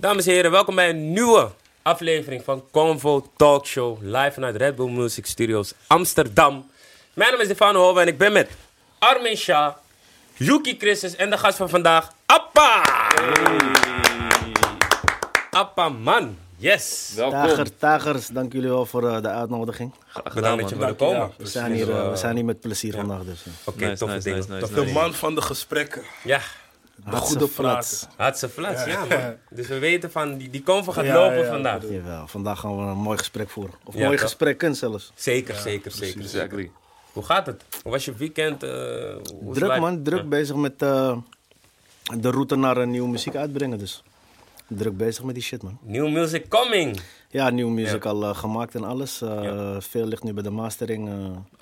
Dames 0.00 0.26
en 0.26 0.32
heren, 0.32 0.50
welkom 0.50 0.74
bij 0.74 0.88
een 0.88 1.12
nieuwe 1.12 1.50
aflevering 1.82 2.44
van 2.44 2.64
Convo 2.70 3.26
Talk 3.36 3.66
Show. 3.66 3.98
Live 4.02 4.30
vanuit 4.32 4.56
Red 4.56 4.76
Bull 4.76 4.88
Music 4.90 5.26
Studios 5.26 5.72
Amsterdam. 5.86 6.70
Mijn 7.14 7.30
naam 7.30 7.40
is 7.40 7.46
Stefano 7.46 7.80
Hoven 7.82 8.02
en 8.02 8.08
ik 8.08 8.18
ben 8.18 8.32
met 8.32 8.50
Armin 8.98 9.36
Shah, 9.36 9.74
Yuki 10.34 10.76
Christus 10.78 11.16
en 11.16 11.30
de 11.30 11.38
gast 11.38 11.56
van 11.56 11.68
vandaag, 11.68 12.12
Appa! 12.26 12.82
Appa 15.50 15.88
man, 15.88 16.38
yes! 16.56 17.12
Welkom. 17.16 17.40
Tager, 17.40 17.76
Tagers, 17.76 18.26
dank 18.26 18.52
jullie 18.52 18.68
wel 18.68 18.86
voor 18.86 19.08
eh, 19.08 19.22
de 19.22 19.28
uitnodiging. 19.28 19.92
Graag 20.08 20.32
gedaan 20.32 20.58
dat 20.58 20.68
je 20.68 20.76
wilde 20.76 20.94
komen. 20.94 21.30
We 21.36 21.46
zijn 21.46 21.72
hier, 21.72 21.90
eh, 21.90 22.10
we 22.10 22.16
zijn 22.16 22.36
hier 22.36 22.44
met 22.44 22.60
plezier 22.60 22.92
vandaag 22.94 23.22
dus. 23.24 23.42
eh. 23.46 23.52
Oké, 23.64 23.84
Nice, 23.84 23.96
toffe 23.96 24.14
nice, 24.14 24.24
dingen. 24.28 24.38
nice, 24.40 24.52
nice, 24.52 24.64
toffe 24.66 24.80
nice. 24.80 24.92
De 24.94 25.00
man 25.00 25.14
van 25.14 25.34
de 25.34 25.42
gesprekken. 25.42 26.02
Ja, 26.24 26.40
De 27.04 27.16
goede 27.16 27.48
flats. 27.48 27.98
praten. 28.00 28.16
hartse 28.16 28.48
flats, 28.48 28.84
ja 28.84 29.04
man. 29.04 29.34
Dus 29.50 29.66
we 29.68 29.78
weten 29.78 30.10
van, 30.10 30.36
die, 30.36 30.50
die 30.50 30.62
Convo 30.62 30.92
gaat 30.92 31.04
Ja, 31.04 31.14
lopen 31.14 31.38
ja, 31.38 31.50
vandaag. 31.50 31.82
Jawel, 31.90 32.26
vandaag 32.26 32.60
gaan 32.60 32.76
we 32.76 32.82
een 32.82 32.96
mooi 32.96 33.18
gesprek 33.18 33.50
voeren. 33.50 33.74
Of 33.84 33.94
Ja, 33.94 34.00
mooi 34.04 34.16
toch? 34.16 34.20
gesprekken 34.24 34.74
zelfs. 34.76 35.12
Zeker, 35.14 35.54
zeker, 35.54 35.90
zeker. 35.90 36.20
Exactly. 36.20 36.70
Hoe 37.12 37.22
gaat 37.24 37.46
het? 37.46 37.64
Hoe 37.82 37.92
was 37.92 38.04
je 38.04 38.14
weekend? 38.14 38.62
eh, 38.62 38.70
Druk 39.52 39.78
man, 39.78 40.02
druk 40.02 40.18
Ja. 40.20 40.24
bezig 40.26 40.56
met 40.56 40.82
eh, 40.82 41.16
de 42.18 42.30
route 42.30 42.56
naar 42.56 42.76
een 42.76 42.90
nieuwe 42.90 43.08
muziek 43.08 43.34
uitbrengen 43.36 43.78
dus. 43.78 44.02
Druk 44.76 44.96
bezig 44.96 45.24
met 45.24 45.34
die 45.34 45.44
shit 45.44 45.62
man. 45.62 45.78
New 45.82 46.08
music 46.08 46.48
coming. 46.48 47.00
Ja, 47.28 47.50
nieuwe 47.50 47.70
muziek 47.70 48.04
al 48.04 48.22
eh, 48.24 48.34
gemaakt 48.36 48.74
en 48.74 48.84
alles. 48.84 49.22
Eh, 49.22 49.76
Veel 49.78 50.06
ligt 50.06 50.22
nu 50.22 50.32
bij 50.32 50.42
de 50.42 50.50
mastering. 50.50 51.08
eh, 51.08 51.14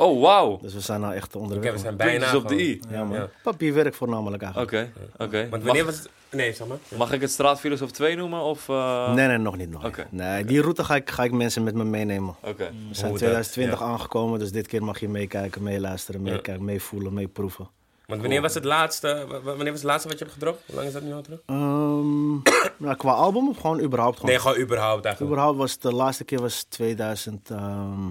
Oh, 0.06 0.20
wauw. 0.20 0.58
dus 0.62 0.74
we 0.74 0.80
zijn 0.80 1.00
nou 1.00 1.14
echt 1.14 1.36
onderweg. 1.36 1.72
we 1.72 1.78
zijn 1.78 1.96
bijna. 1.96 2.12
Puntjes 2.30 2.34
op 2.34 2.48
de 2.48 2.54
i. 2.68 2.80
Ja 2.90 3.04
man. 3.04 3.16
Ja. 3.18 3.28
Papierwerk 3.42 3.94
voornamelijk 3.94 4.42
eigenlijk. 4.42 4.72
Oké, 4.72 4.90
oké. 5.24 5.48
Want 5.50 5.62
wanneer 5.62 5.84
Mag, 5.84 5.94
was 5.94 6.02
het? 6.02 6.10
Nee, 6.30 6.52
zeg 6.52 6.66
maar. 6.66 6.76
mag 6.96 7.12
ik 7.12 7.20
het 7.20 7.30
Straatfilosoof 7.30 7.90
2 7.90 8.16
noemen? 8.16 8.40
Of, 8.40 8.68
eh, 8.68 9.14
Nee, 9.14 9.26
nee, 9.26 9.38
nog 9.38 9.56
niet. 9.56 9.70
Nog. 9.70 9.90
Nee, 10.10 10.44
die 10.44 10.60
route 10.60 10.84
ga 10.84 10.94
ik, 10.96 11.10
ga 11.10 11.24
ik 11.24 11.32
mensen 11.32 11.62
met 11.64 11.74
me 11.74 11.84
meenemen. 11.84 12.34
Oké. 12.42 12.64
We 12.88 12.94
zijn 12.94 13.10
Hoe 13.10 13.18
dat, 13.18 13.28
2020 13.28 13.78
ja. 13.78 13.84
aangekomen, 13.84 14.38
dus 14.38 14.52
dit 14.52 14.66
keer 14.66 14.84
mag 14.84 15.00
je 15.00 15.08
meekijken, 15.08 15.62
meeluisteren, 15.62 16.22
meekijken, 16.22 16.64
meevoelen, 16.64 17.14
meeproeven. 17.14 17.68
Want 18.08 18.20
wanneer 18.20 18.40
was 18.40 18.54
het 18.54 18.64
laatste? 18.64 19.26
Wanneer 19.42 19.70
was 19.70 19.80
het 19.80 19.82
laatste 19.82 20.08
wat 20.08 20.18
je 20.18 20.24
hebt 20.24 20.36
gedropt? 20.36 20.62
Hoe 20.66 20.74
lang 20.74 20.86
is 20.86 20.92
dat 20.92 21.02
nu 21.02 21.12
al 21.12 21.22
terug? 21.22 21.40
Ehm, 21.46 22.32
nou, 22.76 22.96
qua 22.96 23.12
album 23.12 23.48
of 23.48 23.56
gewoon 23.56 23.80
überhaupt? 23.80 24.16
Gewoon? 24.16 24.30
Nee, 24.30 24.40
gewoon 24.40 24.58
überhaupt 24.58 25.04
eigenlijk. 25.04 25.32
Überhaupt 25.32 25.58
was 25.58 25.78
de 25.78 25.92
laatste 25.92 26.24
keer 26.24 26.40
was 26.40 26.62
2000, 26.62 27.50
ehm, 27.50 28.08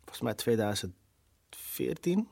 volgens 0.00 0.20
mij 0.20 0.34
2014. 0.34 2.28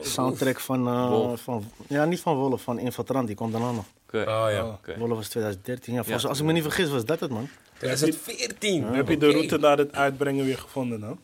Soundtrack 0.00 0.60
van, 0.60 0.86
eh, 0.88 1.32
van, 1.36 1.64
ja 1.88 2.04
niet 2.04 2.20
van 2.20 2.36
Wolf, 2.36 2.62
van 2.62 2.78
Infiltrant, 2.78 3.26
die 3.26 3.36
komt 3.36 3.52
daarna 3.52 3.70
nog. 3.72 3.84
Oké. 4.06 4.18
Oh 4.20 4.46
ja. 4.50 4.66
Oké. 4.66 4.98
Wolf 4.98 5.16
was 5.16 5.28
2013, 5.28 5.92
ja, 5.94 6.00
volgens, 6.02 6.22
Ja. 6.22 6.28
als 6.28 6.38
ik 6.38 6.44
me 6.44 6.52
niet 6.52 6.62
vergis 6.62 6.90
was 6.90 7.04
dat 7.04 7.20
het 7.20 7.30
man. 7.30 7.48
2014. 7.78 8.84
Heb 8.84 9.08
je 9.08 9.16
de 9.16 9.30
route 9.30 9.58
naar 9.58 9.78
het 9.78 9.92
uitbrengen 9.92 10.44
weer 10.44 10.58
gevonden 10.58 11.00
dan? 11.00 11.18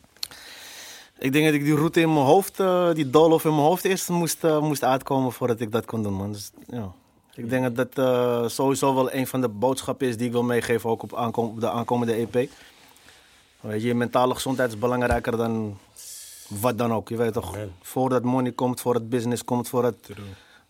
Ik 1.19 1.31
denk 1.31 1.45
dat 1.45 1.53
ik 1.53 1.63
die 1.63 1.75
route 1.75 2.01
in 2.01 2.13
mijn 2.13 2.25
hoofd, 2.25 2.59
eh, 2.59 2.93
die 2.93 3.09
doolhof 3.09 3.45
in 3.45 3.55
mijn 3.55 3.67
hoofd 3.67 3.85
eerst 3.85 4.09
moest, 4.09 4.43
eh, 4.43 4.61
moest 4.61 4.83
uitkomen 4.83 5.31
voordat 5.31 5.59
ik 5.59 5.71
dat 5.71 5.85
kon 5.85 6.03
doen 6.03 6.13
man. 6.13 6.31
Dus, 6.31 6.51
ja. 6.67 6.91
Ik 7.33 7.49
denk 7.49 7.63
dat 7.63 7.75
dat 7.75 8.05
eh, 8.05 8.47
sowieso 8.47 8.95
wel 8.95 9.13
een 9.13 9.27
van 9.27 9.41
de 9.41 9.49
boodschappen 9.49 10.07
is 10.07 10.17
die 10.17 10.25
ik 10.25 10.31
wil 10.31 10.43
meegeven 10.43 10.89
ook 10.89 11.03
op, 11.03 11.15
aankom, 11.15 11.45
op 11.45 11.59
de 11.59 11.69
aankomende 11.69 12.13
EP. 12.13 12.33
Weet 12.33 13.81
je, 13.81 13.87
je 13.87 13.93
mentale 13.93 14.33
gezondheid 14.33 14.69
is 14.69 14.79
belangrijker 14.79 15.37
dan 15.37 15.77
wat 16.47 16.77
dan 16.77 16.93
ook. 16.93 17.09
Je 17.09 17.15
weet 17.15 17.33
toch, 17.33 17.53
Amen. 17.53 17.75
voordat 17.81 18.23
money 18.23 18.51
komt, 18.51 18.81
voordat 18.81 19.09
business 19.09 19.43
komt, 19.43 19.69
voordat 19.69 19.95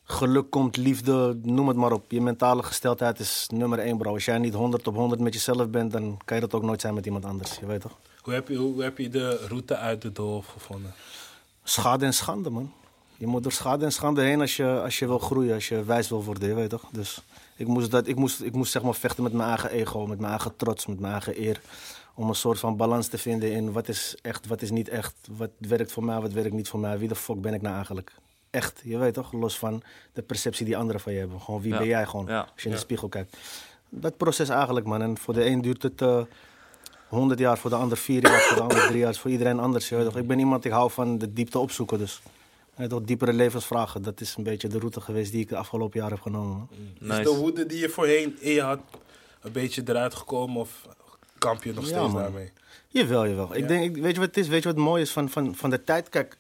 geluk 0.04 0.50
komt, 0.50 0.78
liefde, 0.78 1.40
noem 1.44 1.68
het 1.68 1.78
maar 1.78 1.92
op. 1.92 2.12
Je 2.12 2.22
mentale 2.22 2.64
gesteldheid 2.64 3.20
is 3.20 3.48
nummer 3.54 3.80
één 3.80 3.98
bro. 3.98 4.14
Als 4.14 4.26
jij 4.26 4.38
niet 4.38 4.54
100 4.54 4.88
op 4.88 4.96
100 4.96 5.22
met 5.22 5.34
jezelf 5.34 5.70
bent, 5.70 5.92
dan 5.92 6.18
kan 6.26 6.38
je 6.38 6.44
dat 6.44 6.54
ook 6.54 6.64
nooit 6.64 6.82
zijn 6.82 6.94
met 6.94 7.06
iemand 7.06 7.26
anders. 7.26 7.58
Je 7.60 7.66
weet 7.66 7.82
toch? 7.82 7.98
Hoe 8.28 8.36
heb 8.36 8.48
je, 8.48 8.56
hoe 8.56 8.84
heb 8.84 8.98
je 8.98 9.10
de 9.10 9.46
route 9.48 9.76
uit 9.76 10.02
de 10.02 10.12
doolhof 10.12 10.46
gevonden? 10.48 10.94
Schade 11.64 12.06
en 12.06 12.14
schande, 12.14 12.50
man. 12.50 12.74
Je 13.18 13.28
moet 13.28 13.44
door 13.44 13.52
schade 13.52 13.86
en 13.86 13.92
schande 13.92 14.22
heen 14.22 14.42
als 14.42 14.56
je, 14.56 14.82
als 14.82 15.00
je 15.00 15.08
wil 15.08 15.20
groeien, 15.20 15.54
als 15.54 15.68
je 15.68 15.84
wijs 15.84 16.10
wil 16.10 16.24
worden, 16.24 16.48
je 16.50 16.54
weet 16.56 16.70
toch? 16.70 16.84
Dus 16.92 17.22
ik 17.56 17.68
moest, 17.68 17.92
dat, 17.92 18.08
ik 18.08 18.16
moest, 18.16 18.42
ik 18.42 18.54
moest 18.54 18.72
zeg 18.72 18.82
maar 18.82 18.94
vechten 18.96 19.24
met 19.24 19.34
mijn 19.34 19.50
eigen 19.50 19.70
ego, 19.70 20.06
met 20.08 20.18
mijn 20.20 20.32
eigen 20.32 20.56
trots, 20.56 20.86
met 20.86 21.00
mijn 21.00 21.12
eigen 21.12 21.42
eer. 21.42 21.62
Om 22.16 22.30
een 22.30 22.36
soort 22.36 22.60
van 22.60 22.78
balans 22.78 23.08
te 23.08 23.18
vinden 23.18 23.52
in 23.52 23.72
wat 23.72 23.88
is 23.88 24.16
echt, 24.22 24.48
wat 24.48 24.62
is 24.62 24.72
niet 24.72 24.90
echt. 24.90 25.16
Wat 25.38 25.52
werkt 25.58 25.92
voor 25.92 26.04
mij, 26.04 26.20
wat 26.20 26.34
werkt 26.34 26.54
niet 26.54 26.70
voor 26.70 26.80
mij. 26.80 26.98
Wie 27.00 27.08
de 27.08 27.16
fuck 27.16 27.42
ben 27.42 27.54
ik 27.54 27.62
nou 27.62 27.76
eigenlijk? 27.76 28.12
Echt, 28.50 28.82
je 28.84 28.98
weet 28.98 29.14
toch? 29.14 29.32
Los 29.32 29.58
van 29.58 29.82
de 30.14 30.22
perceptie 30.22 30.66
die 30.66 30.78
anderen 30.78 31.02
van 31.02 31.14
je 31.14 31.20
hebben. 31.20 31.42
Gewoon 31.42 31.62
wie 31.62 31.72
Ja. 31.72 31.78
ben 31.78 31.88
jij 31.88 32.06
gewoon, 32.06 32.26
Ja. 32.26 32.40
als 32.40 32.62
je 32.64 32.68
in 32.70 32.74
de 32.76 32.82
spiegel 32.82 33.10
kijkt. 33.10 33.38
Dat 33.90 34.18
proces 34.18 34.50
eigenlijk, 34.50 34.86
man. 34.86 35.02
En 35.02 35.18
voor 35.18 35.34
de 35.34 35.46
een 35.46 35.62
duurt 35.62 35.84
het... 35.84 36.02
eh, 36.02 36.22
100 37.08 37.40
jaar, 37.40 37.58
voor 37.58 37.70
de 37.70 37.76
ander 37.76 37.98
4 37.98 38.22
jaar, 38.22 38.40
voor 38.42 38.56
de 38.56 38.62
ander 38.62 38.88
3 38.88 38.98
jaar. 39.00 39.16
Voor 39.16 39.32
iedereen 39.32 39.60
anders. 39.60 39.90
Je 39.90 39.96
weet 39.96 40.06
toch? 40.06 40.18
Ik 40.18 40.28
ben 40.28 40.40
iemand, 40.40 40.66
ik 40.66 40.72
hou 40.72 40.92
van 40.92 41.18
de 41.18 41.34
diepte 41.34 41.60
opzoeken. 41.60 41.98
Dus 41.98 42.22
toch, 42.88 43.02
diepere 43.04 43.34
levensvragen. 43.34 44.02
Dat 44.02 44.22
is 44.22 44.36
een 44.38 44.44
beetje 44.44 44.68
de 44.68 44.80
route 44.80 45.02
geweest 45.02 45.32
die 45.32 45.42
ik 45.42 45.50
de 45.50 45.58
afgelopen 45.58 46.00
jaar 46.00 46.10
heb 46.10 46.22
genomen. 46.22 46.68
Is 46.72 47.08
de 47.08 47.14
Nice. 47.16 47.36
woede 47.36 47.66
die 47.66 47.80
je 47.80 47.90
voorheen 47.90 48.38
in 48.40 48.52
je 48.52 48.62
had 48.62 48.80
een 49.42 49.52
beetje 49.52 49.82
eruit 49.86 50.16
gekomen 50.16 50.62
of 50.62 50.88
kamp 51.38 51.64
je 51.64 51.74
nog 51.74 51.84
Ja, 51.84 51.90
steeds 51.90 52.14
man. 52.14 52.22
daarmee? 52.22 52.52
Jawel, 52.88 53.28
jawel. 53.28 53.56
Ik 53.56 53.60
Ja. 53.62 53.68
denk, 53.68 53.96
weet 53.98 54.14
je 54.14 54.20
wat 54.20 54.28
het 54.28 54.38
is? 54.38 54.48
Weet 54.48 54.64
je 54.64 54.70
wat 54.70 54.78
mooi 54.78 55.02
is 55.02 55.12
van, 55.12 55.30
van, 55.30 55.56
van 55.56 55.70
de 55.70 55.84
tijd? 55.84 56.10
Kijk, 56.10 56.38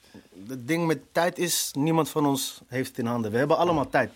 het 0.47 0.67
ding 0.67 0.85
met 0.87 0.99
tijd 1.11 1.37
is, 1.37 1.71
niemand 1.73 2.09
van 2.09 2.25
ons 2.25 2.61
heeft 2.67 2.89
het 2.89 2.97
in 2.97 3.05
handen. 3.05 3.31
We 3.31 3.37
hebben 3.37 3.57
allemaal 3.57 3.89
tijd. 3.89 4.09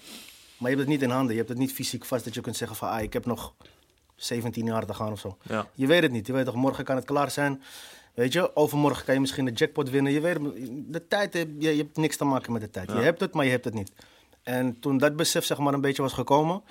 Maar 0.57 0.69
je 0.71 0.75
hebt 0.77 0.89
het 0.89 0.99
niet 0.99 1.01
in 1.09 1.15
handen. 1.15 1.31
Je 1.31 1.37
hebt 1.37 1.49
het 1.49 1.57
niet 1.57 1.73
fysiek 1.73 2.05
vast 2.05 2.23
dat 2.23 2.33
je 2.33 2.41
kunt 2.41 2.57
zeggen 2.57 2.77
van, 2.77 2.89
ah, 2.89 3.01
ik 3.01 3.13
heb 3.13 3.25
nog 3.25 3.53
17 4.23 4.65
jaar 4.65 4.85
te 4.85 4.93
gaan 4.93 5.11
of 5.11 5.19
zo. 5.19 5.37
Ja. 5.41 5.67
Je 5.73 5.87
weet 5.87 6.01
het 6.03 6.11
niet. 6.11 6.27
Je 6.27 6.33
weet 6.33 6.45
toch, 6.45 6.55
morgen 6.55 6.83
kan 6.83 6.95
het 6.95 7.05
klaar 7.05 7.31
zijn. 7.31 7.61
Weet 8.13 8.33
je, 8.33 8.55
overmorgen 8.55 9.05
kan 9.05 9.13
je 9.13 9.19
misschien 9.19 9.45
de 9.45 9.51
jackpot 9.51 9.89
winnen. 9.89 10.11
Je 10.11 10.19
weet 10.21 10.37
de 10.91 11.07
tijd, 11.07 11.33
heb- 11.33 11.49
je, 11.59 11.69
je 11.75 11.81
hebt 11.83 11.97
niks 11.97 12.17
te 12.17 12.23
maken 12.25 12.51
met 12.51 12.61
de 12.61 12.69
tijd. 12.69 12.91
Je 12.91 12.97
hebt 12.97 13.19
het, 13.19 13.33
maar 13.33 13.45
je 13.45 13.51
hebt 13.51 13.65
het 13.65 13.73
niet. 13.73 13.91
En 14.43 14.79
toen 14.79 14.97
dat 14.97 15.15
besef 15.15 15.45
zeg 15.45 15.57
maar 15.57 15.73
een 15.73 15.81
beetje 15.81 16.01
was 16.01 16.13
gekomen, 16.13 16.61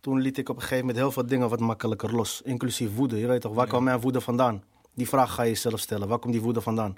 toen 0.00 0.20
liet 0.20 0.38
ik 0.38 0.48
op 0.48 0.54
een 0.56 0.60
gegeven 0.62 0.80
moment 0.86 0.98
heel 1.04 1.12
veel 1.12 1.26
dingen 1.26 1.48
wat 1.48 1.60
makkelijker 1.60 2.14
los. 2.14 2.42
Inclusief 2.44 2.94
woede. 2.94 3.18
Je 3.18 3.26
weet 3.26 3.40
toch, 3.40 3.54
waar 3.54 3.66
kwam 3.66 3.84
mijn 3.84 4.00
woede 4.00 4.20
vandaan? 4.20 4.62
Die 4.94 5.08
vraag 5.08 5.34
ga 5.34 5.42
je 5.42 5.48
jezelf 5.50 5.80
stellen. 5.80 6.08
Waar 6.08 6.18
komt 6.18 6.32
die 6.32 6.42
woede 6.42 6.60
vandaan? 6.60 6.94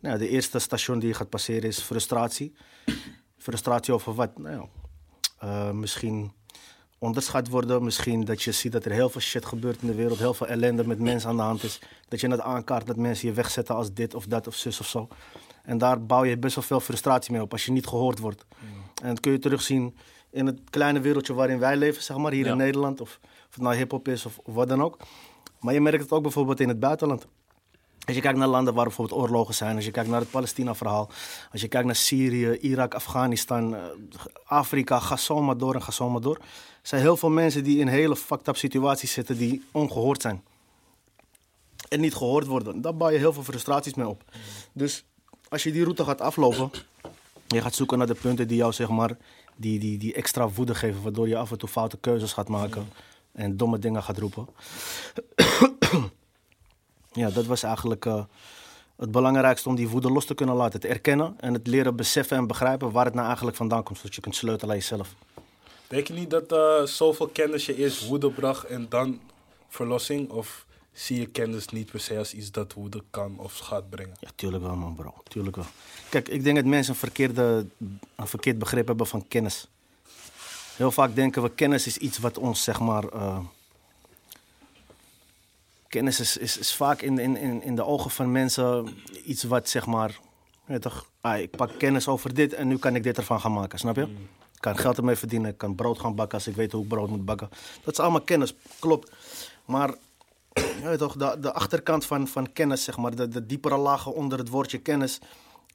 Nou, 0.00 0.18
de 0.18 0.28
eerste 0.28 0.58
station 0.58 0.98
die 0.98 1.08
je 1.08 1.14
gaat 1.14 1.28
passeren 1.28 1.68
is 1.68 1.78
frustratie. 1.80 2.54
Frustratie 3.38 3.94
over 3.94 4.14
wat? 4.14 4.38
Nou, 4.38 4.54
ja, 4.56 4.66
eh, 5.38 5.70
misschien 5.70 6.32
onderschat 6.98 7.48
worden. 7.48 7.84
Misschien 7.84 8.24
dat 8.24 8.42
je 8.42 8.52
ziet 8.52 8.72
dat 8.72 8.84
er 8.84 8.90
heel 8.92 9.08
veel 9.08 9.20
shit 9.20 9.44
gebeurt 9.46 9.80
in 9.82 9.86
de 9.88 9.94
wereld. 9.94 10.18
Heel 10.18 10.34
veel 10.34 10.46
ellende 10.46 10.86
met 10.86 10.98
mensen 10.98 11.28
aan 11.30 11.36
de 11.36 11.42
hand 11.42 11.62
is. 11.62 11.80
Dat 12.08 12.20
je 12.20 12.28
het 12.28 12.40
aankaart 12.40 12.86
dat 12.86 12.96
mensen 12.96 13.28
je 13.28 13.34
wegzetten 13.34 13.74
als 13.74 13.92
dit 13.92 14.14
of 14.14 14.26
dat 14.26 14.46
of 14.46 14.54
zus 14.54 14.80
of 14.80 14.86
zo. 14.86 15.08
En 15.62 15.78
daar 15.78 16.02
bouw 16.06 16.24
je 16.24 16.38
best 16.38 16.54
wel 16.54 16.64
veel 16.64 16.80
frustratie 16.80 17.32
mee 17.32 17.42
op 17.42 17.52
als 17.52 17.64
je 17.64 17.72
niet 17.72 17.86
gehoord 17.86 18.18
wordt. 18.18 18.44
En 19.02 19.08
dat 19.08 19.20
kun 19.20 19.32
je 19.32 19.38
terugzien 19.38 19.96
in 20.30 20.46
het 20.46 20.60
kleine 20.70 21.00
wereldje 21.00 21.34
waarin 21.34 21.58
wij 21.58 21.76
leven, 21.76 22.02
zeg 22.02 22.16
maar, 22.16 22.32
hier 22.32 22.44
Ja. 22.44 22.50
in 22.50 22.56
Nederland. 22.56 23.00
Of, 23.00 23.18
of 23.22 23.54
het 23.54 23.62
nou 23.62 23.74
hip-hop 23.76 24.08
is 24.08 24.26
of, 24.26 24.38
of 24.42 24.54
wat 24.54 24.68
dan 24.68 24.82
ook. 24.82 24.96
Maar 25.60 25.74
je 25.74 25.80
merkt 25.80 26.02
het 26.02 26.12
ook 26.12 26.22
bijvoorbeeld 26.22 26.60
in 26.60 26.68
het 26.68 26.80
buitenland. 26.80 27.26
Als 28.06 28.14
je 28.14 28.22
kijkt 28.22 28.38
naar 28.38 28.48
landen 28.48 28.74
waar 28.74 28.84
bijvoorbeeld 28.84 29.20
oorlogen 29.20 29.54
zijn, 29.54 29.76
als 29.76 29.84
je 29.84 29.90
kijkt 29.90 30.08
naar 30.08 30.20
het 30.20 30.30
Palestina-verhaal, 30.30 31.10
als 31.52 31.60
je 31.60 31.68
kijkt 31.68 31.86
naar 31.86 31.96
Syrië, 31.96 32.58
Irak, 32.60 32.94
Afghanistan, 32.94 33.74
eh, 33.74 33.82
Afrika, 34.44 35.00
ga 35.00 35.16
zo 35.16 35.42
maar 35.42 35.56
door 35.56 35.74
en 35.74 35.82
ga 35.82 35.90
zo 35.90 36.10
maar 36.10 36.20
door. 36.20 36.36
Er 36.36 36.42
zijn 36.82 37.00
heel 37.00 37.16
veel 37.16 37.30
mensen 37.30 37.64
die 37.64 37.78
in 37.78 37.86
hele 37.86 38.16
fucked 38.16 38.48
up 38.48 38.56
situaties 38.56 39.12
zitten 39.12 39.36
die 39.36 39.64
ongehoord 39.72 40.22
zijn. 40.22 40.42
En 41.88 42.00
niet 42.00 42.14
gehoord 42.14 42.46
worden. 42.46 42.80
Daar 42.80 42.96
bouw 42.96 43.10
je 43.10 43.18
heel 43.18 43.32
veel 43.32 43.42
frustraties 43.42 43.94
mee 43.94 44.08
op. 44.08 44.22
Dus 44.72 45.04
als 45.48 45.62
je 45.62 45.72
die 45.72 45.82
route 45.82 46.04
gaat 46.04 46.20
aflopen, 46.20 46.70
je 47.46 47.60
gaat 47.60 47.74
zoeken 47.74 47.98
naar 47.98 48.06
de 48.06 48.14
punten 48.14 48.48
die 48.48 48.56
jou 48.56 48.72
zeg 48.72 48.88
maar, 48.88 49.16
die, 49.56 49.78
die, 49.78 49.98
die 49.98 50.14
extra 50.14 50.48
woede 50.48 50.74
geven, 50.74 51.02
waardoor 51.02 51.28
je 51.28 51.36
af 51.36 51.50
en 51.50 51.58
toe 51.58 51.68
foute 51.68 51.96
keuzes 51.96 52.32
gaat 52.32 52.48
maken 52.48 52.88
en 53.32 53.56
domme 53.56 53.78
dingen 53.78 54.02
gaat 54.02 54.18
roepen. 54.18 54.48
Ja, 57.16 57.30
dat 57.30 57.46
was 57.46 57.62
eigenlijk 57.62 58.04
eh, 58.04 58.24
het 58.96 59.10
belangrijkste 59.10 59.68
om 59.68 59.74
die 59.74 59.88
woede 59.88 60.10
los 60.10 60.24
te 60.24 60.34
kunnen 60.34 60.54
laten. 60.54 60.80
Het 60.80 60.90
erkennen 60.90 61.34
en 61.40 61.52
het 61.52 61.66
leren 61.66 61.96
beseffen 61.96 62.36
en 62.36 62.46
begrijpen 62.46 62.90
waar 62.90 63.04
het 63.04 63.14
nou 63.14 63.26
eigenlijk 63.26 63.56
vandaan 63.56 63.82
komt. 63.82 63.98
Zodat 63.98 64.14
je 64.14 64.20
kunt 64.20 64.34
sleutelen 64.34 64.70
aan 64.70 64.80
jezelf. 64.80 65.14
Denk 65.88 66.06
je 66.06 66.12
niet 66.12 66.30
dat 66.30 66.52
eh, 66.52 66.82
zoveel 66.82 67.28
kennis 67.28 67.66
je 67.66 67.76
eerst 67.76 68.06
woede 68.06 68.30
bracht 68.30 68.64
en 68.64 68.86
dan 68.88 69.20
verlossing? 69.68 70.30
Of 70.30 70.66
zie 70.92 71.20
je 71.20 71.26
kennis 71.26 71.68
niet 71.68 71.90
per 71.90 72.00
se 72.00 72.18
als 72.18 72.34
iets 72.34 72.50
dat 72.50 72.72
woede 72.72 73.02
kan 73.10 73.38
of 73.38 73.58
gaat 73.58 73.90
brengen? 73.90 74.16
Ja, 74.20 74.28
tuurlijk 74.34 74.62
wel 74.62 74.76
man 74.76 74.94
bro. 74.94 75.14
Tuurlijk 75.28 75.56
wel. 75.56 75.66
Kijk, 76.08 76.28
ik 76.28 76.44
denk 76.44 76.56
dat 76.56 76.64
mensen 76.64 76.92
een, 76.92 76.98
verkeerde, 76.98 77.66
een 78.16 78.26
verkeerd 78.26 78.58
begrip 78.58 78.86
hebben 78.86 79.06
van 79.06 79.28
kennis. 79.28 79.68
Heel 80.76 80.90
vaak 80.90 81.14
denken 81.14 81.42
we 81.42 81.50
kennis 81.50 81.86
is 81.86 81.96
iets 81.96 82.18
wat 82.18 82.38
ons 82.38 82.62
zeg 82.62 82.80
maar... 82.80 83.04
eh, 83.04 83.38
kennis 85.96 86.20
is, 86.20 86.36
is, 86.36 86.58
is 86.58 86.74
vaak 86.74 87.02
in, 87.02 87.18
in, 87.18 87.36
in, 87.36 87.62
in 87.62 87.74
de 87.74 87.84
ogen 87.84 88.10
van 88.10 88.32
mensen 88.32 88.88
iets 89.24 89.42
wat 89.42 89.68
zeg 89.68 89.86
maar... 89.86 90.08
je 90.66 90.72
weet 90.72 90.82
toch, 90.82 91.10
ah, 91.20 91.38
ik 91.38 91.50
pak 91.50 91.70
kennis 91.78 92.08
over 92.08 92.34
dit 92.34 92.54
en 92.54 92.68
nu 92.68 92.78
kan 92.78 92.94
ik 92.94 93.02
dit 93.02 93.16
ervan 93.16 93.40
gaan 93.40 93.52
maken, 93.52 93.78
snap 93.78 93.96
je? 93.96 94.08
kan 94.60 94.78
geld 94.78 94.96
ermee 94.96 95.16
verdienen, 95.16 95.50
ik 95.50 95.58
kan 95.58 95.74
brood 95.74 95.98
gaan 95.98 96.14
bakken 96.14 96.38
als 96.38 96.46
ik 96.46 96.54
weet 96.54 96.72
hoe 96.72 96.82
ik 96.82 96.88
brood 96.88 97.08
moet 97.08 97.24
bakken. 97.24 97.48
Dat 97.84 97.92
is 97.92 98.00
allemaal 98.00 98.20
kennis, 98.20 98.54
klopt. 98.78 99.12
Maar 99.64 99.94
je 100.52 100.82
weet 100.90 100.98
toch, 100.98 101.16
de, 101.16 101.36
de 101.40 101.52
achterkant 101.52 102.04
van, 102.04 102.28
van 102.28 102.52
kennis, 102.52 102.84
zeg 102.84 102.96
maar, 102.96 103.14
de, 103.14 103.28
de 103.28 103.46
diepere 103.46 103.76
lagen 103.76 104.14
onder 104.14 104.38
het 104.38 104.48
woordje 104.48 104.78
kennis, 104.78 105.18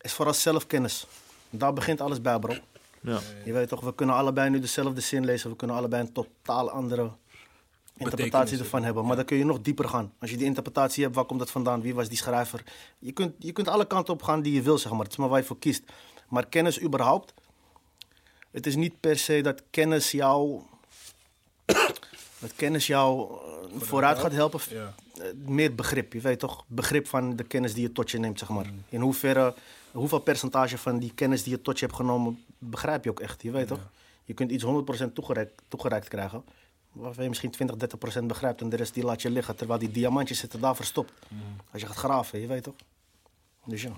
is 0.02 0.14
vooral 0.14 0.34
zelfkennis. 0.34 1.08
Daar 1.50 1.74
begint 1.74 2.02
alles 2.02 2.22
bij, 2.22 2.40
bro. 2.40 2.54
Ja. 3.02 3.20
Je 3.46 3.54
weet 3.54 3.70
toch, 3.70 3.82
we 3.82 3.96
kunnen 3.96 4.16
allebei 4.16 4.50
nu 4.50 4.60
dezelfde 4.60 5.02
zin 5.02 5.26
lezen, 5.26 5.50
we 5.50 5.56
kunnen 5.56 5.76
allebei 5.76 6.02
een 6.02 6.14
totaal 6.14 6.70
andere 6.70 7.12
interpretatie 8.04 8.60
ervan 8.60 8.84
hebben. 8.84 9.06
Maar 9.06 9.16
dan 9.16 9.26
kun 9.26 9.38
je 9.38 9.46
nog 9.46 9.62
dieper 9.62 9.90
gaan. 9.90 10.14
Als 10.20 10.30
je 10.30 10.38
die 10.38 10.46
interpretatie 10.46 11.04
hebt, 11.04 11.16
waar 11.16 11.26
komt 11.26 11.40
dat 11.40 11.52
vandaan? 11.52 11.82
Wie 11.82 11.96
was 11.96 12.08
die 12.08 12.18
schrijver? 12.18 12.64
Je 13.00 13.12
kunt, 13.12 13.34
je 13.40 13.52
kunt 13.52 13.68
alle 13.68 13.88
kanten 13.88 14.14
op 14.14 14.22
gaan 14.24 14.42
die 14.42 14.54
je 14.54 14.62
wil, 14.62 14.78
zeg 14.78 14.92
maar. 14.92 15.02
Het 15.02 15.12
is 15.12 15.18
maar 15.18 15.30
waar 15.30 15.40
je 15.40 15.46
voor 15.46 15.60
kiest. 15.60 15.84
Maar 16.30 16.48
kennis 16.48 16.82
überhaupt, 16.82 17.34
het 18.52 18.66
is 18.66 18.76
niet 18.76 19.00
per 19.00 19.18
se 19.18 19.42
dat 19.42 19.64
kennis 19.70 20.12
jou, 20.12 20.62
dat 22.40 22.54
kennis 22.56 22.88
jou 22.88 23.32
eh, 23.32 23.82
vooruit 23.82 24.20
gaat 24.20 24.32
helpen. 24.32 24.60
Ja. 24.70 24.94
Eh, 25.22 25.26
Meer 25.36 25.76
begrip, 25.76 26.14
je 26.14 26.20
weet 26.20 26.40
toch? 26.40 26.64
Begrip 26.68 27.08
van 27.08 27.36
de 27.36 27.44
kennis 27.44 27.74
die 27.74 27.84
je 27.84 27.92
tot 27.92 28.12
je 28.12 28.18
neemt, 28.20 28.40
zeg 28.40 28.50
maar. 28.50 28.66
In 28.90 29.02
hoeverre, 29.02 29.54
hoeveel 29.92 30.20
percentage 30.20 30.78
van 30.78 31.00
die 31.00 31.12
kennis 31.16 31.44
die 31.44 31.52
je 31.52 31.62
tot 31.62 31.80
je 31.80 31.86
hebt 31.86 31.98
genomen, 31.98 32.44
begrijp 32.58 33.04
je 33.04 33.10
ook 33.10 33.20
echt, 33.20 33.42
je 33.42 33.52
weet 33.52 33.68
toch? 33.68 33.90
Je 34.26 34.34
kunt 34.34 34.52
iets 34.52 34.64
100% 34.64 35.14
toegereikt, 35.14 35.62
toegereikt 35.68 36.08
krijgen, 36.08 36.44
waarvan 36.92 37.24
je 37.24 37.30
misschien 37.30 37.52
20, 37.52 37.76
30% 38.22 38.24
begrijpt 38.26 38.62
en 38.62 38.70
de 38.70 38.76
rest 38.76 38.94
die 38.94 39.04
laat 39.04 39.22
je 39.22 39.30
liggen, 39.30 39.56
terwijl 39.56 39.80
die 39.80 39.92
diamantjes 39.92 40.40
zitten 40.40 40.60
daar 40.60 40.76
verstopt. 40.76 41.12
Als 41.72 41.82
je 41.82 41.88
gaat 41.88 41.98
graven, 41.98 42.40
je 42.40 42.48
weet 42.48 42.64
toch? 42.64 42.74
Dus 43.66 43.82
ja, 43.82 43.92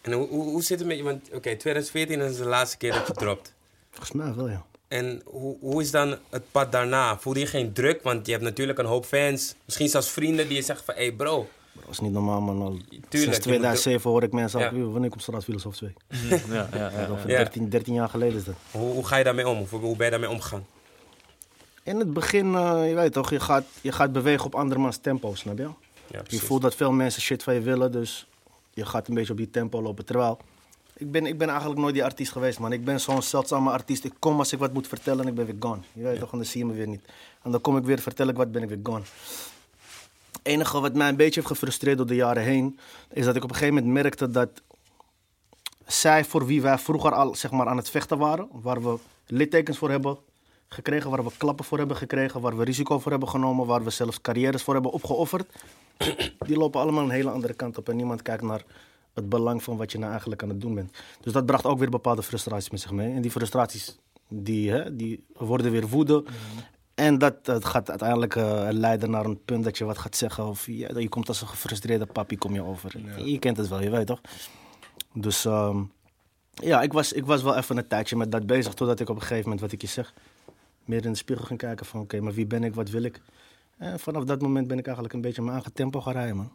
En 0.00 0.12
hoe, 0.12 0.28
hoe, 0.28 0.42
hoe 0.44 0.62
zit 0.62 0.78
het 0.78 0.88
met 0.88 0.96
je? 0.96 1.02
Want 1.02 1.26
oké, 1.26 1.56
2014 1.56 2.20
is 2.20 2.36
de 2.36 2.44
laatste 2.44 2.76
keer 2.76 2.92
dat 2.92 3.06
je 3.06 3.12
dropt. 3.12 3.54
volgens 3.90 4.12
mij 4.12 4.34
wel, 4.34 4.48
ja. 4.48 4.64
En 4.88 5.22
hoe, 5.24 5.56
hoe 5.60 5.82
is 5.82 5.90
dan 5.90 6.16
het 6.30 6.50
pad 6.50 6.72
daarna? 6.72 7.18
Voel 7.18 7.36
je 7.36 7.46
geen 7.46 7.72
druk? 7.72 8.02
Want 8.02 8.26
je 8.26 8.32
hebt 8.32 8.44
natuurlijk 8.44 8.78
een 8.78 8.84
hoop 8.84 9.04
fans. 9.04 9.54
Misschien 9.64 9.88
zelfs 9.88 10.10
vrienden 10.10 10.48
die 10.48 10.56
je 10.56 10.62
zeggen 10.62 10.84
van... 10.84 10.94
Hé 10.94 11.00
hey 11.00 11.12
bro, 11.12 11.48
Dat 11.80 11.88
is 11.90 12.00
niet 12.00 12.12
normaal, 12.12 12.40
man. 12.40 12.62
Al 12.62 12.72
je 12.88 13.00
sinds 13.10 13.26
moet 13.26 13.42
2007 13.42 14.10
hoor 14.10 14.22
ik 14.22 14.32
mensen 14.32 14.60
Ja. 14.60 14.70
"Yo, 14.72 14.90
wanneer 14.90 15.10
komt 15.10 15.22
Straatfilosoof 15.22 15.76
2? 15.76 15.92
Ja, 16.08 16.38
ja, 16.50 16.68
ja, 16.72 16.90
ja. 16.90 17.08
Ja. 17.26 17.36
13, 17.36 17.68
13 17.68 17.94
jaar 17.94 18.08
geleden 18.08 18.38
is 18.38 18.44
dat. 18.44 18.54
hoe, 18.70 18.92
hoe 18.92 19.06
ga 19.06 19.16
je 19.16 19.24
daarmee 19.24 19.48
om? 19.48 19.66
Hoe 19.70 19.96
ben 19.96 20.04
je 20.04 20.10
daarmee 20.10 20.30
omgegaan? 20.30 20.66
In 21.84 21.98
het 21.98 22.12
begin, 22.12 22.54
eh, 22.54 22.88
je 22.88 22.94
weet 22.94 23.12
toch, 23.12 23.30
je 23.30 23.40
gaat, 23.40 23.64
je 23.80 23.92
gaat 23.92 24.12
bewegen 24.12 24.46
op 24.46 24.54
andermans 24.54 24.96
tempo, 24.96 25.34
snap 25.34 25.58
je? 25.58 25.68
Ja, 26.06 26.22
Je 26.26 26.38
voelt 26.38 26.62
dat 26.62 26.74
veel 26.74 26.92
mensen 26.92 27.22
shit 27.22 27.42
van 27.42 27.54
je 27.54 27.60
willen, 27.60 27.92
dus 27.92 28.26
je 28.70 28.86
gaat 28.86 29.08
een 29.08 29.14
beetje 29.14 29.32
op 29.32 29.38
die 29.38 29.50
tempo 29.50 29.82
lopen. 29.82 30.04
Terwijl, 30.04 30.38
ik 30.96 31.10
ben, 31.10 31.26
ik 31.26 31.38
ben 31.38 31.48
eigenlijk 31.48 31.80
nooit 31.80 31.94
die 31.94 32.04
artiest 32.04 32.32
geweest, 32.32 32.58
man. 32.58 32.72
Ik 32.72 32.84
ben 32.84 33.00
zo'n 33.00 33.22
zeldzame 33.22 33.70
artiest. 33.70 34.04
Ik 34.04 34.12
kom 34.18 34.38
als 34.38 34.52
ik 34.52 34.58
wat 34.58 34.72
moet 34.72 34.88
vertellen 34.88 35.22
en 35.22 35.28
ik 35.28 35.34
ben 35.34 35.46
weer 35.46 35.56
gone. 35.60 35.80
Je 35.92 36.02
weet 36.02 36.18
toch, 36.18 36.32
en 36.32 36.38
dan 36.38 36.46
zie 36.46 36.60
je 36.60 36.66
me 36.66 36.74
weer 36.74 36.88
niet. 36.88 37.04
En 37.42 37.50
dan 37.50 37.60
kom 37.60 37.76
ik 37.76 37.84
weer, 37.84 37.98
vertel 37.98 38.28
ik 38.28 38.36
wat, 38.36 38.52
ben 38.52 38.62
ik 38.62 38.68
weer 38.68 38.80
gone. 38.82 39.02
Het 40.32 40.40
enige 40.42 40.80
wat 40.80 40.94
mij 40.94 41.08
een 41.08 41.16
beetje 41.16 41.40
heeft 41.40 41.52
gefrustreerd 41.52 41.96
door 41.96 42.06
de 42.06 42.14
jaren 42.14 42.42
heen, 42.42 42.78
is 43.12 43.24
dat 43.24 43.36
ik 43.36 43.44
op 43.44 43.50
een 43.50 43.56
gegeven 43.56 43.74
moment 43.74 43.92
merkte 43.92 44.30
dat 44.30 44.50
zij 45.86 46.24
voor 46.24 46.46
wie 46.46 46.62
wij 46.62 46.78
vroeger 46.78 47.12
al 47.12 47.34
zeg 47.34 47.50
maar, 47.50 47.66
aan 47.66 47.76
het 47.76 47.90
vechten 47.90 48.18
waren, 48.18 48.48
waar 48.52 48.82
we 48.82 48.98
littekens 49.26 49.78
voor 49.78 49.90
hebben 49.90 50.18
gekregen, 50.74 51.10
waar 51.10 51.24
we 51.24 51.30
klappen 51.36 51.64
voor 51.64 51.78
hebben 51.78 51.96
gekregen, 51.96 52.40
waar 52.40 52.56
we 52.56 52.64
risico 52.64 52.98
voor 52.98 53.10
hebben 53.10 53.28
genomen, 53.28 53.66
waar 53.66 53.84
we 53.84 53.90
zelfs 53.90 54.20
carrières 54.20 54.62
voor 54.62 54.74
hebben 54.74 54.92
opgeofferd, 54.92 55.52
die 56.46 56.56
lopen 56.56 56.80
allemaal 56.80 57.04
een 57.04 57.10
hele 57.10 57.30
andere 57.30 57.54
kant 57.54 57.78
op 57.78 57.88
en 57.88 57.96
niemand 57.96 58.22
kijkt 58.22 58.42
naar 58.42 58.64
het 59.14 59.28
belang 59.28 59.62
van 59.62 59.76
wat 59.76 59.92
je 59.92 59.98
nou 59.98 60.10
eigenlijk 60.10 60.42
aan 60.42 60.48
het 60.48 60.60
doen 60.60 60.74
bent. 60.74 60.96
Dus 61.20 61.32
dat 61.32 61.46
bracht 61.46 61.64
ook 61.64 61.78
weer 61.78 61.90
bepaalde 61.90 62.22
frustraties 62.22 62.70
met 62.70 62.80
zich 62.80 62.90
mee. 62.90 63.14
En 63.14 63.22
die 63.22 63.30
frustraties 63.30 63.98
die, 64.28 64.70
hè, 64.70 64.96
die 64.96 65.24
worden 65.32 65.70
weer 65.70 65.88
woede. 65.88 66.24
En 66.94 67.18
dat, 67.18 67.36
gaat 67.44 67.90
uiteindelijk 67.90 68.36
eh, 68.36 68.68
leiden 68.70 69.10
naar 69.10 69.24
een 69.24 69.44
punt 69.44 69.64
dat 69.64 69.78
je 69.78 69.84
wat 69.84 69.98
gaat 69.98 70.16
zeggen. 70.16 70.46
Of 70.46 70.66
je, 70.66 71.00
je 71.00 71.08
komt 71.08 71.28
als 71.28 71.40
een 71.40 71.48
gefrustreerde 71.48 72.06
papi 72.06 72.38
kom 72.38 72.54
je 72.54 72.62
over. 72.62 72.92
Je 73.24 73.38
kent 73.38 73.56
het 73.56 73.68
wel, 73.68 73.82
je 73.82 73.90
weet 73.90 74.06
toch? 74.06 74.20
Dus 75.12 75.44
ehm, 75.44 75.82
ja, 76.50 76.82
ik 76.82 76.92
was, 76.92 77.12
ik 77.12 77.26
was 77.26 77.42
wel 77.42 77.56
even 77.56 77.76
een 77.76 77.88
tijdje 77.88 78.16
met 78.16 78.32
dat 78.32 78.46
bezig. 78.46 78.74
Totdat 78.74 79.00
ik 79.00 79.08
op 79.08 79.16
een 79.16 79.22
gegeven 79.22 79.42
moment, 79.42 79.60
wat 79.60 79.72
ik 79.72 79.80
je 79.80 79.86
zeg, 79.86 80.14
meer 80.84 81.04
in 81.04 81.12
de 81.12 81.18
spiegel 81.18 81.44
ging 81.44 81.58
kijken 81.58 81.86
van... 81.86 82.00
Oké, 82.00 82.20
maar 82.20 82.32
wie 82.32 82.46
ben 82.46 82.64
ik, 82.64 82.74
wat 82.74 82.90
wil 82.90 83.02
ik? 83.02 83.20
En 83.78 84.00
vanaf 84.00 84.24
dat 84.24 84.40
moment 84.40 84.68
ben 84.68 84.78
ik 84.78 84.84
eigenlijk 84.84 85.14
een 85.14 85.20
beetje 85.20 85.42
mijn 85.42 85.54
eigen 85.54 85.72
tempo 85.72 86.00
gaan 86.00 86.12
rijden, 86.12 86.36
man. 86.36 86.52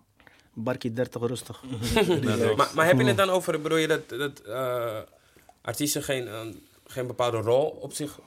Barkie 0.54 0.94
30 0.94 1.22
rustig. 1.22 1.64
Maar, 2.56 2.72
maar 2.76 2.86
heb 2.86 3.00
je 3.00 3.06
het 3.06 3.18
dan 3.18 3.30
over, 3.30 3.62
bedoel 3.62 3.78
je 3.78 3.88
dat, 3.88 4.10
dat 4.10 4.40
eh, 4.40 4.98
artiesten 5.62 6.04
geen, 6.04 6.28
eh, 6.28 6.42
geen 6.88 7.08
bepaalde 7.08 7.38
rol 7.38 7.66
op 7.66 7.94
zich 7.94 8.20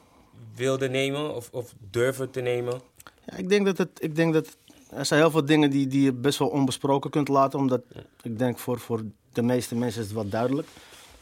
wilden 0.54 0.90
nemen 0.90 1.34
of, 1.34 1.48
of 1.52 1.74
durven 1.90 2.30
te 2.30 2.40
nemen? 2.40 2.80
Ja, 3.24 3.36
ik 3.36 3.48
denk 3.48 3.66
dat 3.66 3.78
het. 3.78 3.90
Ik 3.98 4.16
denk 4.16 4.32
dat 4.32 4.56
er 4.90 5.06
zijn 5.06 5.20
heel 5.20 5.30
veel 5.30 5.44
dingen 5.44 5.70
die, 5.70 5.86
die 5.86 6.02
je 6.02 6.12
best 6.12 6.38
wel 6.38 6.48
onbesproken 6.48 7.10
kunt 7.10 7.28
laten. 7.28 7.58
Omdat 7.58 7.82
ik 8.22 8.38
denk 8.38 8.58
voor, 8.58 8.78
voor 8.78 9.02
de 9.32 9.42
meeste 9.42 9.74
mensen 9.74 10.00
is 10.00 10.06
het 10.06 10.16
wel 10.16 10.28
duidelijk. 10.28 10.68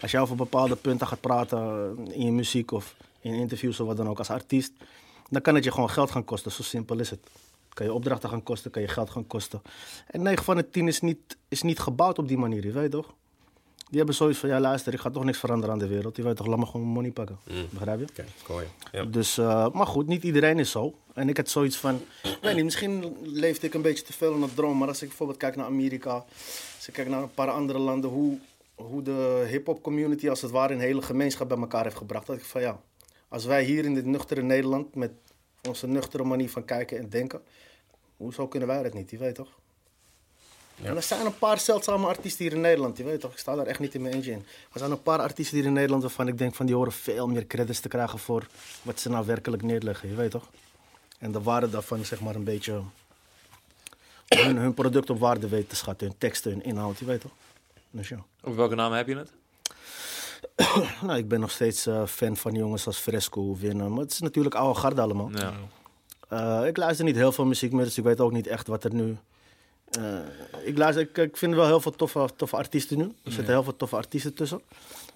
Als 0.00 0.10
je 0.10 0.18
over 0.18 0.36
bepaalde 0.36 0.76
punten 0.76 1.06
gaat 1.06 1.20
praten 1.20 1.96
in 2.10 2.24
je 2.24 2.32
muziek 2.32 2.70
of 2.70 2.94
in 3.20 3.34
interviews 3.34 3.80
of 3.80 3.86
wat 3.86 3.96
dan 3.96 4.08
ook 4.08 4.18
als 4.18 4.30
artiest, 4.30 4.72
dan 5.28 5.42
kan 5.42 5.54
het 5.54 5.64
je 5.64 5.72
gewoon 5.72 5.90
geld 5.90 6.10
gaan 6.10 6.24
kosten. 6.24 6.52
Zo 6.52 6.62
simpel 6.62 6.98
is 6.98 7.10
het. 7.10 7.20
Kan 7.68 7.86
je 7.86 7.92
opdrachten 7.92 8.28
gaan 8.28 8.42
kosten, 8.42 8.70
kan 8.70 8.82
je 8.82 8.88
geld 8.88 9.10
gaan 9.10 9.26
kosten. 9.26 9.62
En 10.06 10.22
9 10.22 10.44
van 10.44 10.56
de 10.56 10.70
10 10.70 10.88
is 10.88 11.00
niet, 11.00 11.36
is 11.48 11.62
niet 11.62 11.78
gebouwd 11.78 12.18
op 12.18 12.28
die 12.28 12.38
manier, 12.38 12.64
je 12.64 12.72
weet 12.72 12.90
toch? 12.90 13.14
Die 13.88 13.98
hebben 13.98 14.14
zoiets 14.14 14.38
van, 14.38 14.48
ja 14.48 14.60
luister, 14.60 14.92
ik 14.92 15.00
ga 15.00 15.10
toch 15.10 15.24
niks 15.24 15.38
veranderen 15.38 15.74
aan 15.74 15.78
de 15.80 15.86
wereld. 15.86 16.14
Die 16.14 16.24
weet 16.24 16.36
toch, 16.36 16.46
laat 16.46 16.58
me 16.58 16.66
gewoon 16.66 16.86
money 16.86 17.10
pakken. 17.10 17.38
Begrijp 17.70 17.98
je? 17.98 18.06
Oké, 18.10 18.24
cool. 18.44 18.60
ja. 18.60 18.66
Ja. 18.92 19.04
Dus, 19.04 19.38
eh, 19.38 19.70
maar 19.72 19.86
goed, 19.86 20.06
niet 20.06 20.22
iedereen 20.22 20.58
is 20.58 20.70
zo. 20.70 20.94
En 21.14 21.28
ik 21.28 21.36
had 21.36 21.48
zoiets 21.48 21.76
van, 21.76 22.00
weet 22.40 22.54
niet, 22.54 22.64
misschien 22.64 23.16
leefde 23.22 23.66
ik 23.66 23.74
een 23.74 23.82
beetje 23.82 24.04
te 24.04 24.12
veel 24.12 24.34
in 24.34 24.42
een 24.42 24.54
droom. 24.54 24.78
Maar 24.78 24.88
als 24.88 25.02
ik 25.02 25.08
bijvoorbeeld 25.08 25.38
kijk 25.38 25.56
naar 25.56 25.66
Amerika, 25.66 26.12
als 26.76 26.88
ik 26.88 26.92
kijk 26.94 27.08
naar 27.08 27.22
een 27.22 27.34
paar 27.34 27.50
andere 27.50 27.78
landen, 27.78 28.10
hoe, 28.10 28.38
hoe 28.74 29.02
de 29.02 29.46
hip-hop 29.48 29.82
community 29.82 30.28
als 30.28 30.42
het 30.42 30.50
ware 30.50 30.74
een 30.74 30.80
hele 30.80 31.02
gemeenschap 31.02 31.48
bij 31.48 31.58
elkaar 31.58 31.84
heeft 31.84 31.96
gebracht. 31.96 32.26
Dat 32.26 32.36
ik 32.36 32.44
van 32.44 32.60
ja, 32.60 32.80
als 33.30 33.44
wij 33.44 33.64
hier 33.64 33.84
in 33.84 33.94
dit 33.94 34.04
nuchtere 34.04 34.42
Nederland 34.42 34.94
met 34.94 35.10
onze 35.68 35.86
nuchtere 35.86 36.24
manier 36.24 36.50
van 36.50 36.64
kijken 36.64 36.98
en 36.98 37.08
denken, 37.08 37.42
hoezo 38.16 38.48
kunnen 38.48 38.68
wij 38.68 38.82
dat 38.82 38.94
niet? 38.94 39.10
Je 39.10 39.18
weet 39.18 39.34
toch? 39.34 39.58
En 40.82 40.96
er 40.96 41.02
zijn 41.02 41.26
een 41.26 41.38
paar 41.38 41.58
zeldzame 41.58 42.06
artiesten 42.06 42.44
hier 42.44 42.54
in 42.54 42.60
Nederland, 42.60 42.96
je 42.96 43.04
weet 43.04 43.20
toch? 43.20 43.32
Ik 43.32 43.38
sta 43.38 43.54
daar 43.54 43.66
echt 43.66 43.78
niet 43.78 43.94
in 43.94 44.02
mijn 44.02 44.14
eentje 44.14 44.30
in. 44.30 44.44
Er 44.72 44.78
zijn 44.78 44.90
een 44.90 45.02
paar 45.02 45.18
artiesten 45.18 45.56
hier 45.56 45.66
in 45.66 45.72
Nederland 45.72 46.02
waarvan 46.02 46.28
ik 46.28 46.38
denk 46.38 46.54
van 46.54 46.66
die 46.66 46.74
horen 46.74 46.92
veel 46.92 47.26
meer 47.26 47.46
credits 47.46 47.80
te 47.80 47.88
krijgen 47.88 48.18
voor 48.18 48.46
wat 48.82 49.00
ze 49.00 49.08
nou 49.08 49.26
werkelijk 49.26 49.62
neerleggen, 49.62 50.08
je 50.08 50.14
weet 50.14 50.30
toch? 50.30 50.50
En 51.18 51.32
de 51.32 51.42
waarde 51.42 51.70
daarvan 51.70 52.04
zeg 52.04 52.20
maar 52.20 52.34
een 52.34 52.44
beetje 52.44 52.82
hun, 54.28 54.56
hun 54.56 54.74
product 54.74 55.10
op 55.10 55.18
waarde 55.18 55.48
weten 55.48 55.68
te 55.68 55.76
schatten, 55.76 56.06
hun 56.06 56.18
teksten, 56.18 56.50
hun 56.50 56.62
inhoud, 56.62 56.98
je 56.98 57.04
weet 57.04 57.20
toch? 57.20 57.32
Dus 57.90 58.08
ja. 58.08 58.24
Op 58.42 58.56
welke 58.56 58.74
naam 58.74 58.92
heb 58.92 59.06
je 59.06 59.16
het? 59.16 59.32
Nou, 61.06 61.18
ik 61.18 61.28
ben 61.28 61.40
nog 61.40 61.50
steeds 61.50 61.86
eh, 61.86 62.06
fan 62.06 62.36
van 62.36 62.54
jongens 62.54 62.86
als 62.86 62.98
Fresco, 62.98 63.56
Winnen, 63.56 63.92
maar 63.92 64.02
het 64.02 64.12
is 64.12 64.20
natuurlijk 64.20 64.54
oude 64.54 64.78
garde 64.78 65.00
allemaal. 65.00 65.30
Ja. 65.34 65.52
Eh, 66.28 66.66
ik 66.66 66.76
luister 66.76 67.04
niet 67.04 67.16
heel 67.16 67.32
veel 67.32 67.44
muziek 67.44 67.72
meer, 67.72 67.84
dus 67.84 67.98
ik 67.98 68.04
weet 68.04 68.20
ook 68.20 68.32
niet 68.32 68.46
echt 68.46 68.66
wat 68.66 68.84
er 68.84 68.94
nu. 68.94 69.16
Eh, 69.90 70.18
ik, 70.64 70.78
luister, 70.78 71.02
ik, 71.02 71.18
ik 71.18 71.36
vind 71.36 71.54
wel 71.54 71.66
heel 71.66 71.80
veel 71.80 71.92
toffe, 71.92 72.28
toffe 72.36 72.56
artiesten 72.56 72.98
nu. 72.98 73.04
Er 73.04 73.32
zitten 73.32 73.54
heel 73.54 73.62
veel 73.62 73.76
toffe 73.76 73.96
artiesten 73.96 74.34
tussen. 74.34 74.62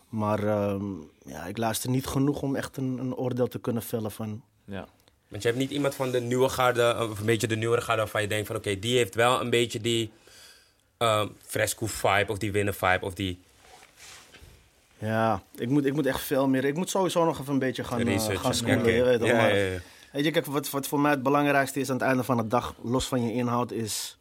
Maar 0.09 0.47
ehm, 0.47 0.85
ja, 1.25 1.45
ik 1.45 1.59
luister 1.59 1.91
niet 1.91 2.07
genoeg 2.07 2.43
om 2.43 2.57
echt 2.57 2.77
een, 2.77 2.99
een 2.99 3.15
oordeel 3.15 3.49
te 3.49 3.59
kunnen 3.59 3.83
vellen 3.83 4.11
van. 4.11 4.43
ja. 4.65 4.89
Want 5.29 5.47
je 5.47 5.53
hebt 5.53 5.61
niet 5.61 5.71
iemand 5.71 5.95
van 5.95 6.11
de 6.11 6.21
nieuwe 6.21 6.49
garde, 6.49 6.97
of 7.11 7.19
een 7.19 7.27
beetje 7.27 7.47
de 7.47 7.57
nieuwere 7.57 7.81
garde, 7.81 8.01
waarvan 8.01 8.23
je 8.23 8.29
denkt 8.29 8.47
van 8.47 8.57
oké, 8.57 8.79
die 8.79 8.97
heeft 8.97 9.15
wel 9.15 9.41
een 9.41 9.51
beetje 9.51 9.81
die 9.81 10.13
ehm, 10.97 11.29
fresco 11.43 11.87
vibe 11.87 12.33
of 12.33 12.39
die 12.39 12.53
winnen 12.53 12.75
vibe 12.75 13.05
of 13.05 13.15
die 13.15 13.41
Ja, 15.05 15.43
ik 15.55 15.69
moet, 15.69 15.85
ik 15.87 15.93
moet 15.95 16.07
echt 16.07 16.21
veel 16.21 16.49
meer. 16.49 16.65
Ik 16.65 16.77
moet 16.77 16.91
sowieso 16.91 17.25
nog 17.25 17.41
even 17.41 17.53
een 17.53 17.59
beetje 17.59 17.85
gaan, 17.85 18.01
research. 18.01 18.41
gaan 18.41 18.55
schoolen. 18.55 18.93
Je 18.93 19.03
weet 19.03 19.19
toch, 19.19 19.29
Ja, 19.29 19.37
maar- 19.37 19.57
ja, 19.57 19.65
ja. 19.73 19.79
Weet 20.13 20.25
je, 20.25 20.31
kijk, 20.31 20.47
wat, 20.47 20.71
wat 20.71 20.87
voor 20.87 21.01
mij 21.01 21.11
het 21.11 21.23
belangrijkste 21.23 21.81
is 21.81 21.89
aan 21.91 21.97
het 21.97 22.05
einde 22.05 22.23
van 22.25 22.37
de 22.37 22.47
dag, 22.47 22.75
los 22.83 23.07
van 23.09 23.27
je 23.27 23.33
inhoud, 23.33 23.73
is. 23.73 24.19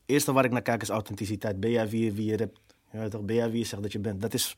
Het 0.00 0.14
eerste 0.14 0.32
waar 0.32 0.44
ik 0.44 0.50
naar 0.50 0.62
kijk 0.62 0.82
is 0.82 0.88
authenticiteit. 0.88 1.60
Ben 1.60 1.70
jij 1.70 1.88
wie, 1.88 2.04
je- 2.04 2.12
wie 2.12 2.26
je 2.30 2.36
rapt? 2.36 2.58
Je 2.90 2.98
weet 2.98 3.10
toch, 3.10 3.20
ben 3.22 3.36
jij 3.36 3.50
wie 3.50 3.58
je 3.58 3.64
zegt 3.66 3.82
dat 3.82 3.92
je 3.92 3.98
bent? 3.98 4.20
Dat 4.20 4.34
is. 4.34 4.56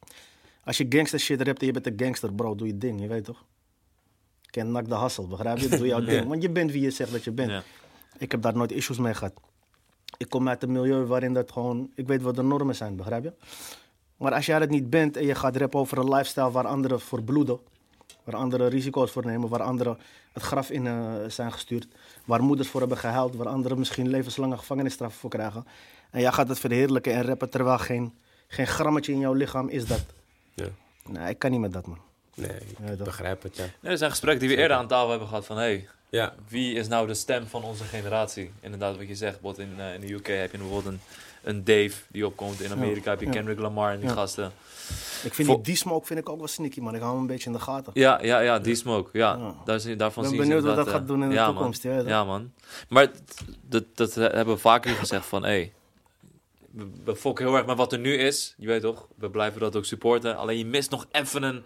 Als 0.64 0.76
je 0.76 0.86
gangster 0.88 1.18
shit 1.18 1.40
rapt 1.42 1.60
en 1.60 1.66
je 1.66 1.72
bent 1.72 1.86
een 1.86 1.94
gangster, 1.96 2.32
bro, 2.34 2.54
doe 2.54 2.66
je 2.66 2.78
ding, 2.78 3.00
je 3.00 3.06
weet 3.06 3.24
toch? 3.24 3.44
Ken 4.50 4.70
nak 4.72 4.88
de 4.88 4.94
hassel, 4.94 5.26
begrijp 5.26 5.58
je? 5.58 5.68
Doe 5.68 5.86
jouw 5.86 6.00
ding. 6.10 6.26
Want 6.28 6.42
je 6.42 6.50
bent 6.50 6.70
wie 6.72 6.82
je 6.82 6.90
zegt 6.90 7.12
dat 7.12 7.24
je 7.24 7.30
bent. 7.32 7.50
Ik 8.18 8.30
heb 8.30 8.42
daar 8.42 8.56
nooit 8.56 8.72
issues 8.72 8.98
mee 8.98 9.14
gehad. 9.14 9.32
Ik 10.16 10.28
kom 10.28 10.48
uit 10.48 10.62
een 10.62 10.72
milieu 10.72 11.04
waarin 11.04 11.32
dat 11.32 11.52
gewoon. 11.52 11.90
Ik 11.94 12.06
weet 12.06 12.22
wat 12.22 12.34
de 12.36 12.42
normen 12.42 12.74
zijn, 12.74 12.96
begrijp 12.96 13.22
je? 13.24 13.32
Maar 14.18 14.32
als 14.32 14.46
jij 14.46 14.58
dat 14.58 14.68
niet 14.68 14.90
bent 14.90 15.16
en 15.16 15.26
je 15.26 15.34
gaat 15.34 15.56
rappen 15.56 15.80
over 15.80 15.98
een 15.98 16.08
lifestyle 16.08 16.50
waar 16.50 16.66
anderen 16.66 17.00
voor 17.00 17.22
bloeden, 17.22 17.58
waar 18.24 18.36
anderen 18.36 18.68
risico's 18.68 19.10
voor 19.10 19.26
nemen, 19.26 19.48
waar 19.48 19.62
anderen 19.62 19.98
het 20.32 20.42
graf 20.42 20.70
in 20.70 20.86
eh, 20.86 21.12
zijn 21.28 21.52
gestuurd, 21.52 21.86
waar 22.24 22.42
moeders 22.42 22.68
voor 22.68 22.80
hebben 22.80 22.98
gehuild, 22.98 23.36
waar 23.36 23.48
anderen 23.48 23.78
misschien 23.78 24.08
levenslange 24.08 24.58
gevangenisstraffen 24.58 25.20
voor 25.20 25.30
krijgen. 25.30 25.66
En 26.10 26.20
jij 26.20 26.32
gaat 26.32 26.48
het 26.48 26.58
verheerlijken 26.58 27.12
en 27.12 27.24
rappen 27.24 27.50
terwijl 27.50 27.78
geen, 27.78 28.14
geen 28.48 28.66
grammetje 28.66 29.12
in 29.12 29.18
jouw 29.18 29.32
lichaam 29.32 29.68
is 29.68 29.86
dat. 29.86 30.04
Ja. 30.54 30.68
Nee, 31.08 31.28
ik 31.28 31.38
kan 31.38 31.50
niet 31.50 31.60
met 31.60 31.72
dat, 31.72 31.86
man. 31.86 31.98
Nee, 32.34 32.50
ik 32.92 33.04
begrijp 33.04 33.42
het, 33.42 33.56
ja. 33.56 33.64
Nee, 33.80 33.92
er 33.92 33.98
zijn 33.98 34.10
gesprekken 34.10 34.46
die 34.46 34.56
we 34.56 34.62
eerder 34.62 34.76
aan 34.76 34.88
tafel 34.88 35.10
hebben 35.10 35.28
gehad 35.28 35.46
van... 35.46 35.56
Hey, 35.56 35.88
Ja, 36.10 36.34
wie 36.48 36.74
is 36.74 36.88
nou 36.88 37.06
de 37.06 37.14
stem 37.14 37.46
van 37.46 37.62
onze 37.62 37.84
generatie? 37.84 38.50
Inderdaad, 38.60 38.96
wat 38.96 39.08
je 39.08 39.14
zegt. 39.14 39.40
Bijvoorbeeld 39.40 39.68
in, 39.68 39.80
eh, 39.80 39.94
in 39.94 40.00
de 40.00 40.12
UK 40.12 40.26
heb 40.26 40.52
je 40.52 40.58
bijvoorbeeld 40.58 40.94
een, 40.94 41.00
een 41.48 41.64
Dave 41.64 41.92
die 42.08 42.26
opkomt. 42.26 42.60
In 42.60 42.72
Amerika 42.72 43.10
heb 43.10 43.20
je 43.20 43.26
ja. 43.26 43.32
Kendrick 43.32 43.58
Lamar 43.58 43.92
en 43.92 43.98
die 44.00 44.08
Ja. 44.08 44.14
gasten. 44.14 44.52
Ik 45.22 45.34
vind 45.34 45.48
die, 45.48 45.60
die 45.60 45.76
smoke 45.76 46.06
vind 46.06 46.18
ik 46.20 46.28
ook 46.28 46.38
wel 46.38 46.46
sneaky, 46.48 46.80
man. 46.80 46.94
Ik 46.94 47.00
hou 47.00 47.12
hem 47.12 47.20
een 47.20 47.26
beetje 47.26 47.46
in 47.46 47.52
de 47.52 47.60
gaten. 47.62 47.92
Ja, 47.94 48.22
ja, 48.22 48.38
ja, 48.40 48.58
die 48.58 48.74
smoke. 48.74 49.18
Ja, 49.18 49.36
Ja. 49.36 49.54
Daar 49.64 49.80
zie, 49.80 49.96
daarvan 49.96 50.24
Ik 50.24 50.30
ben 50.30 50.38
zie 50.38 50.48
je 50.48 50.54
benieuwd 50.54 50.76
wat 50.76 50.84
dat 50.84 50.94
gaat 50.94 51.02
eh, 51.02 51.06
doen 51.08 51.22
in 51.22 51.28
de 51.28 51.34
ja, 51.34 51.46
toekomst, 51.46 51.84
Man. 51.84 51.92
ja, 51.92 51.98
dat- 51.98 52.08
Ja, 52.08 52.24
man. 52.24 52.52
Maar 52.88 53.10
dat, 53.62 53.84
dat 53.94 54.14
hebben 54.14 54.54
we 54.54 54.56
vaker 54.60 54.94
gezegd 54.94 55.26
van... 55.26 55.42
Hey, 55.44 55.72
we, 56.70 56.86
we 57.04 57.16
fokken 57.16 57.44
heel 57.46 57.56
erg 57.56 57.66
met 57.66 57.76
wat 57.76 57.92
er 57.92 57.98
nu 57.98 58.14
is. 58.16 58.54
Je 58.58 58.66
weet 58.66 58.80
toch? 58.82 59.06
We 59.14 59.30
blijven 59.30 59.60
dat 59.60 59.76
ook 59.76 59.84
supporten. 59.84 60.36
Alleen 60.36 60.58
je 60.58 60.66
mist 60.66 60.90
nog 60.90 61.06
even 61.12 61.42
een... 61.42 61.64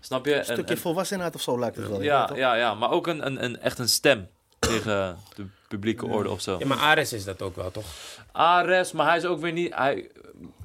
Snap 0.00 0.26
je? 0.26 0.34
Een 0.34 0.44
stukje 0.44 0.74
een- 0.74 0.80
volwassenheid 0.80 1.34
of 1.34 1.40
zo 1.40 1.58
lijkt 1.58 1.76
het 1.76 1.88
wel. 1.88 2.02
ja, 2.02 2.30
ja, 2.34 2.54
ja, 2.54 2.74
maar 2.74 2.90
ook 2.90 3.06
een, 3.06 3.26
een, 3.26 3.44
een, 3.44 3.60
echt 3.60 3.78
een 3.78 3.88
stem 3.88 4.28
tegen 4.58 5.16
de 5.36 5.44
publieke 5.68 6.06
orde 6.06 6.30
of 6.30 6.40
zo. 6.40 6.56
ja 6.58 6.66
maar 6.66 6.78
Ares 6.78 7.12
is 7.12 7.24
dat 7.24 7.42
ook 7.42 7.56
wel, 7.56 7.70
toch? 7.70 7.84
Ares, 8.32 8.92
maar 8.92 9.06
hij 9.06 9.16
is 9.16 9.24
ook 9.24 9.40
weer 9.40 9.52
niet. 9.52 9.74
Hij, 9.74 10.08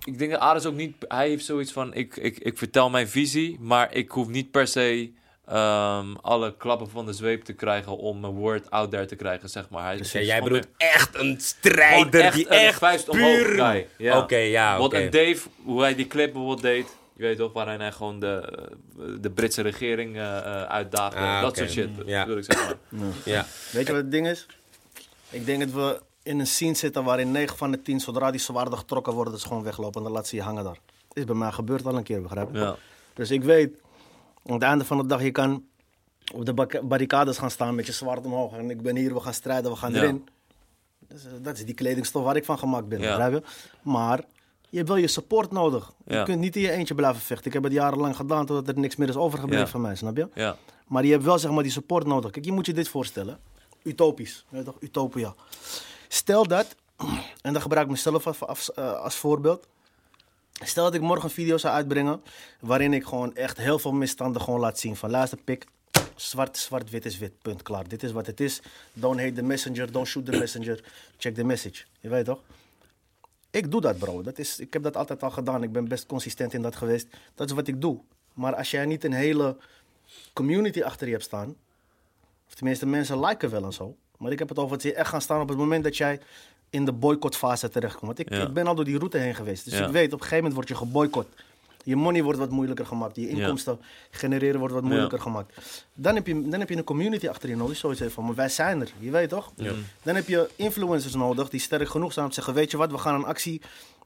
ik 0.03 0.17
denk 0.19 0.31
dat 0.31 0.39
Ares 0.39 0.65
ook 0.65 0.75
niet. 0.75 0.95
Hij 1.07 1.27
heeft 1.29 1.45
zoiets 1.45 1.71
van: 1.71 1.93
ik, 1.93 2.17
ik, 2.17 2.37
ik 2.37 2.57
vertel 2.57 2.89
mijn 2.89 3.07
visie, 3.07 3.57
maar 3.59 3.93
ik 3.93 4.11
hoef 4.11 4.27
niet 4.27 4.51
per 4.51 4.67
se 4.67 5.11
ehm, 5.45 6.13
alle 6.21 6.57
klappen 6.57 6.89
van 6.89 7.05
de 7.05 7.13
zweep 7.13 7.43
te 7.43 7.53
krijgen 7.53 7.97
om 7.97 8.19
mijn 8.19 8.33
word 8.33 8.69
out 8.71 8.91
there 8.91 9.05
te 9.05 9.15
krijgen, 9.15 9.49
zeg 9.49 9.69
maar. 9.69 9.83
Hij, 9.83 9.97
Dus 9.97 10.11
jij 10.11 10.41
bedoelt 10.41 10.67
echt- 10.77 10.93
echt 10.95 11.15
een 11.15 11.35
strijder 11.41 12.21
echt 12.21 12.35
die 12.35 12.45
een 12.45 12.51
echt 12.59 12.77
vuist 12.77 13.09
omhoog 13.09 13.35
puur... 13.43 13.65
guy. 13.65 13.87
Ja. 13.97 14.17
Oké, 14.17 14.35
ja, 14.37 14.79
oké. 14.79 14.89
Bijvoorbeeld 14.89 15.15
een 15.15 15.33
Dave, 15.33 15.47
hoe 15.63 15.81
hij 15.81 15.95
die 15.95 16.07
clip 16.07 16.31
bijvoorbeeld 16.31 16.61
deed. 16.61 16.95
Je 17.17 17.23
weet 17.23 17.37
toch, 17.37 17.53
waarin 17.53 17.79
hij 17.79 17.91
gewoon 17.91 18.19
de, 18.19 18.59
de 19.21 19.29
Britse 19.31 19.61
regering 19.61 20.15
eh 20.15 20.37
eh, 20.37 20.63
uitdaagde. 20.63 21.19
Ah, 21.19 21.41
dat 21.41 21.57
soort 21.57 21.71
shit, 21.71 21.89
Ja. 22.05 22.25
wil 22.25 22.37
ik 22.37 22.43
zeggen. 22.43 22.79
Ja, 23.25 23.45
Weet 23.71 23.87
je 23.87 23.93
wat 23.93 24.01
het 24.01 24.11
ding 24.11 24.27
is? 24.27 24.45
Ik 25.29 25.45
denk 25.45 25.59
dat 25.59 25.71
we 25.71 26.01
in 26.25 26.39
een 26.39 26.47
scene 26.47 26.73
zitten 26.73 27.03
waarin 27.03 27.31
9 27.31 27.57
van 27.57 27.71
de 27.71 27.81
10, 27.81 27.99
zodra 27.99 28.31
die 28.31 28.39
zwaarden 28.39 28.77
getrokken 28.77 29.13
worden, 29.13 29.39
ze 29.39 29.47
gewoon 29.47 29.63
weglopen 29.63 29.97
en 29.97 30.03
dan 30.03 30.11
laat 30.11 30.27
ze 30.27 30.35
je 30.35 30.41
hangen 30.41 30.63
daar. 30.63 30.77
Is 31.13 31.23
bij 31.23 31.35
mij 31.35 31.51
gebeurd 31.51 31.85
al 31.85 31.97
een 31.97 32.03
keer, 32.03 32.21
begrijp 32.21 32.49
je? 32.53 32.59
Ja. 32.59 32.75
Dus 33.13 33.31
ik 33.31 33.43
weet, 33.43 33.75
aan 34.45 34.53
het 34.53 34.63
einde 34.63 34.85
van 34.85 34.97
de 34.97 35.05
dag, 35.05 35.21
je 35.23 35.31
kan 35.31 35.63
op 36.33 36.45
de 36.45 36.81
barricades 36.83 37.37
gaan 37.37 37.51
staan 37.51 37.75
met 37.75 37.85
je 37.85 37.91
zwaard 37.91 38.25
omhoog. 38.25 38.53
En 38.53 38.69
ik 38.69 38.81
ben 38.81 38.95
hier, 38.95 39.13
we 39.13 39.19
gaan 39.19 39.33
strijden, 39.33 39.71
we 39.71 39.77
gaan 39.77 39.93
Ja. 39.93 40.01
erin. 40.01 40.27
Dus, 41.07 41.25
eh, 41.25 41.31
dat 41.41 41.57
is 41.57 41.65
die 41.65 41.73
kledingstof 41.75 42.23
waar 42.23 42.35
ik 42.35 42.45
van 42.45 42.57
gemaakt 42.57 42.87
ben, 42.87 43.01
Ja. 43.01 43.07
begrijp 43.07 43.31
je? 43.33 43.41
Maar 43.81 44.23
je 44.69 44.77
hebt 44.77 44.89
wel 44.89 44.97
je 44.97 45.07
support 45.07 45.51
nodig. 45.51 45.91
Je 46.05 46.23
kunt 46.23 46.39
niet 46.39 46.55
in 46.55 46.61
je 46.61 46.71
eentje 46.71 46.95
blijven 46.95 47.21
vechten. 47.21 47.47
Ik 47.47 47.53
heb 47.53 47.63
het 47.63 47.71
jarenlang 47.73 48.15
gedaan 48.15 48.45
totdat 48.45 48.75
er 48.75 48.81
niks 48.81 48.95
meer 48.95 49.09
is 49.09 49.15
overgebleven 49.15 49.67
van 49.67 49.81
mij, 49.81 49.95
snap 49.95 50.17
je? 50.17 50.27
Ja. 50.33 50.55
Maar 50.87 51.05
je 51.05 51.11
hebt 51.11 51.23
wel 51.23 51.39
zeg 51.39 51.51
maar 51.51 51.63
die 51.63 51.71
support 51.71 52.05
nodig. 52.07 52.31
Kijk, 52.31 52.45
je 52.45 52.51
moet 52.51 52.65
je 52.65 52.73
dit 52.73 52.87
voorstellen. 52.87 53.39
Utopisch. 53.83 54.45
Weet 54.49 54.65
je 54.65 54.71
toch? 54.71 54.81
Utopia. 54.81 55.35
Stel 56.15 56.47
dat, 56.47 56.75
en 57.41 57.53
dan 57.53 57.61
gebruik 57.61 57.85
ik 57.85 57.91
mezelf 57.91 58.43
als, 58.43 58.73
eh, 58.73 58.99
als 58.99 59.15
voorbeeld. 59.15 59.67
Stel 60.51 60.83
dat 60.83 60.93
ik 60.93 61.01
morgen 61.01 61.23
een 61.23 61.35
video 61.35 61.57
zou 61.57 61.73
uitbrengen 61.73 62.21
waarin 62.59 62.93
ik 62.93 63.05
gewoon 63.05 63.35
echt 63.35 63.57
heel 63.57 63.79
veel 63.79 63.91
misstanden 63.91 64.41
gewoon 64.41 64.59
laat 64.59 64.79
zien. 64.79 64.95
Van 64.95 65.09
luister 65.09 65.37
pik, 65.43 65.67
zwart, 66.15 66.57
zwart, 66.57 66.89
wit 66.89 67.05
is 67.05 67.17
wit, 67.17 67.41
punt, 67.41 67.61
klaar. 67.61 67.87
Dit 67.87 68.03
is 68.03 68.11
wat 68.11 68.25
het 68.25 68.39
is. 68.39 68.61
Don't 68.93 69.19
hate 69.19 69.33
the 69.33 69.41
messenger, 69.41 69.91
don't 69.91 70.07
shoot 70.07 70.25
the 70.25 70.31
messenger. 70.31 70.83
Check 71.17 71.35
the 71.35 71.43
message. 71.43 71.83
Je 71.99 72.09
weet 72.09 72.25
toch? 72.25 72.41
Ik 73.51 73.71
doe 73.71 73.81
dat, 73.81 73.97
bro. 73.97 74.21
Dat 74.21 74.37
is, 74.37 74.59
ik 74.59 74.73
heb 74.73 74.83
dat 74.83 74.97
altijd 74.97 75.23
al 75.23 75.31
gedaan. 75.31 75.63
Ik 75.63 75.71
ben 75.71 75.87
best 75.87 76.05
consistent 76.05 76.53
in 76.53 76.61
dat 76.61 76.75
geweest. 76.75 77.07
Dat 77.33 77.49
is 77.49 77.55
wat 77.55 77.67
ik 77.67 77.81
doe. 77.81 77.99
Maar 78.33 78.55
als 78.55 78.71
jij 78.71 78.85
niet 78.85 79.03
een 79.03 79.13
hele 79.13 79.57
community 80.33 80.81
achter 80.81 81.05
je 81.07 81.13
hebt 81.13 81.25
staan, 81.25 81.55
of 82.47 82.53
tenminste 82.53 82.85
mensen 82.85 83.19
liken 83.19 83.49
wel 83.49 83.63
en 83.63 83.73
zo, 83.73 83.95
maar 84.17 84.31
ik 84.31 84.39
heb 84.39 84.49
het 84.49 84.57
over 84.59 84.71
dat 84.71 84.81
ze 84.81 84.93
echt 84.93 85.09
gaan 85.09 85.21
staan 85.21 85.41
op 85.41 85.49
het 85.49 85.57
moment 85.57 85.83
dat 85.83 85.97
jij 85.97 86.19
in 86.69 86.85
de 86.85 86.91
boycottfase 86.91 87.69
terechtkomt. 87.69 88.05
Want 88.05 88.19
ik, 88.19 88.29
Ja. 88.29 88.41
ik 88.47 88.53
ben 88.53 88.67
al 88.67 88.75
door 88.75 88.85
die 88.85 88.97
route 88.97 89.17
heen 89.17 89.35
geweest. 89.35 89.65
Dus 89.65 89.77
Ja. 89.77 89.85
ik 89.85 89.91
weet, 89.91 90.05
op 90.05 90.11
een 90.13 90.17
gegeven 90.27 90.37
moment 90.37 90.53
word 90.55 90.67
je 90.67 90.75
geboycott. 90.75 91.27
Je 91.83 91.95
money 91.95 92.23
wordt 92.23 92.39
wat 92.39 92.49
moeilijker 92.49 92.85
gemaakt. 92.85 93.15
Je 93.15 93.29
inkomsten 93.29 93.79
genereren 94.11 94.59
wordt 94.59 94.73
wat 94.73 94.83
moeilijker 94.83 95.19
gemaakt. 95.19 95.53
Dan 95.93 96.15
heb, 96.15 96.27
je, 96.27 96.47
dan 96.49 96.59
heb 96.59 96.69
je 96.69 96.77
een 96.77 96.83
community 96.83 97.27
achter 97.27 97.49
je 97.49 97.55
nodig. 97.55 97.77
Zoiets 97.77 98.01
van, 98.07 98.25
maar 98.25 98.35
wij 98.35 98.49
zijn 98.49 98.81
er. 98.81 98.91
Je 98.99 99.11
weet 99.11 99.29
toch? 99.29 99.51
Dan 100.03 100.15
heb 100.15 100.27
je 100.27 100.49
influencers 100.55 101.13
nodig 101.13 101.49
die 101.49 101.59
sterk 101.59 101.89
genoeg 101.89 102.13
zijn 102.13 102.25
om 102.25 102.31
te 102.31 102.37
zeggen... 102.37 102.53
weet 102.53 102.71
je 102.71 102.77
wat, 102.77 102.91
we 102.91 102.97
gaan 102.97 103.15
een 103.15 103.25
actie 103.25 103.61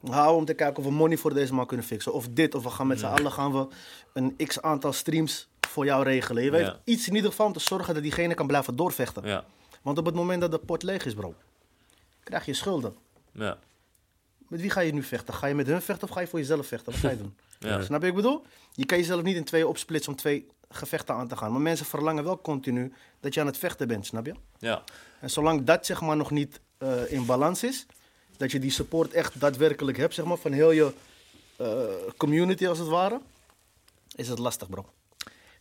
houden 0.10 0.36
om 0.36 0.46
te 0.46 0.54
kijken 0.54 0.78
of 0.78 0.84
we 0.84 0.92
money 0.96 1.18
voor 1.18 1.34
deze 1.34 1.54
man 1.54 1.66
kunnen 1.66 1.86
fixen. 1.86 2.14
Of 2.14 2.28
dit, 2.32 2.56
of 2.56 2.64
we 2.64 2.70
gaan 2.70 2.88
met 2.88 3.00
z'n 3.00 3.06
allen 3.06 3.32
gaan 3.32 3.52
we 3.54 3.68
een 4.14 4.36
x 4.48 4.62
aantal 4.62 4.94
streams 4.94 5.48
voor 5.68 5.86
jou 5.86 6.04
regelen. 6.04 6.44
Je 6.44 6.52
weet, 6.52 6.74
iets 6.84 7.08
in 7.08 7.16
ieder 7.16 7.30
geval 7.30 7.46
om 7.46 7.54
te 7.54 7.60
zorgen 7.60 7.94
dat 7.94 8.04
diegene 8.04 8.34
kan 8.34 8.48
blijven 8.48 8.76
doorvechten. 8.76 9.44
Want 9.90 10.02
op 10.02 10.06
het 10.06 10.16
moment 10.16 10.42
dat 10.42 10.52
de 10.52 10.58
pot 10.58 10.84
leeg 10.84 11.06
is, 11.06 11.14
bro, 11.14 11.36
krijg 12.24 12.46
je 12.46 12.54
schulden. 12.54 12.96
Ja. 13.32 13.58
Met 14.48 14.62
wie 14.62 14.70
ga 14.70 14.80
je 14.80 14.94
nu 14.94 15.04
vechten? 15.04 15.34
Ga 15.34 15.48
je 15.48 15.56
met 15.56 15.68
hun 15.68 15.82
vechten 15.82 16.08
of 16.08 16.14
ga 16.14 16.20
je 16.20 16.28
voor 16.28 16.40
jezelf 16.40 16.68
vechten? 16.68 16.92
Wat 16.92 17.02
ga 17.02 17.10
je 17.10 17.18
doen? 17.24 17.38
Ja. 17.60 17.82
Snap 17.82 17.88
je 17.88 17.94
wat 17.94 18.04
ik 18.04 18.16
bedoel? 18.16 18.46
Je 18.72 18.86
kan 18.86 18.98
jezelf 18.98 19.24
niet 19.24 19.36
in 19.36 19.44
tweeën 19.44 19.66
opsplitsen 19.66 20.12
om 20.12 20.18
twee 20.18 20.48
gevechten 20.70 21.16
aan 21.16 21.28
te 21.28 21.38
gaan. 21.38 21.52
Maar 21.52 21.62
mensen 21.62 21.86
verlangen 21.86 22.24
wel 22.24 22.42
continu 22.42 22.94
dat 23.20 23.34
je 23.34 23.40
aan 23.40 23.46
het 23.46 23.58
vechten 23.58 23.88
bent, 23.88 24.06
snap 24.06 24.26
je? 24.26 24.34
Ja. 24.58 24.84
En 25.20 25.30
zolang 25.30 25.64
dat 25.64 25.86
zeg 25.86 26.02
maar 26.02 26.18
nog 26.18 26.32
niet 26.32 26.60
eh, 26.78 27.12
in 27.12 27.26
balans 27.26 27.64
is, 27.64 27.86
dat 28.38 28.52
je 28.52 28.60
die 28.60 28.72
support 28.72 29.14
echt 29.14 29.40
daadwerkelijk 29.40 29.98
hebt, 29.98 30.14
zeg 30.14 30.26
maar, 30.26 30.38
van 30.38 30.52
heel 30.52 30.72
je 30.72 30.94
eh, 31.56 31.84
community 32.18 32.68
als 32.68 32.78
het 32.78 32.88
ware, 32.88 33.22
is 34.16 34.28
het 34.28 34.40
lastig, 34.40 34.70
bro. 34.70 34.86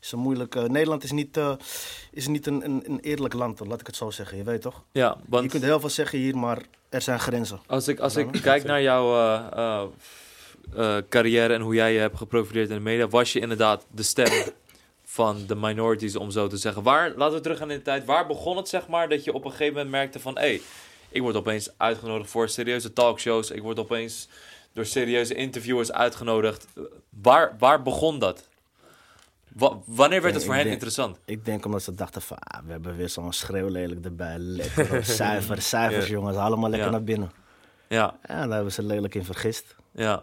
Is 0.02 0.12
een 0.12 0.18
moeilijk. 0.18 0.54
eh, 0.54 0.62
Nederland 0.64 1.04
is 1.04 1.12
niet, 1.12 1.36
eh, 1.36 1.52
is 2.10 2.26
niet 2.26 2.46
een, 2.46 2.64
een, 2.64 2.82
een 2.86 3.00
eerlijk 3.00 3.34
land, 3.34 3.60
laat 3.66 3.80
ik 3.80 3.86
het 3.86 3.96
zo 3.96 4.10
zeggen. 4.10 4.36
Je 4.36 4.44
weet 4.44 4.62
toch? 4.62 4.82
Ja, 4.92 5.16
Je 5.18 5.24
want 5.28 5.50
kunt 5.50 5.62
heel 5.62 5.80
veel 5.80 5.88
zeggen 5.88 6.18
hier, 6.18 6.36
maar 6.38 6.58
er 6.88 7.02
zijn 7.02 7.20
grenzen. 7.20 7.60
als 7.66 7.88
ik, 7.88 7.98
als 7.98 8.16
ik 8.16 8.28
kijk 8.42 8.64
naar 8.64 8.82
jouw 8.82 9.14
eh, 10.74 10.96
carrière 11.08 11.54
en 11.54 11.60
hoe 11.60 11.74
jij 11.74 11.92
je 11.92 11.98
hebt 11.98 12.16
geprofileerd 12.16 12.68
in 12.68 12.74
de 12.74 12.80
media, 12.82 13.08
was 13.08 13.32
je 13.32 13.40
inderdaad 13.40 13.86
de 13.90 14.02
stem 14.02 14.52
van 15.04 15.44
de 15.46 15.54
minorities, 15.54 16.16
om 16.16 16.30
zo 16.30 16.46
te 16.46 16.56
zeggen. 16.56 16.82
Waar, 16.82 17.12
laten 17.16 17.36
we 17.36 17.42
teruggaan 17.42 17.70
in 17.70 17.76
de 17.76 17.82
tijd, 17.82 18.04
waar 18.04 18.26
begon 18.26 18.56
het 18.56 18.68
zeg 18.68 18.88
maar 18.88 19.08
dat 19.08 19.24
je 19.24 19.32
op 19.32 19.44
een 19.44 19.50
gegeven 19.50 19.72
moment 19.72 19.90
merkte 19.90 20.20
van, 20.20 20.34
hé, 20.34 20.40
hey, 20.40 20.60
ik 21.08 21.22
word 21.22 21.36
opeens 21.36 21.70
uitgenodigd 21.76 22.30
voor 22.30 22.48
serieuze 22.48 22.92
talkshows, 22.92 23.50
ik 23.50 23.62
word 23.62 23.78
opeens 23.78 24.28
door 24.72 24.86
serieuze 24.86 25.34
interviewers 25.34 25.92
uitgenodigd. 25.92 26.66
Waar, 27.22 27.56
waar 27.58 27.82
begon 27.82 28.18
dat? 28.18 28.48
Wa- 29.54 29.76
wanneer 29.86 30.22
werd 30.22 30.34
het 30.34 30.44
voor 30.44 30.52
hen 30.54 30.62
denk- 30.62 30.74
interessant? 30.74 31.18
Ik 31.24 31.44
denk 31.44 31.64
omdat 31.64 31.82
ze 31.82 31.94
dachten 31.94 32.22
van, 32.22 32.38
ah, 32.38 32.60
we 32.66 32.70
hebben 32.72 32.96
weer 32.96 33.08
zo'n 33.08 33.32
schreeuwlelijk 33.32 34.04
erbij. 34.04 34.38
Lekker, 34.38 35.04
cijfers, 35.22 35.68
cijfers 35.68 36.06
Ja. 36.06 36.12
jongens, 36.12 36.36
allemaal 36.36 36.68
lekker 36.70 36.86
Ja. 36.88 36.92
naar 36.94 37.04
binnen. 37.04 37.30
Ja, 37.88 38.16
Ja, 38.26 38.40
daar 38.46 38.54
hebben 38.54 38.72
ze 38.72 38.82
lelijk 38.82 39.14
in 39.14 39.24
vergist. 39.24 39.76
ja, 39.90 40.22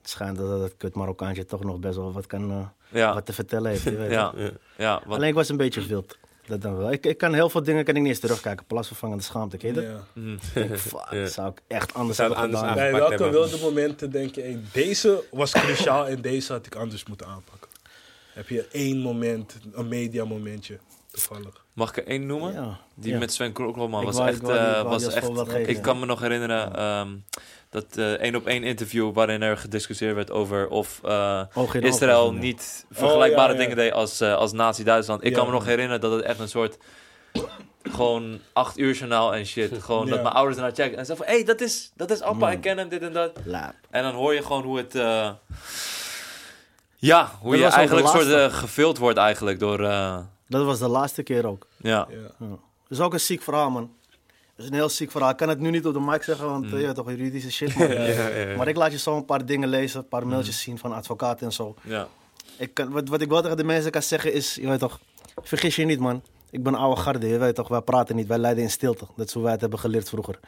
Het 0.00 0.10
schijnt 0.10 0.36
dat 0.36 0.60
dat 0.60 0.76
kut 0.76 0.94
Marokkaantje 0.94 1.44
toch 1.44 1.64
nog 1.64 1.78
best 1.78 1.96
wel 1.96 2.12
wat, 2.12 2.26
kan, 2.26 2.50
eh, 2.50 2.66
ja, 2.98 3.14
wat 3.14 3.26
te 3.26 3.32
vertellen 3.32 3.70
heeft. 3.70 3.82
je 3.82 3.96
weet 3.96 4.10
ja, 4.10 4.32
ja, 4.76 5.02
Alleen 5.08 5.28
ik 5.28 5.34
was 5.34 5.48
een 5.48 5.56
beetje 5.56 5.86
wild. 5.86 6.18
Dat 6.46 6.60
dan 6.62 6.76
wel. 6.76 6.92
Ik, 6.92 7.06
ik 7.06 7.18
kan 7.18 7.34
heel 7.34 7.48
veel 7.48 7.62
dingen 7.62 7.84
kan 7.84 7.94
ik 7.94 8.00
niet 8.00 8.10
eens 8.10 8.20
terugkijken. 8.20 8.66
Plaatsvervangende 8.66 9.22
schaamte, 9.22 9.56
ken 9.56 9.68
je 9.68 9.74
dat? 9.74 9.84
Ja. 9.84 10.04
mhm. 10.12 10.32
Ik 10.32 10.40
denk, 10.54 10.78
fuck, 10.88 11.10
dat 11.10 11.32
zou 11.32 11.50
ik 11.50 11.60
echt 11.66 11.94
anders 11.94 12.16
Zou 12.16 12.28
hebben 12.34 12.46
anders 12.58 12.74
Bij 12.74 12.92
welke 12.92 13.30
wilde 13.30 13.58
momenten 13.60 14.10
denk 14.10 14.34
je, 14.34 14.40
hey, 14.40 14.58
deze 14.72 15.24
was 15.30 15.52
cruciaal 15.52 16.06
en 16.08 16.20
deze 16.20 16.52
had 16.52 16.66
ik 16.66 16.74
anders 16.74 17.04
moeten 17.04 17.26
aanpakken? 17.26 17.61
Heb 18.32 18.48
je 18.48 18.66
één 18.72 18.98
moment, 18.98 19.56
een 19.72 19.88
media 19.88 20.24
momentje, 20.24 20.78
toevallig? 21.10 21.64
Mag 21.72 21.88
ik 21.90 21.96
er 21.96 22.06
één 22.06 22.26
noemen? 22.26 22.52
Ja, 22.52 22.80
Die 22.94 23.12
ja. 23.12 23.18
met 23.18 23.32
Sven 23.32 23.52
Krokkelman 23.52 24.04
was 24.04 24.16
wou- 24.16 24.28
echt... 24.28 24.42
eh, 24.42 24.44
ik 24.48 24.50
wou 24.52 24.82
die 24.82 24.88
was 25.06 25.14
echt 25.14 25.26
geven, 25.26 25.68
ik 25.68 25.82
kan 25.82 25.98
me 25.98 26.06
nog 26.06 26.20
herinneren 26.20 26.76
ehm, 26.76 27.08
dat 27.70 27.96
eh 27.96 28.12
één 28.12 28.34
op 28.36 28.46
één 28.46 28.62
interview 28.64 29.14
waarin 29.14 29.42
er 29.42 29.56
gediscussieerd 29.56 30.14
werd 30.14 30.30
over 30.30 30.68
of 30.68 31.00
eh, 31.04 31.42
Oog 31.54 31.74
in 31.74 31.82
oog 31.84 31.88
Israël 31.88 32.32
niet 32.32 32.86
vergelijkbare 32.90 33.52
Oh, 33.52 33.58
ja, 33.58 33.62
ja. 33.62 33.68
dingen 33.68 33.76
deed 33.84 33.92
als, 33.92 34.20
eh, 34.20 34.34
als 34.34 34.52
Nazi-Duitsland. 34.52 35.24
Ik 35.24 35.30
Ja. 35.30 35.36
kan 35.36 35.46
me 35.46 35.52
nog 35.52 35.64
herinneren 35.64 36.00
dat 36.00 36.12
het 36.12 36.22
echt 36.24 36.38
een 36.38 36.48
soort... 36.48 36.76
Gewoon 37.82 38.38
acht 38.52 38.78
uur 38.78 38.94
journaal 38.94 39.34
en 39.34 39.46
shit. 39.46 39.70
Gewoon 39.84 40.08
dat 40.08 40.22
mijn 40.22 40.34
ouders 40.34 40.56
ernaar 40.56 40.74
checken. 40.74 40.98
En 40.98 41.06
zeggen 41.06 41.16
van, 41.16 41.26
hé, 41.26 41.32
hey, 41.40 41.44
dat 41.44 41.60
is, 41.60 41.92
dat 41.96 42.10
is 42.10 42.20
Appa, 42.20 42.50
ik 42.50 42.60
ken 42.60 42.78
hem, 42.78 42.88
dit 42.88 43.02
en 43.02 43.12
dat. 43.12 43.38
Laap. 43.44 43.74
En 43.90 44.02
dan 44.02 44.14
hoor 44.14 44.34
je 44.34 44.42
gewoon 44.42 44.62
hoe 44.62 44.76
het... 44.78 44.94
eh, 44.94 45.30
ja, 47.06 47.30
hoe 47.40 47.50
Dat 47.50 47.60
je 47.60 47.76
eigenlijk 47.76 48.06
soort 48.08 48.26
eh, 48.30 48.52
gevuld 48.52 48.98
wordt 48.98 49.18
eigenlijk 49.18 49.58
door... 49.58 49.80
eh, 49.80 50.18
Dat 50.48 50.64
was 50.64 50.78
de 50.78 50.88
laatste 50.88 51.22
keer 51.22 51.46
ook. 51.46 51.66
ja, 51.76 52.06
Ja. 52.10 52.46
Dat 52.88 53.00
is 53.00 53.00
ook 53.00 53.12
een 53.12 53.20
ziek 53.20 53.42
verhaal, 53.42 53.70
man. 53.70 53.90
Dat 54.56 54.64
is 54.64 54.66
een 54.66 54.74
heel 54.74 54.88
ziek 54.88 55.10
verhaal. 55.10 55.30
Ik 55.30 55.36
kan 55.36 55.48
het 55.48 55.58
nu 55.58 55.70
niet 55.70 55.86
op 55.86 55.92
de 55.94 56.00
mic 56.00 56.22
zeggen, 56.22 56.46
want 56.46 56.66
Mm. 56.66 56.74
eh, 56.74 56.80
ja, 56.80 56.92
toch 56.92 57.08
juridische 57.10 57.50
shit. 57.52 57.76
Maar, 57.76 57.92
Ja, 57.98 58.02
ja, 58.06 58.28
ja. 58.28 58.56
maar 58.56 58.68
ik 58.68 58.76
laat 58.76 58.92
je 58.92 58.98
zo 58.98 59.16
een 59.16 59.24
paar 59.24 59.46
dingen 59.46 59.68
lezen, 59.68 59.96
een 59.98 60.02
Mm. 60.04 60.08
paar 60.08 60.26
mailtjes 60.26 60.60
zien 60.60 60.78
van 60.78 60.92
advocaten 60.92 61.46
en 61.46 61.52
zo. 61.52 61.74
ja, 61.82 62.08
Ik 62.56 62.74
kan, 62.74 62.90
wat, 62.90 63.08
wat 63.08 63.20
ik 63.20 63.28
wel 63.28 63.42
tegen 63.42 63.56
de 63.56 63.64
mensen 63.64 63.90
kan 63.90 64.02
zeggen 64.02 64.32
is, 64.32 64.54
je 64.54 64.68
weet 64.68 64.78
toch, 64.78 65.00
vergis 65.42 65.76
je 65.76 65.84
niet, 65.84 65.98
man. 65.98 66.22
Ik 66.52 66.62
ben 66.62 66.74
oude 66.74 67.00
garde, 67.00 67.28
je 67.28 67.38
weet 67.38 67.54
toch, 67.54 67.68
wij 67.68 67.80
praten 67.80 68.16
niet, 68.16 68.26
wij 68.26 68.38
leiden 68.38 68.62
in 68.62 68.70
stilte. 68.70 69.06
Dat 69.16 69.26
is 69.26 69.32
hoe 69.32 69.42
wij 69.42 69.52
het 69.52 69.60
hebben 69.60 69.78
geleerd 69.78 70.08
vroeger. 70.08 70.38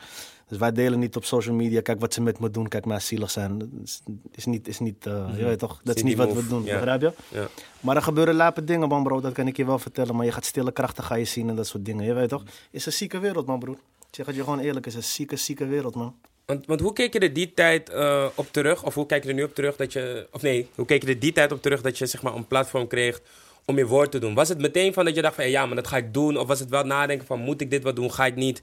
Dus 0.49 0.58
wij 0.58 0.73
delen 0.73 0.99
niet 0.99 1.16
op 1.16 1.25
social 1.25 1.54
media, 1.54 1.80
kijk 1.80 2.00
wat 2.00 2.14
ze 2.14 2.20
met 2.20 2.38
me 2.40 2.50
doen, 2.50 2.68
kijk 2.68 2.84
mij 2.84 3.00
zielig 3.00 3.30
zijn. 3.30 3.58
Dat 3.58 3.68
is, 3.84 4.02
is 4.30 4.44
niet, 4.44 4.68
is 4.68 4.78
niet 4.78 5.06
eh, 5.06 5.28
je 5.37 5.44
weet 5.44 5.58
toch, 5.58 5.80
dat 5.84 5.96
is 5.96 6.02
niet 6.02 6.16
wat 6.16 6.32
we 6.32 6.46
doen, 6.46 6.64
ja. 6.64 6.75
begrijp 6.75 7.00
je? 7.00 7.12
Ja. 7.28 7.46
Maar 7.80 7.96
er 7.96 8.02
gebeuren 8.02 8.34
lape 8.34 8.64
dingen, 8.64 8.88
man, 8.88 9.02
bro. 9.02 9.20
Dat 9.20 9.32
kan 9.32 9.46
ik 9.46 9.56
je 9.56 9.64
wel 9.64 9.78
vertellen. 9.78 10.16
Maar 10.16 10.25
je 10.25 10.32
gaat 10.32 10.44
stille 10.44 10.73
krachten 10.73 11.04
ga 11.04 11.14
je 11.14 11.25
zien 11.25 11.49
en 11.49 11.56
dat 11.56 11.66
soort 11.66 11.84
dingen. 11.84 12.04
Je 12.04 12.12
weet 12.12 12.28
toch? 12.28 12.42
is 12.70 12.87
een 12.87 12.92
zieke 12.92 13.18
wereld, 13.18 13.46
man, 13.46 13.58
broer. 13.58 13.76
Ik 14.08 14.14
zeg 14.20 14.26
het 14.26 14.34
je 14.34 14.42
gewoon 14.42 14.58
eerlijk. 14.58 14.87
is 14.87 14.94
een 14.94 15.02
zieke, 15.02 15.37
zieke 15.37 15.66
wereld, 15.66 15.94
man. 15.94 16.14
Want, 16.44 16.66
want 16.66 16.80
hoe 16.80 16.92
keek 16.92 17.12
je 17.12 17.18
er 17.18 17.32
die 17.32 17.54
tijd 17.54 17.90
eh, 17.90 18.26
op 18.34 18.46
terug? 18.50 18.84
Of 18.84 18.94
hoe 18.94 19.06
kijk 19.06 19.23
je 19.23 19.28
er 19.28 19.34
nu 19.34 19.42
op 19.42 19.54
terug 19.54 19.76
dat 19.76 19.92
je... 19.92 20.26
Of 20.30 20.42
nee, 20.42 20.68
hoe 20.75 20.87
keek 20.87 21.02
je 21.02 21.08
er 21.08 21.18
die 21.18 21.32
tijd 21.32 21.52
op 21.52 21.62
terug 21.62 21.80
dat 21.80 21.99
je 21.99 22.06
zeg 22.06 22.23
maar 22.23 22.34
een 22.34 22.46
platform 22.46 22.87
kreeg 22.87 23.20
om 23.64 23.76
je 23.76 23.87
woord 23.87 24.11
te 24.11 24.18
doen? 24.18 24.35
Was 24.35 24.49
het 24.49 24.59
meteen 24.59 24.92
van 24.92 25.04
dat 25.04 25.14
je 25.14 25.23
dacht 25.23 25.35
van 25.35 25.50
ja, 25.50 25.66
maar 25.66 25.76
dat 25.76 25.87
ga 25.87 25.97
ik 25.97 26.14
doen? 26.14 26.37
Of 26.38 26.47
was 26.47 26.61
het 26.61 26.68
wel 26.68 26.85
nadenken 26.85 27.26
van 27.26 27.40
moet 27.40 27.61
ik 27.61 27.71
dit 27.71 27.83
wat 27.83 27.97
doen, 27.97 28.12
ga 28.12 28.26
ik 28.26 28.37
niet? 28.37 28.62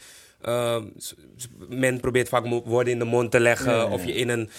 S- 0.97 1.13
men 1.69 1.99
probeert 1.99 2.29
vaak 2.29 2.45
woorden 2.65 2.93
in 2.93 2.99
de 2.99 3.05
mond 3.05 3.31
te 3.31 3.39
leggen 3.39 3.71
Ja, 3.71 3.77
ja, 3.77 3.83
ja. 3.83 3.89
of 3.93 4.05
je 4.05 4.13
in 4.13 4.29
een 4.29 4.49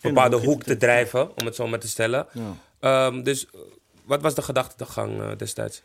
bepaalde 0.00 0.36
hoek 0.36 0.62
te 0.62 0.68
te 0.70 0.76
drijven, 0.76 1.30
om 1.40 1.46
het 1.46 1.54
zo 1.54 1.66
maar 1.66 1.78
te 1.78 1.88
stellen. 1.88 2.26
Ja. 2.32 2.54
Ehm, 2.80 3.22
dus 3.22 3.46
wat 4.04 4.22
was 4.22 4.34
de 4.34 4.42
gedachtegang 4.42 5.20
eh, 5.20 5.28
destijds? 5.36 5.82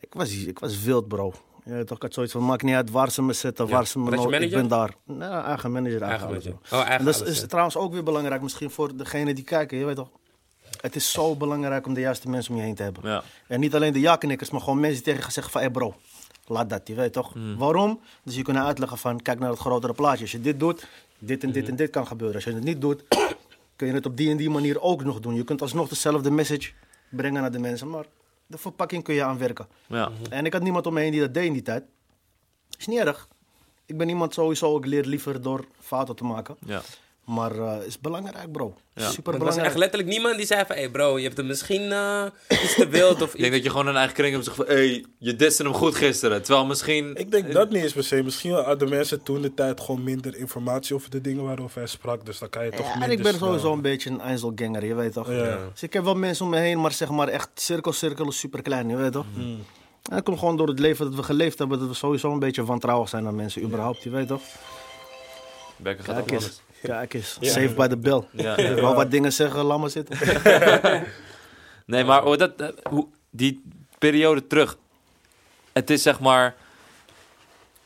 Ik 0.00 0.14
was, 0.14 0.30
ik 0.32 0.58
was 0.58 0.82
wild, 0.82 1.08
bro. 1.08 1.32
Weet 1.64 1.86
toch, 1.86 1.96
ik 1.96 2.02
had 2.02 2.14
zoiets 2.14 2.32
van, 2.32 2.44
maakt 2.44 2.62
niet 2.62 2.74
uit 2.74 2.90
waar 2.90 3.10
ze 3.10 3.22
me 3.22 3.32
zetten, 3.32 3.66
Ja. 3.66 3.72
waar 3.72 3.86
ze 3.86 3.98
me... 3.98 4.10
Nou- 4.10 4.34
ik 4.36 4.50
ben 4.50 4.68
daar. 4.68 4.94
Nou, 5.04 5.44
eigen 5.44 5.72
manager. 5.72 6.02
Eigen, 6.02 6.28
Eigen 6.28 6.28
manager. 6.28 6.52
Oh, 6.52 6.78
eigen 6.78 6.98
en 6.98 7.04
dat 7.04 7.14
is, 7.14 7.20
ja. 7.20 7.26
is 7.26 7.46
trouwens 7.48 7.76
ook 7.76 7.92
weer 7.92 8.02
belangrijk, 8.02 8.42
misschien 8.42 8.70
voor 8.70 8.96
degenen 8.96 9.34
die 9.34 9.44
kijken. 9.44 9.78
Je 9.78 9.84
weet 9.84 9.96
toch, 9.96 10.10
het 10.80 10.96
is 10.96 11.10
zo 11.10 11.36
belangrijk 11.36 11.86
om 11.86 11.94
de 11.94 12.00
juiste 12.00 12.28
mensen 12.28 12.52
om 12.52 12.58
je 12.58 12.64
heen 12.64 12.74
te 12.74 12.82
hebben. 12.82 13.10
Ja. 13.10 13.22
En 13.46 13.60
niet 13.60 13.74
alleen 13.74 13.92
de 13.92 14.00
ja-knikkers, 14.00 14.50
maar 14.50 14.60
gewoon 14.60 14.80
mensen 14.80 15.02
die 15.02 15.12
tegen 15.12 15.26
je 15.26 15.32
zeggen 15.32 15.52
van... 15.52 15.62
Hé 15.62 15.70
bro, 15.70 15.94
laat 16.46 16.70
dat, 16.70 16.88
je 16.88 16.94
weet 16.94 17.12
toch? 17.12 17.32
Waarom? 17.56 18.00
Dus 18.22 18.34
je 18.36 18.42
kunt 18.42 18.58
uitleggen 18.58 18.98
van, 18.98 19.22
kijk 19.22 19.38
naar 19.38 19.50
het 19.50 19.58
grotere 19.58 19.92
plaatje. 19.92 20.22
Als 20.22 20.32
je 20.32 20.40
dit 20.40 20.60
doet, 20.60 20.86
dit 21.18 21.42
en 21.42 21.52
dit 21.52 21.68
en 21.68 21.76
dit 21.76 21.90
kan 21.90 22.06
gebeuren. 22.06 22.36
Als 22.36 22.44
je 22.44 22.52
het 22.52 22.64
niet 22.64 22.80
doet, 22.80 23.02
kun 23.76 23.86
je 23.86 23.92
het 23.92 24.06
op 24.06 24.16
die 24.16 24.30
en 24.30 24.36
die 24.36 24.50
manier 24.50 24.80
ook 24.80 25.04
nog 25.04 25.20
doen. 25.20 25.34
Je 25.34 25.44
kunt 25.44 25.62
alsnog 25.62 25.88
dezelfde 25.88 26.30
message 26.30 26.72
brengen 27.08 27.40
naar 27.40 27.52
de 27.52 27.58
mensen. 27.58 27.90
Maar 27.90 28.04
de 28.46 28.58
verpakking 28.58 29.02
kun 29.02 29.14
je 29.14 29.22
aanwerken. 29.22 29.66
Ja. 29.86 30.10
En 30.30 30.46
ik 30.46 30.52
had 30.52 30.62
niemand 30.62 30.86
om 30.86 30.94
me 30.94 31.00
heen 31.00 31.10
die 31.10 31.20
dat 31.20 31.34
deed 31.34 31.44
in 31.44 31.52
die 31.52 31.62
tijd. 31.62 31.84
Is 32.78 32.86
niet 32.86 32.98
erg. 32.98 33.28
Ik 33.86 33.96
ben 33.96 34.08
iemand 34.08 34.34
sowieso, 34.34 34.76
ik 34.76 34.86
leer 34.86 35.04
liever 35.04 35.42
door 35.42 35.64
fouten 35.80 36.16
te 36.16 36.24
maken. 36.24 36.56
Ja. 36.66 36.82
Maar 37.26 37.50
eh 37.58 37.86
is 37.86 38.00
belangrijk, 38.00 38.52
bro. 38.52 38.74
Ja. 38.94 39.10
Super 39.10 39.32
Er 39.32 39.38
was 39.38 39.38
belangrijk. 39.38 39.66
echt 39.66 39.76
letterlijk 39.78 40.08
niemand 40.10 40.36
die 40.36 40.46
zei 40.46 40.64
van 40.66 40.76
hey 40.76 40.90
bro, 40.90 41.16
je 41.18 41.24
hebt 41.24 41.36
hem 41.36 41.46
misschien 41.46 41.92
eh, 41.92 42.24
iets 42.48 42.74
te 42.74 42.88
wild 42.88 43.22
of 43.22 43.34
Ik 43.34 43.40
denk 43.40 43.52
dat 43.52 43.62
je 43.62 43.70
gewoon 43.70 43.86
een 43.86 43.96
eigen 43.96 44.14
kring 44.14 44.34
hebt 44.34 44.46
en 44.48 44.54
zegt 44.54 44.68
van... 44.68 44.76
Hé, 44.76 44.88
hey, 44.88 45.04
je 45.18 45.36
diste 45.36 45.62
hem 45.62 45.72
goed 45.74 45.94
gisteren. 45.94 46.42
Terwijl 46.42 46.66
misschien... 46.66 47.14
Ik 47.14 47.30
denk 47.30 47.52
dat 47.52 47.70
niet 47.70 47.82
eens 47.82 47.92
per 47.92 48.04
se. 48.04 48.22
Misschien 48.22 48.52
hadden 48.52 48.88
mensen 48.88 49.22
toen 49.22 49.42
de 49.42 49.54
tijd 49.54 49.80
gewoon 49.80 50.02
minder 50.02 50.36
informatie 50.36 50.94
over 50.94 51.10
de 51.10 51.20
dingen 51.20 51.44
waarover 51.44 51.78
hij 51.78 51.86
sprak. 51.86 52.26
Dus 52.26 52.38
dan 52.38 52.48
kan 52.48 52.64
je 52.64 52.70
toch 52.70 52.86
Ja, 52.86 52.92
en 52.92 52.98
minder 52.98 53.16
ik 53.16 53.22
ben 53.24 53.34
snel- 53.34 53.46
sowieso 53.48 53.72
een 53.72 53.82
beetje 53.82 54.10
een 54.10 54.20
Einzelganger, 54.20 54.84
je 54.84 54.94
weet 54.94 55.12
toch? 55.12 55.30
Ja. 55.30 55.58
Dus 55.72 55.82
ik 55.82 55.92
heb 55.92 56.04
wel 56.04 56.14
mensen 56.14 56.44
om 56.44 56.50
me 56.50 56.58
heen, 56.58 56.80
maar 56.80 56.92
zeg 56.92 57.10
maar 57.10 57.28
echt 57.28 57.48
cirkel, 57.54 57.92
cirkel 57.92 58.28
is 58.28 58.38
super 58.38 58.62
klein, 58.62 58.88
je 58.88 58.96
weet 58.96 59.12
toch? 59.12 59.26
Mm. 59.34 59.64
En 60.02 60.14
dat 60.14 60.22
komt 60.24 60.38
gewoon 60.38 60.56
door 60.56 60.68
het 60.68 60.78
leven 60.78 61.04
dat 61.04 61.14
we 61.14 61.22
geleefd 61.22 61.58
hebben, 61.58 61.78
dat 61.78 61.88
we 61.88 61.94
sowieso 61.94 62.32
een 62.32 62.38
beetje 62.38 62.64
wantrouwig 62.64 63.08
zijn 63.08 63.26
aan 63.26 63.34
mensen, 63.34 63.62
überhaupt, 63.62 64.02
je 64.02 64.10
weet 64.10 64.28
toch? 64.28 64.42
Bekker 65.76 66.04
gaat 66.04 66.24
Kijk 66.24 66.42
eens, 66.88 66.98
kijk 66.98 67.14
eens, 67.14 67.38
safe 67.40 67.74
by 67.74 67.86
the 67.86 67.96
bell. 67.96 68.22
Ja. 68.32 68.56
Ik 68.56 68.74
wil 68.74 68.94
wat 68.94 69.10
dingen 69.10 69.32
zeggen, 69.32 69.64
laat 69.64 69.78
maar 69.78 69.90
zitten. 69.90 70.18
Nee, 71.86 72.04
maar 72.04 72.22
hoe 72.22 72.36
dat, 72.36 72.60
eh, 72.60 72.68
hoe, 72.90 73.06
die 73.30 73.62
periode 73.98 74.46
terug. 74.46 74.76
Het 75.72 75.90
is 75.90 76.02
zeg 76.02 76.20
maar. 76.20 76.54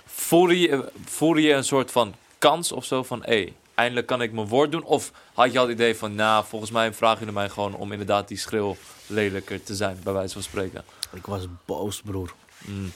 Voelde 0.05 0.61
je, 0.61 0.93
voelde 1.05 1.43
je 1.43 1.53
een 1.53 1.65
soort 1.65 1.91
van 1.91 2.15
kans 2.39 2.73
of 2.73 2.85
zo 2.85 3.03
van. 3.03 3.23
Hé, 3.25 3.53
eindelijk 3.75 4.07
kan 4.07 4.23
ik 4.23 4.33
mijn 4.33 4.47
woord 4.47 4.73
doen? 4.73 4.85
Of 4.85 5.13
had 5.35 5.53
je 5.53 5.59
al 5.59 5.65
het 5.65 5.75
idee 5.75 5.97
van. 5.97 6.15
Nou, 6.15 6.45
volgens 6.45 6.71
mij 6.71 6.93
vragen 6.93 7.19
jullie 7.19 7.35
mij 7.35 7.49
gewoon 7.49 7.75
om 7.75 7.93
inderdaad 7.93 8.29
die 8.29 8.39
schreeuw 8.39 8.77
lelijker 9.07 9.63
te 9.63 9.75
zijn, 9.75 10.01
bij 10.03 10.13
wijze 10.13 10.33
van 10.33 10.43
spreken. 10.43 10.85
Ik 11.13 11.27
was 11.27 11.47
boos, 11.65 12.01
broer. 12.01 12.35
Mm. 12.59 12.93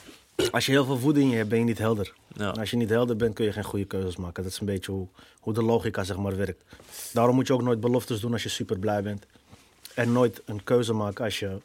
Als 0.51 0.65
je 0.65 0.71
heel 0.71 0.85
veel 0.85 0.99
woede 0.99 1.19
in 1.19 1.29
je 1.29 1.35
hebt, 1.35 1.49
ben 1.49 1.59
je 1.59 1.65
niet 1.65 1.77
helder. 1.77 2.13
Ja. 2.27 2.49
Als 2.49 2.69
je 2.69 2.77
niet 2.77 2.89
helder 2.89 3.15
bent, 3.15 3.33
kun 3.33 3.45
je 3.45 3.51
geen 3.51 3.63
goede 3.63 3.85
keuzes 3.85 4.15
maken. 4.15 4.43
Dat 4.43 4.51
is 4.51 4.59
een 4.59 4.65
beetje 4.65 4.91
hoe, 4.91 5.07
hoe 5.39 5.53
de 5.53 5.63
logica 5.63 6.03
zeg 6.03 6.17
maar 6.17 6.37
werkt. 6.37 6.63
Daarom 7.13 7.35
moet 7.35 7.47
je 7.47 7.53
ook 7.53 7.61
nooit 7.61 7.79
beloftes 7.79 8.19
doen 8.19 8.31
als 8.31 8.43
je 8.43 8.49
super 8.49 8.79
blij 8.79 9.03
bent. 9.03 9.25
En 9.95 10.11
nooit 10.11 10.41
een 10.45 10.63
keuze 10.63 10.93
maken 10.93 11.23
als 11.23 11.39
je 11.39 11.57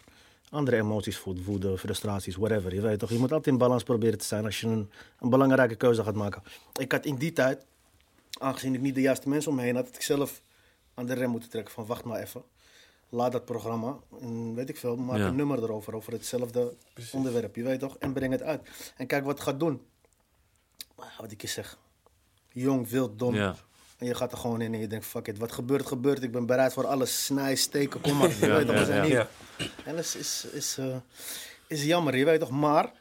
andere 0.51 0.77
emoties 0.77 1.19
voelt. 1.19 1.45
Woede, 1.45 1.79
frustraties, 1.79 2.37
whatever. 2.37 2.75
Je 2.75 2.81
weet 2.81 2.99
toch, 2.99 3.11
je 3.11 3.19
moet 3.19 3.33
altijd 3.33 3.47
in 3.47 3.59
balans 3.59 3.83
proberen 3.83 4.19
te 4.19 4.25
zijn 4.25 4.45
als 4.45 4.61
je 4.61 4.67
een, 4.67 4.91
een 5.21 5.31
belangrijke 5.31 5.75
keuze 5.75 6.03
gaat 6.03 6.15
maken. 6.15 6.43
Ik 6.79 6.93
had 6.93 7.05
in 7.05 7.17
die 7.17 7.33
tijd, 7.33 7.65
aangezien 8.39 8.75
ik 8.75 8.81
niet 8.81 8.95
de 8.95 9.01
juiste 9.01 9.29
mensen 9.29 9.51
om 9.51 9.57
me 9.57 9.63
heen 9.63 9.75
had, 9.75 9.85
had 9.85 9.95
ik 9.95 10.03
zelf 10.03 10.41
aan 10.95 11.07
de 11.07 11.15
rem 11.15 11.31
moeten 11.31 11.51
trekken 11.51 11.75
van 11.75 11.87
wacht 11.87 12.05
maar 12.05 12.21
even. 12.21 12.43
Laat 13.13 13.33
dat 13.33 13.45
programma, 13.45 13.97
en 14.21 14.55
weet 14.55 14.69
ik 14.69 14.77
veel, 14.77 14.97
maak 14.97 15.19
Ja. 15.19 15.27
een 15.27 15.37
nummer 15.37 15.63
erover, 15.63 15.95
over 15.95 16.13
hetzelfde 16.13 16.75
onderwerp, 17.13 17.57
je 17.57 17.63
weet 17.63 17.81
toch? 17.81 17.97
En 17.99 18.13
breng 18.13 18.33
het 18.33 18.43
uit. 18.43 18.69
En 18.97 19.07
kijk 19.07 19.25
wat 19.25 19.35
het 19.35 19.43
gaat 19.49 19.61
doen. 19.61 19.83
Maar 20.97 21.15
Wat 21.19 21.31
ik 21.33 21.41
je 21.41 21.47
zeg. 21.49 21.79
Jong, 22.49 22.89
wild, 22.89 23.19
dom. 23.19 23.35
Ja. 23.35 23.55
En 23.99 24.07
je 24.07 24.15
gaat 24.15 24.33
er 24.33 24.39
gewoon 24.39 24.61
in 24.61 24.75
en 24.75 24.81
je 24.81 24.87
denkt, 24.87 25.07
fuck 25.07 25.27
it, 25.29 25.39
wat 25.39 25.53
gebeurt, 25.53 25.87
gebeurt. 25.87 26.23
Ik 26.23 26.33
ben 26.33 26.47
bereid 26.47 26.73
voor 26.73 26.87
alles. 26.87 27.25
Snij, 27.25 27.57
steken, 27.57 28.01
kom 28.01 28.17
maar. 28.17 28.29
Je 28.41 28.47
Ja, 28.47 28.55
weet 28.57 28.67
toch, 28.67 28.75
ja, 28.75 28.81
we 28.81 28.87
zijn 28.87 28.99
ja. 28.99 29.05
hier. 29.05 29.29
Ja. 29.59 29.67
En 29.85 29.95
dat 29.97 30.05
is, 30.05 30.17
is, 30.17 30.47
is, 30.53 30.79
eh, 30.79 30.97
is 31.67 31.85
jammer, 31.85 32.17
je 32.17 32.25
weet 32.25 32.41
toch. 32.41 32.51
Maar, 32.51 32.93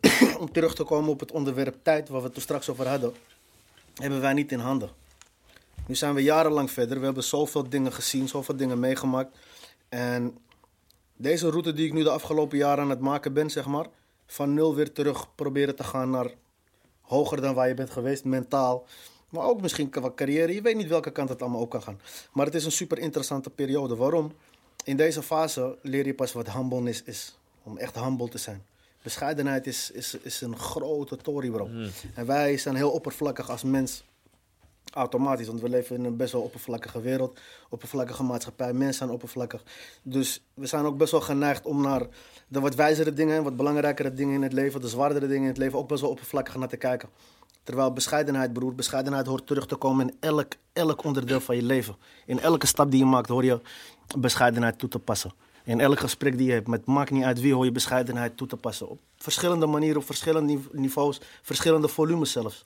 om 0.40 0.52
terug 0.52 0.74
te 0.74 0.84
komen 0.84 1.10
op 1.10 1.20
het 1.20 1.32
onderwerp 1.32 1.76
tijd, 1.82 2.08
waar 2.08 2.18
we 2.18 2.24
het 2.24 2.32
toen 2.34 2.42
straks 2.42 2.68
over 2.68 2.88
hadden, 2.88 3.12
hebben 3.94 4.20
wij 4.20 4.32
niet 4.32 4.52
in 4.52 4.58
handen. 4.58 4.90
Nu 5.86 5.94
zijn 5.94 6.14
we 6.14 6.22
jarenlang 6.22 6.70
verder. 6.70 6.98
We 6.98 7.04
hebben 7.04 7.24
zoveel 7.24 7.68
dingen 7.68 7.92
gezien, 7.92 8.28
zoveel 8.28 8.56
dingen 8.56 8.80
meegemaakt. 8.80 9.36
En 9.88 10.38
deze 11.16 11.50
route 11.50 11.72
die 11.72 11.86
ik 11.86 11.92
nu 11.92 12.02
de 12.02 12.10
afgelopen 12.10 12.58
jaren 12.58 12.84
aan 12.84 12.90
het 12.90 13.00
maken 13.00 13.32
ben, 13.32 13.50
zeg 13.50 13.66
maar, 13.66 13.86
van 14.26 14.54
nul 14.54 14.74
weer 14.74 14.92
terug 14.92 15.34
proberen 15.34 15.76
te 15.76 15.84
gaan 15.84 16.10
naar 16.10 16.30
hoger 17.00 17.40
dan 17.40 17.54
waar 17.54 17.68
je 17.68 17.74
bent 17.74 17.90
geweest, 17.90 18.24
mentaal. 18.24 18.86
Maar 19.28 19.44
ook 19.44 19.60
misschien 19.60 19.88
qua 19.88 20.12
carrière. 20.14 20.54
Je 20.54 20.62
weet 20.62 20.76
niet 20.76 20.88
welke 20.88 21.10
kant 21.10 21.28
het 21.28 21.42
allemaal 21.42 21.60
ook 21.60 21.70
kan 21.70 21.82
gaan. 21.82 22.00
Maar 22.32 22.46
het 22.46 22.54
is 22.54 22.64
een 22.64 22.72
super 22.72 22.98
interessante 22.98 23.50
periode. 23.50 23.96
Waarom? 23.96 24.32
In 24.84 24.96
deze 24.96 25.22
fase 25.22 25.78
leer 25.82 26.06
je 26.06 26.14
pas 26.14 26.32
wat 26.32 26.52
humbleness 26.52 27.02
is. 27.02 27.38
Om 27.62 27.78
echt 27.78 27.94
humble 27.94 28.28
te 28.28 28.38
zijn. 28.38 28.64
Bescheidenheid 29.02 29.66
is, 29.66 29.90
is, 29.90 30.14
is 30.22 30.40
een 30.40 30.58
grote 30.58 31.16
tory, 31.16 31.50
bro. 31.50 31.68
En 32.14 32.26
wij 32.26 32.56
zijn 32.56 32.74
heel 32.74 32.90
oppervlakkig 32.90 33.50
als 33.50 33.62
mens. 33.62 34.04
Automatisch, 34.94 35.46
want 35.46 35.60
we 35.60 35.68
leven 35.68 35.96
in 35.96 36.04
een 36.04 36.16
best 36.16 36.32
wel 36.32 36.42
oppervlakkige 36.42 37.00
wereld. 37.00 37.40
Oppervlakkige 37.68 38.22
maatschappij. 38.22 38.72
Mensen 38.72 38.94
zijn 38.94 39.10
oppervlakkig. 39.10 39.62
Dus 40.02 40.42
we 40.54 40.66
zijn 40.66 40.84
ook 40.84 40.96
best 40.96 41.10
wel 41.10 41.20
geneigd 41.20 41.66
om 41.66 41.82
naar 41.82 42.06
de 42.48 42.60
wat 42.60 42.74
wijzere 42.74 43.12
dingen... 43.12 43.42
wat 43.42 43.56
belangrijkere 43.56 44.14
dingen 44.14 44.34
in 44.34 44.42
het 44.42 44.52
leven... 44.52 44.80
de 44.80 44.88
zwaardere 44.88 45.26
dingen 45.26 45.42
in 45.42 45.48
het 45.48 45.58
leven... 45.58 45.78
ook 45.78 45.88
best 45.88 46.00
wel 46.00 46.10
oppervlakkig 46.10 46.56
naar 46.56 46.68
te 46.68 46.76
kijken. 46.76 47.08
Terwijl 47.62 47.92
bescheidenheid, 47.92 48.52
broer, 48.52 48.74
bescheidenheid 48.74 49.26
hoort 49.26 49.46
terug 49.46 49.66
te 49.66 49.76
komen 49.76 50.08
in 50.08 50.16
elk, 50.20 50.52
elk 50.72 51.04
onderdeel 51.04 51.40
van 51.40 51.56
je 51.56 51.62
leven. 51.62 51.96
In 52.26 52.40
elke 52.40 52.66
stap 52.66 52.90
die 52.90 53.00
je 53.00 53.06
maakt 53.06 53.28
hoor 53.28 53.44
je 53.44 53.60
bescheidenheid 54.18 54.78
toe 54.78 54.88
te 54.88 54.98
passen. 54.98 55.32
In 55.64 55.80
elk 55.80 55.98
gesprek 55.98 56.38
die 56.38 56.46
je 56.46 56.52
hebt, 56.52 56.68
met 56.68 56.86
maakt 56.86 57.10
niet 57.10 57.24
uit 57.24 57.40
wie, 57.40 57.54
hoor 57.54 57.64
je 57.64 57.72
bescheidenheid 57.72 58.36
toe 58.36 58.46
te 58.46 58.56
passen. 58.56 58.88
Op 58.88 59.00
verschillende 59.16 59.66
manieren, 59.66 59.96
op 59.96 60.06
verschillende 60.06 60.52
nive- 60.52 60.68
niveaus, 60.72 61.20
verschillende 61.42 61.88
volumes 61.88 62.32
zelfs. 62.32 62.64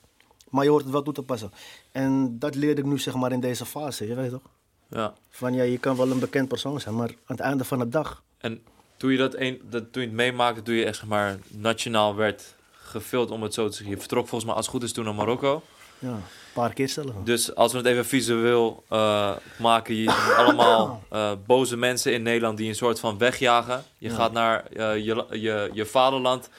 Maar 0.49 0.63
je 0.63 0.69
hoort 0.69 0.83
het 0.83 0.91
wel 0.91 1.01
toe 1.01 1.13
te 1.13 1.23
passen. 1.23 1.51
En 1.91 2.39
dat 2.39 2.55
leerde 2.55 2.81
ik 2.81 2.87
nu 2.87 2.99
zeg 2.99 3.13
maar 3.13 3.31
in 3.31 3.39
deze 3.39 3.65
fase, 3.65 4.07
je 4.07 4.15
weet 4.15 4.29
toch? 4.29 4.49
Ja. 4.89 5.13
Van 5.29 5.53
ja, 5.53 5.63
je 5.63 5.77
kan 5.77 5.95
wel 5.95 6.11
een 6.11 6.19
bekend 6.19 6.47
persoon 6.47 6.79
zijn, 6.79 6.95
maar 6.95 7.09
aan 7.09 7.35
het 7.35 7.39
einde 7.39 7.63
van 7.63 7.79
de 7.79 7.89
dag... 7.89 8.23
En 8.37 8.61
toen 8.97 9.11
je 9.11 9.17
dat, 9.17 9.35
een, 9.35 9.61
dat 9.69 9.91
toen 9.91 10.01
je 10.01 10.07
het 10.07 10.17
meemaakte, 10.17 10.61
toen 10.61 10.75
je 10.75 10.85
echt 10.85 10.97
zeg 10.97 11.07
maar 11.07 11.37
nationaal 11.47 12.15
werd 12.15 12.55
gefilmd, 12.71 13.31
om 13.31 13.43
het 13.43 13.53
zo 13.53 13.67
te 13.67 13.73
zeggen. 13.73 13.89
Je 13.89 13.99
vertrok 13.99 14.27
volgens 14.27 14.45
mij 14.45 14.55
als 14.55 14.65
het 14.65 14.75
goed 14.75 14.83
is 14.83 14.93
toen 14.93 15.05
naar 15.05 15.15
Marokko. 15.15 15.63
Ja, 15.99 16.09
een 16.09 16.23
paar 16.53 16.73
keer 16.73 16.89
zelf. 16.89 17.11
Dus 17.23 17.55
als 17.55 17.71
we 17.71 17.77
het 17.77 17.87
even 17.87 18.05
visueel 18.05 18.83
eh, 18.89 19.35
maken, 19.59 19.95
je 19.95 20.11
ziet 20.11 20.33
allemaal 20.37 21.03
eh, 21.09 21.31
boze 21.45 21.77
mensen 21.77 22.13
in 22.13 22.21
Nederland 22.21 22.57
die 22.57 22.69
een 22.69 22.75
soort 22.75 22.99
van 22.99 23.17
wegjagen. 23.17 23.83
Je 23.97 24.09
gaat 24.09 24.31
naar 24.31 24.65
eh, 24.65 25.05
je, 25.05 25.25
je, 25.29 25.69
je 25.73 25.85
vaderland, 25.85 26.49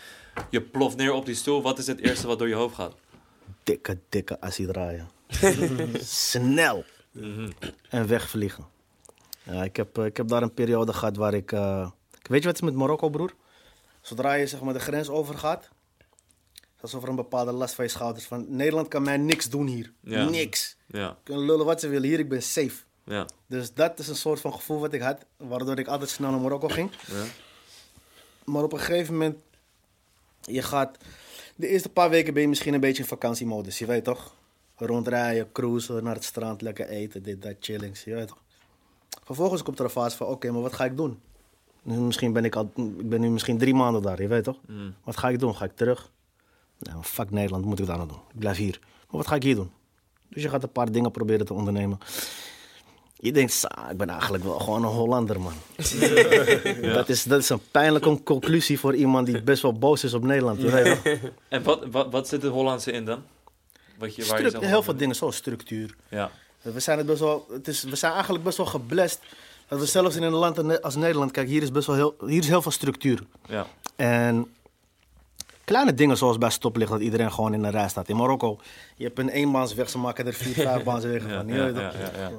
je 0.50 0.60
ploft 0.60 0.96
neer 0.96 1.12
op 1.12 1.26
die 1.26 1.34
stoel. 1.34 1.62
Wat 1.62 1.78
is 1.78 1.86
het 1.86 2.00
eerste 2.00 2.26
wat 2.26 2.38
door 2.38 2.48
je 2.48 2.54
hoofd 2.54 2.74
gaat? 2.74 2.94
Dikke, 3.68 3.98
dikke 4.08 4.40
assie 4.40 4.66
draaien. 4.66 5.08
Snel. 6.28 6.84
En 7.90 8.06
wegvliegen. 8.06 8.66
Ja, 9.42 9.64
ik, 9.64 9.76
heb, 9.76 9.98
eh, 9.98 10.04
ik 10.04 10.16
heb 10.16 10.28
daar 10.28 10.42
een 10.42 10.54
periode 10.54 10.92
gehad 10.92 11.16
waar 11.16 11.34
ik... 11.34 11.52
eh, 11.52 11.90
weet 12.10 12.22
je 12.22 12.28
wat 12.32 12.44
het 12.44 12.54
is 12.54 12.60
met 12.60 12.74
Marokko, 12.74 13.08
broer? 13.08 13.34
Zodra 14.00 14.32
je 14.32 14.46
zeg 14.46 14.60
maar, 14.60 14.72
de 14.72 14.80
grens 14.80 15.08
overgaat... 15.08 15.68
alsof 16.80 17.02
er 17.02 17.08
een 17.08 17.16
bepaalde 17.16 17.52
last 17.52 17.74
van 17.74 17.84
je 17.84 17.90
schouders... 17.90 18.24
van 18.24 18.46
Nederland 18.48 18.88
kan 18.88 19.02
mij 19.02 19.16
niks 19.16 19.48
doen 19.48 19.66
hier. 19.66 19.92
Ja. 20.00 20.28
Niks. 20.28 20.76
Ja, 20.86 21.16
Kunnen 21.22 21.44
lullen 21.44 21.66
wat 21.66 21.80
ze 21.80 21.88
willen 21.88 22.08
hier, 22.08 22.18
ik 22.18 22.28
ben 22.28 22.42
safe. 22.42 22.82
ja, 23.04 23.26
Dus 23.46 23.74
dat 23.74 23.98
is 23.98 24.08
een 24.08 24.16
soort 24.16 24.40
van 24.40 24.52
gevoel 24.52 24.80
wat 24.80 24.92
ik 24.92 25.00
had... 25.00 25.24
waardoor 25.36 25.78
ik 25.78 25.86
altijd 25.88 26.10
snel 26.10 26.30
naar 26.30 26.40
Marokko 26.40 26.68
ging. 26.68 26.90
ja. 27.06 27.24
Maar 28.44 28.62
op 28.62 28.72
een 28.72 28.78
gegeven 28.80 29.12
moment 29.12 29.36
je 30.40 30.62
gaat... 30.62 30.98
De 31.58 31.68
eerste 31.68 31.88
paar 31.88 32.10
weken 32.10 32.32
ben 32.32 32.42
je 32.42 32.48
misschien 32.48 32.74
een 32.74 32.80
beetje 32.80 33.02
in 33.02 33.08
vakantiemodus, 33.08 33.78
je 33.78 33.86
weet 33.86 34.04
toch? 34.04 34.34
Rondrijden, 34.76 35.52
cruisen, 35.52 36.04
naar 36.04 36.14
het 36.14 36.24
strand, 36.24 36.62
lekker 36.62 36.88
eten, 36.88 37.22
dit, 37.22 37.42
dat, 37.42 37.54
chillings, 37.60 38.04
je 38.04 38.14
weet 38.14 38.28
toch? 38.28 38.42
Vervolgens 39.24 39.62
komt 39.62 39.78
er 39.78 39.84
een 39.84 39.90
fase 39.90 40.16
van, 40.16 40.26
oké, 40.26 40.50
maar 40.50 40.60
wat 40.62 40.72
ga 40.72 40.84
ik 40.84 40.96
doen? 40.96 41.20
Nu, 41.82 41.96
misschien 41.96 42.32
ben 42.32 42.44
ik 42.44 42.56
al, 42.56 42.70
ik 42.74 43.08
ben 43.08 43.20
nu 43.20 43.30
misschien 43.30 43.58
drie 43.58 43.74
maanden 43.74 44.02
daar, 44.02 44.22
je 44.22 44.28
weet 44.28 44.44
toch? 44.44 44.60
Wat 45.04 45.16
ga 45.16 45.28
ik 45.28 45.38
doen? 45.38 45.54
Ga 45.56 45.64
ik 45.64 45.76
terug? 45.76 46.10
Nou, 46.78 47.02
fuck 47.02 47.30
Nederland, 47.30 47.64
moet 47.64 47.78
ik 47.78 47.86
daar 47.86 47.96
nou 47.96 48.08
doen? 48.08 48.20
Ik 48.32 48.38
blijf 48.38 48.56
hier. 48.56 48.78
Maar 48.82 49.16
wat 49.16 49.26
ga 49.26 49.34
ik 49.34 49.42
hier 49.42 49.54
doen? 49.54 49.70
Dus 50.28 50.42
je 50.42 50.48
gaat 50.48 50.62
een 50.62 50.72
paar 50.72 50.92
dingen 50.92 51.10
proberen 51.10 51.46
te 51.46 51.54
ondernemen. 51.54 51.98
Je 53.20 53.32
denkt, 53.32 53.52
"Sa, 53.52 53.90
ik 53.90 53.96
ben 53.96 54.08
eigenlijk 54.08 54.44
wel 54.44 54.58
gewoon 54.58 54.82
een 54.82 54.88
Hollander, 54.90 55.40
man. 55.40 55.52
dat, 56.94 57.08
is, 57.08 57.22
dat 57.22 57.40
is 57.40 57.48
een 57.48 57.60
pijnlijke 57.70 58.22
conclusie 58.22 58.78
voor 58.78 58.94
iemand 58.94 59.26
die 59.26 59.42
best 59.42 59.62
wel 59.62 59.72
boos 59.72 60.04
is 60.04 60.14
op 60.14 60.22
Nederland. 60.22 60.60
Weet? 60.60 61.00
En 61.48 61.62
wat, 61.62 61.84
wat, 61.90 62.10
wat 62.10 62.28
zit 62.28 62.42
het 62.42 62.52
Hollandse 62.52 62.92
in 62.92 63.04
dan? 63.04 63.22
Wat 63.98 64.14
je, 64.14 64.24
waar 64.26 64.42
je 64.42 64.66
heel 64.66 64.82
veel 64.82 64.96
dingen, 64.96 65.14
zoals 65.14 65.36
structuur. 65.36 65.94
Ja. 66.08 66.30
We 66.62 66.80
zijn, 66.80 66.98
het 66.98 67.06
best 67.06 67.20
wel, 67.20 67.46
het 67.50 67.68
is, 67.68 67.82
we 67.82 67.96
zijn 67.96 68.12
eigenlijk 68.12 68.44
best 68.44 68.56
wel 68.56 68.66
geblest. 68.66 69.20
Dat 69.68 69.78
we 69.78 69.86
zelfs 69.86 70.16
in 70.16 70.22
een 70.22 70.32
land 70.32 70.82
als 70.82 70.96
Nederland, 70.96 71.30
kijk, 71.30 71.48
hier 71.48 71.62
is 71.62 71.70
best 71.70 71.86
wel 71.86 71.96
heel, 71.96 72.14
hier 72.26 72.38
is 72.42 72.48
heel 72.48 72.62
veel 72.62 72.70
structuur. 72.70 73.22
Ja. 73.46 73.66
En 73.96 74.54
kleine 75.64 75.94
dingen 75.94 76.16
zoals 76.16 76.38
bij 76.38 76.50
stoplicht, 76.50 76.90
dat 76.90 77.00
iedereen 77.00 77.32
gewoon 77.32 77.54
in 77.54 77.64
een 77.64 77.70
rij 77.70 77.88
staat. 77.88 78.08
In 78.08 78.16
Marokko, 78.16 78.58
je 78.96 79.04
hebt 79.04 79.18
een 79.18 79.28
eenbaansweg, 79.28 79.90
ze 79.90 79.98
maken 79.98 80.26
er 80.26 80.34
vier, 80.34 80.54
vijf 80.82 80.84
wegen 80.84 81.28
Ja, 81.28 81.36
van. 81.36 81.48
Ja, 81.48 81.66
ja, 81.66 81.92
ja. 82.18 82.30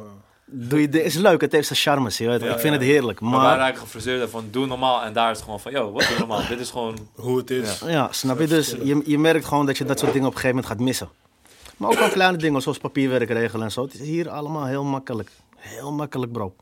Doe 0.51 0.81
je, 0.81 0.85
het 0.85 0.95
is 0.95 1.15
leuk, 1.15 1.41
het 1.41 1.51
heeft 1.51 1.67
zijn 1.67 1.79
charmes. 1.79 2.17
Je 2.17 2.27
weet? 2.27 2.41
Ja, 2.41 2.53
ik 2.53 2.59
vind 2.59 2.73
ja. 2.73 2.79
het 2.79 2.89
heerlijk. 2.89 3.19
Maar, 3.19 3.31
wij 3.31 3.39
Maar, 3.39 3.57
raken 3.57 3.79
gefrustreerd 3.79 4.29
van 4.29 4.47
doe 4.51 4.65
normaal 4.65 5.03
en 5.03 5.13
daar 5.13 5.31
is 5.31 5.35
het 5.35 5.45
gewoon 5.45 5.59
van 5.59 5.71
yo, 5.71 5.91
wat 5.91 6.07
doe 6.07 6.17
normaal? 6.17 6.47
Dit 6.47 6.59
is 6.59 6.69
gewoon 6.69 6.97
Hoe 7.15 7.38
het 7.38 7.51
is. 7.51 7.79
ja, 7.85 8.07
snap 8.12 8.39
je? 8.39 8.47
Dus 8.47 8.75
je, 8.83 9.01
je 9.05 9.19
merkt 9.19 9.45
gewoon 9.45 9.65
dat 9.65 9.77
je 9.77 9.85
dat 9.85 9.99
soort 9.99 10.13
dingen 10.13 10.27
op 10.27 10.33
een 10.33 10.39
gegeven 10.39 10.62
moment 10.62 10.77
gaat 10.77 10.88
missen. 10.88 11.09
Maar 11.77 11.89
ook 11.89 11.99
wel 11.99 12.09
kleine 12.09 12.38
dingen 12.38 12.62
zoals 12.62 12.77
papierwerk 12.77 13.29
regelen 13.29 13.65
en 13.65 13.71
zo. 13.71 13.83
Het 13.83 13.93
is 13.93 13.99
hier 13.99 14.29
allemaal 14.29 14.65
heel 14.65 14.83
makkelijk. 14.83 15.29
Heel 15.57 15.91
makkelijk, 15.91 16.31
bro. 16.31 16.55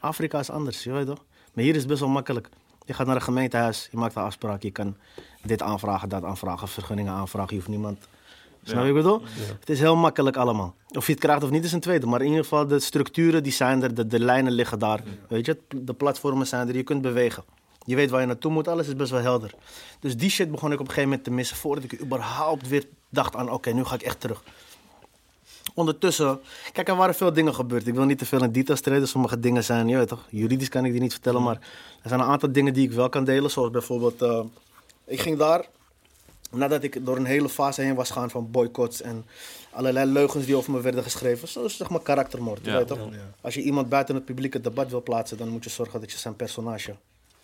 Afrika 0.00 0.38
is 0.38 0.50
anders, 0.50 0.84
je 0.84 0.92
weet 0.92 1.06
toch? 1.06 1.24
Maar 1.52 1.64
hier 1.64 1.74
is 1.74 1.78
het 1.80 1.88
best 1.88 2.00
wel 2.00 2.08
makkelijk. 2.08 2.48
Je 2.86 2.92
gaat 2.92 3.06
naar 3.06 3.16
een 3.16 3.22
gemeentehuis, 3.22 3.88
je 3.90 3.96
maakt 3.96 4.16
een 4.16 4.22
afspraak. 4.22 4.62
Je 4.62 4.70
kan 4.70 4.96
dit 5.42 5.62
aanvragen, 5.62 6.08
dat 6.08 6.24
aanvragen, 6.24 6.68
vergunningen 6.68 7.12
aanvragen. 7.12 7.50
Je 7.50 7.56
hoeft 7.56 7.68
niemand... 7.68 7.98
Snap 8.64 8.84
je 8.84 8.92
wat 8.92 8.96
ik 8.96 9.02
bedoel? 9.02 9.22
Het 9.60 9.70
is 9.70 9.80
heel 9.80 9.96
makkelijk 9.96 10.36
allemaal. 10.36 10.74
Of 10.96 11.06
je 11.06 11.12
het 11.12 11.20
krijgt 11.20 11.42
of 11.42 11.50
niet 11.50 11.64
is 11.64 11.72
een 11.72 11.80
tweede. 11.80 12.06
Maar 12.06 12.20
in 12.20 12.26
ieder 12.26 12.42
geval, 12.42 12.66
de 12.66 12.80
structuren 12.80 13.42
die 13.42 13.52
zijn 13.52 13.82
er, 13.82 13.94
de, 13.94 14.06
de 14.06 14.18
lijnen 14.18 14.52
liggen 14.52 14.78
daar. 14.78 15.02
Weet 15.28 15.46
je, 15.46 15.58
de 15.68 15.94
platformen 15.94 16.46
zijn 16.46 16.68
er, 16.68 16.76
je 16.76 16.82
kunt 16.82 17.02
bewegen. 17.02 17.44
Je 17.86 17.96
weet 17.96 18.10
waar 18.10 18.20
je 18.20 18.26
naartoe 18.26 18.52
moet, 18.52 18.68
alles 18.68 18.86
is 18.86 18.96
best 18.96 19.10
wel 19.10 19.20
helder. 19.20 19.54
Dus 20.00 20.16
die 20.16 20.30
shit 20.30 20.50
begon 20.50 20.72
ik 20.72 20.80
op 20.80 20.86
een 20.86 20.92
gegeven 20.92 21.08
moment 21.08 21.24
te 21.24 21.30
missen 21.30 21.56
voordat 21.56 21.84
ik 21.84 22.00
überhaupt 22.00 22.68
weer 22.68 22.86
dacht 23.08 23.36
aan, 23.36 23.50
oké, 23.50 23.72
nu 23.72 23.84
ga 23.84 23.94
ik 23.94 24.02
echt 24.02 24.20
terug. 24.20 24.42
Ondertussen, 25.74 26.40
kijk, 26.72 26.88
er 26.88 26.96
waren 26.96 27.14
veel 27.14 27.32
dingen 27.32 27.54
gebeurd. 27.54 27.86
Ik 27.86 27.94
wil 27.94 28.04
niet 28.04 28.18
te 28.18 28.26
veel 28.26 28.42
in 28.42 28.52
details 28.52 28.80
treden. 28.80 29.08
Sommige 29.08 29.40
dingen 29.40 29.64
zijn, 29.64 29.88
je 29.88 29.96
weet 29.96 30.08
toch, 30.08 30.26
juridisch 30.30 30.68
kan 30.68 30.84
ik 30.84 30.92
die 30.92 31.00
niet 31.00 31.12
vertellen. 31.12 31.42
Maar 31.42 31.58
er 32.02 32.08
zijn 32.08 32.20
een 32.20 32.26
aantal 32.26 32.52
dingen 32.52 32.72
die 32.74 32.88
ik 32.88 32.92
wel 32.92 33.08
kan 33.08 33.24
delen. 33.24 33.50
Zoals 33.50 33.70
bijvoorbeeld, 33.70 34.22
eh, 34.22 34.40
ik 35.06 35.20
ging 35.20 35.38
daar, 35.38 35.66
nadat 36.56 36.82
ik 36.82 37.06
door 37.06 37.16
een 37.16 37.24
hele 37.24 37.48
fase 37.48 37.82
heen 37.82 37.94
was 37.94 38.10
gaan 38.10 38.30
van 38.30 38.50
boycotts 38.50 39.02
en 39.02 39.24
allerlei 39.70 40.10
leugens 40.10 40.46
die 40.46 40.56
over 40.56 40.72
me 40.72 40.80
werden 40.80 41.02
geschreven. 41.02 41.48
Zoals 41.48 41.76
zeg 41.76 41.90
maar 41.90 42.00
karaktermoord, 42.00 42.64
je 42.64 42.70
Ja. 42.70 42.76
weet 42.76 42.86
toch. 42.86 43.08
Als 43.40 43.54
je 43.54 43.62
iemand 43.62 43.88
buiten 43.88 44.14
het 44.14 44.24
publieke 44.24 44.60
debat 44.60 44.90
wil 44.90 45.02
plaatsen, 45.02 45.36
dan 45.36 45.48
moet 45.48 45.64
je 45.64 45.70
zorgen 45.70 46.00
dat 46.00 46.12
je 46.12 46.18
zijn 46.18 46.36
personage 46.36 46.94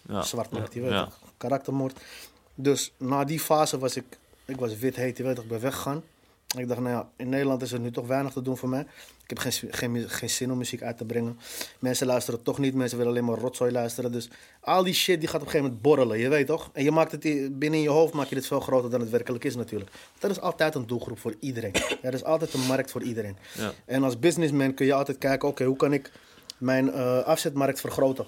ja. 0.08 0.22
zwart 0.22 0.50
maakt, 0.50 0.74
je 0.74 0.80
weet 0.80 0.90
toch. 0.90 1.18
Karaktermoord. 1.36 2.00
Dus 2.54 2.92
na 2.96 3.24
die 3.24 3.40
fase 3.40 3.78
was 3.78 3.96
ik, 3.96 4.04
ik 4.44 4.56
was 4.56 4.76
wit 4.78 4.96
heet, 4.96 5.16
je 5.16 5.22
weet 5.22 5.34
toch, 5.34 5.44
ik 5.44 5.50
ben 5.50 5.60
weggegaan. 5.60 6.02
En 6.54 6.58
ik 6.60 6.68
dacht, 6.68 6.80
nou 6.80 6.94
ja, 6.94 7.08
in 7.16 7.28
Nederland 7.28 7.62
is 7.62 7.72
er 7.72 7.80
nu 7.80 7.90
toch 7.90 8.06
weinig 8.06 8.32
te 8.32 8.42
doen 8.42 8.56
voor 8.56 8.68
mij. 8.68 8.86
Ik 9.30 9.38
heb 9.38 9.52
geen, 9.52 9.72
geen, 9.72 10.08
geen 10.08 10.30
zin 10.30 10.52
om 10.52 10.58
muziek 10.58 10.82
uit 10.82 10.96
te 10.96 11.04
brengen. 11.04 11.38
Mensen 11.78 12.06
luisteren 12.06 12.42
toch 12.42 12.58
niet, 12.58 12.74
mensen 12.74 12.98
willen 12.98 13.12
alleen 13.12 13.24
maar 13.24 13.38
rotzooi 13.38 13.72
luisteren. 13.72 14.12
Dus 14.12 14.28
al 14.60 14.84
die 14.84 14.94
shit 14.94 15.20
die 15.20 15.28
gaat 15.28 15.40
op 15.40 15.46
een 15.46 15.52
gegeven 15.52 15.66
moment 15.66 15.82
borrelen, 15.82 16.18
je 16.18 16.28
weet 16.28 16.46
toch? 16.46 16.70
En 16.72 16.84
je 16.84 16.90
maakt 16.90 17.12
het 17.12 17.58
binnen 17.58 17.80
je 17.80 17.88
hoofd 17.88 18.14
maak 18.14 18.26
je 18.26 18.34
dit 18.34 18.46
veel 18.46 18.60
groter 18.60 18.90
dan 18.90 19.00
het 19.00 19.10
werkelijk 19.10 19.44
is 19.44 19.56
natuurlijk. 19.56 19.90
Er 20.20 20.30
is 20.30 20.40
altijd 20.40 20.74
een 20.74 20.86
doelgroep 20.86 21.18
voor 21.18 21.34
iedereen. 21.40 21.72
Er 22.02 22.14
is 22.14 22.24
altijd 22.24 22.54
een 22.54 22.66
markt 22.66 22.90
voor 22.90 23.02
iedereen. 23.02 23.36
Ja. 23.52 23.72
En 23.84 24.02
als 24.04 24.18
businessman 24.18 24.74
kun 24.74 24.86
je 24.86 24.94
altijd 24.94 25.18
kijken, 25.18 25.48
oké, 25.48 25.64
hoe 25.64 25.76
kan 25.76 25.92
ik 25.92 26.12
mijn 26.58 26.92
eh, 26.92 27.18
afzetmarkt 27.18 27.80
vergroten? 27.80 28.26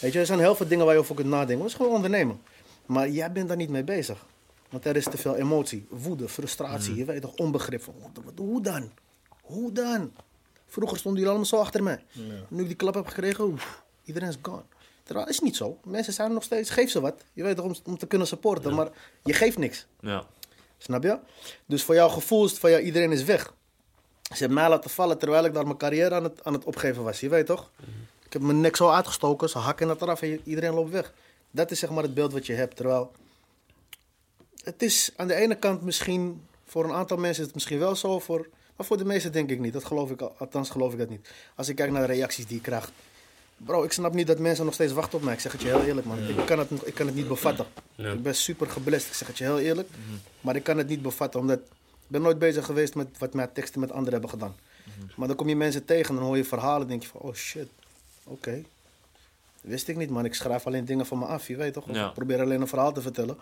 Weet 0.00 0.12
je, 0.12 0.18
er 0.18 0.26
zijn 0.26 0.38
heel 0.38 0.54
veel 0.54 0.68
dingen 0.68 0.84
waar 0.84 0.94
je 0.94 1.00
over 1.00 1.14
kunt 1.14 1.28
nadenken. 1.28 1.58
Dat 1.58 1.66
is 1.66 1.74
gewoon 1.74 1.92
ondernemen. 1.92 2.40
Maar 2.86 3.08
jij 3.08 3.32
bent 3.32 3.48
daar 3.48 3.56
niet 3.56 3.70
mee 3.70 3.84
bezig. 3.84 4.26
Want 4.70 4.84
er 4.84 4.96
is 4.96 5.04
te 5.04 5.16
veel 5.16 5.36
emotie, 5.36 5.86
woede, 5.90 6.28
frustratie, 6.28 6.94
je 6.94 7.04
weet 7.04 7.22
toch, 7.22 7.34
onbegrip. 7.34 7.82
Van, 7.82 7.94
hoe 8.36 8.62
dan? 8.62 8.90
Hoe 9.42 9.72
dan? 9.72 10.12
Vroeger 10.68 10.98
stonden 10.98 11.20
jullie 11.20 11.36
allemaal 11.36 11.58
zo 11.58 11.64
achter 11.64 11.82
mij. 11.82 12.04
Nu 12.48 12.60
ik 12.60 12.66
die 12.66 12.76
klap 12.76 12.94
heb 12.94 13.06
gekregen, 13.06 13.44
oef, 13.44 13.82
iedereen 14.04 14.28
is 14.28 14.36
gone. 14.42 14.62
Terwijl 15.02 15.28
is 15.28 15.40
niet 15.40 15.56
zo. 15.56 15.78
Mensen 15.84 16.12
zijn 16.12 16.32
nog 16.32 16.42
steeds, 16.42 16.70
geef 16.70 16.90
ze 16.90 17.00
wat. 17.00 17.24
Je 17.32 17.42
weet 17.42 17.56
toch, 17.56 17.64
om, 17.64 17.74
om 17.84 17.98
te 17.98 18.06
kunnen 18.06 18.26
supporten. 18.26 18.74
Maar 18.74 18.88
je 19.22 19.32
geeft 19.32 19.58
niks. 19.58 19.86
Ja. 20.00 20.26
Snap 20.78 21.02
je? 21.02 21.18
Dus 21.66 21.82
voor 21.82 21.94
jouw 21.94 22.08
gevoel 22.08 22.44
is 22.44 22.50
het 22.50 22.60
van 22.60 22.70
ja, 22.70 22.78
iedereen 22.78 23.12
is 23.12 23.24
weg. 23.24 23.54
Ze 24.22 24.38
hebben 24.38 24.58
mij 24.58 24.68
laten 24.68 24.90
vallen 24.90 25.18
terwijl 25.18 25.44
ik 25.44 25.54
daar 25.54 25.64
mijn 25.64 25.76
carrière 25.76 26.14
aan 26.14 26.24
het, 26.24 26.44
aan 26.44 26.52
het 26.52 26.64
opgeven 26.64 27.02
was. 27.02 27.20
Je 27.20 27.28
weet 27.28 27.46
toch? 27.46 27.70
Ik 28.24 28.32
heb 28.32 28.42
mijn 28.42 28.60
nek 28.60 28.76
zo 28.76 28.90
uitgestoken, 28.90 29.48
ze 29.48 29.58
hakken 29.58 29.88
het 29.88 30.02
eraf 30.02 30.22
en 30.22 30.40
iedereen 30.44 30.74
loopt 30.74 30.90
weg. 30.90 31.12
Dat 31.50 31.70
is 31.70 31.78
zeg 31.78 31.90
maar 31.90 32.02
het 32.02 32.14
beeld 32.14 32.32
wat 32.32 32.46
je 32.46 32.52
hebt. 32.52 32.76
Terwijl 32.76 33.12
het 34.62 34.82
is 34.82 35.10
aan 35.16 35.26
de 35.26 35.34
ene 35.34 35.54
kant 35.54 35.82
misschien, 35.82 36.46
voor 36.64 36.84
een 36.84 36.92
aantal 36.92 37.16
mensen 37.16 37.40
is 37.40 37.46
het 37.46 37.54
misschien 37.54 37.78
wel 37.78 37.96
zo, 37.96 38.18
voor, 38.18 38.48
maar 38.78 38.86
voor 38.86 38.96
de 38.98 39.04
meesten 39.04 39.32
denk 39.32 39.50
ik 39.50 39.58
niet. 39.60 39.72
Dat 39.72 39.84
geloof 39.84 40.10
ik, 40.10 40.20
al- 40.20 40.34
althans 40.38 40.70
geloof 40.70 40.92
ik 40.92 40.98
dat 40.98 41.08
niet. 41.08 41.28
Als 41.54 41.68
ik 41.68 41.76
kijk 41.76 41.90
naar 41.90 42.06
de 42.06 42.12
reacties 42.12 42.46
die 42.46 42.56
ik 42.56 42.62
krijg. 42.62 42.92
Bro, 43.56 43.82
ik 43.82 43.92
snap 43.92 44.14
niet 44.14 44.26
dat 44.26 44.38
mensen 44.38 44.64
nog 44.64 44.74
steeds 44.74 44.92
wachten 44.92 45.18
op 45.18 45.24
mij. 45.24 45.34
Ik 45.34 45.40
zeg 45.40 45.52
het 45.52 45.60
je 45.62 45.68
heel 45.68 45.82
eerlijk, 45.82 46.06
man. 46.06 46.18
Ik, 46.28 46.46
kan 46.46 46.58
het, 46.58 46.70
ik 46.84 46.94
kan 46.94 47.06
het 47.06 47.14
niet 47.14 47.28
bevatten. 47.28 47.66
Ja. 47.94 48.12
Ik 48.12 48.22
ben 48.22 48.34
super 48.34 48.70
geblest, 48.70 49.06
ik 49.06 49.12
zeg 49.14 49.28
het 49.28 49.38
je 49.38 49.44
heel 49.44 49.58
eerlijk. 49.58 49.88
Maar 50.40 50.56
ik 50.56 50.62
kan 50.62 50.78
het 50.78 50.88
niet 50.88 51.02
bevatten, 51.02 51.40
omdat 51.40 51.58
ik 51.58 51.64
ben 52.06 52.22
nooit 52.22 52.38
bezig 52.38 52.64
geweest 52.64 52.94
met 52.94 53.18
wat 53.18 53.34
mijn 53.34 53.52
teksten 53.52 53.80
met 53.80 53.90
anderen 53.90 54.12
hebben 54.12 54.30
gedaan. 54.30 54.56
Maar 55.16 55.28
dan 55.28 55.36
kom 55.36 55.48
je 55.48 55.56
mensen 55.56 55.84
tegen 55.84 56.08
en 56.08 56.14
dan 56.14 56.24
hoor 56.24 56.36
je 56.36 56.44
verhalen 56.44 56.88
denk 56.88 57.02
je 57.02 57.08
van, 57.08 57.20
oh 57.20 57.34
shit, 57.34 57.68
oké. 58.24 58.62
Wist 59.60 59.88
ik 59.88 59.96
niet, 59.96 60.10
man. 60.10 60.24
Ik 60.24 60.34
schrijf 60.34 60.66
alleen 60.66 60.84
dingen 60.84 61.06
van 61.06 61.18
me 61.18 61.24
af, 61.24 61.46
je 61.48 61.56
weet 61.56 61.72
toch? 61.72 61.84
Ja. 61.92 62.08
Ik 62.08 62.14
probeer 62.14 62.40
alleen 62.40 62.60
een 62.60 62.68
verhaal 62.68 62.92
te 62.92 63.00
vertellen. 63.02 63.36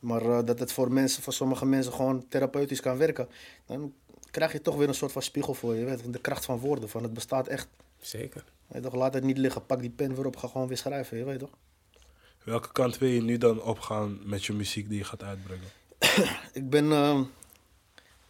Maar 0.00 0.22
eh, 0.22 0.38
dat 0.44 0.58
het 0.58 0.72
voor 0.72 0.92
mensen, 0.92 1.22
voor 1.22 1.32
sommige 1.32 1.66
mensen 1.66 1.92
gewoon 1.92 2.24
therapeutisch 2.28 2.80
kan 2.80 2.96
werken. 2.96 3.28
Dan 3.66 3.92
krijg 4.30 4.52
je 4.52 4.60
toch 4.60 4.76
weer 4.76 4.88
een 4.88 4.94
soort 4.94 5.12
van 5.12 5.22
spiegel 5.22 5.54
voor 5.54 5.74
je. 5.74 5.84
weet, 5.84 6.12
de 6.12 6.18
kracht 6.18 6.44
van 6.44 6.58
woorden, 6.58 6.88
van 6.88 7.02
het 7.02 7.12
bestaat 7.14 7.46
echt. 7.46 7.68
Zeker. 8.00 8.44
Weet 8.66 8.82
toch? 8.82 8.94
Laat 8.94 9.14
het 9.14 9.24
niet 9.24 9.38
liggen, 9.38 9.66
pak 9.66 9.80
die 9.80 9.90
pen 9.90 10.14
weer 10.14 10.26
op, 10.26 10.36
ga 10.36 10.48
gewoon 10.48 10.68
weer 10.68 10.76
schrijven, 10.76 11.18
je 11.18 11.24
weet 11.24 11.38
toch? 11.38 11.50
Welke 12.44 12.72
kant 12.72 12.98
wil 12.98 13.08
je 13.08 13.22
nu 13.22 13.38
dan 13.38 13.62
opgaan 13.62 14.18
met 14.22 14.44
je 14.44 14.52
muziek 14.52 14.88
die 14.88 14.98
je 14.98 15.04
gaat 15.04 15.22
uitbrengen? 15.22 15.68
Ik 16.52 16.70
ben, 16.70 16.92
eh, 16.92 17.20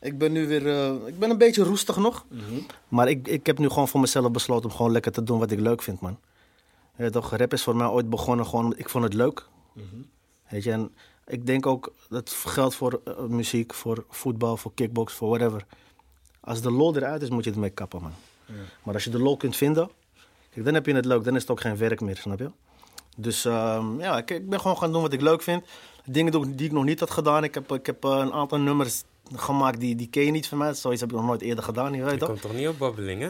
ik 0.00 0.18
ben 0.18 0.32
nu 0.32 0.46
weer, 0.46 0.68
eh, 0.68 1.06
ik 1.06 1.18
ben 1.18 1.30
een 1.30 1.38
beetje 1.38 1.62
roestig 1.62 1.96
nog. 1.96 2.26
Maar 2.88 3.08
ik, 3.08 3.28
ik 3.28 3.46
heb 3.46 3.58
nu 3.58 3.68
gewoon 3.68 3.88
voor 3.88 4.00
mezelf 4.00 4.30
besloten 4.30 4.70
om 4.70 4.76
gewoon 4.76 4.92
lekker 4.92 5.12
te 5.12 5.22
doen 5.22 5.38
wat 5.38 5.50
ik 5.50 5.60
leuk 5.60 5.82
vind, 5.82 6.00
man. 6.00 6.18
Weet 6.96 7.12
toch, 7.12 7.36
rap 7.36 7.52
is 7.52 7.62
voor 7.62 7.76
mij 7.76 7.86
ooit 7.86 8.10
begonnen 8.10 8.46
gewoon, 8.46 8.76
ik 8.76 8.88
vond 8.88 9.04
het 9.04 9.14
leuk. 9.14 9.46
Weet 10.48 10.64
je, 10.64 10.72
en 10.72 10.94
ik 11.26 11.46
denk 11.46 11.66
ook, 11.66 11.94
dat 12.08 12.30
geldt 12.30 12.74
voor 12.74 13.00
eh, 13.04 13.24
muziek, 13.24 13.74
voor 13.74 14.04
voetbal, 14.08 14.56
voor 14.56 14.74
kickbox, 14.74 15.12
voor 15.12 15.28
whatever. 15.28 15.66
Als 16.48 16.60
de 16.60 16.70
lol 16.70 16.96
eruit 16.96 17.22
is, 17.22 17.28
moet 17.30 17.44
je 17.44 17.50
ermee 17.50 17.70
kappen, 17.70 18.02
man. 18.02 18.12
Maar 18.82 18.94
als 18.94 19.04
je 19.04 19.10
de 19.10 19.18
lol 19.18 19.36
kunt 19.36 19.56
vinden, 19.56 19.90
kijk, 20.50 20.64
dan 20.64 20.74
heb 20.74 20.86
je 20.86 20.94
het 20.94 21.04
leuk. 21.04 21.24
Dan 21.24 21.34
is 21.34 21.40
het 21.40 21.50
ook 21.50 21.60
geen 21.60 21.76
werk 21.76 22.00
meer, 22.00 22.16
snap 22.16 22.38
je? 22.38 22.50
Dus 23.16 23.44
ehm, 23.44 24.00
ja, 24.00 24.16
ik, 24.18 24.30
ik 24.30 24.48
ben 24.48 24.60
gewoon 24.60 24.78
gaan 24.78 24.92
doen 24.92 25.02
wat 25.02 25.12
ik 25.12 25.20
leuk 25.20 25.42
vind. 25.42 25.64
Dingen 26.04 26.56
die 26.56 26.66
ik 26.66 26.72
nog 26.72 26.84
niet 26.84 27.00
had 27.00 27.10
gedaan. 27.10 27.44
Ik 27.44 27.54
heb, 27.54 27.72
ik 27.72 27.86
heb 27.86 28.04
eh, 28.04 28.10
een 28.10 28.32
aantal 28.32 28.58
nummers 28.58 29.02
gemaakt 29.34 29.80
die, 29.80 29.96
die 29.96 30.08
ken 30.08 30.24
je 30.24 30.30
niet 30.30 30.48
van 30.48 30.58
mij. 30.58 30.74
Zoiets 30.74 31.00
heb 31.00 31.10
ik 31.10 31.16
nog 31.16 31.26
nooit 31.26 31.40
eerder 31.42 31.64
gedaan, 31.64 31.94
je 31.94 32.02
weet 32.02 32.12
Je 32.12 32.18
toch? 32.18 32.28
komt 32.28 32.40
toch 32.40 32.54
niet 32.54 32.68
op 32.68 32.78
babbeling, 32.78 33.20
hè? 33.20 33.28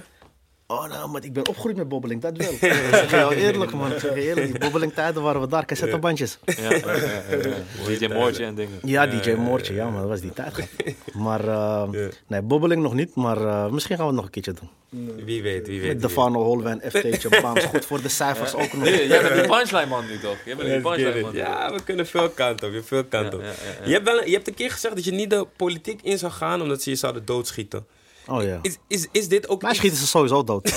Oh, 0.70 0.88
nou, 0.88 1.10
maar 1.10 1.24
ik 1.24 1.32
ben 1.32 1.48
opgegroeid 1.48 1.76
met 1.76 1.88
bobbeling, 1.88 2.20
dat 2.20 2.36
wel. 2.36 2.52
ik 2.52 2.58
zeg 2.58 3.10
je 3.10 3.16
heel 3.16 3.32
eerlijk, 3.32 3.72
man. 3.72 3.92
Ik 3.92 3.98
zeg 3.98 4.14
je 4.14 4.20
eerlijk, 4.20 4.46
die 4.46 4.58
bobbeling 4.58 4.92
tijden 4.92 5.22
waren 5.22 5.40
we 5.40 5.48
daar, 5.48 5.64
cassettebandjes. 5.64 6.38
Ja, 6.44 6.54
ja, 6.62 6.76
ja. 6.76 7.96
DJ 7.96 8.06
Moortje 8.06 8.44
en 8.44 8.54
dingen. 8.54 8.78
Ja, 8.82 9.06
DJ 9.06 9.30
Moortje, 9.30 9.74
ja, 9.74 9.90
maar 9.90 10.00
dat 10.00 10.08
was 10.08 10.20
die 10.20 10.32
tijd. 10.32 10.54
Maar, 11.12 11.48
eh, 11.48 11.88
nee, 12.26 12.42
bobbeling 12.42 12.82
nog 12.82 12.94
niet, 12.94 13.14
maar 13.14 13.36
eh, 13.36 13.70
misschien 13.70 13.96
gaan 13.96 14.04
we 14.04 14.12
het 14.12 14.20
nog 14.20 14.24
een 14.24 14.42
keertje 14.42 14.52
doen. 14.52 15.24
Wie 15.24 15.42
weet, 15.42 15.66
wie 15.66 15.80
weet. 15.80 15.88
Met 15.88 16.00
Defano, 16.00 16.42
Holwijn, 16.42 16.80
FT'tje, 16.90 17.28
Baams, 17.42 17.64
goed 17.64 17.84
voor 17.84 18.02
de 18.02 18.08
cijfers 18.08 18.54
ook 18.54 18.72
nog. 18.72 18.84
Nee, 18.84 19.06
Jij 19.06 19.22
bent 19.22 19.34
die 19.34 19.46
punchline 19.46 19.86
man 19.86 20.06
nu 20.06 20.18
toch? 20.18 20.36
Jij 20.44 20.56
bent 20.56 20.68
die 20.68 20.80
punchline 20.80 21.20
man. 21.20 21.34
Ja, 21.34 21.72
we 21.72 21.82
kunnen 21.82 22.06
veel 22.06 22.28
kanten 22.28 22.66
op. 22.66 22.72
Je 22.72 22.78
hebt 22.78 22.88
veel 22.88 23.04
kanten 23.04 23.38
op. 23.38 23.44
Ja, 23.44 23.50
ja, 23.50 23.54
ja, 23.64 23.80
ja. 23.80 23.86
Je, 23.86 23.92
hebt 23.92 24.04
wel, 24.04 24.24
je 24.24 24.32
hebt 24.32 24.48
een 24.48 24.54
keer 24.54 24.70
gezegd 24.70 24.94
dat 24.94 25.04
je 25.04 25.12
niet 25.12 25.30
de 25.30 25.46
politiek 25.56 26.02
in 26.02 26.18
zou 26.18 26.32
gaan 26.32 26.62
omdat 26.62 26.82
ze 26.82 26.90
je 26.90 26.96
zouden 26.96 27.24
doodschieten. 27.24 27.86
Oh 28.28 28.42
ja. 28.42 28.58
Is, 28.62 28.76
is, 28.86 29.06
is 29.12 29.28
dit 29.28 29.48
ook 29.48 29.62
iets- 29.62 29.76
schieten 29.76 29.98
ze 29.98 30.06
sowieso 30.06 30.44
dood. 30.44 30.66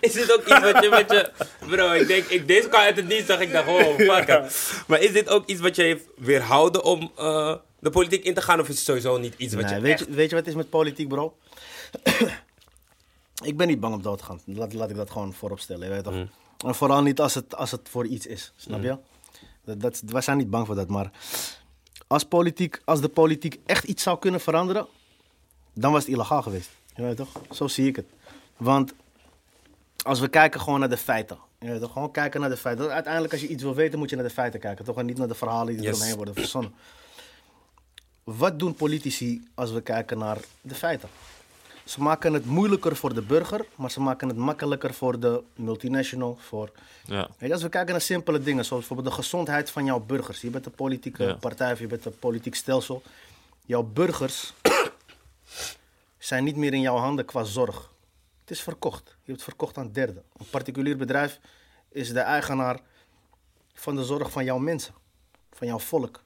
is 0.00 0.12
dit 0.12 0.32
ook 0.32 0.40
iets 0.40 0.60
wat 0.60 0.82
je, 0.82 0.88
wat 0.88 1.10
je... 1.10 1.30
Bro, 1.66 1.92
ik 1.92 2.06
denk, 2.06 2.24
ik, 2.26 2.46
deze 2.46 2.68
kwam 2.68 2.80
uit 2.80 2.96
het 2.96 3.08
niets, 3.08 3.26
dacht 3.26 3.40
ik, 3.40 3.52
dacht, 3.52 3.68
oh, 3.68 3.94
fuck. 3.96 4.26
Maar 4.86 5.00
is 5.00 5.12
dit 5.12 5.28
ook 5.28 5.46
iets 5.46 5.60
wat 5.60 5.76
je 5.76 5.82
heeft 5.82 6.04
weerhouden 6.16 6.84
om 6.84 7.12
eh, 7.16 7.54
de 7.78 7.90
politiek 7.90 8.24
in 8.24 8.34
te 8.34 8.42
gaan? 8.42 8.60
Of 8.60 8.68
is 8.68 8.74
het 8.74 8.84
sowieso 8.84 9.16
niet 9.18 9.34
iets 9.36 9.54
wat 9.54 9.64
Nee, 9.64 9.74
je 9.74 9.80
weet, 9.80 9.92
echt... 9.92 10.08
je, 10.08 10.14
weet 10.14 10.30
je 10.30 10.36
wat 10.36 10.44
het 10.44 10.54
is 10.54 10.60
met 10.60 10.70
politiek, 10.70 11.08
bro? 11.08 11.36
ik 13.44 13.56
ben 13.56 13.66
niet 13.66 13.80
bang 13.80 13.94
om 13.94 14.02
dood 14.02 14.18
te 14.18 14.24
gaan. 14.24 14.40
Laat, 14.44 14.72
laat 14.72 14.90
ik 14.90 14.96
dat 14.96 15.10
gewoon 15.10 15.32
voorop 15.34 15.60
stellen. 15.60 15.86
Je 15.88 15.92
weet 15.94 16.04
toch? 16.04 16.14
Mm. 16.14 16.30
En 16.66 16.74
vooral 16.74 17.02
niet 17.02 17.20
als 17.20 17.34
het, 17.34 17.56
als 17.56 17.70
het 17.70 17.88
voor 17.90 18.06
iets 18.06 18.26
is. 18.26 18.52
Snap 18.56 18.82
je? 18.82 18.96
Dat, 19.64 19.80
dat, 19.80 20.02
wij 20.06 20.20
zijn 20.20 20.36
niet 20.36 20.50
bang 20.50 20.66
voor 20.66 20.74
dat. 20.74 20.88
Maar 20.88 21.10
als, 22.06 22.24
politiek, 22.24 22.80
als 22.84 23.00
de 23.00 23.08
politiek 23.08 23.58
echt 23.66 23.84
iets 23.84 24.02
zou 24.02 24.18
kunnen 24.18 24.40
veranderen, 24.40 24.86
dan 25.80 25.92
was 25.92 26.02
het 26.04 26.12
illegaal 26.12 26.42
geweest. 26.42 26.70
Je 26.94 27.02
weet 27.02 27.16
toch? 27.16 27.28
Zo 27.50 27.68
zie 27.68 27.86
ik 27.88 27.96
het. 27.96 28.06
Want 28.56 28.92
als 30.04 30.20
we 30.20 30.28
kijken 30.28 30.60
gewoon 30.60 30.80
naar 30.80 30.88
de 30.88 30.96
feiten. 30.96 31.38
Je 31.60 31.70
weet 31.70 31.80
toch? 31.80 31.92
Gewoon 31.92 32.10
kijken 32.10 32.40
naar 32.40 32.50
de 32.50 32.56
feiten. 32.56 32.90
Uiteindelijk, 32.92 33.32
als 33.32 33.42
je 33.42 33.48
iets 33.48 33.62
wil 33.62 33.74
weten, 33.74 33.98
moet 33.98 34.10
je 34.10 34.16
naar 34.16 34.24
de 34.24 34.30
feiten 34.30 34.60
kijken. 34.60 34.84
Toch? 34.84 34.98
En 34.98 35.06
niet 35.06 35.18
naar 35.18 35.28
de 35.28 35.34
verhalen 35.34 35.74
die 35.76 35.82
Yes. 35.82 35.94
eromheen 35.96 36.16
worden 36.16 36.34
verzonnen. 36.34 36.72
Wat 38.24 38.58
doen 38.58 38.74
politici 38.74 39.48
als 39.54 39.70
we 39.72 39.80
kijken 39.80 40.18
naar 40.18 40.38
de 40.60 40.74
feiten? 40.74 41.08
Ze 41.84 42.02
maken 42.02 42.32
het 42.32 42.44
moeilijker 42.44 42.96
voor 42.96 43.14
de 43.14 43.22
burger, 43.22 43.64
maar 43.74 43.90
ze 43.90 44.00
maken 44.00 44.28
het 44.28 44.36
makkelijker 44.36 44.94
voor 44.94 45.20
de 45.20 45.42
multinational. 45.54 46.36
Voor... 46.40 46.70
Ja. 47.04 47.28
Weet 47.38 47.48
je, 47.48 47.52
als 47.52 47.62
we 47.62 47.68
kijken 47.68 47.90
naar 47.92 48.00
simpele 48.00 48.38
dingen, 48.40 48.64
zoals 48.64 48.86
bijvoorbeeld 48.86 49.16
de 49.16 49.22
gezondheid 49.22 49.70
van 49.70 49.84
jouw 49.84 50.00
burgers. 50.00 50.40
Je 50.40 50.50
bent 50.50 50.66
een 50.66 50.72
politieke 50.72 51.24
Ja. 51.24 51.34
partij 51.34 51.72
of 51.72 51.78
je 51.78 51.86
bent 51.86 52.04
een 52.04 52.18
politiek 52.18 52.54
stelsel. 52.54 53.02
Jouw 53.66 53.82
burgers 53.82 54.52
zijn 56.18 56.44
niet 56.44 56.56
meer 56.56 56.72
in 56.72 56.80
jouw 56.80 56.96
handen 56.96 57.24
qua 57.24 57.44
zorg. 57.44 57.92
Het 58.40 58.50
is 58.50 58.62
verkocht. 58.62 59.04
Je 59.06 59.12
hebt 59.14 59.26
het 59.36 59.42
verkocht 59.42 59.78
aan 59.78 59.92
derden. 59.92 60.22
Een 60.36 60.50
particulier 60.50 60.96
bedrijf 60.96 61.40
is 61.88 62.12
de 62.12 62.20
eigenaar 62.20 62.80
van 63.74 63.96
de 63.96 64.04
zorg 64.04 64.30
van 64.30 64.44
jouw 64.44 64.58
mensen, 64.58 64.94
van 65.52 65.66
jouw 65.66 65.78
volk. 65.78 66.22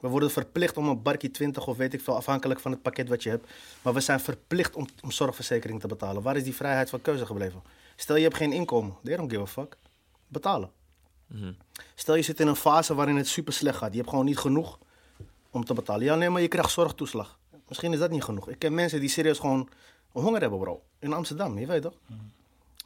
We 0.00 0.08
worden 0.08 0.30
verplicht 0.30 0.76
om 0.76 0.88
een 0.88 1.02
barkie 1.02 1.30
20 1.30 1.66
of 1.66 1.76
weet 1.76 1.94
ik 1.94 2.00
veel, 2.00 2.16
afhankelijk 2.16 2.60
van 2.60 2.70
het 2.70 2.82
pakket 2.82 3.08
wat 3.08 3.22
je 3.22 3.28
hebt. 3.28 3.50
Maar 3.82 3.94
we 3.94 4.00
zijn 4.00 4.20
verplicht 4.20 4.76
om, 4.76 4.86
om 5.02 5.10
zorgverzekering 5.10 5.80
te 5.80 5.86
betalen. 5.86 6.22
Waar 6.22 6.36
is 6.36 6.44
die 6.44 6.54
vrijheid 6.54 6.90
van 6.90 7.00
keuze 7.00 7.26
gebleven? 7.26 7.62
Stel 7.96 8.16
je 8.16 8.22
hebt 8.22 8.36
geen 8.36 8.52
inkomen, 8.52 8.96
they 9.04 9.16
don't 9.16 9.30
give 9.30 9.42
a 9.42 9.46
fuck. 9.46 9.76
Betalen. 10.28 10.70
Stel 11.94 12.14
je 12.14 12.22
zit 12.22 12.40
in 12.40 12.46
een 12.46 12.56
fase 12.56 12.94
waarin 12.94 13.16
het 13.16 13.28
super 13.28 13.52
slecht 13.52 13.76
gaat. 13.78 13.90
Je 13.90 13.96
hebt 13.96 14.08
gewoon 14.08 14.24
niet 14.24 14.38
genoeg 14.38 14.78
om 15.50 15.64
te 15.64 15.74
betalen. 15.74 16.04
Ja, 16.04 16.14
nee, 16.14 16.30
maar 16.30 16.40
je 16.40 16.48
krijgt 16.48 16.70
zorgtoeslag. 16.70 17.38
Misschien 17.68 17.92
is 17.92 17.98
dat 17.98 18.10
niet 18.10 18.22
genoeg. 18.22 18.48
Ik 18.48 18.58
ken 18.58 18.74
mensen 18.74 19.00
die 19.00 19.08
serieus 19.08 19.38
gewoon 19.38 19.68
honger 20.12 20.40
hebben, 20.40 20.58
bro. 20.58 20.82
In 20.98 21.12
Amsterdam, 21.12 21.58
je 21.58 21.66
weet 21.66 21.82
toch? 21.82 21.94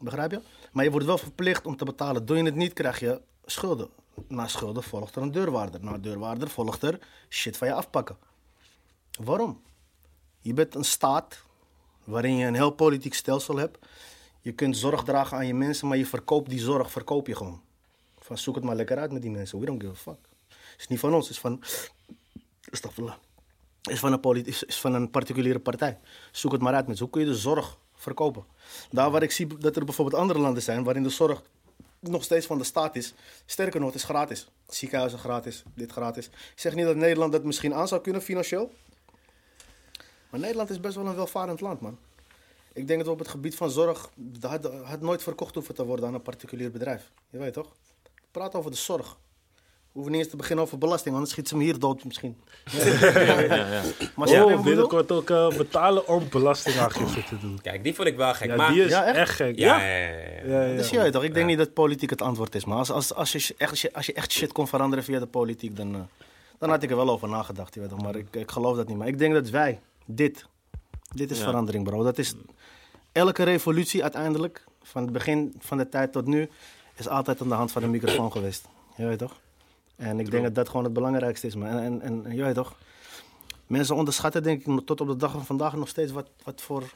Begrijp 0.01 0.31
je? 0.31 0.41
Maar 0.73 0.85
je 0.85 0.91
wordt 0.91 1.07
wel 1.07 1.19
verplicht 1.19 1.67
om 1.67 1.77
te 1.77 1.85
betalen. 1.85 2.27
Doe 2.27 2.37
je 2.37 2.45
het 2.45 2.55
niet, 2.55 2.73
krijg 2.73 3.01
je 3.01 3.21
schulden. 3.45 3.89
Na 4.29 4.49
schulden 4.49 4.83
volgt 4.83 5.17
er 5.17 5.23
een 5.23 5.33
deurwaarder. 5.33 5.85
Na 5.85 5.99
deurwaarder 5.99 6.49
volgt 6.49 6.83
er 6.83 6.99
shit 7.29 7.57
van 7.57 7.69
je 7.69 7.75
afpakken. 7.75 8.17
Waarom? 9.23 9.63
Je 10.41 10.55
bent 10.55 10.75
een 10.75 10.85
staat 10.85 11.45
waarin 12.05 12.37
je 12.37 12.47
een 12.47 12.55
heel 12.55 12.71
politiek 12.71 13.15
stelsel 13.15 13.57
hebt. 13.57 13.79
Je 14.41 14.53
kunt 14.53 14.77
zorg 14.77 15.03
dragen 15.03 15.37
aan 15.37 15.47
je 15.47 15.55
mensen, 15.55 15.89
maar 15.89 15.97
je 15.97 16.07
verkoopt 16.07 16.51
die 16.51 16.61
zorg, 16.61 16.91
verkoop 16.91 17.27
je 17.27 17.37
gewoon. 17.37 17.63
Van 18.19 18.39
zoek 18.39 18.55
het 18.55 18.65
maar 18.65 18.77
lekker 18.77 18.99
uit 18.99 19.13
met 19.13 19.23
die 19.23 19.31
mensen. 19.31 19.59
We 19.59 19.67
don't 19.67 19.83
give 19.83 19.93
a 19.93 19.97
fuck. 19.97 20.29
Het 20.49 20.81
is 20.81 20.87
niet 20.87 20.99
van 20.99 21.15
ons, 21.15 21.29
het 21.29 21.35
is 21.35 21.41
van... 21.41 21.63
Astagfirullah. 22.73 23.17
Is 23.83 23.99
van 23.99 24.13
een, 24.13 24.45
is, 24.45 24.65
van 24.67 24.95
een 24.95 25.11
particuliere 25.11 25.59
partij. 25.59 25.99
Zoek 26.33 26.53
het 26.53 26.61
maar 26.61 26.75
uit 26.75 26.87
met. 26.87 26.99
Hoe 26.99 27.11
kun 27.11 27.21
je 27.21 27.27
de 27.27 27.35
zorg 27.35 27.79
verkopen? 27.95 28.45
Daar 28.91 29.11
waar 29.11 29.23
ik 29.23 29.31
zie 29.31 29.47
dat 29.59 29.77
er 29.77 29.85
bijvoorbeeld 29.85 30.23
andere 30.23 30.39
landen 30.39 30.63
zijn 30.63 30.85
waarin 30.85 31.03
de 31.03 31.09
zorg 31.09 31.43
nog 32.01 32.25
steeds 32.25 32.47
van 32.47 32.59
de 32.59 32.65
staat 32.65 32.97
is. 32.97 33.15
Sterker 33.47 33.81
nog, 33.81 33.89
het 33.89 33.99
is 33.99 34.05
gratis. 34.05 34.49
Ziekenhuizen 34.67 35.19
gratis, 35.19 35.63
dit 35.75 35.93
gratis. 35.93 36.27
Ik 36.27 36.53
zeg 36.61 36.75
niet 36.75 36.85
dat 36.85 36.97
Nederland 36.97 37.33
dat 37.33 37.45
misschien 37.45 37.75
aan 37.75 37.89
zou 37.89 38.01
kunnen 38.01 38.23
financieel. 38.23 38.73
Maar 40.31 40.41
Nederland 40.41 40.71
is 40.71 40.81
best 40.81 40.95
wel 40.95 41.07
een 41.07 41.15
welvarend 41.15 41.61
land, 41.61 41.81
man. 41.81 41.99
Ik 42.73 42.87
denk 42.87 42.99
dat 42.99 43.07
we 43.07 43.13
op 43.13 43.19
het 43.19 43.29
gebied 43.29 43.55
van 43.55 43.71
zorg... 43.71 44.11
had, 44.41 44.65
had 44.65 45.01
nooit 45.01 45.23
verkocht 45.23 45.55
hoeven 45.55 45.75
te 45.75 45.85
worden 45.85 46.07
aan 46.07 46.15
een 46.15 46.23
particulier 46.23 46.71
bedrijf. 46.71 47.13
Je 47.31 47.39
weet 47.39 47.53
toch? 47.53 47.73
Praat 48.31 48.55
over 48.55 48.71
de 48.71 48.77
zorg. 48.77 49.19
We 49.93 49.97
hoeven 49.99 50.13
niet 50.13 50.21
eens 50.21 50.31
te 50.31 50.37
beginnen 50.37 50.65
over 50.65 50.79
belasting, 50.79 51.15
anders 51.15 51.33
schiet 51.33 51.49
ze 51.49 51.57
me 51.57 51.63
hier 51.63 51.79
dood 51.79 52.05
misschien. 52.05 52.37
Ja, 52.73 53.41
ja. 53.41 53.83
Maar 54.17 54.29
je 54.29 54.39
wat 54.39 54.39
ik 54.39 54.39
Oh, 54.41 54.47
bedoel? 54.47 54.63
binnenkort 54.63 55.13
ook 55.13 55.31
eh, 55.31 55.49
betalen 55.57 56.09
om 56.09 56.29
belastingaangifte 56.31 57.23
te 57.25 57.39
doen. 57.39 57.59
Kijk, 57.63 57.83
die 57.85 57.95
vond 57.95 58.09
ik 58.09 58.17
wel 58.17 58.35
gek. 58.35 58.49
Ja, 58.49 58.57
maar... 58.57 58.73
die 58.73 58.83
is 58.85 58.91
Ja, 58.91 59.05
echt? 59.05 59.17
echt 59.17 59.35
gek. 59.35 59.59
ja, 59.59 59.77
Ja, 59.81 59.87
ja, 59.87 59.97
ja, 59.99 60.09
ja. 60.09 60.61
ja, 60.61 60.63
ja. 60.63 60.77
Dus 60.77 60.91
je 60.91 60.99
weet 61.01 61.13
toch, 61.13 61.23
ik 61.23 61.35
denk 61.35 61.47
niet 61.47 61.59
dat 61.59 61.73
politiek 61.73 62.11
het 62.11 62.23
antwoord 62.23 62.55
is. 62.55 62.65
Maar 62.65 62.77
als, 62.77 62.91
als, 62.91 63.15
als, 63.15 63.33
je, 63.33 63.55
echt, 63.59 63.71
als, 63.71 63.81
je, 63.83 63.93
als 63.95 64.07
je 64.07 64.13
echt 64.13 64.33
shit 64.33 64.53
kon 64.53 64.69
veranderen 64.69 65.05
via 65.05 65.19
de 65.19 65.27
politiek, 65.27 65.77
dan, 65.77 65.95
eh, 65.95 66.01
dan 66.59 66.71
had 66.71 66.83
ik 66.83 66.91
er 66.91 66.97
wel 66.97 67.11
over 67.11 67.29
nagedacht. 67.29 67.75
Je 67.75 67.81
weet 67.81 67.89
toch, 67.89 68.03
maar 68.03 68.17
ik, 68.17 68.27
ik 68.31 68.51
geloof 68.51 68.77
dat 68.77 68.89
niet. 68.89 68.97
Maar 68.97 69.09
ik 69.09 69.19
denk 69.19 69.35
dat 69.35 69.49
wij, 69.51 69.81
dit, 70.07 70.45
dit 71.15 71.31
is 71.31 71.39
Ja. 71.39 71.45
verandering 71.45 71.85
bro. 71.85 72.03
Dat 72.03 72.19
is 72.19 72.35
elke 73.13 73.43
revolutie 73.43 74.03
uiteindelijk, 74.03 74.65
van 74.83 75.03
het 75.03 75.13
begin 75.13 75.55
van 75.59 75.77
de 75.79 75.89
tijd 75.89 76.13
tot 76.13 76.27
nu, 76.27 76.49
is 76.97 77.09
altijd 77.09 77.41
aan 77.41 77.49
de 77.49 77.55
hand 77.55 77.73
van 77.73 77.83
de 77.83 77.89
microfoon 77.89 78.33
geweest. 78.33 78.69
Je 78.97 79.07
weet 79.07 79.19
toch? 79.19 79.37
En 80.01 80.21
ik 80.21 80.31
denk 80.31 80.45
dat 80.45 80.55
dat 80.55 80.69
gewoon 80.69 80.85
het 80.85 80.93
belangrijkste 80.93 81.47
is. 81.47 81.55
Man. 81.55 81.69
En, 81.69 82.01
en, 82.01 82.27
en 82.27 82.55
toch, 82.55 82.77
mensen 83.67 83.97
onderschatten 83.97 84.43
denk 84.43 84.67
ik 84.67 84.87
tot 84.87 85.01
op 85.01 85.09
de 85.09 85.17
dag 85.17 85.33
van 85.33 85.47
vandaag 85.47 85.75
nog 85.75 85.89
steeds 85.89 86.13
wat, 86.13 86.31
wat 86.45 86.61
voor 86.61 86.93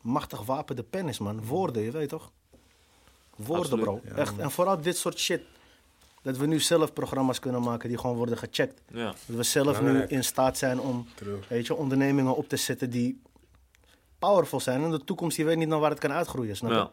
machtig 0.00 0.42
wapen 0.42 0.76
de 0.76 0.82
pen 0.82 1.08
is 1.08 1.18
man. 1.18 1.44
Woorden, 1.44 1.82
je 1.82 1.90
weet 1.90 2.08
toch? 2.08 2.30
Woorden, 3.36 3.56
Absoluut, 3.56 3.84
bro. 3.84 4.00
Echt. 4.14 4.38
En 4.38 4.50
vooral 4.50 4.80
dit 4.80 4.96
soort 4.96 5.18
shit. 5.18 5.42
Dat 6.22 6.36
we 6.36 6.46
nu 6.46 6.60
zelf 6.60 6.92
programma's 6.92 7.38
kunnen 7.38 7.62
maken 7.62 7.88
die 7.88 7.98
gewoon 7.98 8.16
worden 8.16 8.38
gecheckt. 8.38 8.82
Ja. 8.92 9.14
Dat 9.26 9.36
we 9.36 9.42
zelf 9.42 9.80
nu 9.80 10.02
in 10.02 10.24
staat 10.24 10.58
zijn 10.58 10.80
om 10.80 11.06
True. 11.14 11.38
weet 11.48 11.66
je, 11.66 11.74
ondernemingen 11.74 12.36
op 12.36 12.48
te 12.48 12.56
zetten 12.56 12.90
die 12.90 13.22
powerful 14.18 14.60
zijn. 14.60 14.82
En 14.82 14.90
de 14.90 15.04
toekomst, 15.04 15.36
je 15.36 15.44
weet 15.44 15.56
niet 15.56 15.68
naar 15.68 15.78
waar 15.78 15.90
het 15.90 15.98
kan 15.98 16.12
uitgroeien. 16.12 16.56
Snap 16.56 16.70
je? 16.70 16.76
Ja. 16.76 16.90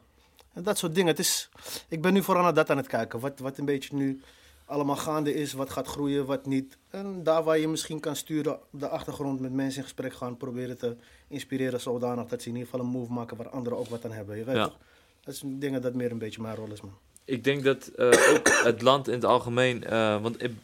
En 0.53 0.63
dat 0.63 0.77
soort 0.77 0.95
dingen. 0.95 1.09
Het 1.09 1.19
is, 1.19 1.49
ik 1.87 2.01
ben 2.01 2.13
nu 2.13 2.23
vooral 2.23 2.43
naar 2.43 2.53
dat 2.53 2.69
aan 2.69 2.77
het 2.77 2.87
kijken. 2.87 3.19
Wat, 3.19 3.39
wat 3.39 3.57
een 3.57 3.65
beetje 3.65 3.95
nu 3.95 4.21
allemaal 4.67 4.95
gaande 4.95 5.33
is. 5.33 5.53
Wat 5.53 5.69
gaat 5.69 5.87
groeien, 5.87 6.25
wat 6.25 6.45
niet. 6.45 6.77
En 6.89 7.23
daar 7.23 7.43
waar 7.43 7.57
je 7.57 7.67
misschien 7.67 7.99
kan 7.99 8.15
sturen, 8.15 8.53
op 8.53 8.79
de 8.79 8.87
achtergrond 8.89 9.39
met 9.39 9.51
mensen 9.53 9.77
in 9.77 9.83
gesprek 9.83 10.13
gaan. 10.13 10.37
Proberen 10.37 10.77
te 10.77 10.95
inspireren 11.27 11.79
zodanig 11.81 12.25
dat 12.27 12.41
ze 12.41 12.47
in 12.49 12.55
ieder 12.55 12.69
geval 12.69 12.85
een 12.85 12.91
move 12.91 13.11
maken 13.13 13.37
waar 13.37 13.49
anderen 13.49 13.79
ook 13.79 13.87
wat 13.87 14.05
aan 14.05 14.11
hebben. 14.11 14.37
Je 14.37 14.43
weet 14.43 14.55
Ja. 14.55 14.63
toch? 14.63 14.77
Dat 15.23 15.33
is 15.33 15.41
denk 15.45 15.81
dat 15.81 15.93
meer 15.93 16.11
een 16.11 16.17
beetje 16.17 16.41
mijn 16.41 16.55
rol 16.55 16.71
is, 16.71 16.81
man. 16.81 16.97
Ik 17.25 17.43
denk 17.43 17.63
dat 17.63 17.87
eh, 17.87 18.07
ook 18.33 18.47
het 18.71 18.81
land 18.81 19.07
in 19.07 19.13
het 19.13 19.25
algemeen. 19.25 19.83
eh, 19.83 20.21
want 20.21 20.41
in 20.41 20.59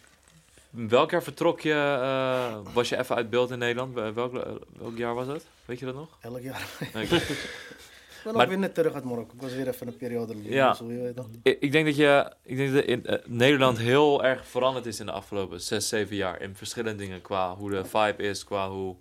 welk 0.69 1.11
jaar 1.11 1.23
vertrok 1.23 1.59
je? 1.61 1.71
eh, 1.73 2.57
was 2.73 2.89
je 2.89 2.97
even 2.97 3.15
uit 3.15 3.29
beeld 3.29 3.51
in 3.51 3.59
Nederland? 3.59 3.93
Welk, 3.93 4.33
welk 4.77 4.97
jaar 4.97 5.13
was 5.15 5.27
dat? 5.27 5.43
Weet 5.65 5.79
je 5.79 5.85
dat 5.85 5.95
nog? 5.95 6.17
Elk 6.21 6.41
jaar. 6.41 6.67
Ik 6.93 7.09
ben 8.23 8.33
Maar- 8.33 8.43
ook 8.43 8.49
weer 8.49 8.59
net 8.59 8.73
terug 8.73 8.93
uit 8.93 9.03
Marokko. 9.03 9.35
Ik 9.35 9.41
was 9.41 9.53
weer 9.53 9.67
even 9.67 9.87
een 9.87 9.97
periode. 9.97 10.35
Ja. 10.43 10.73
Zo, 10.73 10.91
je 10.91 11.13
ik, 11.43 11.57
ik 11.59 11.71
denk 11.71 11.85
dat 11.85 11.95
je. 11.95 12.33
Ik 12.43 12.57
denk 12.57 12.73
dat 12.73 12.83
in 12.83 13.05
eh, 13.05 13.17
Nederland 13.25 13.77
heel 13.77 14.23
erg 14.23 14.47
veranderd 14.47 14.85
is 14.85 14.99
in 14.99 15.05
de 15.05 15.11
afgelopen 15.11 15.61
6, 15.61 15.87
7 15.87 16.15
jaar. 16.15 16.41
In 16.41 16.55
verschillende 16.55 17.03
dingen. 17.03 17.21
Qua 17.21 17.55
hoe 17.55 17.69
de 17.69 17.85
vibe 17.85 18.23
is, 18.23 18.43
qua 18.43 18.69
hoe 18.69 18.95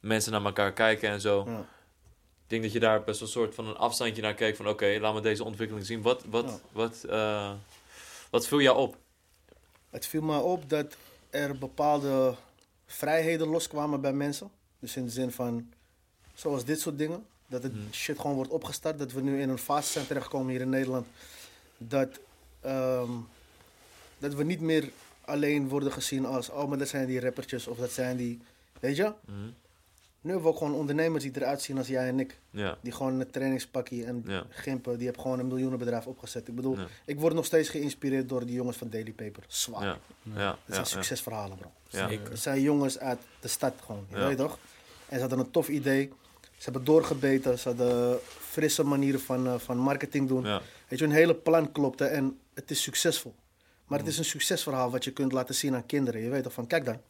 mensen 0.00 0.32
naar 0.32 0.44
elkaar 0.44 0.72
kijken 0.72 1.08
en 1.10 1.20
zo. 1.20 1.44
Ja. 1.46 1.58
Ik 1.58 2.52
denk 2.52 2.62
dat 2.62 2.72
je 2.72 2.80
daar 2.80 3.04
best 3.04 3.18
wel 3.20 3.28
een 3.28 3.34
soort 3.34 3.54
van 3.54 3.66
een 3.66 3.76
afstandje 3.76 4.22
naar 4.22 4.34
keek. 4.34 4.56
Van 4.56 4.68
oké, 4.68 4.98
laat 5.00 5.14
me 5.14 5.20
deze 5.20 5.44
ontwikkeling 5.44 5.86
zien. 5.86 6.02
Wat, 6.02 6.24
wat, 6.30 6.44
Ja. 6.44 6.58
wat, 6.72 7.04
eh, 7.08 7.52
wat 8.30 8.46
viel 8.46 8.60
jou 8.60 8.76
op? 8.78 8.96
Het 9.90 10.06
viel 10.06 10.22
me 10.22 10.38
op 10.38 10.70
dat 10.70 10.96
er 11.30 11.58
bepaalde 11.58 12.34
vrijheden 12.86 13.46
loskwamen 13.48 14.00
bij 14.00 14.12
mensen. 14.12 14.50
Dus 14.78 14.96
in 14.96 15.04
de 15.04 15.10
zin 15.10 15.30
van, 15.32 15.72
zoals 16.34 16.64
dit 16.64 16.80
soort 16.80 16.98
dingen. 16.98 17.26
Dat 17.46 17.62
het 17.62 17.72
shit 17.92 18.18
gewoon 18.18 18.36
wordt 18.36 18.50
opgestart. 18.50 18.98
Dat 18.98 19.12
we 19.12 19.20
nu 19.20 19.40
in 19.40 19.48
een 19.48 19.58
fase 19.58 19.92
zijn 19.92 20.06
terechtgekomen 20.06 20.50
hier 20.50 20.60
in 20.60 20.68
Nederland. 20.68 21.06
Dat, 21.78 22.18
ehm, 22.60 23.10
dat 24.18 24.34
we 24.34 24.44
niet 24.44 24.60
meer 24.60 24.90
alleen 25.24 25.68
worden 25.68 25.92
gezien 25.92 26.24
als, 26.26 26.50
oh 26.50 26.68
maar 26.68 26.78
dat 26.78 26.88
zijn 26.88 27.06
die 27.06 27.20
rappertjes 27.20 27.66
of 27.66 27.78
dat 27.78 27.90
zijn 27.90 28.16
die, 28.16 28.40
weet 28.80 28.96
je. 28.96 29.12
Mhm. 29.24 29.36
Nu 30.20 30.32
hebben 30.32 30.50
we 30.50 30.54
ook 30.56 30.62
gewoon 30.62 30.78
ondernemers 30.78 31.22
die 31.24 31.32
eruit 31.36 31.62
zien 31.62 31.78
als 31.78 31.86
jij 31.86 32.08
en 32.08 32.20
ik. 32.20 32.38
Ja. 32.50 32.78
Die 32.80 32.92
gewoon 32.92 33.20
een 33.20 33.30
trainingspakkie 33.30 34.04
en 34.04 34.22
Ja. 34.26 34.44
gimpen, 34.50 34.94
die 34.96 35.04
hebben 35.04 35.22
gewoon 35.22 35.38
een 35.38 35.46
miljoenenbedrijf 35.46 36.06
opgezet. 36.06 36.48
Ik 36.48 36.54
bedoel, 36.54 36.76
Ja. 36.78 36.86
ik 37.04 37.20
word 37.20 37.34
nog 37.34 37.44
steeds 37.44 37.68
geïnspireerd 37.68 38.28
door 38.28 38.46
die 38.46 38.54
jongens 38.54 38.76
van 38.76 38.90
Daily 38.90 39.12
Paper. 39.12 39.44
Zwaar. 39.46 39.82
Ja. 39.84 39.98
Ja. 40.34 40.48
Dat 40.50 40.58
zijn 40.66 40.78
Ja. 40.78 40.84
succesverhalen, 40.84 41.56
bro. 41.56 41.70
Ja. 41.88 42.08
Zeker. 42.08 42.30
Het 42.30 42.38
zijn 42.38 42.60
jongens 42.60 42.98
uit 42.98 43.18
de 43.40 43.48
stad 43.48 43.74
gewoon, 43.84 44.06
je 44.10 44.16
Ja. 44.16 44.26
weet 44.26 44.36
toch? 44.36 44.58
En 45.08 45.14
ze 45.14 45.20
hadden 45.20 45.38
een 45.38 45.50
tof 45.50 45.68
idee. 45.68 46.12
Ze 46.56 46.64
hebben 46.64 46.84
doorgebeten. 46.84 47.58
Ze 47.58 47.68
hadden 47.68 48.18
frisse 48.40 48.82
manieren 48.84 49.20
van, 49.20 49.46
eh, 49.46 49.54
van 49.58 49.76
marketing 49.78 50.28
doen. 50.28 50.44
Ja. 50.44 50.62
Weet 50.88 50.98
je, 50.98 51.04
hun 51.04 51.14
hele 51.14 51.34
plan 51.34 51.72
klopte 51.72 52.04
en 52.04 52.38
het 52.54 52.70
is 52.70 52.82
succesvol. 52.82 53.34
Maar 53.86 53.98
Mm. 53.98 54.04
het 54.04 54.12
is 54.14 54.18
een 54.18 54.24
succesverhaal 54.30 54.90
wat 54.90 55.04
je 55.04 55.10
kunt 55.12 55.32
laten 55.32 55.54
zien 55.54 55.74
aan 55.74 55.86
kinderen. 55.86 56.20
Je 56.20 56.28
weet 56.30 56.42
toch 56.42 56.52
van, 56.52 56.66
kijk 56.66 56.84
dan. 56.84 57.00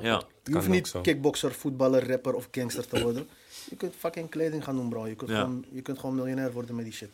Ja. 0.00 0.22
Je 0.44 0.52
hoeft 0.54 0.68
niet 0.68 0.94
kickboxer, 1.02 1.52
voetballer, 1.54 2.08
rapper 2.08 2.34
of 2.34 2.48
gangster 2.50 2.86
te 2.88 3.02
worden. 3.02 3.28
Je 3.70 3.76
kunt 3.76 3.94
fucking 3.98 4.28
kleding 4.30 4.64
gaan 4.64 4.76
doen, 4.76 4.88
bro. 4.88 5.06
Je 5.06 5.14
kunt, 5.14 5.30
Ja. 5.30 5.36
gewoon, 5.40 5.64
je 5.70 5.82
kunt 5.82 5.98
gewoon 5.98 6.14
miljonair 6.14 6.52
worden 6.52 6.74
met 6.74 6.84
die 6.84 6.94
shit. 6.94 7.10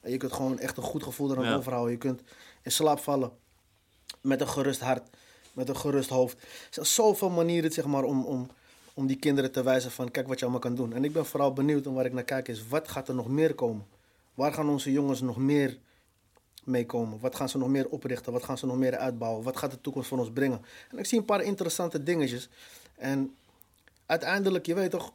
En 0.00 0.10
je 0.10 0.16
kunt 0.16 0.32
gewoon 0.32 0.58
echt 0.58 0.76
een 0.76 0.82
goed 0.82 1.02
gevoel 1.02 1.30
eraan 1.30 1.44
Ja. 1.44 1.54
overhouden. 1.54 1.92
Je 1.92 1.98
kunt 1.98 2.20
in 2.62 2.70
slaap 2.72 2.98
vallen 2.98 3.30
met 4.20 4.40
een 4.40 4.48
gerust 4.48 4.80
hart, 4.80 5.08
met 5.52 5.68
een 5.68 5.76
gerust 5.76 6.08
hoofd. 6.10 6.36
Er 6.42 6.48
zijn 6.70 6.86
zoveel 6.86 7.30
manieren 7.30 7.70
zeg 7.72 7.84
maar, 7.84 8.02
om, 8.04 8.24
om, 8.24 8.50
om 8.98 9.06
die 9.06 9.16
kinderen 9.16 9.52
te 9.52 9.62
wijzen 9.62 9.90
van 9.90 10.10
kijk 10.10 10.28
wat 10.28 10.38
je 10.38 10.42
allemaal 10.44 10.62
kan 10.62 10.74
doen. 10.74 10.92
En 10.92 11.04
ik 11.04 11.12
ben 11.12 11.26
vooral 11.26 11.52
benieuwd 11.52 11.86
en 11.86 11.92
waar 11.92 12.04
ik 12.04 12.12
naar 12.12 12.22
kijk 12.24 12.48
is 12.48 12.68
wat 12.68 12.88
gaat 12.88 13.08
er 13.08 13.14
nog 13.14 13.28
meer 13.28 13.54
komen? 13.54 13.86
Waar 14.34 14.52
gaan 14.52 14.68
onze 14.68 14.92
jongens 14.92 15.20
nog 15.20 15.36
meer 15.36 15.78
meekomen? 16.64 17.18
Wat 17.20 17.34
gaan 17.34 17.48
ze 17.48 17.58
nog 17.58 17.68
meer 17.68 17.88
oprichten? 17.88 18.32
Wat 18.32 18.42
gaan 18.42 18.58
ze 18.58 18.66
nog 18.66 18.76
meer 18.76 18.96
uitbouwen? 18.96 19.44
Wat 19.44 19.56
gaat 19.56 19.70
de 19.70 19.80
toekomst 19.80 20.08
van 20.08 20.18
ons 20.18 20.30
brengen? 20.30 20.60
En 20.90 20.98
ik 20.98 21.06
zie 21.06 21.18
een 21.18 21.24
paar 21.24 21.42
interessante 21.42 22.02
dingetjes. 22.02 22.48
En 22.96 23.34
uiteindelijk, 24.06 24.66
je 24.66 24.74
weet 24.74 24.90
toch, 24.90 25.12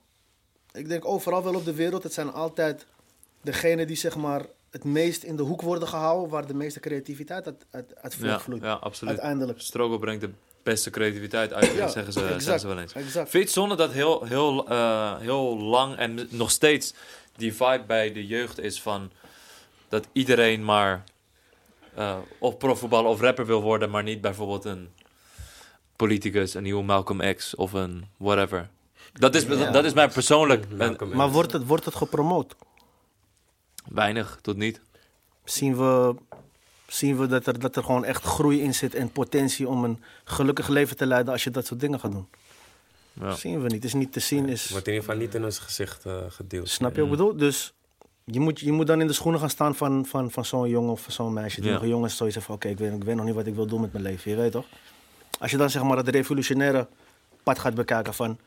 ik 0.72 0.88
denk 0.88 1.06
overal 1.06 1.44
wel 1.44 1.56
op 1.56 1.66
de 1.66 1.74
wereld, 1.74 2.04
het 2.04 2.14
zijn 2.14 2.32
altijd 2.32 2.86
degenen 3.42 3.88
die 3.88 3.96
zeg 3.96 4.16
maar 4.18 4.46
het 4.70 4.84
meest 4.84 5.24
in 5.24 5.36
de 5.36 5.44
hoek 5.44 5.62
worden 5.62 5.88
gehouden, 5.88 6.30
waar 6.30 6.48
de 6.48 6.54
meeste 6.54 6.80
creativiteit 6.80 7.46
uit, 7.46 7.66
uit, 7.70 7.96
uit 7.96 8.14
Ja, 8.14 8.20
voortvloeit. 8.30 8.62
ja, 8.62 8.74
absoluut. 8.74 9.14
Uiteindelijk. 9.14 9.60
Struggle 9.62 10.00
brengt 10.00 10.22
de 10.22 10.30
beste 10.64 10.90
creativiteit 10.90 11.54
uit, 11.54 11.66
Ja, 11.74 11.88
zeggen, 11.88 12.14
ze, 12.14 12.20
exact, 12.24 12.42
zeggen 12.44 12.60
ze 12.62 12.68
wel 12.68 12.80
eens. 12.80 12.94
exact. 12.94 13.14
Vind 13.30 13.32
je 13.32 13.40
het 13.40 13.52
zonde 13.52 13.76
dat 13.76 13.92
heel, 13.92 14.24
heel, 14.24 14.68
eh, 14.70 15.18
heel 15.20 15.58
lang 15.58 15.96
en 15.96 16.28
nog 16.30 16.52
steeds 16.52 16.94
die 17.36 17.54
vibe 17.54 17.84
bij 17.88 18.12
de 18.14 18.28
jeugd 18.28 18.60
is 18.60 18.82
van 18.82 19.12
dat 19.90 20.08
iedereen 20.12 20.66
maar 20.66 21.04
eh, 21.96 22.18
of 22.40 22.58
profvoetballer 22.58 23.10
of 23.10 23.20
rapper 23.22 23.46
wil 23.46 23.62
worden, 23.62 23.90
maar 23.90 24.04
niet 24.04 24.22
bijvoorbeeld 24.22 24.66
een 24.66 24.90
politicus, 25.96 26.54
een 26.54 26.64
nieuwe 26.64 26.84
Malcolm 26.84 27.34
X 27.36 27.56
of 27.56 27.74
een 27.74 28.06
whatever. 28.18 28.70
Dat 29.14 29.36
is, 29.36 29.44
Ja. 29.44 29.72
dat 29.72 29.86
is 29.86 29.94
mij 29.94 30.08
persoonlijk. 30.10 30.66
Maar 31.14 31.30
wordt 31.32 31.52
het, 31.52 31.66
wordt 31.66 31.86
het 31.86 31.96
gepromoot? 31.96 32.56
weinig 33.90 34.40
tot 34.42 34.58
niet. 34.58 34.82
Zien 35.44 35.78
we, 35.78 36.16
zien 36.94 37.18
we 37.18 37.28
dat, 37.28 37.46
er, 37.48 37.60
dat 37.60 37.76
er 37.76 37.84
gewoon 37.84 38.06
echt 38.06 38.24
groei 38.24 38.62
in 38.62 38.74
zit 38.74 38.96
en 38.96 39.12
potentie 39.12 39.68
om 39.68 39.84
een 39.84 40.04
gelukkig 40.24 40.68
leven 40.68 40.98
te 40.98 41.06
leiden 41.06 41.34
als 41.34 41.44
je 41.44 41.50
dat 41.50 41.66
soort 41.66 41.80
dingen 41.80 42.00
gaat 42.00 42.12
doen? 42.12 42.28
Ja. 43.14 43.36
Zien 43.36 43.58
we 43.62 43.64
niet. 43.64 43.74
Het 43.74 43.84
is 43.84 43.94
niet 43.94 44.14
te 44.14 44.20
zien. 44.20 44.50
Is, 44.50 44.70
Wordt 44.70 44.88
in 44.88 44.94
ieder 44.94 45.10
geval 45.10 45.26
niet 45.26 45.36
in 45.36 45.44
ons 45.44 45.60
gezicht 45.60 46.06
eh, 46.06 46.16
gedeeld. 46.30 46.70
Snap 46.70 46.96
je 46.96 47.02
wat 47.02 47.12
ik 47.12 47.18
bedoel? 47.18 47.36
Dus 47.38 47.74
je 48.26 48.40
moet, 48.40 48.60
je 48.60 48.72
moet 48.72 48.88
dan 48.88 49.02
in 49.02 49.08
de 49.08 49.14
schoenen 49.14 49.40
gaan 49.40 49.50
staan 49.50 49.76
van, 49.76 50.06
van, 50.06 50.32
van 50.32 50.46
zo'n 50.46 50.70
jongen 50.70 50.92
of 50.92 51.02
van 51.02 51.12
zo'n 51.12 51.34
meisje. 51.34 51.62
Die 51.62 51.70
Ja. 51.70 51.76
nog 51.76 51.86
jong 51.86 52.06
is, 52.06 52.18
zoiets 52.18 52.38
van, 52.38 52.56
oké, 52.56 52.68
ik, 52.68 52.78
weet, 52.78 52.94
ik 52.94 53.04
weet 53.04 53.16
nog 53.16 53.26
niet 53.26 53.36
wat 53.36 53.46
ik 53.48 53.56
wil 53.56 53.66
doen 53.68 53.82
met 53.82 53.92
mijn 53.92 54.04
leven. 54.04 54.32
Je 54.32 54.38
weet 54.38 54.52
toch? 54.52 54.66
Als 55.40 55.52
je 55.52 55.58
dan 55.58 55.70
zeg 55.70 55.84
maar 55.84 55.98
het 55.98 56.08
revolutionaire 56.08 56.88
pad 57.44 57.60
gaat 57.60 57.74
bekijken 57.76 58.14
van... 58.14 58.38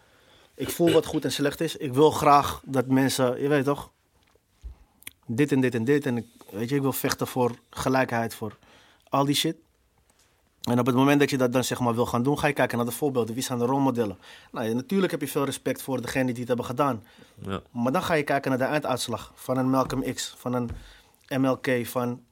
Ik 0.54 0.68
voel 0.70 0.90
wat 0.90 1.06
goed 1.06 1.24
en 1.24 1.32
slecht 1.32 1.60
is. 1.60 1.76
Ik 1.76 1.92
wil 1.92 2.10
graag 2.10 2.60
dat 2.64 2.86
mensen, 2.86 3.42
je 3.42 3.48
weet 3.48 3.64
toch? 3.64 3.90
Dit 5.26 5.52
en 5.52 5.60
dit 5.60 5.74
en 5.74 5.84
dit. 5.84 6.06
En 6.06 6.16
ik, 6.16 6.26
weet 6.56 6.68
je, 6.68 6.74
ik 6.74 6.82
wil 6.82 6.92
vechten 6.92 7.26
voor 7.26 7.50
gelijkheid, 7.70 8.34
voor 8.34 8.56
al 9.08 9.24
die 9.24 9.34
shit. 9.34 9.56
En 10.60 10.78
op 10.78 10.86
het 10.86 10.94
moment 10.94 11.20
dat 11.20 11.30
je 11.30 11.36
dat 11.36 11.52
dan 11.52 11.64
zeg 11.64 11.80
maar 11.80 11.94
wil 11.94 12.06
gaan 12.06 12.22
doen, 12.22 12.38
ga 12.38 12.46
je 12.46 12.52
kijken 12.52 12.76
naar 12.76 12.86
de 12.86 12.92
voorbeelden. 12.92 13.34
Wie 13.34 13.42
zijn 13.42 13.58
de 13.58 13.64
rolmodellen? 13.64 14.18
Nou, 14.52 14.74
natuurlijk 14.74 15.12
heb 15.12 15.20
je 15.20 15.28
veel 15.28 15.44
respect 15.44 15.82
voor 15.82 16.00
degenen 16.00 16.26
die 16.26 16.38
het 16.38 16.48
hebben 16.48 16.66
gedaan. 16.66 17.04
Ja. 17.34 17.60
Maar 17.70 17.92
dan 17.92 18.02
ga 18.02 18.14
je 18.14 18.22
kijken 18.22 18.50
naar 18.50 18.58
de 18.58 18.64
einduitslag 18.64 19.32
van 19.34 19.56
een 19.56 19.70
Malcolm 19.70 20.14
X, 20.14 20.34
van 20.38 20.52
een 20.52 20.70
MLK, 21.40 21.86
van... 21.86 22.22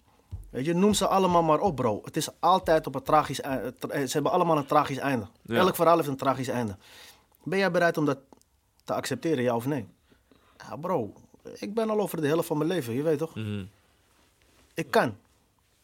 Weet 0.50 0.64
je, 0.64 0.74
noem 0.74 0.94
ze 0.94 1.06
allemaal 1.06 1.42
maar 1.42 1.60
op, 1.60 1.76
bro. 1.76 2.00
Het 2.04 2.16
is 2.16 2.28
altijd 2.40 2.86
op 2.86 2.94
een 2.94 3.02
tragisch 3.02 3.40
einde. 3.40 3.74
Ze 3.88 4.12
hebben 4.12 4.32
allemaal 4.32 4.56
een 4.56 4.66
tragisch 4.66 4.98
einde. 4.98 5.26
Ja. 5.42 5.56
Elk 5.56 5.74
verhaal 5.74 5.96
heeft 5.96 6.08
een 6.08 6.16
tragisch 6.16 6.48
einde. 6.48 6.76
Ben 7.42 7.58
jij 7.58 7.70
bereid 7.70 7.96
om 7.98 8.04
dat 8.04 8.18
te 8.84 8.94
accepteren, 8.94 9.42
ja 9.42 9.56
of 9.56 9.66
nee? 9.66 9.86
Ja, 10.56 10.76
bro. 10.76 11.12
Ik 11.54 11.74
ben 11.74 11.90
al 11.90 12.00
over 12.00 12.20
de 12.20 12.26
helft 12.26 12.46
van 12.46 12.58
mijn 12.58 12.68
leven, 12.68 12.94
je 12.94 13.02
weet 13.02 13.18
toch? 13.18 13.34
Mhm. 13.34 13.64
Ik 14.74 14.90
kan. 14.90 15.16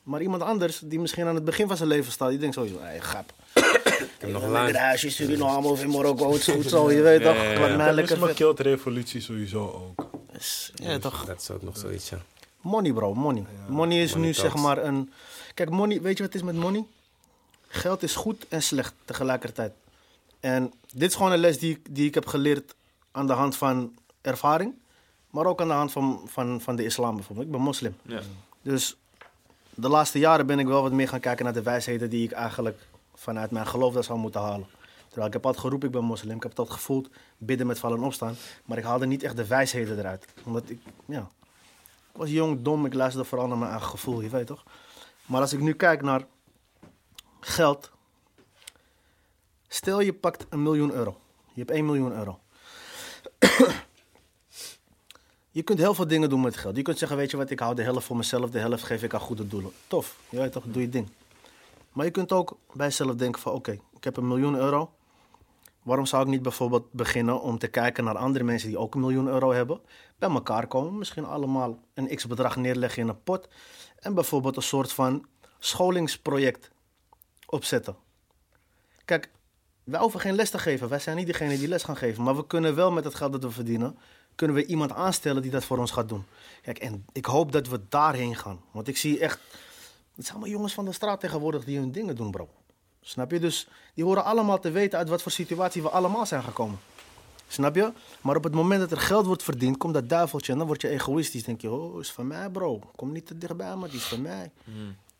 Maar 0.02 0.22
iemand 0.22 0.42
anders, 0.42 0.78
die 0.84 1.00
misschien 1.00 1.26
aan 1.26 1.34
het 1.34 1.44
begin 1.44 1.68
van 1.68 1.76
zijn 1.76 1.88
leven 1.88 2.12
staat, 2.12 2.28
die 2.30 2.38
denkt 2.38 2.54
sowieso, 2.54 2.78
hé, 2.80 3.00
grap. 3.00 3.32
Ik 3.54 3.62
heb 4.18 4.30
nog 4.30 4.42
Lekker 4.42 4.50
lang. 4.50 4.76
huisje, 4.76 5.10
Suriname 5.10 5.68
of 5.68 5.82
in 5.82 5.90
Marokko, 5.90 6.32
het 6.32 6.48
is 6.48 6.54
goed 6.54 6.64
zo, 6.68 6.90
je 6.92 7.00
weet 7.02 7.22
toch? 7.22 7.34
ja, 7.34 7.42
ja. 7.42 7.94
Vet. 8.26 8.34
killt 8.36 8.60
revolutie 8.60 9.20
sowieso 9.20 9.92
ook. 9.96 10.10
Is- 10.32 10.72
Ja, 10.74 10.98
toch? 10.98 11.24
Dat 11.24 11.40
is 11.40 11.50
ook 11.50 11.62
nog 11.62 11.76
zoiets, 11.78 12.08
ja. 12.08 12.18
Money, 12.60 12.92
bro, 12.92 13.14
money. 13.14 13.44
money 13.68 14.02
is 14.02 14.10
money 14.12 14.26
nu 14.28 14.34
talks. 14.34 14.50
zeg 14.52 14.62
maar 14.62 14.78
een. 14.84 15.12
Kijk, 15.54 15.70
money, 15.70 16.00
weet 16.00 16.16
je 16.16 16.22
wat 16.24 16.32
het 16.32 16.42
is 16.42 16.46
met 16.48 16.56
money? 16.56 16.84
Geld 17.68 18.02
is 18.02 18.14
goed 18.14 18.46
en 18.48 18.62
slecht 18.62 18.92
tegelijkertijd. 19.04 19.72
En 20.40 20.72
dit 20.92 21.08
is 21.10 21.16
gewoon 21.16 21.32
een 21.32 21.38
les 21.38 21.58
die, 21.58 21.70
ik- 21.70 21.86
die 21.94 22.06
ik 22.06 22.14
heb 22.14 22.26
geleerd 22.26 22.74
aan 23.10 23.26
de 23.26 23.32
hand 23.32 23.56
van 23.56 23.94
ervaring, 24.20 24.74
maar 25.30 25.46
ook 25.46 25.60
aan 25.60 25.68
de 25.68 25.74
hand 25.74 25.92
van, 25.92 26.22
van, 26.26 26.60
van 26.60 26.76
de 26.76 26.84
islam 26.84 27.14
bijvoorbeeld. 27.14 27.46
Ik 27.46 27.52
ben 27.52 27.60
moslim. 27.62 27.96
Ja. 28.02 28.20
Dus 28.62 28.96
de 29.74 29.88
laatste 29.88 30.18
jaren 30.18 30.46
ben 30.46 30.58
ik 30.58 30.66
wel 30.66 30.82
wat 30.82 30.92
meer 30.92 31.08
gaan 31.08 31.20
kijken 31.20 31.44
naar 31.44 31.54
de 31.54 31.62
wijsheden 31.62 32.10
die 32.10 32.24
ik 32.24 32.32
eigenlijk 32.32 32.78
vanuit 33.14 33.50
mijn 33.50 33.66
geloof 33.66 33.94
daar 33.94 34.04
zou 34.04 34.18
moeten 34.18 34.40
halen. 34.40 34.66
Terwijl 35.06 35.26
ik 35.26 35.32
heb 35.32 35.46
altijd 35.46 35.64
geroepen, 35.64 35.88
ik 35.88 35.94
ben 35.94 36.04
moslim. 36.04 36.36
Ik 36.36 36.42
heb 36.42 36.58
altijd 36.58 36.76
gevoeld, 36.78 37.10
bidden 37.38 37.66
met 37.66 37.78
vallen 37.78 37.98
en 37.98 38.04
opstaan. 38.04 38.34
Maar 38.64 38.78
ik 38.78 38.84
haalde 38.84 39.06
niet 39.06 39.22
echt 39.22 39.36
de 39.36 39.46
wijsheden 39.46 39.98
eruit. 39.98 40.26
Omdat 40.44 40.70
ik, 40.70 40.80
ja, 41.04 41.28
ik 42.12 42.16
was 42.16 42.30
jong, 42.30 42.62
dom, 42.62 42.86
ik 42.86 42.94
luisterde 42.94 43.28
vooral 43.28 43.48
naar 43.48 43.58
mijn 43.58 43.70
eigen 43.70 43.88
gevoel, 43.88 44.20
je 44.20 44.28
weet 44.28 44.46
toch? 44.46 44.64
Maar 45.26 45.40
als 45.40 45.52
ik 45.52 45.60
nu 45.60 45.72
kijk 45.72 46.02
naar 46.02 46.26
geld. 47.40 47.90
Stel 49.68 50.00
je 50.00 50.12
pakt 50.12 50.46
een 50.48 50.62
miljoen 50.62 50.92
euro. 50.92 51.20
Je 51.52 51.60
hebt 51.60 51.70
1 51.70 51.84
miljoen 51.84 52.12
euro. 52.12 52.40
Je 55.50 55.62
kunt 55.62 55.78
heel 55.78 55.94
veel 55.94 56.06
dingen 56.06 56.28
doen 56.28 56.40
met 56.40 56.56
geld. 56.56 56.76
Je 56.76 56.82
kunt 56.82 56.98
zeggen, 56.98 57.16
weet 57.16 57.30
je 57.30 57.36
wat, 57.36 57.50
ik 57.50 57.58
hou 57.58 57.74
de 57.74 57.82
helft 57.82 58.06
voor 58.06 58.16
mezelf, 58.16 58.50
de 58.50 58.58
helft 58.58 58.82
geef 58.82 59.02
ik 59.02 59.14
aan 59.14 59.20
goede 59.20 59.48
doelen. 59.48 59.70
Tof, 59.86 60.16
je 60.28 60.48
toch, 60.48 60.64
doe 60.66 60.82
je 60.82 60.88
ding. 60.88 61.08
Maar 61.92 62.04
je 62.04 62.10
kunt 62.10 62.32
ook 62.32 62.58
bij 62.72 62.86
jezelf 62.86 63.14
denken 63.14 63.40
van, 63.40 63.52
oké, 63.52 63.78
ik 63.96 64.04
heb 64.04 64.16
een 64.16 64.28
miljoen 64.28 64.54
euro. 64.54 64.90
Waarom 65.82 66.06
zou 66.06 66.22
ik 66.22 66.28
niet 66.28 66.42
bijvoorbeeld 66.42 66.92
beginnen 66.92 67.40
om 67.40 67.58
te 67.58 67.68
kijken 67.68 68.04
naar 68.04 68.16
andere 68.16 68.44
mensen 68.44 68.68
die 68.68 68.78
ook 68.78 68.94
een 68.94 69.00
miljoen 69.00 69.28
euro 69.28 69.52
hebben? 69.52 69.80
Bij 70.18 70.30
elkaar 70.30 70.66
komen, 70.66 70.98
misschien 70.98 71.24
allemaal 71.24 71.78
een 71.94 72.16
x-bedrag 72.16 72.56
neerleggen 72.56 73.02
in 73.02 73.08
een 73.08 73.22
pot. 73.22 73.48
En 73.98 74.14
bijvoorbeeld 74.14 74.56
een 74.56 74.62
soort 74.62 74.92
van 74.92 75.26
scholingsproject 75.58 76.70
opzetten. 77.46 77.96
Kijk, 79.04 79.30
wij 79.84 80.00
hoeven 80.00 80.20
geen 80.20 80.34
les 80.34 80.50
te 80.50 80.58
geven. 80.58 80.88
Wij 80.88 80.98
zijn 80.98 81.16
niet 81.16 81.26
degene 81.26 81.58
die 81.58 81.68
les 81.68 81.82
gaan 81.82 81.96
geven. 81.96 82.22
Maar 82.22 82.36
we 82.36 82.46
kunnen 82.46 82.74
wel 82.74 82.90
met 82.90 83.04
het 83.04 83.14
geld 83.14 83.32
dat 83.32 83.42
we 83.42 83.50
verdienen, 83.50 83.98
kunnen 84.40 84.56
we 84.56 84.66
iemand 84.66 84.92
aanstellen 84.92 85.42
die 85.42 85.50
dat 85.50 85.64
voor 85.64 85.78
ons 85.78 85.90
gaat 85.90 86.08
doen. 86.08 86.24
Kijk, 86.62 86.78
en 86.78 87.04
ik 87.12 87.24
hoop 87.24 87.52
dat 87.52 87.68
we 87.68 87.80
daarheen 87.88 88.36
gaan. 88.36 88.60
Want 88.70 88.88
ik 88.88 88.96
zie 88.96 89.18
echt, 89.18 89.38
het 90.14 90.24
zijn 90.24 90.36
allemaal 90.36 90.48
jongens 90.48 90.74
van 90.74 90.84
de 90.84 90.92
straat 90.92 91.20
tegenwoordig 91.20 91.64
die 91.64 91.78
hun 91.78 91.92
dingen 91.92 92.16
doen, 92.16 92.30
bro. 92.30 92.48
Snap 93.00 93.30
je? 93.30 93.40
Dus 93.40 93.68
die 93.94 94.04
horen 94.04 94.24
allemaal 94.24 94.58
te 94.58 94.70
weten 94.70 94.98
uit 94.98 95.08
wat 95.08 95.22
voor 95.22 95.32
situatie 95.32 95.82
we 95.82 95.88
allemaal 95.88 96.26
zijn 96.26 96.42
gekomen. 96.42 96.78
Snap 97.48 97.74
je? 97.74 97.92
Maar 98.20 98.36
op 98.36 98.44
het 98.44 98.54
moment 98.54 98.80
dat 98.80 98.90
er 98.90 99.00
geld 99.00 99.26
wordt 99.26 99.42
verdiend, 99.42 99.76
komt 99.76 99.94
dat 99.94 100.08
duiveltje 100.08 100.52
en 100.52 100.58
dan 100.58 100.66
word 100.66 100.80
je 100.80 100.88
egoïstisch. 100.88 101.44
Denk 101.44 101.60
je, 101.60 101.70
oh, 101.70 102.00
is 102.00 102.12
van 102.12 102.26
mij, 102.26 102.50
bro. 102.50 102.80
Kom 102.96 103.12
niet 103.12 103.26
te 103.26 103.38
dichtbij, 103.38 103.76
maar 103.76 103.88
die 103.88 103.98
is 103.98 104.04
van 104.04 104.22
mij. 104.22 104.50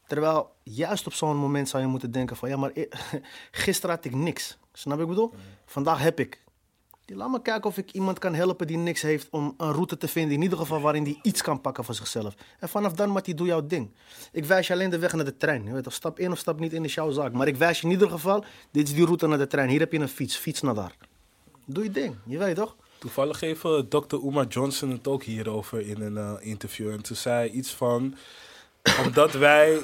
Terwijl 0.07 0.51
juist 0.63 1.07
op 1.07 1.13
zo'n 1.13 1.37
moment 1.37 1.69
zou 1.69 1.83
je 1.83 1.89
moeten 1.89 2.11
denken 2.11 2.37
van, 2.37 2.49
ja, 2.49 2.57
maar 2.57 2.73
gisteren 3.65 3.95
had 3.97 4.05
ik 4.05 4.15
niks. 4.15 4.59
Snap 4.73 4.99
je 4.99 5.07
wat 5.07 5.11
ik 5.11 5.17
bedoel? 5.17 5.35
Vandaag 5.65 5.99
heb 5.99 6.21
ik. 6.21 6.41
Laat 7.15 7.31
me 7.31 7.43
kijken 7.43 7.71
of 7.71 7.77
ik 7.77 7.93
iemand 7.93 8.19
kan 8.19 8.35
helpen 8.35 8.67
die 8.67 8.77
niks 8.77 9.03
heeft 9.03 9.29
om 9.31 9.55
een 9.57 9.73
route 9.73 9.97
te 9.97 10.09
vinden. 10.09 10.35
In 10.35 10.43
ieder 10.43 10.59
geval 10.59 10.81
waarin 10.81 11.05
die 11.05 11.19
iets 11.23 11.43
kan 11.43 11.61
pakken 11.61 11.85
voor 11.85 11.95
zichzelf. 11.95 12.35
En 12.59 12.69
vanaf 12.69 12.93
dan, 12.93 13.11
Mattie, 13.11 13.35
doe 13.35 13.47
jouw 13.47 13.67
ding. 13.67 13.91
Ik 14.33 14.45
wijs 14.45 14.67
je 14.67 14.73
alleen 14.73 14.91
de 14.91 14.99
weg 14.99 15.13
naar 15.13 15.25
de 15.25 15.37
trein. 15.37 15.65
Je 15.65 15.73
weet 15.73 15.83
toch, 15.83 15.93
stap 15.93 16.19
in 16.19 16.33
of 16.33 16.39
stap 16.39 16.61
niet 16.61 16.73
in 16.73 16.85
is 16.85 16.95
jouw 16.95 17.11
zaak. 17.11 17.33
Maar 17.33 17.47
ik 17.47 17.57
wijs 17.57 17.81
je 17.81 17.87
in 17.87 17.93
ieder 17.93 18.11
geval, 18.11 18.45
dit 18.71 18.89
is 18.89 18.95
die 18.95 19.05
route 19.05 19.27
naar 19.27 19.39
de 19.39 19.47
trein. 19.47 19.69
Hier 19.69 19.81
heb 19.81 19.93
je 19.93 19.99
een 19.99 20.09
fiets, 20.09 20.37
fiets 20.37 20.61
naar 20.61 20.75
daar. 20.75 20.97
Doe 21.65 21.85
je 21.85 21.91
ding, 21.91 22.15
je 22.27 22.39
weet 22.39 22.57
toch? 22.57 22.77
Toevallig 22.99 23.41
even 23.41 23.89
Dr. 23.89 24.17
Uma 24.25 24.45
Johnson 24.49 24.91
het 24.91 25.09
ook 25.09 25.23
hierover 25.23 25.87
in 25.87 26.01
een 26.01 26.17
eh, 26.17 26.33
interview. 26.41 26.91
En 26.91 27.03
toen 27.03 27.17
zei 27.17 27.37
hij 27.37 27.51
iets 27.51 27.71
van... 27.71 28.15
Omdat 29.05 29.33
wij, 29.33 29.79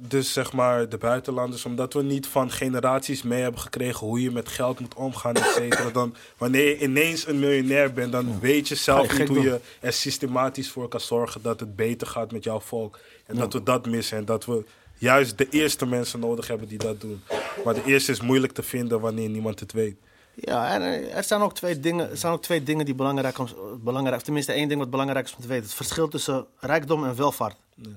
dus 0.00 0.32
zeg 0.32 0.52
maar 0.52 0.88
de 0.88 0.98
buitenlanders... 0.98 1.64
Omdat 1.64 1.92
we 1.92 2.02
niet 2.02 2.26
van 2.26 2.50
generaties 2.50 3.22
mee 3.22 3.42
hebben 3.42 3.60
gekregen... 3.60 4.06
hoe 4.06 4.22
je 4.22 4.30
met 4.30 4.48
geld 4.48 4.80
moet 4.80 4.94
omgaan, 4.94 5.34
et 5.34 5.52
cetera. 5.54 5.90
Dan, 5.90 6.14
wanneer 6.36 6.64
je 6.64 6.78
ineens 6.78 7.26
een 7.26 7.38
miljonair 7.38 7.92
bent... 7.92 8.12
dan 8.12 8.40
weet 8.40 8.68
je 8.68 8.74
zelf 8.74 9.12
je 9.12 9.18
niet 9.18 9.28
hoe 9.28 9.36
doen. 9.36 9.46
je 9.46 9.60
er 9.80 9.92
systematisch 9.92 10.70
voor 10.70 10.88
kan 10.88 11.00
zorgen... 11.00 11.42
dat 11.42 11.60
het 11.60 11.76
beter 11.76 12.06
gaat 12.06 12.32
met 12.32 12.44
jouw 12.44 12.60
volk. 12.60 12.98
En 13.26 13.36
dat 13.36 13.52
we 13.52 13.62
dat 13.62 13.86
missen. 13.86 14.18
En 14.18 14.24
dat 14.24 14.44
we 14.44 14.64
juist 14.94 15.38
de 15.38 15.48
eerste 15.48 15.86
mensen 15.86 16.20
nodig 16.20 16.46
hebben 16.46 16.68
die 16.68 16.78
dat 16.78 17.00
doen. 17.00 17.22
Maar 17.64 17.74
de 17.74 17.84
eerste 17.84 18.12
is 18.12 18.20
moeilijk 18.20 18.52
te 18.52 18.62
vinden 18.62 19.00
wanneer 19.00 19.28
niemand 19.28 19.60
het 19.60 19.72
weet. 19.72 19.96
Ja, 20.34 20.74
en 20.74 21.10
er 21.12 21.24
zijn 21.24 21.40
ook 21.40 21.54
twee 21.54 21.80
dingen, 21.80 22.10
er 22.10 22.16
zijn 22.16 22.32
ook 22.32 22.42
twee 22.42 22.62
dingen 22.62 22.84
die 22.84 22.94
belangrijk, 22.94 23.38
of 23.38 24.22
tenminste 24.22 24.52
één 24.52 24.68
ding 24.68 24.80
wat 24.80 24.90
belangrijk 24.90 25.26
is 25.26 25.34
om 25.34 25.42
te 25.42 25.48
weten. 25.48 25.64
Het 25.64 25.74
verschil 25.74 26.08
tussen 26.08 26.46
rijkdom 26.56 27.04
en 27.04 27.16
welvaart. 27.16 27.56
Ja. 27.74 27.88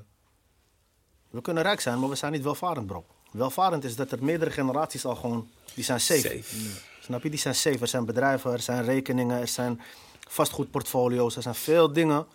We 1.32 1.42
kunnen 1.42 1.64
rijk 1.64 1.82
zijn, 1.82 2.00
maar 2.00 2.10
we 2.10 2.16
zijn 2.16 2.32
niet 2.32 2.44
welvarend, 2.44 2.88
bro. 2.88 3.06
Welvarend 3.32 3.84
is 3.84 3.96
dat 3.96 4.12
er 4.12 4.24
meerdere 4.24 4.52
generaties 4.52 5.06
al 5.06 5.16
gewoon, 5.16 5.50
die 5.74 5.84
zijn 5.84 6.00
safe. 6.00 6.20
Safe. 6.20 6.56
Snap 7.02 7.24
je? 7.24 7.30
Die 7.30 7.40
zijn 7.40 7.56
safe. 7.56 7.78
Er 7.80 7.88
zijn 7.88 8.06
bedrijven, 8.06 8.52
er 8.52 8.60
zijn 8.60 8.84
rekeningen, 8.84 9.40
er 9.40 9.48
zijn 9.48 9.82
vastgoedportfolio's. 10.28 11.36
Er 11.36 11.42
zijn 11.42 11.56
veel 11.56 11.94
dingen 11.94 12.26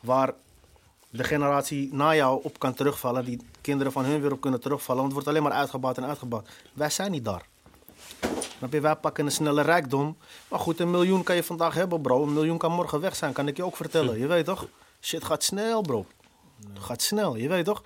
waar 0.00 0.32
de 1.10 1.24
generatie 1.24 1.94
na 1.94 2.14
jou 2.14 2.40
op 2.42 2.58
kan 2.58 2.74
terugvallen. 2.74 3.24
Die 3.24 3.40
kinderen 3.60 3.92
van 3.92 4.04
hun 4.04 4.20
weer 4.20 4.32
op 4.32 4.40
kunnen 4.40 4.60
terugvallen. 4.60 5.02
Want 5.02 5.14
het 5.14 5.24
wordt 5.24 5.28
alleen 5.28 5.50
maar 5.50 5.60
uitgebouwd 5.60 5.96
en 5.96 6.04
uitgebouwd. 6.04 6.48
Wij 6.72 6.90
zijn 6.90 7.10
niet 7.10 7.24
daar. 7.24 7.46
Snap 8.58 8.72
je? 8.72 8.80
Wij 8.80 8.96
pakken 8.96 9.26
een 9.26 9.32
snelle 9.32 9.62
rijkdom. 9.62 10.16
Maar 10.48 10.58
goed, 10.58 10.80
een 10.80 10.90
miljoen 10.90 11.22
kan 11.22 11.36
je 11.36 11.42
vandaag 11.42 11.74
hebben, 11.74 12.00
bro. 12.00 12.22
Een 12.22 12.32
miljoen 12.32 12.58
kan 12.58 12.72
morgen 12.72 13.00
weg 13.00 13.16
zijn, 13.16 13.32
kan 13.32 13.48
ik 13.48 13.56
je 13.56 13.64
ook 13.64 13.76
vertellen. 13.76 14.18
Je 14.18 14.26
weet 14.26 14.44
toch? 14.44 14.66
Shit 15.00 15.24
gaat 15.24 15.42
snel, 15.42 15.80
bro. 15.80 16.06
Het 16.74 16.82
gaat 16.82 17.02
snel, 17.02 17.36
je 17.36 17.48
weet 17.48 17.64
toch? 17.64 17.82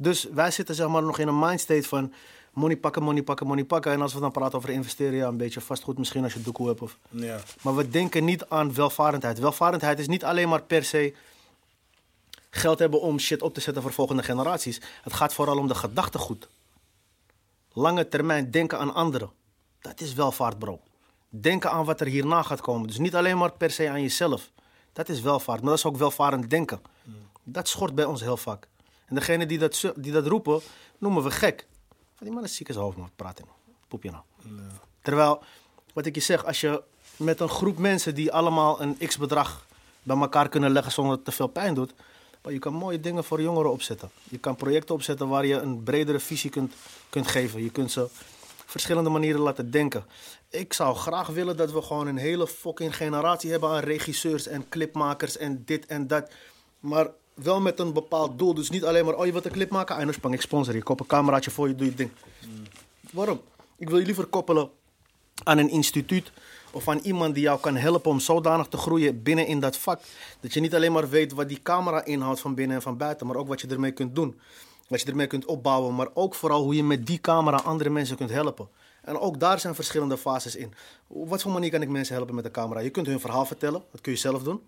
Dus 0.00 0.24
wij 0.24 0.50
zitten 0.50 0.74
zeg 0.74 0.88
maar 0.88 1.02
nog 1.02 1.18
in 1.18 1.28
een 1.28 1.38
mindstate 1.38 1.82
van 1.82 2.12
money 2.52 2.76
pakken, 2.76 3.02
money 3.02 3.22
pakken, 3.22 3.46
money 3.46 3.64
pakken. 3.64 3.92
En 3.92 4.00
als 4.00 4.14
we 4.14 4.20
dan 4.20 4.30
praten 4.30 4.58
over 4.58 4.70
investeren, 4.70 5.14
ja, 5.14 5.26
een 5.26 5.36
beetje 5.36 5.60
vastgoed 5.60 5.98
misschien 5.98 6.22
als 6.22 6.32
je 6.32 6.42
doekoe 6.42 6.68
hebt. 6.68 6.80
Of... 6.80 6.98
Ja. 7.08 7.40
Maar 7.62 7.76
we 7.76 7.88
denken 7.88 8.24
niet 8.24 8.44
aan 8.48 8.74
welvarendheid. 8.74 9.38
Welvarendheid 9.38 9.98
is 9.98 10.08
niet 10.08 10.24
alleen 10.24 10.48
maar 10.48 10.62
per 10.62 10.84
se 10.84 11.14
geld 12.50 12.78
hebben 12.78 13.00
om 13.00 13.18
shit 13.18 13.42
op 13.42 13.54
te 13.54 13.60
zetten 13.60 13.82
voor 13.82 13.92
volgende 13.92 14.22
generaties. 14.22 14.80
Het 15.02 15.12
gaat 15.12 15.34
vooral 15.34 15.58
om 15.58 15.68
de 15.68 15.74
gedachtegoed. 15.74 16.48
Lange 17.72 18.08
termijn 18.08 18.50
denken 18.50 18.78
aan 18.78 18.94
anderen. 18.94 19.30
Dat 19.80 20.00
is 20.00 20.14
welvaart, 20.14 20.58
bro. 20.58 20.80
Denken 21.28 21.70
aan 21.70 21.84
wat 21.84 22.00
er 22.00 22.06
hierna 22.06 22.42
gaat 22.42 22.60
komen. 22.60 22.86
Dus 22.86 22.98
niet 22.98 23.14
alleen 23.14 23.38
maar 23.38 23.52
per 23.52 23.70
se 23.70 23.88
aan 23.88 24.02
jezelf. 24.02 24.50
Dat 24.92 25.08
is 25.08 25.20
welvaart, 25.20 25.60
maar 25.60 25.70
dat 25.70 25.78
is 25.78 25.84
ook 25.84 25.96
welvarend 25.96 26.50
denken. 26.50 26.80
Dat 27.42 27.68
schort 27.68 27.94
bij 27.94 28.04
ons 28.04 28.20
heel 28.20 28.36
vaak. 28.36 28.68
En 29.08 29.14
degene 29.14 29.46
die 29.46 29.58
dat, 29.58 29.92
die 29.96 30.12
dat 30.12 30.26
roepen, 30.26 30.60
noemen 30.98 31.22
we 31.22 31.30
gek. 31.30 31.66
Die 32.18 32.32
man 32.32 32.44
is 32.44 32.56
ziek 32.56 32.68
als 32.68 32.76
hoofd, 32.76 32.96
man. 32.96 33.10
Praat 33.16 33.38
in. 33.38 33.44
Poep 33.88 34.02
je 34.02 34.10
nou. 34.10 34.22
Terwijl, 35.02 35.42
wat 35.92 36.06
ik 36.06 36.14
je 36.14 36.20
zeg, 36.20 36.44
als 36.44 36.60
je 36.60 36.82
met 37.16 37.40
een 37.40 37.48
groep 37.48 37.78
mensen 37.78 38.14
die 38.14 38.32
allemaal 38.32 38.82
een 38.82 38.96
x-bedrag 39.06 39.66
bij 40.02 40.16
elkaar 40.16 40.48
kunnen 40.48 40.70
leggen 40.70 40.92
zonder 40.92 41.16
dat 41.16 41.26
het 41.26 41.34
te 41.34 41.42
veel 41.42 41.52
pijn 41.52 41.74
doet, 41.74 41.94
maar 42.42 42.52
je 42.52 42.58
kan 42.58 42.72
mooie 42.72 43.00
dingen 43.00 43.24
voor 43.24 43.42
jongeren 43.42 43.72
opzetten. 43.72 44.10
Je 44.24 44.38
kan 44.38 44.56
projecten 44.56 44.94
opzetten 44.94 45.28
waar 45.28 45.46
je 45.46 45.54
een 45.54 45.82
bredere 45.82 46.20
visie 46.20 46.50
kunt, 46.50 46.74
kunt 47.08 47.26
geven. 47.26 47.62
Je 47.62 47.70
kunt 47.70 47.90
ze 47.90 48.02
op 48.02 48.10
verschillende 48.66 49.10
manieren 49.10 49.40
laten 49.40 49.70
denken. 49.70 50.04
Ik 50.48 50.72
zou 50.72 50.96
graag 50.96 51.26
willen 51.26 51.56
dat 51.56 51.72
we 51.72 51.82
gewoon 51.82 52.06
een 52.06 52.16
hele 52.16 52.46
fucking 52.46 52.96
generatie 52.96 53.50
hebben 53.50 53.70
aan 53.70 53.78
regisseurs 53.78 54.46
en 54.46 54.68
clipmakers 54.68 55.36
en 55.36 55.62
dit 55.64 55.86
en 55.86 56.06
dat. 56.06 56.30
Maar 56.80 57.08
wel 57.42 57.60
met 57.60 57.78
een 57.78 57.92
bepaald 57.92 58.38
doel. 58.38 58.54
Dus 58.54 58.70
niet 58.70 58.84
alleen 58.84 59.04
maar, 59.04 59.14
oh 59.14 59.26
je 59.26 59.32
wilt 59.32 59.44
een 59.44 59.52
clip 59.52 59.70
maken? 59.70 59.94
Ah, 59.94 60.00
nou 60.00 60.12
spang 60.12 60.34
ik 60.34 60.40
sponsor 60.40 60.74
je. 60.74 60.82
Koop 60.82 61.00
een 61.00 61.06
cameraatje 61.06 61.50
voor 61.50 61.68
je, 61.68 61.74
doe 61.74 61.86
je 61.86 61.94
ding. 61.94 62.10
Waarom? 63.10 63.40
Ik 63.76 63.88
wil 63.88 63.98
je 63.98 64.06
liever 64.06 64.26
koppelen 64.26 64.70
aan 65.44 65.58
een 65.58 65.70
instituut 65.70 66.32
of 66.70 66.88
aan 66.88 66.98
iemand 66.98 67.34
die 67.34 67.42
jou 67.42 67.60
kan 67.60 67.76
helpen 67.76 68.10
om 68.10 68.20
zodanig 68.20 68.66
te 68.66 68.76
groeien 68.76 69.22
binnen 69.22 69.46
in 69.46 69.60
dat 69.60 69.76
vak. 69.76 70.00
Dat 70.40 70.52
je 70.52 70.60
niet 70.60 70.74
alleen 70.74 70.92
maar 70.92 71.08
weet 71.08 71.32
wat 71.32 71.48
die 71.48 71.62
camera 71.62 72.04
inhoudt 72.04 72.40
van 72.40 72.54
binnen 72.54 72.76
en 72.76 72.82
van 72.82 72.96
buiten, 72.96 73.26
maar 73.26 73.36
ook 73.36 73.48
wat 73.48 73.60
je 73.60 73.68
ermee 73.68 73.92
kunt 73.92 74.14
doen. 74.14 74.40
Wat 74.88 75.00
je 75.00 75.06
ermee 75.06 75.26
kunt 75.26 75.44
opbouwen, 75.44 75.94
maar 75.94 76.08
ook 76.14 76.34
vooral 76.34 76.62
hoe 76.62 76.74
je 76.74 76.84
met 76.84 77.06
die 77.06 77.20
camera 77.20 77.56
andere 77.56 77.90
mensen 77.90 78.16
kunt 78.16 78.30
helpen. 78.30 78.68
En 79.02 79.18
ook 79.18 79.40
daar 79.40 79.60
zijn 79.60 79.74
verschillende 79.74 80.18
fases 80.18 80.56
in. 80.56 80.74
Op 81.06 81.28
wat 81.28 81.42
voor 81.42 81.52
manier 81.52 81.70
kan 81.70 81.82
ik 81.82 81.88
mensen 81.88 82.14
helpen 82.14 82.34
met 82.34 82.44
de 82.44 82.50
camera? 82.50 82.80
Je 82.80 82.90
kunt 82.90 83.06
hun 83.06 83.20
verhaal 83.20 83.44
vertellen, 83.44 83.82
dat 83.90 84.00
kun 84.00 84.12
je 84.12 84.18
zelf 84.18 84.42
doen. 84.42 84.60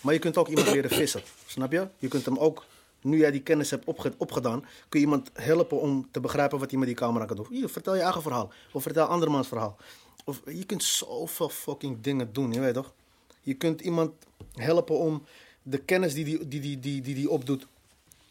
Maar 0.00 0.14
je 0.14 0.20
kunt 0.20 0.36
ook 0.36 0.48
iemand 0.48 0.70
leren 0.70 0.90
vissen, 0.90 1.22
snap 1.46 1.72
je? 1.72 1.88
Je 1.98 2.08
kunt 2.08 2.24
hem 2.24 2.38
ook, 2.38 2.64
nu 3.00 3.18
jij 3.18 3.30
die 3.30 3.42
kennis 3.42 3.70
hebt 3.70 3.84
opge- 3.84 4.14
opgedaan, 4.16 4.60
kun 4.88 5.00
je 5.00 5.06
iemand 5.06 5.30
helpen 5.32 5.80
om 5.80 6.08
te 6.10 6.20
begrijpen 6.20 6.58
wat 6.58 6.70
hij 6.70 6.78
met 6.78 6.88
die 6.88 6.96
camera 6.96 7.24
kan 7.24 7.36
doen. 7.36 7.46
Hier, 7.50 7.68
vertel 7.68 7.94
je 7.94 8.00
eigen 8.00 8.22
verhaal. 8.22 8.52
Of 8.72 8.82
vertel 8.82 9.06
andermans 9.06 9.48
verhaal. 9.48 9.76
Of, 10.24 10.40
je 10.44 10.64
kunt 10.64 10.82
zoveel 10.82 11.48
fucking 11.48 12.00
dingen 12.00 12.32
doen, 12.32 12.52
je 12.52 12.60
weet 12.60 12.74
toch? 12.74 12.92
Je 13.42 13.54
kunt 13.54 13.80
iemand 13.80 14.12
helpen 14.54 14.98
om 14.98 15.24
de 15.62 15.78
kennis 15.78 16.14
die 16.14 16.24
die, 16.24 16.48
die, 16.48 16.60
die, 16.60 16.78
die, 16.78 17.00
die, 17.00 17.14
die 17.14 17.30
opdoet, 17.30 17.66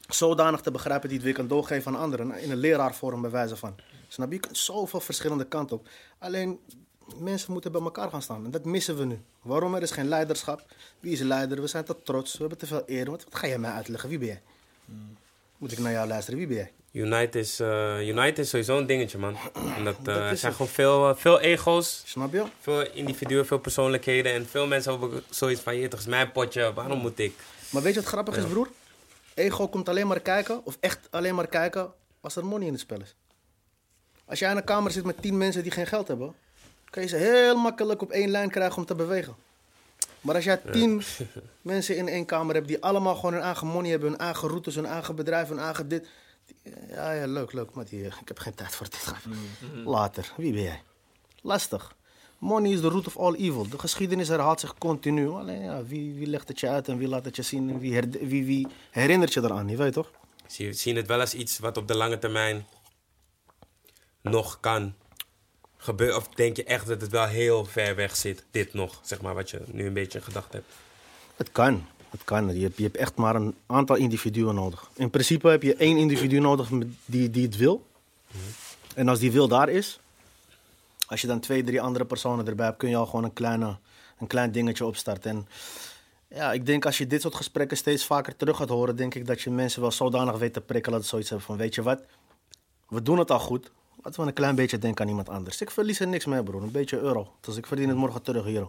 zodanig 0.08 0.62
te 0.62 0.72
begrijpen 0.72 1.08
die 1.08 1.18
het 1.18 1.26
weer 1.26 1.36
kan 1.36 1.48
doorgeven 1.48 1.96
aan 1.96 2.02
anderen. 2.02 2.40
In 2.40 2.52
een 2.52 2.58
leraarvorm 2.58 3.22
bij 3.22 3.30
wijze 3.30 3.56
van. 3.56 3.76
Snap 4.08 4.28
je? 4.28 4.34
Je 4.34 4.40
kunt 4.40 4.58
zoveel 4.58 5.00
verschillende 5.00 5.46
kanten 5.46 5.78
op. 5.78 5.88
Alleen, 6.18 6.60
mensen 7.18 7.52
moeten 7.54 7.72
bij 7.72 7.82
elkaar 7.82 8.10
gaan 8.10 8.22
staan. 8.22 8.46
En 8.46 8.52
dat 8.52 8.66
missen 8.66 8.98
we 8.98 9.06
nu. 9.06 9.22
Waarom? 9.42 9.76
Er 9.76 9.82
is 9.82 9.92
geen 9.92 10.08
leiderschap. 10.08 10.62
Wie 11.00 11.12
is 11.12 11.20
leider? 11.20 11.62
We 11.62 11.68
zijn 11.68 11.84
te 11.84 11.96
trots. 12.04 12.32
We 12.34 12.40
hebben 12.40 12.58
te 12.58 12.66
veel 12.68 12.84
eer. 12.86 13.10
Wat, 13.10 13.26
ga 13.30 13.48
jij 13.48 13.58
mij 13.60 13.72
uitleggen? 13.72 14.10
Wie 14.10 14.18
ben 14.18 14.28
jij? 14.28 14.42
Moet 15.58 15.72
ik 15.72 15.80
naar 15.80 15.92
jou 15.92 16.08
luisteren? 16.08 16.40
Wie 16.40 16.48
ben 16.48 16.56
jij? 16.58 16.72
Unite 16.92 17.40
is, 17.40 17.60
eh, 17.60 18.08
Unite 18.08 18.42
is 18.42 18.50
sowieso 18.50 18.78
een 18.78 18.86
dingetje, 18.86 19.18
man. 19.18 19.36
Dat, 19.84 19.96
eh, 19.98 20.04
Dat 20.04 20.16
er 20.16 20.32
is 20.32 20.40
zijn 20.40 20.52
het. 20.52 20.62
gewoon 20.62 20.68
veel, 20.68 21.10
eh, 21.10 21.16
veel 21.16 21.40
ego's, 21.40 22.02
Snap 22.06 22.34
je? 22.34 22.44
veel 22.60 22.92
individuen, 22.92 23.46
veel 23.46 23.60
persoonlijkheden. 23.60 24.34
En 24.34 24.48
veel 24.48 24.68
mensen 24.68 25.00
hebben 25.00 25.24
zoiets 25.30 25.62
van, 25.62 25.76
je 25.76 25.88
toch 25.88 26.00
is 26.00 26.06
mijn 26.06 26.32
potje, 26.32 26.74
waarom 26.74 27.00
moet 27.00 27.20
ik? 27.20 27.34
Maar 27.70 27.82
weet 27.82 27.94
je 27.94 28.00
wat 28.00 28.10
grappig 28.10 28.38
is, 28.38 28.46
broer? 28.46 28.70
Ego 29.34 29.68
komt 29.68 29.90
alleen 29.90 30.08
maar 30.08 30.20
kijken, 30.20 30.66
of 30.66 30.78
echt 30.80 31.08
alleen 31.10 31.36
maar 31.36 31.48
kijken, 31.48 31.92
als 32.22 32.36
er 32.36 32.46
money 32.46 32.66
in 32.68 32.74
het 32.74 32.82
spel 32.82 33.02
is. 33.02 33.16
Als 34.26 34.40
jij 34.40 34.52
in 34.52 34.58
een 34.58 34.64
kamer 34.64 34.92
zit 34.92 35.04
met 35.06 35.22
tien 35.22 35.38
mensen 35.38 35.64
die 35.64 35.72
geen 35.72 35.88
geld 35.88 36.08
hebben, 36.08 36.36
kan 36.90 37.04
je 37.04 37.10
ze 37.10 37.16
heel 37.16 37.56
makkelijk 37.58 38.02
op 38.02 38.12
één 38.12 38.30
lijn 38.30 38.50
krijgen 38.50 38.78
om 38.78 38.86
te 38.86 38.96
bewegen. 38.96 39.36
Maar 40.22 40.36
als 40.36 40.44
jij 40.44 40.58
tien 40.72 41.04
mensen 41.62 41.98
in 41.98 42.08
één 42.08 42.26
kamer 42.26 42.56
hebt 42.56 42.68
die 42.68 42.84
allemaal 42.84 43.16
gewoon 43.16 43.34
hun 43.34 43.42
eigen 43.42 43.68
money 43.68 43.90
hebben, 43.92 44.10
hun 44.10 44.18
eigen 44.20 44.48
routes, 44.48 44.76
hun 44.76 44.86
eigen 44.86 45.16
bedrijf, 45.16 45.48
hun 45.48 45.60
eigen 45.60 45.88
dit. 45.88 46.08
die- 46.46 46.74
Ja, 46.90 47.12
ja, 47.12 47.26
leuk, 47.28 47.54
leuk, 47.54 47.72
maar 47.74 47.86
die, 47.86 48.04
ik 48.06 48.28
heb 48.28 48.40
geen 48.40 48.56
tijd 48.56 48.76
voor 48.76 48.88
dit. 48.90 49.14
Later, 49.86 50.32
wie 50.38 50.54
ben 50.54 50.62
jij? 50.62 50.82
Lastig. 51.42 51.96
Money 52.38 52.72
is 52.72 52.80
the 52.80 52.88
root 52.88 53.08
of 53.08 53.18
all 53.18 53.34
evil. 53.36 53.70
De 53.70 53.80
geschiedenis 53.80 54.28
herhaalt 54.28 54.60
zich 54.60 54.78
continu. 54.78 55.28
Alleen 55.30 55.62
ja, 55.62 55.84
wie, 55.84 56.14
wie 56.14 56.28
legt 56.28 56.48
het 56.48 56.60
je 56.60 56.70
uit 56.70 56.88
en 56.88 56.98
wie 56.98 57.08
laat 57.08 57.26
het 57.26 57.36
je 57.36 57.42
zien 57.42 57.70
en 57.70 57.80
wie, 57.80 57.94
herde- 57.94 58.28
wie, 58.28 58.46
wie 58.46 58.68
herinnert 58.92 59.34
je 59.34 59.42
eraan, 59.44 59.68
je 59.70 59.76
weet 59.78 59.94
toch? 59.94 60.12
Zie, 60.48 60.74
zien 60.74 60.96
het 60.96 61.08
wel 61.08 61.20
als 61.20 61.34
iets 61.34 61.60
wat 61.60 61.78
op 61.78 61.88
de 61.88 61.96
lange 61.96 62.18
termijn 62.20 62.66
nog 64.22 64.60
kan 64.60 64.94
Of 65.88 66.28
denk 66.28 66.56
je 66.56 66.64
echt 66.64 66.88
dat 66.88 67.02
het 67.02 67.12
wel 67.12 67.26
heel 67.26 67.66
ver 67.66 67.96
weg 67.96 68.16
zit, 68.16 68.44
dit 68.52 68.74
nog, 68.74 69.00
zeg 69.02 69.22
maar, 69.22 69.34
wat 69.34 69.50
je 69.50 69.62
nu 69.66 69.86
een 69.86 69.94
beetje 69.94 70.18
in 70.18 70.24
gedachten 70.24 70.60
hebt? 70.60 70.74
Het 71.36 71.52
kan. 71.52 71.86
Het 72.10 72.24
kan. 72.24 72.56
Je 72.56 72.64
hebt, 72.64 72.78
je 72.78 72.84
hebt 72.84 72.98
echt 72.98 73.16
maar 73.16 73.36
een 73.36 73.56
aantal 73.66 73.96
individuen 73.96 74.56
nodig. 74.56 74.90
In 74.96 75.10
principe 75.10 75.48
heb 75.48 75.64
je 75.64 75.76
één 75.76 75.98
individu 75.98 76.40
nodig 76.40 76.70
die, 77.06 77.30
die 77.30 77.46
het 77.46 77.58
wil. 77.58 77.86
En 78.96 79.08
als 79.08 79.20
die 79.20 79.32
wil 79.32 79.48
daar 79.48 79.70
is, 79.70 80.00
als 81.08 81.22
je 81.22 81.28
dan 81.28 81.40
twee, 81.40 81.64
drie 81.64 81.82
andere 81.82 82.06
personen 82.06 82.48
erbij 82.48 82.66
hebt, 82.66 82.78
kun 82.78 82.90
je 82.90 82.96
al 82.96 83.06
gewoon 83.06 83.24
een, 83.24 83.34
kleine, 83.34 83.78
een 84.20 84.28
klein 84.28 84.52
dingetje 84.52 84.86
opstarten. 84.86 85.32
En 85.32 85.48
ja, 86.28 86.54
ik 86.54 86.66
denk 86.66 86.86
als 86.86 86.98
je 86.98 87.08
dit 87.08 87.22
soort 87.22 87.36
gesprekken 87.36 87.78
steeds 87.78 88.06
vaker 88.06 88.36
terug 88.36 88.58
gaat 88.58 88.70
horen, 88.70 88.96
denk 88.96 89.16
ik 89.16 89.28
dat 89.28 89.42
je 89.42 89.50
mensen 89.50 89.82
wel 89.82 89.92
zodanig 89.92 90.38
weet 90.38 90.54
te 90.54 90.62
prikkelen 90.62 90.98
dat 90.98 91.04
ze 91.04 91.10
zoiets 91.10 91.30
hebben 91.30 91.48
van, 91.48 91.58
weet 91.58 91.76
je 91.76 91.82
wat, 91.82 92.02
we 92.88 93.02
doen 93.02 93.20
het 93.20 93.32
al 93.32 93.40
goed. 93.40 93.72
Laten 94.04 94.22
we 94.22 94.28
een 94.28 94.34
klein 94.34 94.56
beetje 94.56 94.78
denken 94.78 95.04
aan 95.04 95.10
iemand 95.10 95.30
anders. 95.30 95.62
Ik 95.62 95.72
verlies 95.72 96.00
er 96.00 96.08
niks 96.08 96.26
mee, 96.26 96.44
broer. 96.44 96.62
Een 96.62 96.72
beetje 96.72 97.00
euro. 97.00 97.28
Dus 97.42 97.58
ik 97.58 97.66
verdien 97.66 97.88
het 97.88 97.98
morgen 97.98 98.22
terug 98.22 98.46
hier. 98.46 98.68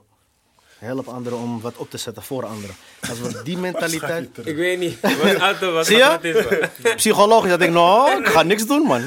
Help 0.79 1.09
anderen 1.09 1.39
om 1.39 1.61
wat 1.61 1.77
op 1.77 1.91
te 1.91 1.99
zetten 1.99 2.23
voor 2.23 2.47
anderen. 2.47 2.77
Als 3.09 3.21
we 3.21 3.43
die 3.43 3.59
mentaliteit... 3.69 4.29
Ik 4.45 4.57
weet 4.57 4.79
niet. 4.79 5.01
Wat 5.23 5.37
auto, 5.37 5.73
wat 5.73 5.87
Zie 5.87 5.97
je? 5.97 6.69
Psychologisch 6.97 7.51
dat 7.51 7.61
ik, 7.61 7.71
nou, 7.71 8.11
ik 8.21 8.27
ga 8.27 8.43
niks 8.43 8.67
doen, 8.67 8.83
man. 8.83 9.03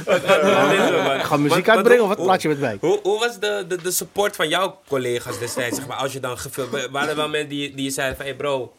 Ik 1.15 1.23
ga 1.23 1.37
muziek 1.37 1.69
uitbrengen 1.69 2.03
of 2.03 2.09
wat 2.09 2.23
praat 2.23 2.41
je 2.41 2.47
met 2.47 2.59
mij? 2.59 2.77
Hoe, 2.79 2.99
hoe 3.03 3.19
was 3.19 3.39
de, 3.39 3.65
de, 3.67 3.81
de 3.81 3.91
support 3.91 4.35
van 4.35 4.49
jouw 4.49 4.79
collega's 4.87 5.39
destijds? 5.39 5.77
Zeg 5.77 5.87
maar, 5.87 5.97
als 5.97 6.13
je 6.13 6.19
dan 6.19 6.37
gefilmd 6.37 6.87
Waren 6.91 7.09
er 7.09 7.15
wel 7.15 7.29
mensen 7.29 7.49
die, 7.49 7.75
die 7.75 7.83
je 7.83 7.91
zeiden 7.91 8.17
van... 8.17 8.25
Hey 8.25 8.35
bro, 8.35 8.73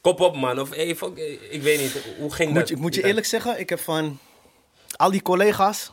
kop 0.00 0.20
op 0.20 0.36
man. 0.36 0.60
Of 0.60 0.70
hey, 0.70 0.96
fuck, 0.96 1.16
ik 1.50 1.62
weet 1.62 1.80
niet. 1.80 2.02
Hoe 2.18 2.32
ging 2.32 2.54
dat? 2.54 2.58
Moet 2.58 2.68
je, 2.68 2.74
ik 2.74 2.80
moet 2.80 2.94
je 2.94 3.04
eerlijk 3.04 3.26
zeggen, 3.26 3.60
ik 3.60 3.68
heb 3.68 3.80
van 3.80 4.18
al 4.96 5.10
die 5.10 5.22
collega's 5.22 5.92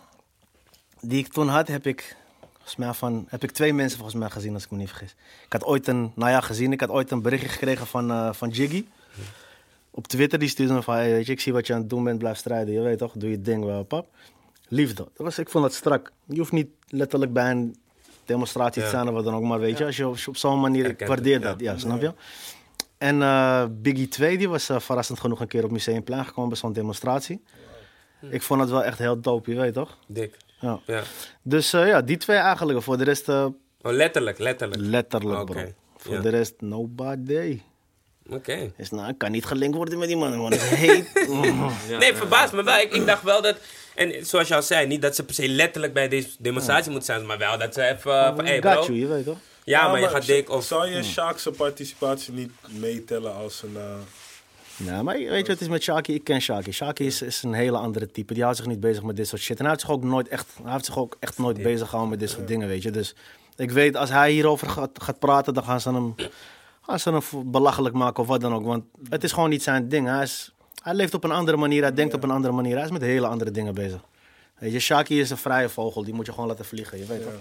die 1.07 1.19
ik 1.19 1.27
toen 1.27 1.47
had, 1.47 1.67
heb 1.67 1.85
ik, 1.85 2.15
volgens 2.53 2.75
mij 2.75 2.93
van, 2.93 3.25
heb 3.29 3.43
ik 3.43 3.51
twee 3.51 3.73
mensen 3.73 3.97
volgens 3.97 4.19
mij 4.19 4.29
gezien, 4.29 4.53
als 4.53 4.63
ik 4.63 4.71
me 4.71 4.77
niet 4.77 4.89
vergis. 4.89 5.15
Ik 5.45 5.53
had 5.53 5.63
ooit 5.63 5.87
een, 5.87 6.11
nou 6.15 6.31
ja, 6.31 6.41
gezien, 6.41 6.71
ik 6.71 6.79
had 6.79 6.89
ooit 6.89 7.11
een 7.11 7.21
berichtje 7.21 7.49
gekregen 7.49 7.87
van, 7.87 8.11
eh, 8.11 8.33
van 8.33 8.49
Jiggy. 8.49 8.85
Op 9.91 10.07
Twitter, 10.07 10.39
die 10.39 10.49
stuurde 10.49 10.73
me 10.73 10.81
van, 10.81 10.95
hey, 10.95 11.11
weet 11.11 11.25
je, 11.25 11.31
ik 11.31 11.39
zie 11.39 11.53
wat 11.53 11.67
je 11.67 11.73
aan 11.73 11.79
het 11.79 11.89
doen 11.89 12.03
bent, 12.03 12.19
blijf 12.19 12.37
strijden. 12.37 12.73
Je 12.73 12.81
weet 12.81 12.97
toch, 12.97 13.13
doe 13.15 13.29
je 13.29 13.41
ding 13.41 13.63
wel, 13.65 13.83
pap. 13.83 14.07
Liefde. 14.67 15.03
Dat 15.03 15.25
was, 15.25 15.39
ik 15.39 15.49
vond 15.49 15.63
dat 15.63 15.73
strak. 15.73 16.11
Je 16.25 16.37
hoeft 16.37 16.51
niet 16.51 16.69
letterlijk 16.87 17.33
bij 17.33 17.51
een 17.51 17.75
demonstratie 18.25 18.81
te 18.81 18.89
zijn 18.89 19.07
of 19.07 19.13
wat 19.13 19.23
dan 19.23 19.35
ook, 19.35 19.43
maar 19.43 19.59
weet 19.59 19.77
je, 19.77 19.85
als 19.85 19.97
je, 19.97 20.07
op 20.07 20.37
zo'n 20.37 20.59
manier, 20.59 20.85
ik 20.85 21.07
waardeer 21.07 21.41
dat, 21.41 21.59
ja. 21.59 21.77
snap 21.77 22.01
je? 22.01 22.13
En 22.97 23.21
eh, 23.21 23.65
Biggie 23.71 24.07
2, 24.07 24.37
die 24.37 24.49
was 24.49 24.69
eh, 24.69 24.79
verrassend 24.79 25.19
genoeg 25.19 25.39
een 25.39 25.47
keer 25.47 25.63
op 25.63 25.71
Museumplein 25.71 26.25
gekomen 26.25 26.49
bij 26.49 26.57
zo'n 26.57 26.73
demonstratie. 26.73 27.43
Ik 28.29 28.41
vond 28.41 28.61
het 28.61 28.69
wel 28.69 28.83
echt 28.83 28.97
heel 28.97 29.21
dope, 29.21 29.51
je 29.51 29.57
weet 29.57 29.73
toch? 29.73 29.97
Dik. 30.07 30.37
Ja. 30.59 30.79
Ja. 30.85 31.03
Dus 31.41 31.73
eh, 31.73 31.87
ja, 31.87 32.01
die 32.01 32.17
twee 32.17 32.37
eigenlijk. 32.37 32.81
Voor 32.81 32.97
de 32.97 33.03
rest, 33.03 33.29
eh, 33.29 33.45
Oh, 33.81 33.91
letterlijk, 33.93 34.39
letterlijk. 34.39 34.81
letterlijk 34.81 35.45
bro. 35.45 35.61
Voor 35.97 36.13
ja. 36.13 36.21
de 36.21 36.29
rest, 36.29 36.53
nobody. 36.59 37.61
Oké. 38.29 38.71
Is, 38.77 38.89
nou, 38.91 39.09
ik 39.09 39.17
kan 39.17 39.31
niet 39.31 39.45
gelinkt 39.45 39.75
worden 39.75 39.99
met 39.99 40.07
die 40.07 40.17
man, 40.17 40.37
man. 40.37 40.53
Heet. 40.53 41.27
Nee, 41.99 42.13
verbaas 42.15 42.51
me 42.51 42.63
wel. 42.63 42.77
Ik, 42.79 42.91
ik 42.93 43.05
dacht 43.05 43.23
wel 43.23 43.41
dat... 43.41 43.57
En 43.95 44.25
zoals 44.25 44.47
je 44.47 44.55
al 44.55 44.61
zei, 44.61 44.87
niet 44.87 45.01
dat 45.01 45.15
ze 45.15 45.23
per 45.25 45.33
se 45.35 45.47
letterlijk 45.47 45.93
bij 45.93 46.07
deze 46.07 46.29
demonstratie 46.39 46.91
moeten 46.91 47.13
zijn. 47.13 47.25
Maar 47.25 47.37
wel 47.37 47.57
dat 47.57 47.73
ze 47.73 47.83
even... 47.83 48.11
eh, 48.25 48.35
van, 48.35 48.45
hey, 48.45 48.61
Got 48.61 48.73
bro. 48.73 48.83
you, 48.85 48.99
je 48.99 49.07
weet 49.07 49.25
toch? 49.25 49.37
Ja, 49.63 49.87
maar 49.87 49.99
je 49.99 50.07
gaat 50.07 50.25
dik 50.25 50.49
of... 50.49 50.63
Zou 50.65 50.87
je 50.89 51.03
Sjaak's 51.03 51.47
participatie 51.57 52.33
niet 52.33 52.51
meetellen 52.69 53.35
als 53.35 53.63
een, 53.63 53.75
eh, 53.77 53.83
Nou, 54.77 55.03
maar 55.03 55.15
weet 55.15 55.25
je 55.25 55.37
wat 55.37 55.47
het 55.47 55.61
is 55.61 55.67
met 55.67 55.83
Shaki? 55.83 56.13
Ik 56.13 56.23
ken 56.23 56.41
Shaki. 56.41 56.71
Shaki 56.71 57.05
is, 57.05 57.21
is 57.21 57.43
een 57.43 57.53
hele 57.53 57.77
andere 57.77 58.11
type. 58.11 58.33
Die 58.33 58.43
houdt 58.43 58.57
zich 58.57 58.65
niet 58.65 58.79
bezig 58.79 59.03
met 59.03 59.15
dit 59.15 59.27
soort 59.27 59.41
shit. 59.41 59.57
En 59.57 59.61
hij 59.61 59.69
heeft 59.69 59.85
zich 59.85 59.91
ook 59.91 60.03
nooit 60.03 60.27
echt, 60.27 60.47
hij 60.63 60.71
heeft 60.71 60.85
zich 60.85 60.97
ook 60.97 61.17
echt 61.19 61.37
nooit 61.37 61.61
bezig 61.61 61.89
gehouden 61.89 62.09
met 62.09 62.19
dit 62.19 62.29
soort 62.29 62.47
dingen, 62.47 62.67
weet 62.67 62.83
je. 62.83 62.91
Dus 62.91 63.15
ik 63.55 63.71
weet, 63.71 63.95
als 63.95 64.09
hij 64.09 64.31
hierover 64.31 64.69
gaat, 64.69 64.89
gaat 64.93 65.19
praten, 65.19 65.53
dan 65.53 65.63
gaan 65.63 65.81
ze 65.81 65.91
hem, 65.91 66.15
gaan 66.81 66.99
ze 66.99 67.09
hem 67.09 67.51
belachelijk 67.51 67.95
maken 67.95 68.23
of 68.23 68.29
wat 68.29 68.41
dan 68.41 68.53
ook. 68.53 68.65
Want 68.65 68.83
het 69.09 69.23
is 69.23 69.31
gewoon 69.31 69.49
niet 69.49 69.63
zijn 69.63 69.89
ding. 69.89 70.07
Hij, 70.07 70.23
is, 70.23 70.53
hij 70.83 70.93
leeft 70.93 71.13
op 71.13 71.23
een 71.23 71.31
andere 71.31 71.57
manier, 71.57 71.81
hij 71.81 71.93
denkt 71.93 72.13
op 72.13 72.23
een 72.23 72.31
andere 72.31 72.53
manier. 72.53 72.75
Hij 72.75 72.85
is 72.85 72.91
met 72.91 73.01
hele 73.01 73.27
andere 73.27 73.51
dingen 73.51 73.73
bezig. 73.73 74.01
Weet 74.57 74.71
je, 74.71 74.79
Shaki 74.79 75.19
is 75.19 75.29
een 75.29 75.37
vrije 75.37 75.69
vogel, 75.69 76.03
die 76.03 76.13
moet 76.13 76.25
je 76.25 76.31
gewoon 76.31 76.47
laten 76.47 76.65
vliegen, 76.65 76.97
je 76.97 77.05
weet 77.05 77.23
toch? 77.23 77.31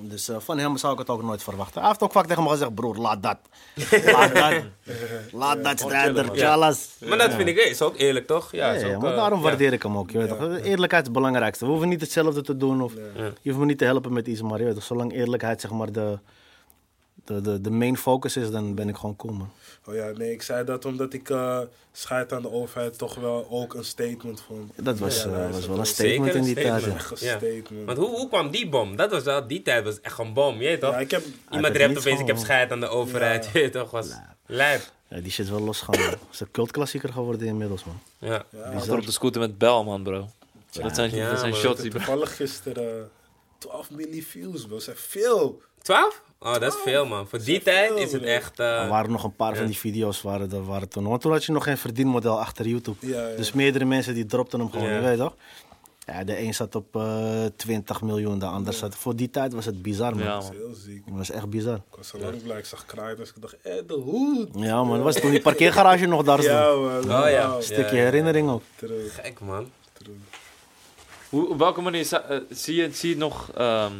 Dus 0.00 0.28
eh, 0.28 0.36
van 0.38 0.58
hem 0.58 0.76
zou 0.76 0.92
ik 0.92 0.98
het 0.98 1.08
ook 1.10 1.22
nooit 1.22 1.42
verwachten. 1.42 1.78
Hij 1.80 1.88
heeft 1.88 2.02
ook 2.02 2.12
vaak 2.12 2.26
tegen 2.26 2.42
me 2.42 2.48
gezegd, 2.48 2.74
broer, 2.74 2.96
laat 2.96 3.22
dat. 3.22 3.36
Laat 4.04 4.34
dat. 4.34 4.62
Laat 5.32 5.64
dat, 5.64 5.80
strijder, 5.80 6.24
Ja. 6.34 6.46
chalas. 6.46 6.88
Maar 7.04 7.18
dat 7.18 7.32
vind 7.34 7.48
ik, 7.48 7.56
is 7.56 7.82
ook 7.82 7.96
eerlijk, 7.96 8.26
toch? 8.26 8.52
Ja, 8.52 8.72
Ja, 8.72 8.78
is 8.78 8.94
ook, 8.94 9.02
maar 9.02 9.10
eh, 9.10 9.16
daarom 9.16 9.40
waardeer 9.40 9.72
ik 9.72 9.82
hem 9.82 9.96
ook. 9.98 10.10
Je 10.10 10.18
weet 10.18 10.28
toch? 10.28 10.38
Eerlijkheid 10.40 10.92
is 11.02 11.08
het 11.08 11.12
belangrijkste. 11.12 11.64
We 11.64 11.70
hoeven 11.70 11.88
niet 11.88 12.00
hetzelfde 12.00 12.42
te 12.42 12.56
doen. 12.56 12.82
Of, 12.82 12.92
Je 12.94 13.32
hoeft 13.50 13.58
me 13.58 13.64
niet 13.64 13.78
te 13.78 13.84
helpen 13.84 14.12
met 14.12 14.26
iets, 14.26 14.42
maar 14.42 14.58
je 14.58 14.64
weet 14.64 14.74
toch, 14.74 14.82
zolang 14.84 15.12
eerlijkheid 15.12 15.60
zeg 15.60 15.70
maar, 15.70 15.92
de, 15.92 16.18
de, 17.24 17.40
de, 17.40 17.60
de 17.60 17.70
main 17.70 17.96
focus 17.96 18.36
is, 18.36 18.50
dan 18.50 18.74
ben 18.74 18.88
ik 18.88 18.96
gewoon 18.96 19.16
cool, 19.16 19.32
man. 19.32 19.50
Oh 19.88 19.94
ja, 19.94 20.10
nee, 20.14 20.32
ik 20.32 20.42
zei 20.42 20.64
dat 20.64 20.84
omdat 20.84 21.12
ik 21.12 21.30
eh 21.30 21.60
scheid 21.92 22.32
aan 22.32 22.42
de 22.42 22.50
overheid 22.50 22.98
toch 22.98 23.14
wel 23.14 23.46
ook 23.50 23.74
een 23.74 23.84
statement 23.84 24.42
vond. 24.46 24.72
Dat 24.76 24.98
was, 24.98 25.22
Ja, 25.22 25.28
eh, 25.30 25.36
dat 25.38 25.48
is 25.48 25.54
was 25.54 25.66
wel 25.66 25.78
een 25.78 25.86
statement 25.86 26.34
in 26.34 26.42
die 26.42 26.54
tijd. 26.54 26.84
ja. 26.84 26.94
Echt 26.94 27.10
een 27.10 27.26
Ja. 27.26 27.36
statement. 27.36 27.86
Want 27.86 27.98
hoe, 27.98 28.08
hoe 28.08 28.28
kwam 28.28 28.50
die 28.50 28.68
bom? 28.68 28.96
Dat 28.96 29.10
was 29.10 29.22
wel, 29.22 29.46
die 29.46 29.62
tijd 29.62 29.84
was 29.84 30.00
echt 30.00 30.18
een 30.18 30.32
bom, 30.32 30.54
je 30.54 30.64
weet 30.64 30.80
toch? 30.80 30.90
Ja, 30.92 30.98
ik 30.98 31.10
heb... 31.10 31.22
Iemand 31.50 31.76
rept 31.76 31.98
opeens, 31.98 32.20
ik 32.20 32.26
heb 32.26 32.36
scheid 32.36 32.72
aan 32.72 32.80
de 32.80 32.88
overheid, 32.88 33.44
je 33.46 33.52
weet 33.52 33.72
toch? 33.72 33.90
Was 33.90 34.08
lijp. 34.46 34.82
Ja, 35.08 35.20
die 35.20 35.30
shit 35.30 35.44
is 35.44 35.50
wel 35.50 35.60
losgaan. 35.60 36.00
man. 36.00 36.08
Het 36.10 36.18
is 36.32 36.40
een 36.40 36.50
cultklassieker 36.50 37.12
geworden 37.12 37.46
inmiddels, 37.46 37.84
man. 37.84 38.00
Ja. 38.18 38.44
Achter 38.74 38.98
op 38.98 39.06
de 39.06 39.12
scooter 39.12 39.40
met 39.40 39.58
Bel, 39.58 39.84
man, 39.84 40.02
bro. 40.02 40.28
dat 40.70 40.94
zijn, 40.94 41.14
Ja, 41.14 41.30
dat 41.30 41.38
zijn 41.38 41.54
shots 41.54 41.80
die... 41.82 41.90
Toevallig 41.90 42.36
gisteren 42.36 42.98
eh, 42.98 43.04
12 43.58 43.90
milli 43.90 44.22
views, 44.22 44.60
bro. 44.62 44.70
Dat 44.70 44.80
is 44.80 44.88
echt 44.88 45.00
veel. 45.00 45.62
12? 45.82 46.22
Oh, 46.38 46.52
dat 46.52 46.62
is 46.62 46.80
veel, 46.84 47.06
man. 47.06 47.28
Voor 47.28 47.42
die 47.42 47.62
tijd 47.62 47.92
is 47.98 48.12
het 48.12 48.22
echt... 48.22 48.58
eh, 48.60 48.82
Er 48.82 48.88
waren 48.88 49.10
nog 49.10 49.24
een 49.24 49.36
paar 49.36 49.56
van 49.56 49.66
die 49.66 49.76
video's 49.78 50.22
waren 50.22 50.52
er 50.52 50.64
waren 50.64 50.88
toen. 50.88 51.08
Want 51.08 51.20
toen 51.20 51.32
had 51.32 51.44
je 51.44 51.52
nog 51.52 51.64
geen 51.64 51.78
verdienmodel 51.78 52.40
achter 52.40 52.66
YouTube. 52.66 53.06
Ja, 53.06 53.28
ja. 53.28 53.36
Dus 53.36 53.52
meerdere 53.52 53.84
mensen 53.84 54.14
die 54.14 54.26
dropten 54.26 54.60
hem 54.60 54.70
gewoon, 54.70 54.88
Ja. 54.88 54.94
je 54.94 55.00
weet 55.00 55.18
toch? 55.18 55.34
Ja, 56.06 56.24
de 56.24 56.40
een 56.40 56.54
zat 56.54 56.74
op 56.74 56.96
eh 56.96 57.44
20 57.56 58.02
miljoen, 58.02 58.38
de 58.38 58.46
ander 58.46 58.72
zat... 58.72 58.94
Voor 58.94 59.16
die 59.16 59.30
tijd 59.30 59.52
was 59.52 59.64
het 59.64 59.82
bizar, 59.82 60.14
man. 60.16 60.24
Ja, 60.24 60.32
Dat 60.34 60.42
is 60.42 60.48
man. 60.48 60.56
heel 60.58 60.74
ziek. 60.74 61.02
Het 61.04 61.14
was 61.16 61.30
echt 61.30 61.48
bizar. 61.50 61.74
Ik 61.76 61.96
was 61.96 62.08
zo 62.08 62.18
lang 62.18 62.42
blij. 62.42 62.58
Ik 62.58 62.64
zag 62.64 62.86
kraaien, 62.86 63.16
dus 63.16 63.28
ik 63.28 63.34
dacht, 63.40 63.56
eh, 63.62 63.74
de 63.86 63.94
hoed. 63.94 64.48
Ja, 64.56 64.82
man. 64.84 64.94
Dat 64.96 65.04
was 65.04 65.20
toen 65.20 65.30
die 65.30 65.40
parkeergarage 65.42 66.06
nog 66.06 66.22
daar 66.22 66.42
Ja, 66.42 66.62
stond. 66.70 67.06
man. 67.06 67.22
Oh 67.24 67.30
ja. 67.30 67.48
Wauw. 67.48 67.60
Stukje 67.60 67.82
Ja, 67.96 68.02
ja. 68.02 68.04
herinnering 68.04 68.48
ook. 68.50 68.62
Terug, 68.76 69.14
Gek, 69.14 69.40
man. 69.40 69.70
terug. 69.92 70.14
Hoe, 71.28 71.48
op 71.50 71.58
welke 71.58 71.80
manier 71.80 72.04
za- 72.04 72.22
eh, 72.22 72.38
zie, 72.50 72.74
je, 72.74 72.88
zie 72.92 73.10
je 73.10 73.16
nog... 73.16 73.50
ehm, 73.56 73.92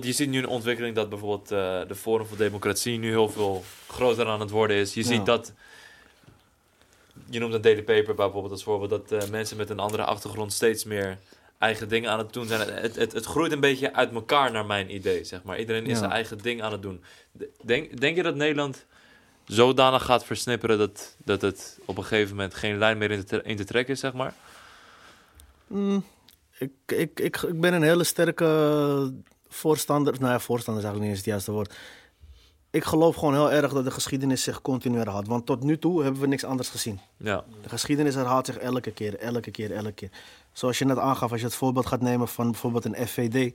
je 0.00 0.12
ziet 0.12 0.28
nu 0.28 0.38
een 0.38 0.46
ontwikkeling 0.48 0.94
dat 0.94 1.08
bijvoorbeeld 1.08 1.50
eh, 1.50 1.80
de 1.88 1.94
Forum 1.94 2.26
voor 2.26 2.36
Democratie 2.36 2.98
nu 2.98 3.08
heel 3.08 3.28
veel 3.28 3.64
groter 3.88 4.26
aan 4.26 4.40
het 4.40 4.50
worden 4.50 4.76
is. 4.76 4.94
Je 4.94 5.00
Ja. 5.00 5.06
ziet 5.06 5.26
dat... 5.26 5.52
Je 7.30 7.38
noemt 7.38 7.54
een 7.54 7.60
Daily 7.60 7.82
Paper 7.82 8.14
bijvoorbeeld 8.14 8.52
als 8.52 8.62
voorbeeld. 8.62 8.90
Dat 8.90 9.12
eh, 9.12 9.28
mensen 9.30 9.56
met 9.56 9.70
een 9.70 9.78
andere 9.78 10.04
achtergrond 10.04 10.52
steeds 10.52 10.84
meer 10.84 11.18
eigen 11.58 11.88
dingen 11.88 12.10
aan 12.10 12.18
het 12.18 12.32
doen 12.32 12.46
zijn. 12.46 12.72
Het, 12.72 12.96
het, 12.96 13.12
het 13.12 13.24
groeit 13.24 13.52
een 13.52 13.60
beetje 13.60 13.94
uit 13.94 14.12
elkaar 14.12 14.50
naar 14.52 14.66
mijn 14.66 14.94
idee, 14.94 15.24
zeg 15.24 15.42
maar. 15.42 15.58
Iedereen 15.58 15.84
is 15.84 15.90
Ja. 15.90 15.96
zijn 15.98 16.10
eigen 16.10 16.38
ding 16.38 16.62
aan 16.62 16.72
het 16.72 16.82
doen. 16.82 17.02
De- 17.32 17.50
Denk, 17.64 18.00
denk 18.00 18.16
je 18.16 18.22
dat 18.22 18.34
Nederland 18.34 18.84
zodanig 19.44 20.04
gaat 20.04 20.24
versnipperen 20.24 20.78
dat, 20.78 21.16
dat 21.24 21.40
het 21.42 21.78
op 21.84 21.96
een 21.98 22.04
gegeven 22.04 22.34
moment 22.36 22.54
geen 22.54 22.78
lijn 22.78 22.98
meer 22.98 23.10
in 23.10 23.24
te, 23.24 23.42
in 23.42 23.56
te 23.56 23.64
trekken 23.64 23.94
is, 23.94 24.00
zeg 24.00 24.12
maar? 24.12 24.34
Mm, 25.66 26.04
ik, 26.58 26.70
ik, 26.86 27.20
ik, 27.20 27.36
ik 27.42 27.60
ben 27.60 27.72
een 27.74 27.82
hele 27.82 28.04
sterke 28.04 28.44
voorstander. 29.48 30.14
Nou 30.20 30.32
ja, 30.32 30.38
voorstander 30.38 30.82
is 30.82 30.88
eigenlijk 30.88 31.00
niet 31.00 31.08
eens 31.10 31.18
het 31.18 31.26
juiste 31.26 31.52
woord. 31.52 31.74
Ik 32.70 32.84
geloof 32.84 33.16
gewoon 33.16 33.34
heel 33.34 33.52
erg 33.52 33.72
dat 33.72 33.84
de 33.84 33.90
geschiedenis 33.90 34.42
zich 34.42 34.62
continu 34.62 34.96
herhaalt. 34.96 35.26
Want 35.26 35.46
tot 35.46 35.62
nu 35.62 35.78
toe 35.78 36.02
hebben 36.02 36.20
we 36.20 36.26
niks 36.26 36.44
anders 36.44 36.68
gezien. 36.68 37.00
Ja, 37.16 37.44
De 37.62 37.68
geschiedenis 37.68 38.14
herhaalt 38.14 38.46
zich 38.46 38.56
elke 38.56 38.90
keer, 38.90 39.18
elke 39.18 39.50
keer, 39.50 39.72
elke 39.72 39.92
keer. 39.92 40.10
Zoals 40.52 40.78
je 40.78 40.84
net 40.84 40.98
aangaf, 40.98 41.30
als 41.30 41.40
je 41.40 41.46
het 41.46 41.54
voorbeeld 41.54 41.86
gaat 41.86 42.00
nemen 42.00 42.28
van 42.28 42.50
bijvoorbeeld 42.50 42.84
een 42.84 43.06
FVD. 43.06 43.54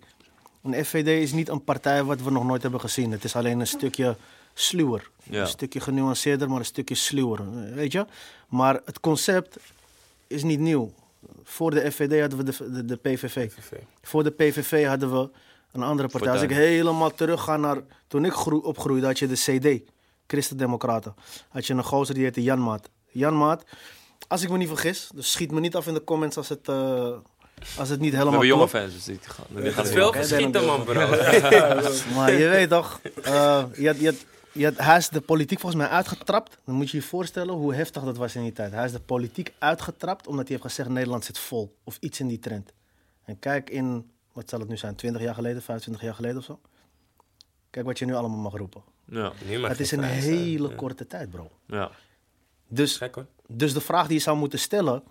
Een 0.64 0.86
FVD 0.86 1.08
is 1.08 1.32
niet 1.32 1.50
een 1.50 1.64
partij 1.64 2.04
wat 2.04 2.22
we 2.22 2.32
nog 2.32 2.46
nooit 2.46 2.62
hebben 2.62 2.80
gezien. 2.80 3.12
Het 3.12 3.24
is 3.24 3.36
alleen 3.36 3.60
een 3.60 3.68
stukje 3.68 4.16
sluwer. 4.54 5.10
Ja. 5.24 5.42
Een 5.42 5.48
stukje 5.48 5.80
genuanceerder, 5.80 6.50
maar 6.50 6.60
een 6.60 6.66
stukje 6.66 6.96
sluwer. 6.96 7.74
Weet 7.74 7.92
je? 7.92 8.06
Maar 8.48 8.82
het 8.86 9.00
concept 9.00 9.58
is 10.28 10.44
niet 10.44 10.60
nieuw. 10.60 10.94
Voor 11.44 11.72
de 11.72 11.92
FVD 11.92 12.20
hadden 12.20 12.38
we 12.38 12.44
de, 12.44 12.72
de, 12.72 12.86
de 12.86 12.96
PVV. 12.96 13.52
Voor 14.02 14.24
de 14.24 14.32
PVV 14.32 14.88
hadden 14.88 15.12
we 15.20 15.30
een 15.74 15.84
andere 15.84 16.08
partij. 16.08 16.32
Als 16.32 16.42
ik 16.42 16.50
helemaal 16.50 17.12
terug 17.14 17.42
ga 17.44 17.58
naar 17.58 17.78
toen 18.08 18.26
ik 18.26 18.32
groe- 18.34 18.64
opgroeide, 18.64 19.06
had 19.06 19.20
je 19.20 19.28
de 19.28 19.34
CD, 19.36 19.92
Christen-Democraten. 20.28 21.14
Had 21.50 21.66
je 21.66 21.74
een 21.74 21.84
gozer 21.84 22.14
die 22.16 22.24
heette 22.24 22.44
Jan 22.44 22.62
Maat. 22.64 22.90
Jan 23.12 23.38
Maat, 23.38 23.64
als 24.28 24.42
ik 24.44 24.50
me 24.50 24.58
niet 24.58 24.68
vergis, 24.68 25.10
dus 25.16 25.32
schiet 25.32 25.52
me 25.52 25.60
niet 25.60 25.76
af 25.76 25.88
in 25.88 25.94
de 25.94 26.04
comments 26.04 26.38
als 26.38 26.50
het, 26.50 26.68
eh, 26.68 27.12
als 27.78 27.90
het 27.90 28.00
niet 28.00 28.12
we 28.12 28.18
helemaal 28.18 28.40
hebben 28.40 28.48
jonge 28.48 28.70
klopt. 28.70 28.72
fans, 28.72 28.94
dus 28.94 29.04
die 29.04 29.20
gaan, 29.22 29.46
die 29.64 29.72
veel 29.72 30.12
verschieten, 30.14 30.52
dan- 30.52 30.66
man, 30.66 30.84
bro. 30.84 31.08
Maar 32.16 32.32
je 32.32 32.48
weet 32.48 32.70
toch, 32.70 33.00
eh, 33.24 33.64
je 33.76 33.88
had, 33.88 34.00
je 34.00 34.06
had, 34.06 34.26
je 34.52 34.66
had, 34.66 34.74
hij 34.78 34.98
is 34.98 35.10
de 35.10 35.22
politiek 35.22 35.60
volgens 35.60 35.82
mij 35.82 35.92
uitgetrapt. 35.92 36.58
Dan 36.66 36.76
moet 36.76 36.90
je 36.92 36.98
je 36.98 37.04
voorstellen 37.04 37.54
hoe 37.54 37.74
heftig 37.76 38.04
dat 38.04 38.18
was 38.18 38.36
in 38.36 38.42
die 38.42 38.52
tijd. 38.54 38.72
Hij 38.72 38.86
is 38.86 38.92
de 38.92 39.00
politiek 39.00 39.54
uitgetrapt 39.60 40.28
omdat 40.28 40.48
hij 40.48 40.58
heeft 40.58 40.70
gezegd 40.70 40.90
Nederland 40.90 41.26
zit 41.26 41.40
vol. 41.40 41.76
Of 41.84 41.98
iets 42.00 42.20
in 42.20 42.28
die 42.28 42.40
trend. 42.40 42.74
En 43.26 43.40
kijk 43.40 43.70
in, 43.70 44.12
wat 44.34 44.50
zal 44.50 44.60
het 44.60 44.70
nu 44.70 44.78
zijn, 44.78 44.96
20 44.96 45.22
jaar 45.22 45.34
geleden, 45.34 45.62
25 45.62 46.04
jaar 46.04 46.14
geleden 46.16 46.38
of 46.38 46.44
zo. 46.44 46.60
Kijk 47.70 47.86
wat 47.86 48.00
je 48.00 48.06
nu 48.06 48.14
allemaal 48.16 48.38
mag 48.38 48.54
roepen. 48.54 48.84
Ja, 49.06 49.32
Nu 49.48 49.60
mag 49.60 49.70
Het 49.70 49.80
is 49.80 49.92
een 49.92 50.00
zijn, 50.00 50.12
hele 50.12 50.70
ja. 50.70 50.76
korte 50.76 51.08
tijd, 51.08 51.30
bro. 51.30 51.52
ja. 51.66 51.92
Dus, 52.68 52.98
Gek, 52.98 53.16
hoor. 53.16 53.26
dus 53.48 53.74
de 53.74 53.82
vraag 53.82 54.08
die 54.08 54.18
je 54.18 54.22
zou 54.24 54.38
moeten 54.38 54.60
stellen 54.60 55.04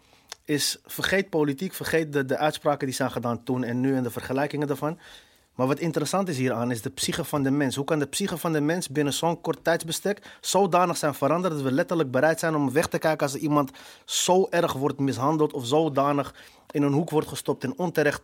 is: 0.45 0.79
vergeet 0.85 1.31
politiek, 1.31 1.73
vergeet 1.75 2.13
de, 2.13 2.25
de 2.25 2.37
uitspraken 2.37 2.87
die 2.87 2.97
zijn 2.97 3.11
gedaan 3.11 3.43
toen 3.43 3.65
en 3.65 3.81
nu 3.81 3.97
en 3.97 4.03
de 4.03 4.11
vergelijkingen 4.11 4.67
daarvan. 4.67 4.99
Maar 5.55 5.67
wat 5.67 5.79
interessant 5.79 6.29
is 6.29 6.37
hieraan 6.39 6.71
is 6.71 6.83
de 6.83 6.91
psyche 6.91 7.25
van 7.25 7.43
de 7.43 7.51
mens. 7.51 7.77
Hoe 7.77 7.85
kan 7.85 7.99
de 7.99 8.07
psyche 8.07 8.37
van 8.37 8.53
de 8.53 8.61
mens 8.61 8.89
binnen 8.89 9.13
zo'n 9.13 9.41
kort 9.41 9.65
tijdsbestek 9.65 10.37
zodanig 10.41 10.97
zijn 10.97 11.15
veranderd 11.15 11.55
dat 11.55 11.63
we 11.63 11.73
letterlijk 11.73 12.11
bereid 12.11 12.39
zijn 12.39 12.55
om 12.55 12.73
weg 12.73 12.87
te 12.89 12.99
kijken 12.99 13.27
als 13.27 13.35
er 13.35 13.41
iemand 13.41 13.71
zo 14.05 14.47
erg 14.51 14.73
wordt 14.73 14.99
mishandeld 14.99 15.53
of 15.53 15.67
zodanig 15.67 16.35
in 16.71 16.83
een 16.83 16.93
hoek 16.93 17.11
wordt 17.11 17.29
gestopt 17.29 17.65
en 17.65 17.79
onterecht 17.79 18.23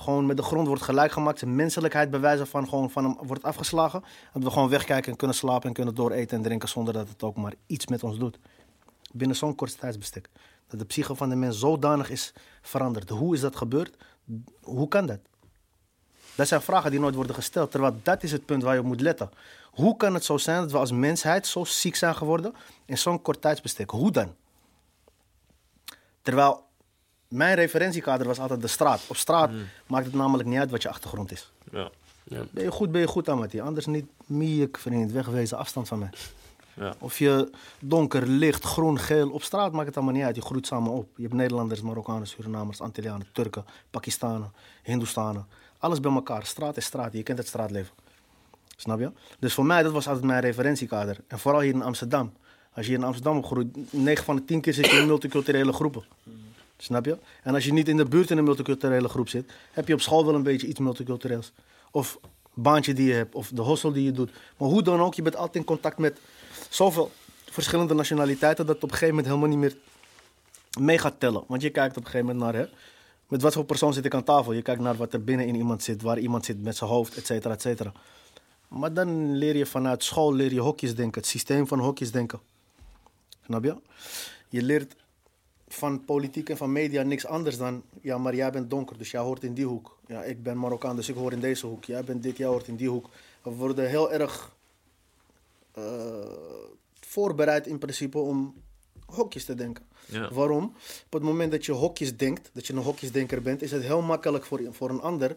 gewoon 0.00 0.26
met 0.26 0.36
de 0.36 0.42
grond 0.42 0.66
wordt 0.66 0.82
gelijk 0.82 1.12
gemaakt, 1.12 1.38
zijn 1.38 1.54
menselijkheid 1.54 2.10
bewijzen 2.10 2.46
van 2.46 2.68
gewoon 2.68 2.90
van 2.90 3.04
hem 3.04 3.16
wordt 3.26 3.42
afgeslagen. 3.42 4.04
Dat 4.32 4.42
we 4.42 4.50
gewoon 4.50 4.68
wegkijken 4.68 5.10
en 5.10 5.16
kunnen 5.16 5.36
slapen 5.36 5.68
en 5.68 5.74
kunnen 5.74 5.94
door 5.94 6.10
eten 6.10 6.36
en 6.36 6.42
drinken 6.42 6.68
zonder 6.68 6.94
dat 6.94 7.08
het 7.08 7.22
ook 7.22 7.36
maar 7.36 7.54
iets 7.66 7.86
met 7.86 8.02
ons 8.02 8.18
doet 8.18 8.38
binnen 9.12 9.36
zo'n 9.36 9.54
kort 9.54 9.78
tijdsbestek. 9.78 10.28
Dat 10.68 10.78
de 10.78 10.86
psyche 10.86 11.14
van 11.14 11.28
de 11.28 11.36
mens 11.36 11.58
zodanig 11.58 12.10
is 12.10 12.32
veranderd. 12.62 13.08
Hoe 13.08 13.34
is 13.34 13.40
dat 13.40 13.56
gebeurd? 13.56 13.96
Hoe 14.60 14.88
kan 14.88 15.06
dat? 15.06 15.20
Dat 16.34 16.48
zijn 16.48 16.62
vragen 16.62 16.90
die 16.90 17.00
nooit 17.00 17.14
worden 17.14 17.34
gesteld. 17.34 17.70
Terwijl 17.70 18.00
dat 18.02 18.22
is 18.22 18.32
het 18.32 18.46
punt 18.46 18.62
waar 18.62 18.74
je 18.74 18.80
op 18.80 18.86
moet 18.86 19.00
letten. 19.00 19.30
Hoe 19.70 19.96
kan 19.96 20.14
het 20.14 20.24
zo 20.24 20.38
zijn 20.38 20.60
dat 20.60 20.70
we 20.70 20.78
als 20.78 20.92
mensheid 20.92 21.46
zo 21.46 21.64
ziek 21.64 21.96
zijn 21.96 22.14
geworden 22.14 22.54
in 22.84 22.98
zo'n 22.98 23.22
kort 23.22 23.40
tijdsbestek? 23.40 23.90
Hoe 23.90 24.10
dan? 24.10 24.34
Terwijl 26.22 26.68
mijn 27.30 27.54
referentiekader 27.54 28.26
was 28.26 28.38
altijd 28.38 28.60
de 28.60 28.66
straat. 28.66 29.00
Op 29.06 29.16
straat 29.16 29.50
maakt 29.86 30.04
het 30.04 30.14
namelijk 30.14 30.48
niet 30.48 30.58
uit 30.58 30.70
wat 30.70 30.82
je 30.82 30.88
achtergrond 30.88 31.32
is. 31.32 31.52
Ja. 31.72 31.90
Ben 32.50 32.64
je 32.64 32.70
goed, 32.70 32.92
ben 32.92 33.00
je 33.00 33.06
goed, 33.06 33.28
Amati. 33.28 33.60
Anders 33.60 33.86
niet 33.86 34.06
miek, 34.26 34.78
vriend. 34.78 35.12
Wegwezen, 35.12 35.58
afstand 35.58 35.88
van 35.88 35.98
mij. 35.98 36.10
Ja. 36.74 36.94
Of 36.98 37.18
je 37.18 37.50
donker, 37.78 38.26
licht, 38.26 38.64
groen, 38.64 38.98
geel. 38.98 39.30
Op 39.30 39.42
straat 39.42 39.72
maakt 39.72 39.86
het 39.86 39.96
allemaal 39.96 40.14
niet 40.14 40.24
uit. 40.24 40.36
Je 40.36 40.42
groeit 40.42 40.66
samen 40.66 40.92
op. 40.92 41.08
Je 41.16 41.22
hebt 41.22 41.34
Nederlanders, 41.34 41.80
Marokkanen, 41.80 42.26
Surinamers, 42.26 42.80
Antillianen, 42.80 43.26
Turken, 43.32 43.64
Pakistanen, 43.90 44.52
Hindoestanen. 44.82 45.46
Alles 45.78 46.00
bij 46.00 46.12
elkaar. 46.12 46.46
Straat 46.46 46.76
is 46.76 46.84
straat. 46.84 47.12
Je 47.12 47.22
kent 47.22 47.38
het 47.38 47.46
straatleven. 47.46 47.94
Snap 48.76 48.98
je? 48.98 49.10
Dus 49.38 49.54
voor 49.54 49.66
mij, 49.66 49.82
dat 49.82 49.92
was 49.92 50.06
altijd 50.08 50.26
mijn 50.26 50.40
referentiekader. 50.40 51.16
En 51.26 51.38
vooral 51.38 51.60
hier 51.60 51.74
in 51.74 51.82
Amsterdam. 51.82 52.32
Als 52.74 52.84
je 52.84 52.90
hier 52.90 53.00
in 53.00 53.06
Amsterdam 53.06 53.36
opgroeit, 53.36 53.92
9 53.92 54.24
van 54.24 54.36
de 54.36 54.44
10 54.44 54.60
keer 54.60 54.74
zit 54.74 54.90
je 54.90 54.96
in 54.96 55.06
multiculturele 55.06 55.72
groepen. 55.72 56.04
Snap 56.82 57.04
je? 57.04 57.18
En 57.42 57.54
als 57.54 57.64
je 57.64 57.72
niet 57.72 57.88
in 57.88 57.96
de 57.96 58.04
buurt 58.04 58.30
in 58.30 58.38
een 58.38 58.44
multiculturele 58.44 59.08
groep 59.08 59.28
zit, 59.28 59.52
heb 59.72 59.88
je 59.88 59.94
op 59.94 60.00
school 60.00 60.26
wel 60.26 60.34
een 60.34 60.42
beetje 60.42 60.66
iets 60.66 60.80
multicultureels. 60.80 61.52
Of 61.90 62.18
baantje 62.54 62.92
die 62.92 63.08
je 63.08 63.14
hebt, 63.14 63.34
of 63.34 63.50
de 63.54 63.62
hostel 63.62 63.92
die 63.92 64.04
je 64.04 64.12
doet. 64.12 64.30
Maar 64.56 64.68
hoe 64.68 64.82
dan 64.82 65.00
ook, 65.00 65.14
je 65.14 65.22
bent 65.22 65.36
altijd 65.36 65.56
in 65.56 65.64
contact 65.64 65.98
met 65.98 66.18
zoveel 66.68 67.10
verschillende 67.50 67.94
nationaliteiten 67.94 68.66
dat 68.66 68.74
het 68.74 68.84
op 68.84 68.90
een 68.90 68.96
gegeven 68.96 69.14
moment 69.14 69.34
helemaal 69.34 69.58
niet 69.58 69.58
meer 69.58 69.76
mee 70.84 70.98
gaat 70.98 71.20
tellen. 71.20 71.44
Want 71.46 71.62
je 71.62 71.70
kijkt 71.70 71.96
op 71.96 72.04
een 72.04 72.10
gegeven 72.10 72.26
moment 72.26 72.52
naar, 72.52 72.62
hè, 72.62 72.68
met 73.28 73.42
wat 73.42 73.52
voor 73.52 73.64
persoon 73.64 73.92
zit 73.92 74.04
ik 74.04 74.14
aan 74.14 74.24
tafel? 74.24 74.52
Je 74.52 74.62
kijkt 74.62 74.80
naar 74.80 74.96
wat 74.96 75.12
er 75.12 75.24
binnen 75.24 75.46
in 75.46 75.54
iemand 75.54 75.82
zit, 75.82 76.02
waar 76.02 76.18
iemand 76.18 76.44
zit 76.44 76.62
met 76.62 76.76
zijn 76.76 76.90
hoofd, 76.90 77.16
et 77.16 77.26
cetera, 77.26 77.54
et 77.54 77.62
cetera. 77.62 77.92
Maar 78.68 78.92
dan 78.92 79.36
leer 79.36 79.56
je 79.56 79.66
vanuit 79.66 80.04
school 80.04 80.34
leer 80.34 80.52
je 80.52 80.60
hokjes 80.60 80.94
denken, 80.94 81.20
het 81.20 81.30
systeem 81.30 81.66
van 81.66 81.78
hokjes 81.78 82.10
denken. 82.10 82.40
Snap 83.44 83.64
je? 83.64 83.76
Je 84.48 84.62
leert 84.62 84.94
van 85.74 86.04
politiek 86.04 86.48
en 86.48 86.56
van 86.56 86.72
media 86.72 87.02
niks 87.02 87.26
anders 87.26 87.56
dan... 87.56 87.82
Ja, 88.00 88.18
maar 88.18 88.34
jij 88.34 88.50
bent 88.50 88.70
donker, 88.70 88.98
dus 88.98 89.10
jij 89.10 89.20
hoort 89.20 89.44
in 89.44 89.54
die 89.54 89.66
hoek. 89.66 89.98
Ja, 90.06 90.22
ik 90.22 90.42
ben 90.42 90.58
Marokkaan, 90.58 90.96
dus 90.96 91.08
ik 91.08 91.14
hoor 91.14 91.32
in 91.32 91.40
deze 91.40 91.66
hoek. 91.66 91.84
Jij 91.84 92.04
bent 92.04 92.22
dit, 92.22 92.36
jij 92.36 92.46
hoort 92.46 92.68
in 92.68 92.76
die 92.76 92.88
hoek. 92.88 93.08
We 93.42 93.50
worden 93.50 93.88
heel 93.88 94.12
erg 94.12 94.56
eh, 95.72 95.84
voorbereid 97.00 97.66
in 97.66 97.78
principe 97.78 98.18
om 98.18 98.54
hokjes 99.06 99.44
te 99.44 99.54
denken. 99.54 99.84
Ja. 100.06 100.32
Waarom? 100.32 100.64
Op 101.04 101.12
het 101.12 101.22
moment 101.22 101.50
dat 101.50 101.64
je 101.64 101.72
hokjes 101.72 102.16
denkt, 102.16 102.50
dat 102.52 102.66
je 102.66 102.72
een 102.72 102.82
hokjesdenker 102.82 103.42
bent, 103.42 103.62
is 103.62 103.70
het 103.70 103.82
heel 103.82 104.02
makkelijk 104.02 104.44
voor, 104.44 104.60
voor 104.70 104.90
een 104.90 105.00
ander 105.00 105.36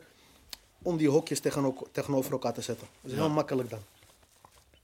om 0.82 0.98
die 0.98 1.10
hokjes 1.10 1.40
tegeno- 1.40 1.88
tegenover 1.92 2.32
elkaar 2.32 2.54
te 2.54 2.62
zetten. 2.62 2.88
Dat 3.02 3.12
is 3.12 3.18
heel 3.18 3.30
makkelijk 3.30 3.70
dan. 3.70 3.80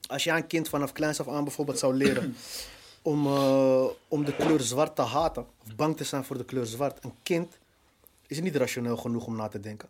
Als 0.08 0.24
jij 0.24 0.36
een 0.36 0.48
kind 0.48 0.70
vanaf 0.70 0.92
kleins 0.92 1.20
af 1.20 1.28
aan 1.28 1.44
bijvoorbeeld 1.44 1.80
zou 1.80 1.94
leren 1.94 2.36
om, 3.10 3.26
eh, 3.26 3.86
om 4.08 4.26
de 4.26 4.36
kleur 4.36 4.60
zwart 4.60 4.96
te 4.96 5.02
haten, 5.02 5.46
of 5.66 5.76
bang 5.76 5.98
te 5.98 6.04
zijn 6.04 6.24
voor 6.24 6.38
de 6.38 6.46
kleur 6.46 6.66
zwart, 6.66 7.04
een 7.04 7.14
kind 7.24 7.58
is 8.28 8.42
niet 8.42 8.56
rationeel 8.56 8.98
genoeg 8.98 9.26
om 9.26 9.36
na 9.36 9.48
te 9.48 9.60
denken. 9.60 9.90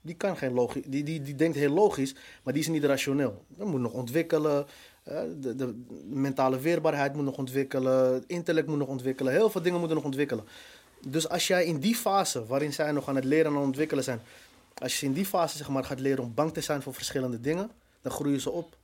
Die, 0.00 0.14
kan 0.14 0.36
geen 0.36 0.52
logi 0.52 0.82
die, 0.86 1.02
die, 1.02 1.22
die 1.22 1.34
denkt 1.34 1.56
heel 1.56 1.72
logisch, 1.72 2.14
maar 2.42 2.52
die 2.52 2.62
is 2.62 2.68
niet 2.68 2.84
rationeel. 2.84 3.44
Dat 3.48 3.66
moet 3.66 3.80
nog 3.80 3.92
ontwikkelen. 3.92 4.66
eh, 5.02 5.20
de, 5.36 5.56
de 5.56 5.84
mentale 6.04 6.58
weerbaarheid 6.60 7.14
moet 7.14 7.24
nog 7.24 7.36
ontwikkelen. 7.36 8.24
Intellect 8.26 8.66
moet 8.66 8.78
nog 8.78 8.88
ontwikkelen. 8.88 9.32
Heel 9.32 9.50
veel 9.50 9.62
dingen 9.62 9.78
moeten 9.78 9.96
nog 9.96 10.06
ontwikkelen. 10.06 10.44
Dus 11.08 11.28
als 11.28 11.46
jij 11.46 11.64
in 11.64 11.78
die 11.78 11.94
fase, 11.94 12.46
waarin 12.46 12.72
zij 12.72 12.92
nog 12.92 13.08
aan 13.08 13.16
het 13.16 13.24
leren 13.24 13.52
en 13.52 13.58
ontwikkelen 13.58 14.04
zijn, 14.04 14.20
als 14.74 15.00
je 15.00 15.06
in 15.06 15.12
die 15.12 15.26
fase 15.26 15.56
zeg 15.56 15.68
maar, 15.68 15.84
gaat 15.84 16.00
leren 16.00 16.24
om 16.24 16.34
bang 16.34 16.52
te 16.52 16.60
zijn 16.60 16.82
voor 16.82 16.94
verschillende 16.94 17.40
dingen, 17.40 17.70
dan 18.02 18.12
groeien 18.12 18.40
ze 18.40 18.50
op 18.50 18.76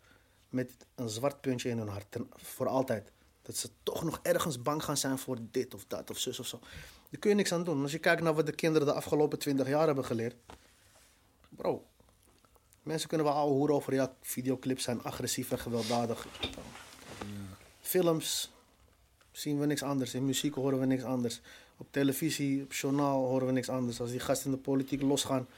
met 0.49 0.71
een 0.95 1.09
zwart 1.09 1.41
puntje 1.41 1.69
in 1.69 1.79
hun 1.79 1.89
hart. 1.89 2.17
voor 2.37 2.69
altijd. 2.69 3.13
Dat 3.43 3.57
ze 3.57 3.69
toch 3.83 4.05
nog 4.05 4.21
ergens 4.23 4.63
bang 4.63 4.85
gaan 4.85 4.97
zijn 4.97 5.19
voor 5.19 5.39
dit 5.51 5.75
of 5.75 5.85
dat 5.89 6.11
of 6.11 6.19
zus 6.19 6.41
of 6.41 6.47
zo. 6.47 6.59
Daar 7.11 7.21
kun 7.21 7.31
je 7.31 7.37
niks 7.37 7.53
aan 7.53 7.65
doen. 7.65 7.83
Als 7.83 7.93
je 7.93 7.99
kijkt 7.99 8.23
naar 8.23 8.35
wat 8.35 8.47
de 8.47 8.53
kinderen 8.53 8.87
de 8.87 8.95
afgelopen 8.95 9.39
20 9.39 9.69
jaar 9.69 9.87
hebben 9.87 10.05
geleerd. 10.05 10.37
Bro, 11.49 11.87
mensen 12.83 13.09
kunnen 13.09 13.27
wel 13.27 13.37
ouwe 13.37 13.53
hoeren 13.53 13.75
over 13.75 13.95
ja, 13.95 14.15
videoclips 14.21 14.83
zijn 14.83 15.03
agressief 15.03 15.51
en 15.51 15.59
gewelddadig. 15.59 16.27
Films 17.81 18.51
zien 19.33 19.59
we 19.59 19.67
niks 19.67 19.83
anders. 19.83 20.15
In 20.15 20.25
muziek 20.25 20.55
horen 20.55 20.81
we 20.81 20.87
niks 20.87 21.03
anders. 21.03 21.41
Op 21.77 21.87
televisie, 21.91 22.63
op 22.63 22.73
journaal 22.73 23.27
horen 23.27 23.47
we 23.47 23.53
niks 23.53 23.69
anders. 23.69 24.01
Als 24.01 24.11
die 24.11 24.21
gasten 24.21 24.51
in 24.51 24.57
de 24.57 24.63
politiek 24.63 25.03
losgaan, 25.03 25.49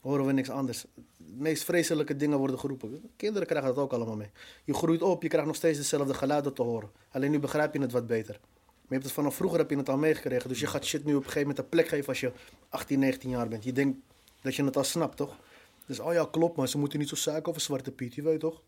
horen 0.00 0.26
we 0.26 0.32
niks 0.32 0.50
anders. 0.50 0.84
De 1.26 1.32
meest 1.42 1.64
vreselijke 1.64 2.16
dingen 2.16 2.38
worden 2.38 2.58
geroepen. 2.58 3.10
Kinderen 3.16 3.48
krijgen 3.48 3.74
dat 3.74 3.84
ook 3.84 3.92
allemaal 3.92 4.16
mee. 4.16 4.30
Je 4.64 4.74
groeit 4.74 5.02
op, 5.02 5.22
je 5.22 5.28
krijgt 5.28 5.46
nog 5.46 5.56
steeds 5.56 5.78
dezelfde 5.78 6.14
geluiden 6.14 6.52
te 6.54 6.62
horen. 6.62 6.90
Alleen 7.10 7.30
nu 7.30 7.38
begrijp 7.38 7.74
je 7.74 7.80
het 7.80 7.92
wat 7.92 8.06
beter. 8.06 8.38
Maar 8.40 8.80
je 8.88 8.94
hebt 8.94 9.04
het 9.04 9.12
vanaf 9.12 9.34
vroeger 9.34 9.58
heb 9.58 9.70
je 9.70 9.76
het 9.76 9.88
al 9.88 9.96
meegekregen. 9.96 10.48
Dus 10.48 10.60
je 10.60 10.66
gaat 10.66 10.84
shit 10.84 11.04
nu 11.04 11.10
op 11.10 11.16
een 11.16 11.22
gegeven 11.30 11.40
moment 11.40 11.58
een 11.58 11.68
plek 11.68 11.88
geven 11.88 12.08
als 12.08 12.20
je 12.20 12.32
18, 12.68 12.98
19 12.98 13.30
jaar 13.30 13.48
bent. 13.48 13.64
Je 13.64 13.72
denkt 13.72 13.98
dat 14.40 14.54
je 14.54 14.64
het 14.64 14.76
al 14.76 14.84
snapt, 14.84 15.16
toch? 15.16 15.36
Dus, 15.86 15.98
oh 16.00 16.12
ja, 16.12 16.28
klopt, 16.30 16.56
maar 16.56 16.68
ze 16.68 16.78
moeten 16.78 16.98
niet 16.98 17.08
zo 17.08 17.14
zeiken 17.16 17.48
over 17.48 17.60
Zwarte 17.60 17.90
Piet, 17.92 18.14
je 18.14 18.22
weet 18.22 18.40
toch? 18.40 18.62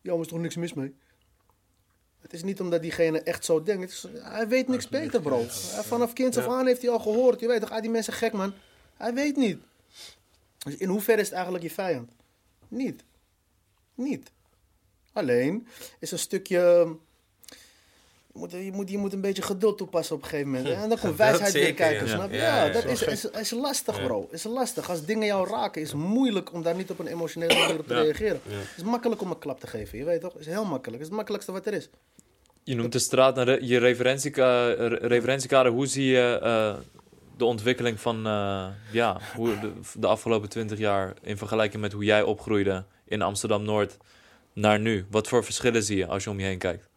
Ja, 0.00 0.12
maar 0.12 0.20
is 0.20 0.26
toch 0.28 0.38
niks 0.38 0.56
mis 0.56 0.74
mee? 0.74 0.94
Het 2.20 2.32
is 2.32 2.42
niet 2.42 2.60
omdat 2.60 2.82
diegene 2.82 3.20
echt 3.22 3.44
zo 3.44 3.62
denkt. 3.62 3.90
Is- 3.90 4.06
hij 4.12 4.48
weet 4.48 4.68
niks 4.68 4.88
beter, 4.88 5.20
bro. 5.22 5.44
Vanaf 5.82 6.12
kind 6.12 6.36
af 6.36 6.48
aan 6.48 6.66
heeft 6.66 6.82
hij 6.82 6.90
al 6.90 6.98
gehoord. 6.98 7.40
Je 7.40 7.46
weet 7.46 7.60
toch, 7.60 7.70
ah, 7.70 7.80
die 7.80 7.90
mensen 7.90 8.12
gek, 8.12 8.32
man. 8.32 8.52
Hij 8.96 9.14
weet 9.14 9.36
niet. 9.36 9.58
Dus 10.66 10.76
in 10.76 10.88
hoeverre 10.88 11.20
is 11.20 11.26
het 11.26 11.34
eigenlijk 11.34 11.64
je 11.64 11.70
vijand? 11.70 12.10
Niet. 12.68 13.04
Niet. 13.94 14.30
Alleen 15.12 15.66
is 16.00 16.10
een 16.10 16.18
stukje. 16.18 16.58
Je 18.32 18.42
moet, 18.42 18.50
je, 18.50 18.70
moet, 18.72 18.90
je 18.90 18.98
moet 18.98 19.12
een 19.12 19.20
beetje 19.20 19.42
geduld 19.42 19.78
toepassen 19.78 20.16
op 20.16 20.22
een 20.22 20.28
gegeven 20.28 20.50
moment. 20.50 20.68
hè. 20.68 20.82
En 20.82 20.88
dan 20.88 20.98
komt 21.02 21.16
wijsheid 21.16 21.52
weer 21.52 21.74
kijken, 21.74 22.06
ja. 22.06 22.12
snap 22.14 22.30
je? 22.30 22.36
Ja, 22.36 22.42
Ja, 22.56 22.64
ja, 22.64 22.72
dat 22.72 22.84
is, 22.84 23.02
is, 23.02 23.24
is 23.24 23.50
lastig, 23.50 24.02
bro. 24.02 24.28
Is 24.30 24.44
lastig. 24.44 24.90
Als 24.90 25.04
dingen 25.04 25.26
jou 25.26 25.48
raken, 25.48 25.82
is 25.82 25.88
het 25.92 26.00
moeilijk 26.00 26.52
om 26.52 26.62
daar 26.62 26.74
niet 26.74 26.90
op 26.90 26.98
een 26.98 27.06
emotionele 27.06 27.54
manier 27.54 27.78
op 27.78 27.86
te 27.86 27.94
Ja. 27.94 28.00
reageren. 28.00 28.40
Het 28.44 28.76
is 28.76 28.82
makkelijk 28.82 29.20
om 29.20 29.30
een 29.30 29.38
klap 29.38 29.60
te 29.60 29.66
geven, 29.66 29.98
je 29.98 30.04
weet 30.04 30.20
toch? 30.20 30.32
Het 30.32 30.40
is 30.40 30.46
heel 30.46 30.64
makkelijk. 30.64 30.92
Het 30.92 31.00
is 31.00 31.06
het 31.06 31.16
makkelijkste 31.16 31.52
wat 31.52 31.66
er 31.66 31.72
is. 31.72 31.88
Je 32.62 32.74
noemt 32.74 32.92
de 32.92 32.98
straat 32.98 33.34
naar 33.34 33.62
je 33.64 33.78
referentieka- 33.78 34.72
re- 34.72 35.06
referentiekader. 35.06 35.72
Hoe 35.72 35.86
zie 35.86 36.06
je 36.06 36.38
eh, 36.42 36.76
de 37.36 37.44
ontwikkeling 37.44 38.00
van 38.00 38.26
eh, 38.26 38.66
ja, 38.90 39.20
hoe 39.34 39.58
de, 39.60 39.72
de 39.94 40.06
afgelopen 40.06 40.48
twintig 40.48 40.78
jaar 40.78 41.14
in 41.22 41.36
vergelijking 41.36 41.82
met 41.82 41.92
hoe 41.92 42.04
jij 42.04 42.22
opgroeide 42.22 42.84
in 43.04 43.22
Amsterdam-Noord 43.22 43.96
naar 44.52 44.80
nu? 44.80 45.06
Wat 45.10 45.28
voor 45.28 45.44
verschillen 45.44 45.82
zie 45.82 45.96
je 45.96 46.06
als 46.06 46.24
je 46.24 46.30
om 46.30 46.38
je 46.38 46.46
heen 46.46 46.58
kijkt? 46.58 46.88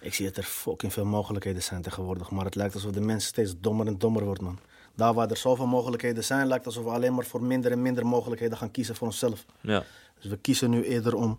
Ik 0.00 0.14
zie 0.14 0.26
dat 0.26 0.36
er 0.36 0.42
fucking 0.42 0.92
veel 0.92 1.04
mogelijkheden 1.04 1.62
zijn 1.62 1.82
tegenwoordig. 1.82 2.30
Maar 2.30 2.44
het 2.44 2.54
lijkt 2.54 2.74
alsof 2.74 2.90
de 2.92 3.00
mensen 3.00 3.28
steeds 3.28 3.54
dommer 3.60 3.86
en 3.86 3.98
dommer 3.98 4.24
worden, 4.24 4.44
man. 4.44 4.58
Daar 4.94 5.14
waar 5.14 5.30
er 5.30 5.36
zoveel 5.36 5.66
mogelijkheden 5.66 6.24
zijn, 6.24 6.46
lijkt 6.46 6.66
alsof 6.66 6.84
we 6.84 6.90
alleen 6.90 7.14
maar 7.14 7.24
voor 7.24 7.42
minder 7.42 7.72
en 7.72 7.82
minder 7.82 8.06
mogelijkheden 8.06 8.58
gaan 8.58 8.70
kiezen 8.70 8.94
voor 8.96 9.06
onszelf. 9.06 9.44
Ja, 9.60 9.84
Dus 10.20 10.30
we 10.30 10.36
kiezen 10.36 10.70
nu 10.70 10.82
eerder 10.84 11.14
om 11.14 11.38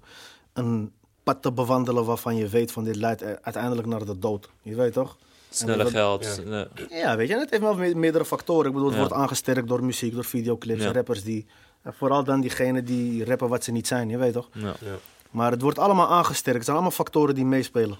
een 0.54 0.92
pad 1.24 1.42
te 1.42 1.52
bewandelen 1.52 2.06
waarvan 2.06 2.36
je 2.36 2.48
weet 2.48 2.72
van 2.72 2.84
dit 2.84 2.96
leidt 2.96 3.24
uiteindelijk 3.24 3.88
naar 3.88 4.06
de 4.06 4.20
dood. 4.20 4.50
Je 4.62 4.76
weet 4.76 4.94
toch? 4.94 5.18
Snelle 5.58 5.84
dat- 5.84 5.92
geld. 5.92 6.24
ja. 6.26 6.32
sne- 6.34 6.68
Ja, 6.90 7.16
weet 7.16 7.28
je, 7.28 7.34
en 7.34 7.40
het 7.40 7.50
heeft 7.50 7.62
wel 7.62 7.76
me- 7.76 7.96
meerdere 7.96 8.26
factoren. 8.26 8.66
Ik 8.68 8.72
bedoel, 8.74 8.88
het 8.90 8.98
Ja. 8.98 9.02
wordt 9.08 9.16
aangesterkt 9.22 9.68
door 9.68 9.84
muziek, 9.84 10.14
door 10.14 10.26
videoclips, 10.26 10.84
Ja. 10.84 10.92
rappers 10.92 11.24
die... 11.24 11.46
en 11.82 11.94
vooral 11.94 12.24
dan 12.24 12.42
diegenen 12.42 12.86
die 12.86 13.26
rappen 13.26 13.50
wat 13.50 13.64
ze 13.64 13.72
niet 13.72 13.88
zijn, 13.88 14.10
je 14.10 14.18
weet 14.18 14.34
toch? 14.34 14.50
ja. 14.54 14.74
Ja. 14.80 14.96
Maar 15.32 15.52
het 15.52 15.62
wordt 15.62 15.80
allemaal 15.80 16.08
aangesterkt. 16.08 16.56
Het 16.56 16.64
zijn 16.66 16.76
allemaal 16.78 16.96
factoren 16.96 17.36
die 17.36 17.46
meespelen. 17.46 17.98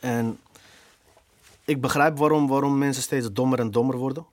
En 0.00 0.38
ik 1.64 1.80
begrijp 1.80 2.18
waarom, 2.18 2.48
waarom 2.48 2.78
mensen 2.78 3.02
steeds 3.02 3.32
dommer 3.32 3.58
en 3.58 3.70
dommer 3.70 3.96
worden. 3.96 4.26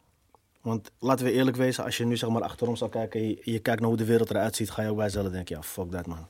Want 0.62 0.92
laten 1.00 1.26
we 1.26 1.32
eerlijk 1.32 1.58
wezen, 1.58 1.84
als 1.84 1.98
je 1.98 2.06
nu 2.06 2.18
zeg 2.18 2.30
maar 2.30 2.42
achterom 2.44 2.76
zou 2.76 2.90
kijken 2.90 3.20
en 3.20 3.28
je, 3.28 3.40
je 3.44 3.60
kijkt 3.60 3.80
naar 3.80 3.90
hoe 3.90 3.98
de 3.98 4.06
wereld 4.06 4.30
eruit 4.30 4.56
ziet, 4.56 4.72
ga 4.72 4.82
je 4.82 4.90
ook 4.90 4.96
bij 4.96 5.06
jezelf 5.06 5.30
denken, 5.30 5.56
ja, 5.56 5.62
fuck 5.64 5.92
dat 5.92 6.06
man. 6.06 6.28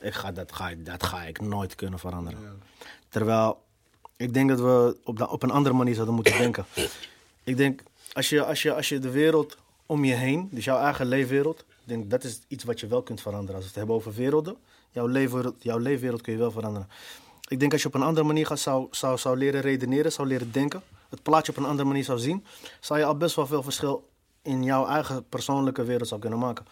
Ik 0.00 0.14
ga, 0.14 0.32
dat, 0.32 0.52
ga, 0.52 0.68
ik- 0.68 0.86
dat 0.86 1.02
ga 1.02 1.22
ik 1.22 1.40
nooit 1.40 1.74
kunnen 1.74 1.98
veranderen. 1.98 2.62
Terwijl, 3.08 3.61
ik 4.22 4.34
denk 4.34 4.48
dat 4.48 4.60
we 4.60 4.96
op, 5.04 5.20
op 5.20 5.42
een 5.42 5.50
andere 5.50 5.74
manier 5.74 5.94
zouden 5.94 6.14
moeten 6.14 6.38
denken. 6.38 6.64
Ik 7.44 7.56
denk, 7.56 7.82
als 8.12 8.28
je, 8.28 8.44
als, 8.44 8.62
je, 8.62 8.74
als 8.74 8.88
je 8.88 8.98
de 8.98 9.10
wereld 9.10 9.56
om 9.86 10.04
je 10.04 10.14
heen, 10.14 10.48
dus 10.50 10.64
jouw 10.64 10.78
eigen 10.78 11.06
leefwereld, 11.06 11.64
denk 11.84 12.10
dat 12.10 12.24
is 12.24 12.40
iets 12.48 12.64
wat 12.64 12.80
je 12.80 12.86
wel 12.86 13.02
kunt 13.02 13.20
veranderen. 13.20 13.54
Als 13.54 13.62
we 13.62 13.68
het 13.68 13.78
hebben 13.78 13.94
over 13.94 14.14
werelden, 14.14 14.56
jouw 14.90 15.06
leefwereld, 15.06 15.54
jouw 15.58 15.78
leefwereld 15.78 16.20
kun 16.20 16.32
je 16.32 16.38
wel 16.38 16.50
veranderen. 16.50 16.88
Ik 17.48 17.60
denk 17.60 17.72
als 17.72 17.82
je 17.82 17.88
op 17.88 17.94
een 17.94 18.02
andere 18.02 18.26
manier 18.26 18.46
gaat, 18.46 18.58
zou, 18.58 18.86
zou, 18.90 19.18
zou 19.18 19.36
leren 19.36 19.60
redeneren, 19.60 20.12
zou 20.12 20.28
leren 20.28 20.52
denken, 20.52 20.82
het 21.08 21.22
plaatje 21.22 21.52
op 21.52 21.58
een 21.58 21.64
andere 21.64 21.88
manier 21.88 22.04
zou 22.04 22.18
zien, 22.18 22.44
zou 22.80 22.98
je 22.98 23.04
al 23.04 23.16
best 23.16 23.36
wel 23.36 23.46
veel 23.46 23.62
verschil 23.62 24.08
in 24.42 24.64
jouw 24.64 24.86
eigen 24.86 25.24
persoonlijke 25.28 25.84
wereld 25.84 26.08
zou 26.08 26.20
kunnen 26.20 26.38
maken. 26.38 26.66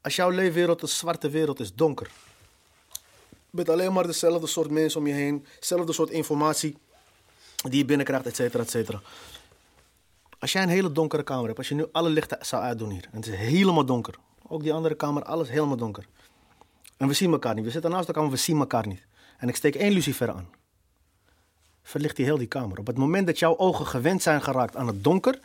Als 0.00 0.16
jouw 0.16 0.30
leefwereld 0.30 0.82
een 0.82 0.88
zwarte 0.88 1.30
wereld 1.30 1.60
is, 1.60 1.74
donker. 1.74 2.10
Met 3.56 3.68
alleen 3.68 3.92
maar 3.92 4.06
dezelfde 4.06 4.46
soort 4.46 4.70
mensen 4.70 5.00
om 5.00 5.06
je 5.06 5.12
heen, 5.12 5.46
dezelfde 5.58 5.92
soort 5.92 6.10
informatie 6.10 6.76
die 7.56 7.78
je 7.78 7.84
binnenkrijgt, 7.84 8.26
et 8.26 8.36
cetera, 8.36 8.62
et 8.62 8.70
cetera. 8.70 9.00
Als 10.38 10.52
jij 10.52 10.62
een 10.62 10.68
hele 10.68 10.92
donkere 10.92 11.22
kamer 11.22 11.46
hebt, 11.46 11.58
als 11.58 11.68
je 11.68 11.74
nu 11.74 11.86
alle 11.92 12.08
lichten 12.08 12.38
zou 12.40 12.62
uitdoen 12.62 12.90
hier, 12.90 13.08
en 13.10 13.16
het 13.16 13.26
is 13.26 13.34
helemaal 13.34 13.84
donker. 13.84 14.14
Ook 14.48 14.62
die 14.62 14.72
andere 14.72 14.94
kamer, 14.94 15.22
alles 15.22 15.48
helemaal 15.48 15.76
donker. 15.76 16.06
En 16.96 17.08
we 17.08 17.14
zien 17.14 17.32
elkaar 17.32 17.54
niet. 17.54 17.64
We 17.64 17.70
zitten 17.70 17.90
naast 17.90 18.08
elkaar, 18.08 18.22
maar 18.22 18.32
we 18.32 18.38
zien 18.38 18.58
elkaar 18.58 18.86
niet. 18.86 19.06
En 19.38 19.48
ik 19.48 19.56
steek 19.56 19.74
één 19.74 19.92
lucifer 19.92 20.30
aan. 20.30 20.48
Verlicht 21.82 22.16
die 22.16 22.24
heel 22.24 22.38
die 22.38 22.46
kamer. 22.46 22.78
Op 22.78 22.86
het 22.86 22.96
moment 22.96 23.26
dat 23.26 23.38
jouw 23.38 23.56
ogen 23.56 23.86
gewend 23.86 24.22
zijn 24.22 24.42
geraakt 24.42 24.76
aan 24.76 24.86
het 24.86 25.04
donker. 25.04 25.40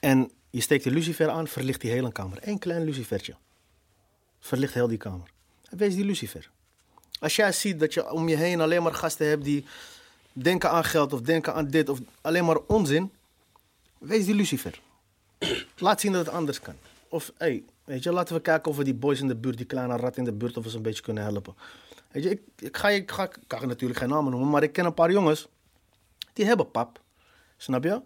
En 0.00 0.30
je 0.50 0.60
steekt 0.60 0.84
die 0.84 0.92
lucifer 0.92 1.28
aan, 1.28 1.48
verlicht 1.48 1.80
die 1.80 1.90
hele 1.90 2.12
kamer. 2.12 2.38
Eén 2.40 2.58
klein 2.58 2.84
lucifertje. 2.84 3.34
Verlicht 4.40 4.74
heel 4.74 4.88
die 4.88 4.98
kamer. 4.98 5.30
En 5.70 5.78
wees 5.78 5.94
die 5.94 6.04
lucifer. 6.04 6.50
Als 7.22 7.36
jij 7.36 7.52
ziet 7.52 7.80
dat 7.80 7.94
je 7.94 8.10
om 8.10 8.28
je 8.28 8.36
heen 8.36 8.60
alleen 8.60 8.82
maar 8.82 8.94
gasten 8.94 9.26
hebt 9.26 9.44
die 9.44 9.64
denken 10.32 10.70
aan 10.70 10.84
geld 10.84 11.12
of 11.12 11.20
denken 11.20 11.54
aan 11.54 11.68
dit 11.68 11.88
of 11.88 11.98
alleen 12.20 12.44
maar 12.44 12.58
onzin. 12.66 13.12
Wees 13.98 14.24
die 14.24 14.34
lucifer. 14.34 14.80
Laat 15.78 16.00
zien 16.00 16.12
dat 16.12 16.26
het 16.26 16.34
anders 16.34 16.60
kan. 16.60 16.74
Of, 17.08 17.32
hey, 17.36 17.62
weet 17.84 18.02
je, 18.02 18.12
laten 18.12 18.34
we 18.34 18.40
kijken 18.40 18.70
of 18.70 18.76
we 18.76 18.84
die 18.84 18.94
boys 18.94 19.20
in 19.20 19.28
de 19.28 19.36
buurt, 19.36 19.56
die 19.56 19.66
kleine 19.66 19.96
rat 19.96 20.16
in 20.16 20.24
de 20.24 20.32
buurt, 20.32 20.56
of 20.56 20.64
we 20.64 20.70
ze 20.70 20.76
een 20.76 20.82
beetje 20.82 21.02
kunnen 21.02 21.22
helpen. 21.22 21.54
Weet 22.10 22.22
je, 22.22 22.30
ik, 22.30 22.40
ik, 22.58 22.76
ga, 22.76 22.88
ik, 22.88 23.38
kan 23.46 23.68
natuurlijk 23.68 24.00
geen 24.00 24.08
namen 24.08 24.30
noemen, 24.30 24.50
maar 24.50 24.62
ik 24.62 24.72
ken 24.72 24.84
een 24.84 24.94
paar 24.94 25.12
jongens, 25.12 25.48
die 26.32 26.46
hebben 26.46 26.70
pap. 26.70 27.00
Snap 27.56 27.84
je? 27.84 28.00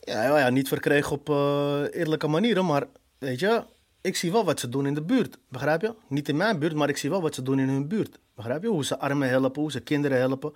Ja, 0.00 0.22
ja, 0.22 0.38
ja 0.38 0.50
niet 0.50 0.68
verkregen 0.68 1.12
op 1.12 1.28
eh, 1.28 1.82
eerlijke 1.90 2.26
manieren, 2.26 2.66
maar 2.66 2.86
weet 3.18 3.40
je, 3.40 3.64
ik 4.00 4.16
zie 4.16 4.32
wel 4.32 4.44
wat 4.44 4.60
ze 4.60 4.68
doen 4.68 4.86
in 4.86 4.94
de 4.94 5.02
buurt. 5.02 5.38
Begrijp 5.48 5.80
je? 5.80 5.94
Niet 6.08 6.28
in 6.28 6.36
mijn 6.36 6.58
buurt, 6.58 6.74
maar 6.74 6.88
ik 6.88 6.96
zie 6.96 7.10
wel 7.10 7.22
wat 7.22 7.34
ze 7.34 7.42
doen 7.42 7.58
in 7.58 7.68
hun 7.68 7.88
buurt. 7.88 8.18
Begrijp 8.34 8.62
je? 8.62 8.68
Hoe 8.68 8.84
ze 8.84 8.98
armen 8.98 9.28
helpen, 9.28 9.62
hoe 9.62 9.70
ze 9.70 9.80
kinderen 9.80 10.18
helpen. 10.18 10.52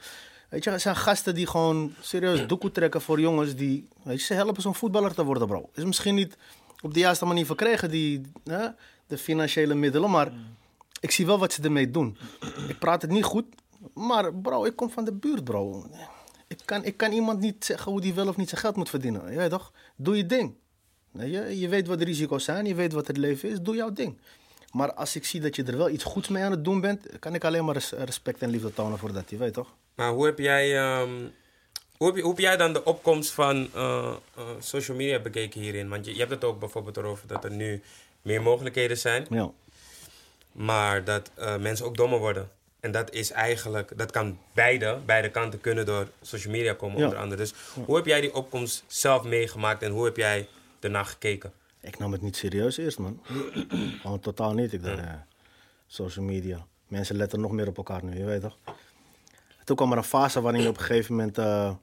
Weet 0.48 0.64
je, 0.64 0.70
er 0.70 0.80
zijn 0.80 0.96
gasten 0.96 1.34
die 1.34 1.46
gewoon 1.46 1.94
serieus 2.00 2.46
doekoe 2.46 2.70
trekken 2.70 3.00
voor 3.00 3.20
jongens 3.20 3.54
die... 3.54 3.88
Weet 4.02 4.18
je, 4.18 4.24
ze 4.24 4.34
helpen 4.34 4.62
zo'n 4.62 4.74
voetballer 4.74 5.14
te 5.14 5.24
worden, 5.24 5.48
bro. 5.48 5.70
Is 5.74 5.84
misschien 5.84 6.14
niet 6.14 6.36
op 6.80 6.94
de 6.94 7.00
juiste 7.00 7.24
manier 7.24 7.46
verkregen, 7.46 7.90
die, 7.90 8.20
hè, 8.44 8.66
de 9.06 9.18
financiële 9.18 9.74
middelen, 9.74 10.10
maar 10.10 10.32
ik 11.00 11.10
zie 11.10 11.26
wel 11.26 11.38
wat 11.38 11.52
ze 11.52 11.62
ermee 11.62 11.90
doen. 11.90 12.16
Ik 12.68 12.78
praat 12.78 13.02
het 13.02 13.10
niet 13.10 13.24
goed, 13.24 13.44
Maar 13.94 14.34
bro, 14.34 14.64
ik 14.64 14.76
kom 14.76 14.90
van 14.90 15.04
de 15.04 15.12
buurt, 15.12 15.44
bro. 15.44 15.86
Ik 16.46 16.58
kan, 16.64 16.84
ik 16.84 16.96
kan 16.96 17.12
iemand 17.12 17.40
niet 17.40 17.64
zeggen 17.64 17.92
hoe 17.92 18.00
die 18.00 18.14
wel 18.14 18.28
of 18.28 18.36
niet 18.36 18.48
zijn 18.48 18.60
geld 18.60 18.76
moet 18.76 18.90
verdienen. 18.90 19.24
Weet 19.24 19.50
toch? 19.50 19.72
Doe 19.96 20.16
je 20.16 20.26
ding. 20.26 20.54
Je, 21.18 21.58
je 21.58 21.68
weet 21.68 21.86
wat 21.86 21.98
de 21.98 22.04
risico's 22.04 22.44
zijn, 22.44 22.66
je 22.66 22.74
weet 22.74 22.92
wat 22.92 23.06
het 23.06 23.16
leven 23.16 23.48
is, 23.50 23.60
doe 23.60 23.74
jouw 23.76 23.92
ding. 23.92 24.18
Maar 24.72 24.92
als 24.94 25.16
ik 25.16 25.24
zie 25.24 25.40
dat 25.40 25.56
je 25.56 25.62
er 25.64 25.76
wel 25.76 25.88
iets 25.88 26.04
goeds 26.04 26.28
mee 26.28 26.42
aan 26.42 26.50
het 26.50 26.64
doen 26.64 26.80
bent, 26.80 27.06
kan 27.18 27.34
ik 27.34 27.44
alleen 27.44 27.64
maar 27.64 27.74
res- 27.74 27.90
respect 27.92 28.42
en 28.42 28.50
liefde 28.50 28.74
tonen 28.74 28.98
voor 28.98 29.12
dat, 29.12 29.30
je 29.30 29.36
weet 29.36 29.52
toch? 29.54 29.72
Maar 29.94 30.10
hoe 30.10 30.24
heb 30.26 30.38
jij, 30.38 30.78
ehm, 30.78 31.10
hoe 31.96 32.06
heb, 32.06 32.16
je, 32.16 32.22
hoe 32.22 32.30
heb 32.30 32.40
jij 32.40 32.56
dan 32.56 32.72
de 32.72 32.84
opkomst 32.84 33.30
van 33.30 33.68
eh, 33.74 34.14
eh, 34.36 34.44
social 34.58 34.96
media 34.96 35.18
bekeken 35.18 35.60
hierin? 35.60 35.88
Want 35.88 36.04
je, 36.04 36.12
je 36.12 36.18
hebt 36.18 36.30
het 36.30 36.44
ook 36.44 36.58
bijvoorbeeld 36.58 36.96
erover 36.96 37.26
dat 37.26 37.44
er 37.44 37.50
nu 37.50 37.82
meer 38.22 38.42
mogelijkheden 38.42 38.98
zijn, 38.98 39.26
Ja. 39.30 39.50
maar 40.52 41.04
dat 41.04 41.30
eh, 41.34 41.56
mensen 41.56 41.86
ook 41.86 41.96
dommer 41.96 42.18
worden. 42.18 42.50
En 42.80 42.90
dat 42.92 43.12
is 43.12 43.30
eigenlijk, 43.30 43.92
dat 43.98 44.10
kan 44.10 44.38
beide, 44.54 44.98
beide 45.06 45.30
kanten 45.30 45.60
kunnen 45.60 45.86
door 45.86 46.08
social 46.22 46.52
media 46.52 46.74
komen 46.74 46.98
Ja. 46.98 47.04
onder 47.04 47.18
andere. 47.18 47.40
Dus 47.40 47.54
hoe 47.84 47.96
heb 47.96 48.06
jij 48.06 48.20
die 48.20 48.34
opkomst 48.34 48.84
zelf 48.86 49.22
meegemaakt 49.24 49.82
en 49.82 49.90
hoe 49.92 50.04
heb 50.04 50.16
jij 50.16 50.48
ernaar 50.84 51.04
gekeken? 51.04 51.52
Ik 51.80 51.98
nam 51.98 52.12
het 52.12 52.22
niet 52.22 52.36
serieus 52.36 52.76
eerst, 52.76 52.98
man. 52.98 53.20
Gewoon 54.00 54.20
totaal 54.20 54.52
niet. 54.52 54.72
Ik 54.72 54.82
dacht, 54.82 54.98
eh, 54.98 55.12
social 55.86 56.24
media. 56.24 56.66
Mensen 56.88 57.16
letten 57.16 57.40
nog 57.40 57.52
meer 57.52 57.68
op 57.68 57.76
elkaar 57.76 58.04
nu, 58.04 58.18
je 58.18 58.24
weet 58.24 58.40
toch? 58.40 58.58
Toen 59.64 59.76
kwam 59.76 59.92
er 59.92 59.98
een 59.98 60.04
fase 60.04 60.40
waarin 60.40 60.62
je 60.62 60.68
op 60.68 60.78
een 60.78 60.84
gegeven 60.84 61.14
moment 61.14 61.38
eh, 61.38 61.74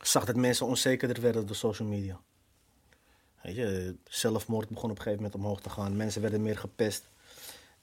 zag 0.00 0.24
dat 0.24 0.36
mensen 0.36 0.66
onzekerder 0.66 1.22
werden 1.22 1.46
door 1.46 1.56
social 1.56 1.88
media. 1.88 2.20
Weet 3.42 3.54
je, 3.54 3.94
zelfmoord 4.04 4.68
begon 4.68 4.90
op 4.90 4.96
een 4.96 5.02
gegeven 5.02 5.22
moment 5.22 5.40
omhoog 5.40 5.60
te 5.60 5.70
gaan. 5.70 5.96
Mensen 5.96 6.20
werden 6.20 6.42
meer 6.42 6.58
gepest. 6.58 7.08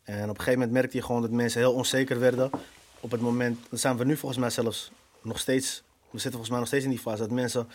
En 0.04 0.24
op 0.24 0.30
een 0.30 0.36
gegeven 0.36 0.54
moment 0.54 0.72
merkte 0.72 0.97
je 0.97 1.04
gewoon 1.04 1.22
dat 1.22 1.32
mensen 1.32 1.60
heel 1.60 1.74
onzeker 1.74 2.20
werden. 2.20 2.49
Op 2.99 3.12
het 3.12 3.22
moment, 3.22 3.60
dan 3.70 3.80
zijn 3.80 3.97
we 3.97 4.06
nu 4.06 4.18
volgens 4.18 4.39
mij 4.39 4.49
zelfs 4.49 4.91
nog 5.22 5.39
steeds, 5.39 5.84
we 6.10 6.20
zitten 6.20 6.32
volgens 6.32 6.49
mij 6.49 6.60
nog 6.60 6.68
steeds 6.68 6.84
in 6.84 6.89
die 6.89 6.99
fase 6.99 7.22
dat 7.22 7.32
mensen 7.32 7.68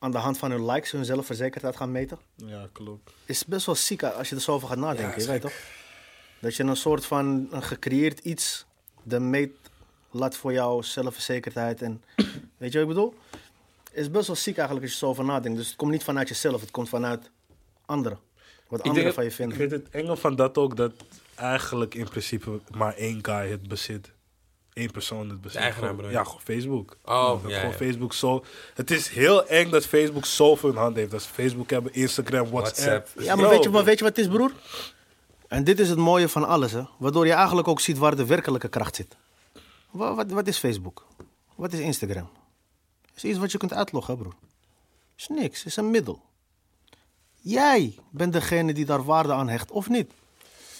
aan 0.00 0.10
de 0.10 0.18
hand 0.18 0.38
van 0.38 0.50
hun 0.50 0.66
likes 0.66 0.90
hun 0.90 1.04
zelfverzekerdheid 1.04 1.76
gaan 1.76 1.92
meten. 1.92 2.18
Ja, 2.36 2.68
klopt. 2.72 3.10
Is 3.24 3.44
best 3.44 3.66
wel 3.66 3.74
ziek 3.74 4.02
als 4.02 4.28
je 4.28 4.34
er 4.34 4.40
zo 4.40 4.52
over 4.52 4.68
gaat 4.68 4.78
nadenken, 4.78 5.20
je 5.20 5.26
weet 5.26 5.40
toch? 5.40 5.52
Dat 6.40 6.56
je 6.56 6.62
een 6.62 6.76
soort 6.76 7.06
van 7.06 7.48
een 7.50 7.62
gecreëerd 7.62 8.18
iets 8.18 8.66
de 9.02 9.20
meetlat 9.20 10.36
voor 10.36 10.52
jouw 10.52 10.82
zelfverzekerdheid 10.82 11.82
en 11.82 12.02
weet 12.58 12.72
je 12.72 12.78
wat 12.78 12.88
ik 12.88 12.94
bedoel? 12.94 13.14
Is 13.92 14.10
best 14.10 14.26
wel 14.26 14.36
ziek 14.36 14.56
eigenlijk 14.56 14.86
als 14.86 14.94
je 14.94 15.04
zo 15.04 15.10
over 15.10 15.24
nadenkt. 15.24 15.58
Dus 15.58 15.66
het 15.66 15.76
komt 15.76 15.90
niet 15.90 16.04
vanuit 16.04 16.28
jezelf, 16.28 16.60
het 16.60 16.70
komt 16.70 16.88
vanuit 16.88 17.30
anderen. 17.86 18.18
Wat 18.68 18.82
anderen 18.82 19.02
denk 19.02 19.14
van 19.14 19.24
je 19.24 19.30
Ik 19.30 19.36
vinden. 19.36 19.56
vind 19.56 19.70
het 19.70 19.88
enge 19.90 20.16
van 20.16 20.36
dat 20.36 20.58
ook 20.58 20.76
dat 20.76 20.92
eigenlijk 21.34 21.94
in 21.94 22.08
principe 22.08 22.60
maar 22.76 22.94
één 22.94 23.24
guy 23.24 23.50
het 23.50 23.68
bezit. 23.68 24.12
Eén 24.74 24.90
persoon 24.90 25.28
het 25.28 25.56
Gewoon- 25.56 25.96
je? 25.96 26.10
Ja, 26.10 26.24
gewoon 26.24 26.40
Facebook. 26.40 26.96
Oh, 27.04 27.42
Dat 27.42 27.50
ja, 27.50 27.56
gewoon 27.56 27.70
ja. 27.70 27.76
Facebook 27.76 28.12
zo. 28.12 28.44
Het 28.74 28.90
is 28.90 29.08
heel 29.08 29.46
eng 29.46 29.70
dat 29.70 29.86
Facebook 29.86 30.24
zoveel 30.24 30.70
in 30.70 30.76
handen 30.76 30.98
heeft. 30.98 31.10
Dat 31.10 31.22
ze 31.22 31.28
Facebook 31.28 31.70
hebben, 31.70 31.92
Instagram, 31.92 32.50
WhatsApp. 32.50 32.86
WhatsApp. 32.86 33.20
Ja, 33.20 33.34
maar 33.34 33.48
weet 33.48 33.62
je, 33.62 33.70
wat, 33.70 33.84
weet 33.84 33.98
je 33.98 34.04
wat 34.04 34.16
het 34.16 34.26
is, 34.26 34.32
broer? 34.32 34.52
En 35.48 35.64
dit 35.64 35.80
is 35.80 35.88
het 35.88 35.98
mooie 35.98 36.28
van 36.28 36.46
alles, 36.46 36.72
hè? 36.72 36.82
Waardoor 36.98 37.26
je 37.26 37.32
eigenlijk 37.32 37.68
ook 37.68 37.80
ziet 37.80 37.98
waar 37.98 38.16
de 38.16 38.26
werkelijke 38.26 38.68
kracht 38.68 38.96
zit. 38.96 39.16
Wat, 39.90 40.16
wat, 40.16 40.30
wat 40.30 40.46
is 40.46 40.58
Facebook? 40.58 41.06
Wat 41.54 41.72
is 41.72 41.78
Instagram? 41.78 42.30
is 43.24 43.30
iets 43.30 43.38
wat 43.38 43.52
je 43.52 43.58
kunt 43.58 43.72
uitloggen, 43.72 44.16
broer. 44.16 44.34
is 45.16 45.28
niks, 45.28 45.64
is 45.64 45.76
een 45.76 45.90
middel. 45.90 46.22
Jij 47.36 47.94
bent 48.10 48.32
degene 48.32 48.72
die 48.72 48.84
daar 48.84 49.04
waarde 49.04 49.32
aan 49.32 49.48
hecht, 49.48 49.70
of 49.70 49.88
niet? 49.88 50.12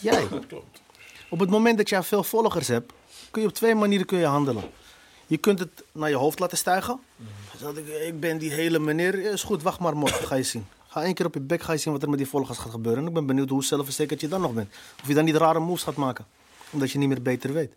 Jij. 0.01 0.26
Op 1.30 1.38
het 1.38 1.51
moment 1.51 1.76
dat 1.76 1.88
jij 1.88 2.03
veel 2.03 2.22
volgers 2.22 2.68
hebt, 2.68 2.93
kun 3.31 3.43
je 3.43 3.49
op 3.49 3.55
twee 3.55 3.74
manieren 3.74 4.07
kun 4.07 4.18
je 4.18 4.24
handelen. 4.26 4.64
Je 5.26 5.37
kunt 5.37 5.59
het 5.59 5.85
naar 5.93 6.09
je 6.09 6.16
hoofd 6.16 6.39
laten 6.39 6.59
stijgen. 6.59 7.01
Dat 7.61 7.76
ik, 7.76 7.87
ik 7.87 8.20
ben 8.20 8.39
die 8.39 8.51
hele 8.51 8.78
meneer. 8.78 9.20
Ja, 9.20 9.31
Is 9.31 9.43
goed, 9.43 9.62
wacht 9.62 9.81
maar 9.81 9.97
morgen, 9.97 10.26
ga 10.26 10.35
je 10.35 10.43
zien. 10.43 10.66
Ga 10.89 11.03
één 11.03 11.14
keer 11.14 11.26
op 11.26 11.35
je 11.35 11.41
bek, 11.41 11.62
ga 11.62 11.72
je 11.72 11.78
zien 11.78 11.93
wat 11.93 12.03
er 12.03 12.09
met 12.09 12.18
die 12.18 12.28
volgers 12.28 12.59
gaat 12.59 12.70
gebeuren. 12.70 13.03
En 13.03 13.09
ik 13.09 13.14
ben 13.14 13.26
benieuwd 13.26 13.49
hoe 13.49 13.64
zelfverzekerd 13.64 14.20
je 14.20 14.28
dan 14.28 14.41
nog 14.41 14.53
bent. 14.53 14.68
Of 15.03 15.09
je 15.09 15.14
dan 15.14 15.24
niet 15.24 15.37
rare 15.37 15.59
moves 15.59 15.83
gaat 15.83 15.97
maken. 15.97 16.26
Omdat 16.70 16.91
je 16.91 16.99
niet 16.99 17.09
meer 17.09 17.22
beter 17.22 17.53
weet. 17.53 17.72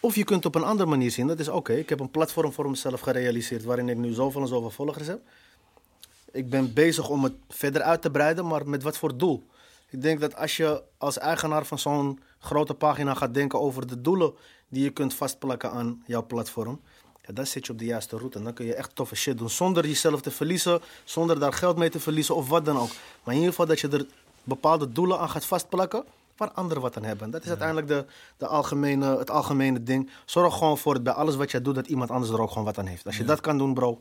Of 0.00 0.14
je 0.14 0.24
kunt 0.24 0.46
op 0.46 0.54
een 0.54 0.62
andere 0.62 0.88
manier 0.88 1.10
zien. 1.10 1.26
Dat 1.26 1.38
is 1.38 1.48
oké, 1.48 1.72
ik 1.72 1.88
heb 1.88 2.00
een 2.00 2.10
platform 2.10 2.52
voor 2.52 2.70
mezelf 2.70 3.00
gerealiseerd. 3.00 3.64
Waarin 3.64 3.88
ik 3.88 3.96
nu 3.96 4.12
zoveel 4.12 4.40
en 4.40 4.48
zoveel 4.48 4.70
volgers 4.70 5.06
heb. 5.06 5.20
Ik 6.32 6.50
ben 6.50 6.72
bezig 6.72 7.08
om 7.08 7.24
het 7.24 7.34
verder 7.48 7.82
uit 7.82 8.02
te 8.02 8.10
breiden, 8.10 8.46
maar 8.46 8.68
met 8.68 8.82
wat 8.82 8.96
voor 8.96 9.16
doel? 9.16 9.46
Ik 9.90 10.02
denk 10.02 10.20
dat 10.20 10.36
als 10.36 10.56
je 10.56 10.82
als 10.98 11.18
eigenaar 11.18 11.66
van 11.66 11.78
zo'n 11.78 12.20
grote 12.38 12.74
pagina 12.74 13.14
gaat 13.14 13.34
denken 13.34 13.60
over 13.60 13.86
de 13.86 14.00
doelen 14.00 14.32
die 14.70 14.82
je 14.82 14.90
kunt 14.90 15.14
vastplakken 15.14 15.70
aan 15.70 16.02
jouw 16.06 16.26
platform, 16.26 16.80
ja, 17.26 17.32
dan 17.32 17.46
zit 17.46 17.66
je 17.66 17.72
op 17.72 17.78
de 17.78 17.84
juiste 17.84 18.16
route. 18.16 18.38
En 18.38 18.44
dan 18.44 18.52
kun 18.52 18.66
je 18.66 18.74
echt 18.74 18.94
toffe 18.94 19.16
shit 19.16 19.38
doen 19.38 19.50
zonder 19.50 19.86
jezelf 19.86 20.20
te 20.20 20.30
verliezen, 20.30 20.80
zonder 21.04 21.40
daar 21.40 21.52
geld 21.52 21.76
mee 21.76 21.90
te 21.90 22.00
verliezen 22.00 22.34
of 22.34 22.48
wat 22.48 22.64
dan 22.64 22.76
ook. 22.76 22.90
Maar 23.22 23.34
in 23.34 23.40
ieder 23.40 23.48
geval 23.48 23.66
dat 23.66 23.80
je 23.80 23.88
er 23.88 24.06
bepaalde 24.44 24.92
doelen 24.92 25.18
aan 25.18 25.30
gaat 25.30 25.44
vastplakken 25.44 26.04
waar 26.36 26.50
anderen 26.50 26.82
wat 26.82 26.96
aan 26.96 27.04
hebben. 27.04 27.30
Dat 27.30 27.42
is 27.42 27.48
uiteindelijk 27.48 27.88
de, 27.88 28.04
de 28.36 28.46
algemene, 28.46 29.18
het 29.18 29.30
algemene 29.30 29.82
ding. 29.82 30.10
Zorg 30.24 30.56
gewoon 30.56 30.78
voor 30.78 30.94
het 30.94 31.02
bij 31.02 31.12
alles 31.12 31.36
wat 31.36 31.50
jij 31.50 31.62
doet 31.62 31.74
dat 31.74 31.86
iemand 31.86 32.10
anders 32.10 32.32
er 32.32 32.40
ook 32.40 32.48
gewoon 32.48 32.64
wat 32.64 32.78
aan 32.78 32.86
heeft. 32.86 33.06
Als 33.06 33.16
je 33.16 33.24
dat 33.24 33.40
kan 33.40 33.58
doen, 33.58 33.74
bro, 33.74 34.00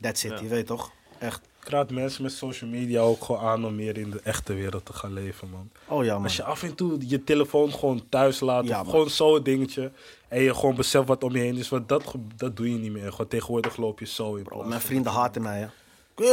that's 0.00 0.24
it. 0.24 0.40
Je 0.40 0.46
weet 0.46 0.66
toch? 0.66 0.90
Echt. 1.18 1.48
Ik 1.62 1.68
raad 1.68 1.90
mensen 1.90 2.22
met 2.22 2.32
social 2.32 2.70
media 2.70 3.00
ook 3.00 3.24
gewoon 3.24 3.40
aan 3.40 3.64
om 3.66 3.74
meer 3.74 3.98
in 3.98 4.10
de 4.10 4.20
echte 4.24 4.54
wereld 4.54 4.84
te 4.86 4.92
gaan 4.92 5.12
leven, 5.12 5.50
man. 5.50 5.70
Oh 5.88 6.04
ja, 6.04 6.14
man. 6.14 6.22
Als 6.22 6.36
je 6.36 6.42
af 6.44 6.62
en 6.62 6.74
toe 6.74 6.96
je 7.06 7.24
telefoon 7.24 7.72
gewoon 7.72 8.02
thuis 8.08 8.40
laat, 8.40 8.64
Ja, 8.66 8.76
of 8.78 8.82
man. 8.82 8.90
gewoon 8.90 9.10
zo'n 9.10 9.42
dingetje, 9.42 9.90
en 10.28 10.42
je 10.42 10.54
gewoon 10.54 10.74
beseft 10.74 11.06
wat 11.08 11.24
om 11.24 11.32
je 11.36 11.38
heen 11.42 11.56
is, 11.56 11.68
want 11.68 11.88
dat, 11.88 12.14
dat 12.36 12.56
doe 12.56 12.70
je 12.72 12.78
niet 12.78 12.92
meer. 12.92 13.10
Gewoon 13.10 13.28
tegenwoordig 13.28 13.76
loop 13.76 13.98
je 13.98 14.06
zo 14.06 14.34
in 14.34 14.42
Bro, 14.42 14.54
plaats 14.54 14.68
mijn 14.68 14.80
vrienden 14.80 15.12
haten 15.12 15.42
mij, 15.42 15.58
hè. 15.60 15.66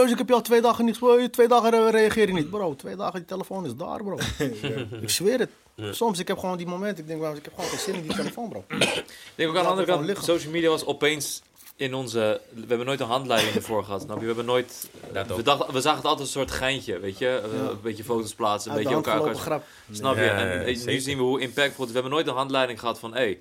Ik 0.10 0.18
heb 0.18 0.28
je 0.28 0.34
al 0.34 0.42
twee 0.42 0.62
dagen 0.62 0.86
niet... 0.86 1.00
Hey, 1.00 1.30
Twee 1.30 1.48
dagen 1.48 1.70
re- 1.70 1.90
reageer 1.90 2.28
je 2.28 2.34
niet. 2.34 2.50
Bro, 2.50 2.76
twee 2.76 2.96
dagen, 2.96 3.14
die 3.20 3.26
telefoon 3.28 3.66
is 3.66 3.76
daar, 3.76 4.04
bro. 4.04 4.18
Ik 5.02 5.10
zweer 5.10 5.40
het. 5.40 5.50
Soms, 5.96 6.20
ik 6.20 6.28
heb 6.28 6.38
gewoon 6.38 6.58
die 6.58 6.68
moment, 6.68 7.00
ik 7.00 7.08
denk, 7.08 7.22
ik 7.36 7.44
heb 7.46 7.54
gewoon 7.56 7.70
geen 7.70 7.80
zin 7.80 7.96
in 7.96 8.02
die 8.02 8.16
telefoon, 8.16 8.50
bro. 8.50 8.64
Ik 8.70 9.06
denk 9.36 9.50
ook 9.50 9.56
aan 9.58 9.64
de 9.64 9.70
andere 9.70 9.88
kant, 9.88 10.06
liggen. 10.06 10.26
social 10.26 10.52
media 10.52 10.70
was 10.70 10.86
opeens 10.86 11.42
in 11.78 11.94
onze... 11.94 12.42
We 12.54 12.64
hebben 12.68 12.86
nooit 12.86 13.00
een 13.00 13.08
handleiding 13.08 13.56
ervoor 13.56 13.84
gehad, 13.84 14.02
snap 14.02 14.16
je? 14.16 14.20
We 14.22 14.28
hebben 14.28 14.46
nooit... 14.46 14.90
Dat 15.14 15.28
We, 15.28 15.34
ook. 15.34 15.46
dachten, 15.46 15.74
we 15.74 15.82
zagen 15.82 15.98
het 15.98 16.08
altijd 16.08 16.26
een 16.28 16.34
soort 16.34 16.52
geintje, 16.52 17.00
weet 17.00 17.18
je? 17.18 17.42
Eh, 17.44 17.60
Een 17.70 17.82
beetje 17.82 18.04
foto's 18.04 18.34
plaatsen, 18.34 18.72
een 18.72 18.78
beetje 18.78 18.94
elkaar... 18.94 19.18
elkaar- 19.18 19.36
grap. 19.36 19.64
Snap 19.92 20.16
je? 20.16 20.22
Ja, 20.22 20.38
en 20.38 20.66
eh, 20.66 20.86
nu 20.86 21.00
zien 21.00 21.18
we 21.18 21.24
hoe 21.24 21.40
impactvol 21.42 21.66
het 21.68 21.78
is. 21.80 21.86
We 21.88 21.94
hebben 21.94 22.12
nooit 22.12 22.28
een 22.28 22.34
handleiding 22.34 22.80
gehad 22.80 23.00
van... 23.00 23.14
Hey, 23.14 23.40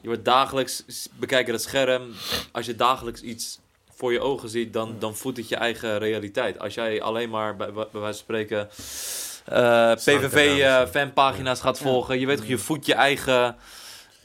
je 0.00 0.08
wordt 0.08 0.24
dagelijks 0.24 0.84
bekijken 1.18 1.52
het 1.52 1.62
scherm. 1.62 2.12
Als 2.52 2.66
je 2.66 2.76
dagelijks 2.76 3.20
iets 3.20 3.58
voor 3.94 4.12
je 4.12 4.20
ogen 4.20 4.48
ziet, 4.48 4.72
dan, 4.72 4.96
dan 4.98 5.16
voedt 5.16 5.36
het 5.36 5.48
je 5.48 5.56
eigen 5.56 5.98
realiteit. 5.98 6.58
Als 6.58 6.74
jij 6.74 7.02
alleen 7.02 7.30
maar, 7.30 7.56
bij, 7.56 7.72
bij 7.72 7.84
wijze 7.92 8.00
van 8.00 8.14
spreken... 8.14 8.68
eh, 9.44 9.92
PVV-fanpagina's 9.94 11.60
gaat 11.60 11.78
volgen. 11.78 12.20
Je 12.20 12.26
weet 12.26 12.36
toch, 12.36 12.46
je 12.46 12.58
voedt 12.58 12.86
je 12.86 12.94
eigen... 12.94 13.56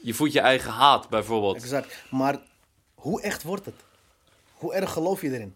Je 0.02 0.14
voedt 0.14 0.34
je 0.34 0.40
eigen 0.40 0.72
haat, 0.72 1.10
bijvoorbeeld. 1.10 1.56
Exact. 1.56 2.04
Maar 2.10 2.38
hoe 3.00 3.22
echt 3.22 3.44
wordt 3.44 3.66
het? 3.66 3.76
Hoe 4.54 4.74
erg 4.74 4.92
geloof 4.92 5.22
je 5.22 5.32
erin? 5.34 5.56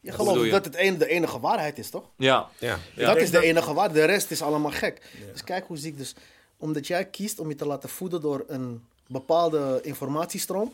Je 0.00 0.12
gelooft 0.12 0.44
je? 0.44 0.50
dat 0.50 0.64
het 0.64 0.76
een, 0.78 0.98
de 0.98 1.06
enige 1.08 1.40
waarheid 1.40 1.78
is, 1.78 1.90
toch? 1.90 2.04
Ja. 2.16 2.48
Ja. 2.58 2.78
Ja. 2.94 3.06
dat 3.06 3.16
is 3.22 3.30
de 3.30 3.40
enige 3.42 3.72
waarheid. 3.74 3.94
De 3.98 4.04
rest 4.04 4.30
is 4.30 4.42
allemaal 4.42 4.70
gek. 4.70 5.02
Dus 5.32 5.44
kijk 5.44 5.66
hoe 5.66 5.76
ziek. 5.76 5.98
Dus 5.98 6.14
omdat 6.56 6.86
jij 6.86 7.04
kiest 7.04 7.38
om 7.38 7.48
je 7.48 7.54
te 7.54 7.66
laten 7.66 7.88
voeden 7.88 8.20
door 8.20 8.44
een 8.48 8.84
bepaalde 9.06 9.78
informatiestroom, 9.82 10.72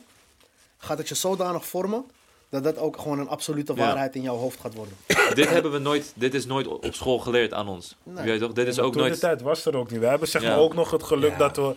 gaat 0.79 0.99
het 0.99 1.09
je 1.09 1.15
zodanig 1.15 1.67
vormen 1.67 2.05
dat 2.49 2.65
dat 2.65 2.79
ook 2.79 2.97
gewoon 2.97 3.19
een 3.19 3.29
absolute 3.29 3.73
Ja. 3.75 3.79
waarheid 3.79 4.15
in 4.15 4.23
jouw 4.23 4.37
hoofd 4.37 4.61
gaat 4.61 4.75
worden. 4.75 4.97
dit 5.35 5.49
hebben 5.49 5.73
we 5.73 5.79
nooit, 5.79 6.13
dit 6.15 6.35
is 6.35 6.47
nooit 6.47 6.67
op 6.67 6.95
school 6.95 7.19
geleerd 7.19 7.53
aan 7.53 7.69
ons. 7.69 7.97
Nee. 8.03 8.25
Je 8.25 8.31
weet 8.31 8.41
toch, 8.41 8.53
dit 8.53 8.67
is 8.67 8.79
ook 8.79 8.93
toen 8.93 9.03
de 9.03 9.09
nooit. 9.09 9.21
tijd 9.21 9.41
was 9.41 9.65
er 9.65 9.77
ook 9.77 9.91
niet. 9.91 10.01
We 10.01 10.07
hebben 10.07 10.29
zeg 10.29 10.43
maar 10.43 10.51
Ja. 10.51 10.57
ook 10.57 10.75
nog 10.75 10.91
het 10.91 11.03
geluk 11.03 11.31
Ja. 11.31 11.39
dat 11.39 11.57
we... 11.57 11.75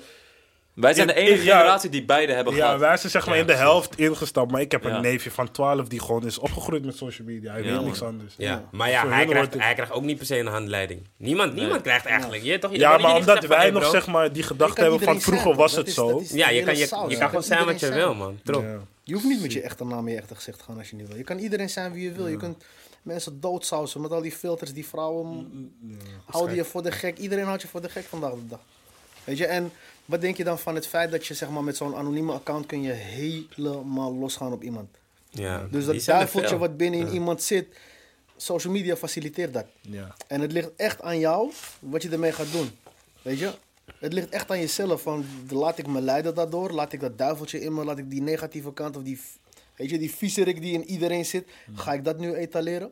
Wij 0.76 0.94
zijn 0.94 1.08
de 1.08 1.14
enige 1.14 1.38
in- 1.40 1.44
ja. 1.44 1.58
generatie 1.58 1.90
die 1.90 2.06
beide 2.06 2.34
hebben 2.34 2.56
Ja, 2.56 2.64
gehad. 2.66 2.80
wij 2.80 2.98
zijn 2.98 3.12
zeg 3.12 3.26
maar 3.26 3.36
Ja, 3.36 3.42
in 3.42 3.48
de 3.48 3.54
helft 3.56 3.98
ingestapt. 4.00 4.52
Maar 4.52 4.62
ik 4.62 4.72
heb 4.72 4.84
Ja. 4.84 4.90
een 4.96 5.02
neefje 5.02 5.32
van 5.32 5.52
12 5.52 5.88
die 5.88 6.00
gewoon 6.02 6.26
is 6.26 6.38
opgegroeid 6.38 6.86
met 6.86 6.98
social 6.98 7.28
media. 7.28 7.52
Hij 7.52 7.60
Ja, 7.62 7.66
weet 7.68 7.76
man. 7.76 7.86
niks 7.86 8.02
anders. 8.02 8.34
Ja, 8.38 8.64
maar 8.72 8.90
ja, 8.90 9.08
hij 9.08 9.26
krijgt, 9.26 9.54
hij 9.54 9.92
ook 9.92 10.04
niet 10.04 10.18
per 10.18 10.26
se 10.26 10.38
een 10.40 10.48
handleiding. 10.48 11.02
Niemand, 11.18 11.54
niemand 11.54 11.82
krijgt 11.82 12.06
eigenlijk. 12.06 12.44
Je, 12.44 12.60
toch, 12.60 12.76
Ja, 12.76 12.98
maar 12.98 13.16
omdat 13.16 13.46
wij 13.46 13.70
nog 13.72 13.90
zeg 13.90 14.08
maar 14.08 14.34
die 14.34 14.44
gedachte 14.44 14.82
hebben 14.82 15.00
van 15.00 15.22
vroeger 15.22 15.44
zijn, 15.46 15.56
was 15.58 15.76
het 15.76 15.88
is- 15.88 15.94
zo. 15.94 16.10
dat 16.12 16.22
is- 16.22 16.32
Ja, 16.32 16.50
je 16.50 16.64
kan, 16.64 16.78
je, 16.78 16.86
saus. 16.88 17.04
je 17.06 17.10
Je 17.10 17.18
kan 17.18 17.28
gewoon 17.28 17.44
zijn 17.44 17.66
wat 17.66 17.80
je 17.80 17.92
wil, 17.94 18.14
man. 18.16 18.40
Ja. 18.44 18.80
Je 19.04 19.14
hoeft 19.14 19.26
niet 19.26 19.42
met 19.42 19.54
je 19.54 19.62
echte 19.62 19.86
naam 19.86 20.08
in 20.08 20.14
je 20.14 20.20
echte 20.20 20.36
gezicht 20.36 20.58
te 20.58 20.64
gaan 20.64 20.78
als 20.78 20.90
je 20.90 20.96
niet 20.96 21.08
wil. 21.08 21.18
Je 21.18 21.24
kan 21.24 21.38
iedereen 21.38 21.70
zijn 21.70 21.92
wie 21.92 22.04
je 22.04 22.12
wil. 22.12 22.28
Je 22.28 22.38
kunt 22.38 22.64
mensen 23.02 23.40
doodsausen 23.40 24.02
met 24.02 24.12
al 24.12 24.22
die 24.22 24.32
filters, 24.32 24.74
die 24.74 24.86
vrouwen 24.88 25.48
houden 26.26 26.56
je 26.56 26.64
voor 26.64 26.84
de 26.84 26.92
gek. 26.92 27.18
Iedereen 27.18 27.46
houdt 27.46 27.62
je 27.62 27.68
voor 27.68 27.82
de 27.82 27.90
gek 27.90 28.04
vandaag 28.10 28.32
de 28.32 28.48
dag. 28.48 28.60
Weet 29.24 29.38
je, 29.38 29.46
en 29.46 29.72
wat 30.06 30.22
denk 30.22 30.38
je 30.38 30.44
dan 30.44 30.60
van 30.60 30.76
het 30.76 30.88
feit 30.88 31.12
dat 31.12 31.26
je 31.26 31.34
zeg 31.34 31.50
maar, 31.50 31.64
met 31.64 31.78
zo'n 31.78 31.96
anonieme 31.96 32.34
account 32.34 32.66
kun 32.66 32.82
je 32.82 32.92
helemaal 32.92 34.16
losgaan 34.16 34.52
op 34.54 34.64
iemand? 34.64 34.90
Ja, 35.30 35.68
Dus 35.72 35.86
dat 35.86 36.06
duiveltje 36.06 36.58
wat 36.58 36.78
binnen 36.78 37.00
in 37.00 37.14
iemand 37.14 37.42
zit, 37.42 37.68
social 38.38 38.74
media 38.74 38.96
faciliteert 38.96 39.54
dat. 39.54 39.66
Ja. 39.82 40.16
En 40.28 40.42
het 40.42 40.52
ligt 40.52 40.70
echt 40.76 41.02
aan 41.02 41.20
jou 41.20 41.52
wat 41.80 42.02
je 42.02 42.10
ermee 42.10 42.32
gaat 42.32 42.52
doen. 42.52 42.70
Weet 43.22 43.40
je? 43.40 43.54
Het 44.00 44.14
ligt 44.14 44.30
echt 44.30 44.52
aan 44.52 44.60
jezelf. 44.60 45.02
Van, 45.02 45.26
laat 45.50 45.78
ik 45.78 45.88
me 45.88 46.02
leiden 46.02 46.36
daardoor? 46.36 46.72
Laat 46.72 46.94
ik 46.94 47.00
dat 47.00 47.18
duiveltje 47.18 47.62
in 47.62 47.74
me? 47.74 47.84
Laat 47.84 47.98
ik 47.98 48.10
die 48.10 48.22
negatieve 48.22 48.74
kant 48.74 48.98
of 48.98 49.04
die, 49.04 49.20
weet 49.76 49.90
je, 49.90 49.98
die 49.98 50.16
viezerik 50.16 50.62
die 50.62 50.74
in 50.74 50.84
iedereen 50.84 51.26
zit, 51.26 51.48
ga 51.76 51.94
ik 51.94 52.04
dat 52.04 52.20
nu 52.20 52.34
etaleren? 52.34 52.92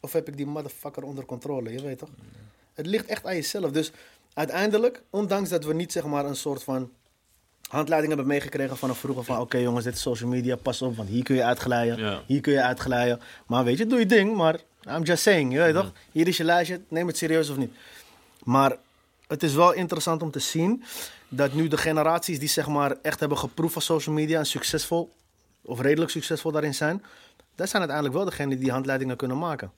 Of 0.00 0.12
heb 0.12 0.28
ik 0.28 0.36
die 0.36 0.46
motherfucker 0.46 1.02
onder 1.02 1.24
controle? 1.24 1.72
Je 1.72 1.82
weet 1.82 1.98
toch? 1.98 2.10
Het 2.74 2.86
ligt 2.86 3.06
echt 3.06 3.26
aan 3.26 3.34
jezelf. 3.34 3.70
Dus 3.70 3.92
uiteindelijk, 4.36 5.02
ondanks 5.10 5.48
dat 5.50 5.64
we 5.64 5.74
niet 5.74 5.92
zeg 5.92 6.04
maar 6.04 6.24
een 6.24 6.36
soort 6.36 6.62
van 6.62 6.90
handleiding 7.68 8.12
hebben 8.12 8.32
meegekregen 8.32 8.76
vanaf 8.76 8.98
vroeger 8.98 9.24
van 9.24 9.40
oké 9.40 9.58
jongens, 9.58 9.84
dit 9.84 9.94
is 9.94 10.00
social 10.00 10.28
media, 10.30 10.56
pas 10.56 10.82
op, 10.82 10.96
want 10.96 11.08
hier 11.08 11.22
kun 11.22 11.34
je 11.34 11.44
uitglijden, 11.44 11.98
Ja. 11.98 12.22
hier 12.26 12.40
kun 12.40 12.52
je 12.52 12.62
uitglijden. 12.62 13.20
Maar 13.46 13.64
weet 13.64 13.78
je, 13.78 13.86
doe 13.86 13.98
je 13.98 14.06
ding, 14.06 14.36
maar 14.36 14.60
I'm 14.88 15.02
just 15.02 15.22
saying, 15.22 15.52
je 15.52 15.58
weet 15.58 15.74
toch? 15.74 15.92
Hier 16.12 16.28
is 16.28 16.36
je 16.36 16.44
lijstje, 16.44 16.80
neem 16.88 17.06
het 17.06 17.16
serieus 17.16 17.48
of 17.50 17.56
niet. 17.56 17.72
Maar 18.44 18.76
het 19.26 19.42
is 19.42 19.54
wel 19.54 19.72
interessant 19.72 20.22
om 20.22 20.30
te 20.30 20.38
zien 20.38 20.82
dat 21.28 21.52
nu 21.52 21.68
de 21.68 21.76
generaties 21.76 22.38
die 22.38 22.48
zeg 22.48 22.66
maar 22.68 22.96
echt 23.02 23.20
hebben 23.20 23.38
geproefd 23.38 23.72
van 23.72 23.82
social 23.82 24.14
media 24.14 24.38
en 24.38 24.46
succesvol 24.46 25.14
of 25.62 25.80
redelijk 25.80 26.10
succesvol 26.10 26.50
daarin 26.52 26.74
zijn, 26.74 27.02
dat 27.54 27.68
zijn 27.68 27.82
uiteindelijk 27.82 28.14
wel 28.18 28.24
degenen 28.30 28.58
die 28.58 28.70
handleidingen 28.70 29.16
kunnen 29.16 29.38
maken. 29.38 29.72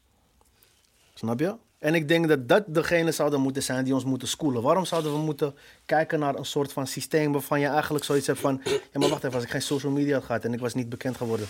Snap 1.15 1.41
je? 1.41 1.55
En 1.79 1.95
ik 1.95 2.09
denk 2.09 2.29
dat 2.29 2.49
dat 2.49 2.64
degene 2.66 3.12
zouden 3.12 3.41
moeten 3.41 3.62
zijn 3.62 3.85
die 3.85 3.95
ons 3.95 4.05
moeten 4.05 4.29
schoolen. 4.29 4.62
Waarom 4.62 4.85
zouden 4.85 5.12
we 5.12 5.18
moeten 5.18 5.55
kijken 5.87 6.18
naar 6.18 6.35
een 6.35 6.45
soort 6.45 6.72
van 6.72 6.87
systeem 6.87 7.33
waarvan 7.33 7.61
je 7.61 7.66
eigenlijk 7.66 8.05
zoiets 8.05 8.26
hebt 8.26 8.39
van... 8.39 8.61
Ja, 8.64 8.99
maar 9.01 9.09
wacht 9.09 9.24
even, 9.24 9.35
als 9.35 9.45
ik 9.45 9.51
geen 9.51 9.62
social 9.62 9.93
media 9.93 10.14
had 10.14 10.24
gehad 10.24 10.45
en 10.45 10.53
ik 10.53 10.61
was 10.61 10.74
niet 10.74 10.89
bekend 10.89 11.16
geworden... 11.16 11.47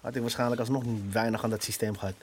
had 0.00 0.14
ik 0.14 0.20
waarschijnlijk 0.20 0.60
alsnog 0.60 0.82
weinig 1.12 1.44
aan 1.44 1.50
dat 1.50 1.62
systeem 1.62 1.96
gehad. 1.96 2.14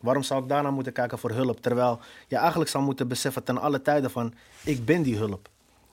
Waarom 0.00 0.22
zou 0.22 0.42
ik 0.42 0.48
daarna 0.48 0.70
moeten 0.70 0.92
kijken 0.92 1.18
voor 1.18 1.30
hulp? 1.30 1.60
Terwijl 1.60 2.00
je 2.28 2.36
eigenlijk 2.36 2.70
zou 2.70 2.84
moeten 2.84 3.08
beseffen 3.08 3.42
ten 3.42 3.58
alle 3.58 3.82
tijden 3.82 4.10
van... 4.10 4.34
Ik 4.64 4.84
ben 4.84 5.02
die 5.02 5.16
hulp. 5.16 5.48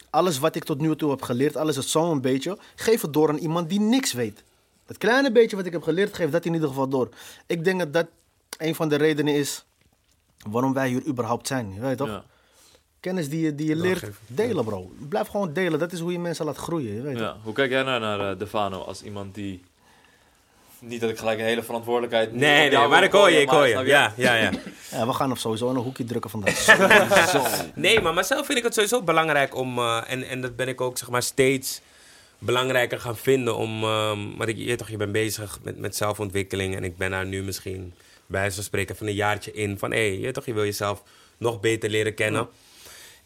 Alles 0.09 0.39
wat 0.39 0.55
ik 0.55 0.63
tot 0.63 0.79
nu 0.79 0.95
toe 0.95 1.09
heb 1.09 1.21
geleerd, 1.21 1.57
alles 1.57 1.75
het 1.75 1.85
zo'n 1.85 2.21
beetje... 2.21 2.57
Geef 2.75 3.01
het 3.01 3.13
door 3.13 3.29
aan 3.29 3.37
iemand 3.37 3.69
die 3.69 3.79
niks 3.79 4.13
weet. 4.13 4.43
Het 4.85 4.97
kleine 4.97 5.31
beetje 5.31 5.55
wat 5.55 5.65
ik 5.65 5.71
heb 5.71 5.83
geleerd, 5.83 6.15
geef 6.15 6.29
dat 6.29 6.45
in 6.45 6.53
ieder 6.53 6.67
geval 6.69 6.87
door. 6.87 7.09
Ik 7.45 7.63
denk 7.63 7.79
dat 7.79 7.93
dat 7.93 8.07
een 8.57 8.75
van 8.75 8.89
de 8.89 8.95
redenen 8.95 9.35
is 9.35 9.65
waarom 10.47 10.73
wij 10.73 10.87
hier 10.87 11.05
überhaupt 11.07 11.47
zijn. 11.47 11.73
Je 11.73 11.79
weet 11.79 11.97
toch? 11.97 12.07
Ja. 12.07 12.23
Kennis 12.99 13.29
die 13.29 13.41
je, 13.41 13.55
die 13.55 13.67
je 13.67 13.75
leert, 13.75 14.03
delen 14.27 14.65
bro. 14.65 14.91
Blijf 15.09 15.27
gewoon 15.27 15.53
delen. 15.53 15.79
Dat 15.79 15.91
is 15.91 15.99
hoe 15.99 16.11
je 16.11 16.19
mensen 16.19 16.45
laat 16.45 16.57
groeien. 16.57 16.93
Je 16.93 17.01
weet 17.01 17.13
toch? 17.13 17.21
Ja. 17.21 17.37
Hoe 17.43 17.53
kijk 17.53 17.71
jij 17.71 17.83
nou 17.83 17.99
naar 17.99 18.31
eh, 18.31 18.39
Defano 18.39 18.81
als 18.81 19.03
iemand 19.03 19.35
die... 19.35 19.63
Niet 20.79 21.01
dat 21.01 21.09
ik 21.09 21.17
gelijk 21.17 21.39
een 21.39 21.45
hele 21.45 21.63
verantwoordelijkheid... 21.63 22.33
Nee, 22.33 22.69
nee, 22.69 22.87
maar 22.87 23.03
ik 23.03 23.11
hoor 23.11 23.29
je, 23.29 23.41
ik 23.41 23.49
hoor 23.49 23.59
maar 23.59 23.69
je. 23.69 23.85
Ja, 23.85 24.13
ja, 24.15 24.33
ja. 24.35 24.51
Ja, 24.91 25.07
we 25.07 25.13
gaan 25.13 25.31
op 25.31 25.37
sowieso 25.37 25.69
een 25.69 25.75
hoekje 25.75 26.03
drukken 26.03 26.29
vandaag. 26.29 26.65
Nee, 27.75 28.01
maar, 28.01 28.13
maar 28.13 28.23
zelf 28.23 28.45
vind 28.45 28.57
ik 28.57 28.63
het 28.63 28.73
sowieso 28.73 29.01
belangrijk 29.01 29.55
om, 29.55 29.77
eh, 29.77 30.01
en, 30.07 30.23
en 30.23 30.41
dat 30.41 30.55
ben 30.55 30.67
ik 30.67 30.81
ook 30.81 30.97
zeg 30.97 31.09
maar 31.09 31.23
steeds 31.23 31.81
belangrijker 32.39 32.99
gaan 32.99 33.17
vinden 33.17 33.55
om, 33.55 33.83
ehm 33.83 34.19
want 34.37 34.49
ik, 34.49 34.57
je, 34.57 34.75
toch, 34.75 34.89
je 34.89 34.97
bent 34.97 35.11
bezig 35.11 35.59
met, 35.61 35.79
met 35.79 35.95
zelfontwikkeling 35.95 36.75
en 36.75 36.83
ik 36.83 36.97
ben 36.97 37.11
daar 37.11 37.25
nu 37.25 37.43
misschien 37.43 37.93
bij 38.29 38.39
wijze 38.39 38.55
van 38.55 38.63
spreken 38.63 38.95
van 38.95 39.07
een 39.07 39.13
jaartje 39.13 39.51
in 39.51 39.77
van 39.77 39.91
hé, 39.91 40.07
hey, 40.07 40.19
je, 40.19 40.31
toch, 40.31 40.45
je 40.45 40.53
wil 40.53 40.63
jezelf 40.63 41.03
nog 41.37 41.59
beter 41.59 41.89
leren 41.89 42.13
kennen. 42.13 42.47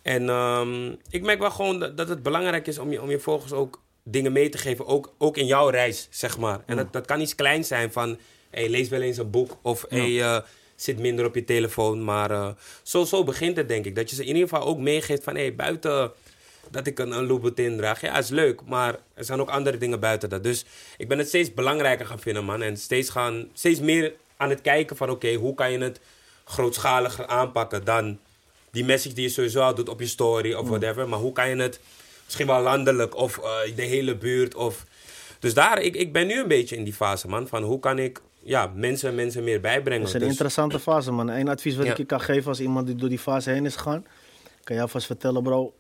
En 0.02 0.30
ehm, 0.30 0.92
ik 1.10 1.22
merk 1.22 1.40
wel 1.40 1.52
gewoon 1.52 1.80
dat, 1.80 1.98
dat 1.98 2.10
het 2.10 2.24
belangrijk 2.24 2.68
is 2.68 2.78
om 2.78 2.92
je, 2.92 3.02
om 3.02 3.10
je 3.10 3.20
volgers 3.20 3.52
ook 3.52 3.82
dingen 4.04 4.32
mee 4.32 4.50
te 4.50 4.58
geven, 4.58 4.86
ook, 4.86 5.14
ook 5.18 5.38
in 5.38 5.46
jouw 5.46 5.70
reis, 5.70 6.08
zeg 6.12 6.38
maar. 6.38 6.62
En 6.66 6.76
dat, 6.76 6.94
dat 6.94 7.06
kan 7.06 7.22
iets 7.22 7.36
kleins 7.36 7.68
zijn 7.68 7.92
van, 7.92 8.18
hey, 8.50 8.70
lees 8.70 8.90
wel 8.90 9.02
eens 9.02 9.18
een 9.18 9.30
boek 9.30 9.58
of 9.62 9.86
hey, 9.90 10.22
eh, 10.22 10.38
zit 10.76 11.00
minder 11.00 11.26
op 11.26 11.36
je 11.36 11.44
telefoon. 11.44 12.04
Maar 12.04 12.32
eh, 12.32 12.50
zo, 12.84 13.04
zo 13.04 13.24
begint 13.24 13.58
het, 13.58 13.68
denk 13.68 13.86
ik. 13.86 13.96
Dat 13.96 14.10
je 14.10 14.16
ze 14.16 14.22
in 14.22 14.36
ieder 14.36 14.50
geval 14.50 14.68
ook 14.68 14.78
meegeeft 14.78 15.24
van, 15.24 15.36
hey, 15.36 15.56
buiten 15.56 16.12
dat 16.70 16.88
ik 16.88 17.00
een, 17.00 17.12
een 17.12 17.26
Louboutin 17.26 17.78
draag, 17.78 18.02
ja, 18.02 18.18
is 18.18 18.30
leuk. 18.30 18.62
Maar 18.66 19.00
er 19.14 19.24
zijn 19.24 19.40
ook 19.40 19.50
andere 19.50 19.78
dingen 19.78 20.00
buiten 20.00 20.30
dat. 20.30 20.44
Dus 20.44 20.66
ik 20.98 21.08
ben 21.08 21.18
het 21.18 21.28
steeds 21.28 21.54
belangrijker 21.54 22.06
gaan 22.06 22.20
vinden, 22.20 22.46
man. 22.46 22.62
En 22.62 22.78
steeds, 22.78 23.10
gaan, 23.10 23.50
steeds 23.54 23.80
meer 23.80 24.14
aan 24.44 24.50
het 24.50 24.62
kijken 24.62 24.98
van, 24.98 25.10
oké, 25.10 25.34
hoe 25.34 25.54
kan 25.56 25.72
je 25.72 25.78
het 25.78 26.00
grootschaliger 26.46 27.28
aanpakken 27.28 27.84
dan 27.84 28.20
die 28.72 28.86
message 28.86 29.16
die 29.16 29.24
je 29.24 29.30
sowieso 29.30 29.62
al 29.62 29.76
doet 29.76 29.90
op 29.90 30.00
je 30.00 30.08
story 30.08 30.54
of 30.54 30.68
whatever. 30.68 31.10
Maar 31.10 31.20
hoe 31.20 31.32
kan 31.34 31.50
je 31.50 31.56
het 31.56 31.80
misschien 32.26 32.48
wel 32.48 32.62
landelijk 32.62 33.16
of 33.16 33.38
eh, 33.38 33.76
de 33.76 33.82
hele 33.82 34.16
buurt 34.16 34.56
of... 34.56 34.86
Dus 35.40 35.54
daar, 35.54 35.82
ik, 35.82 35.96
ik 35.96 36.14
ben 36.14 36.28
nu 36.28 36.40
een 36.42 36.48
beetje 36.48 36.76
in 36.76 36.84
die 36.84 36.94
fase, 36.94 37.28
man. 37.28 37.48
Van 37.48 37.64
hoe 37.64 37.80
kan 37.80 38.00
ik 38.00 38.22
ja, 38.44 38.72
mensen, 38.76 39.16
mensen 39.16 39.44
meer 39.44 39.62
bijbrengen. 39.62 40.00
Dat 40.00 40.08
is 40.10 40.14
een 40.14 40.20
Dus- 40.20 40.30
interessante 40.30 40.80
fase, 40.90 41.12
man. 41.12 41.30
Eén 41.30 41.48
advies 41.50 41.76
wat 41.76 41.86
Ja. 41.86 41.92
ik 41.92 41.98
je 41.98 42.06
kan 42.06 42.22
geven 42.22 42.48
als 42.50 42.60
iemand 42.60 42.88
die 42.88 42.96
door 42.96 43.10
die 43.10 43.20
fase 43.20 43.50
heen 43.50 43.66
is 43.66 43.76
gegaan. 43.76 44.06
Kan 44.64 44.76
je 44.76 44.82
alvast 44.82 45.06
vertellen, 45.06 45.44
bro. 45.44 45.74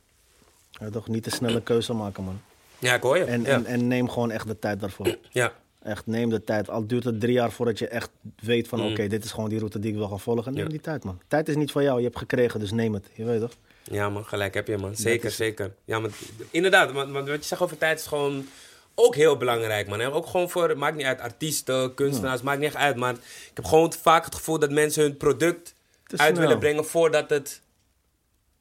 Ja, 0.71 0.89
toch 0.89 1.07
niet 1.07 1.23
te 1.23 1.29
snelle 1.29 1.61
keuze 1.61 1.93
maken, 1.93 2.23
man. 2.23 2.41
ja, 2.79 2.93
ik 2.95 3.01
hoor 3.01 3.17
je. 3.17 3.23
En, 3.23 3.41
ja. 3.41 3.47
en, 3.47 3.65
en 3.65 3.87
neem 3.87 4.09
gewoon 4.09 4.31
echt 4.31 4.47
de 4.47 4.59
tijd 4.59 4.79
daarvoor. 4.79 5.17
ja. 5.31 5.53
Echt, 5.83 6.05
neem 6.05 6.29
de 6.29 6.43
tijd. 6.43 6.69
Al 6.69 6.87
duurt 6.87 7.03
het 7.03 7.19
drie 7.19 7.33
jaar 7.33 7.51
voordat 7.51 7.79
je 7.79 7.87
echt 7.87 8.09
weet 8.39 8.67
van... 8.67 8.91
oké, 8.91 9.07
dit 9.07 9.23
is 9.23 9.31
gewoon 9.31 9.49
die 9.49 9.57
route 9.59 9.79
die 9.79 9.91
ik 9.91 9.97
wil 9.97 10.07
gaan 10.07 10.19
volgen. 10.19 10.53
Neem 10.53 10.53
Mm. 10.63 10.67
Ja. 10.67 10.69
die 10.69 10.81
tijd, 10.81 11.03
man. 11.03 11.21
Tijd 11.27 11.49
is 11.49 11.55
niet 11.55 11.71
voor 11.71 11.83
jou. 11.83 11.97
Je 11.97 12.03
hebt 12.05 12.17
gekregen, 12.17 12.59
dus 12.59 12.71
neem 12.71 12.93
het. 12.93 13.09
Je 13.13 13.23
weet 13.25 13.39
toch? 13.39 13.51
Ja, 13.83 14.09
man, 14.09 14.25
gelijk 14.25 14.53
heb 14.53 14.67
je, 14.67 14.77
man. 14.77 14.95
Zeker, 14.95 15.25
is- 15.29 15.35
zeker. 15.35 15.73
Ja, 15.85 15.99
maar 15.99 16.09
inderdaad, 16.51 16.91
want, 16.91 17.11
wat 17.11 17.25
je 17.27 17.37
zegt 17.41 17.61
over 17.61 17.77
tijd 17.77 17.99
is 17.99 18.05
gewoon 18.05 18.47
ook 18.95 19.15
heel 19.15 19.37
belangrijk, 19.37 19.87
man. 19.87 20.01
Ook 20.01 20.25
gewoon 20.25 20.49
voor, 20.49 20.77
maakt 20.77 20.95
niet 20.95 21.05
uit, 21.05 21.19
artiesten, 21.21 21.93
kunstenaars, 21.93 22.41
maakt 22.41 22.57
niet 22.59 22.67
echt 22.67 22.75
uit. 22.77 22.95
Maar 22.95 23.13
ik 23.13 23.51
heb 23.53 23.65
gewoon 23.65 23.93
vaak 23.93 24.25
het 24.25 24.35
gevoel 24.35 24.59
dat 24.59 24.71
mensen 24.71 25.03
hun 25.03 25.17
product 25.17 25.73
uit 26.15 26.19
snel. 26.35 26.41
willen 26.41 26.59
brengen 26.59 26.85
voordat 26.85 27.29
het, 27.29 27.61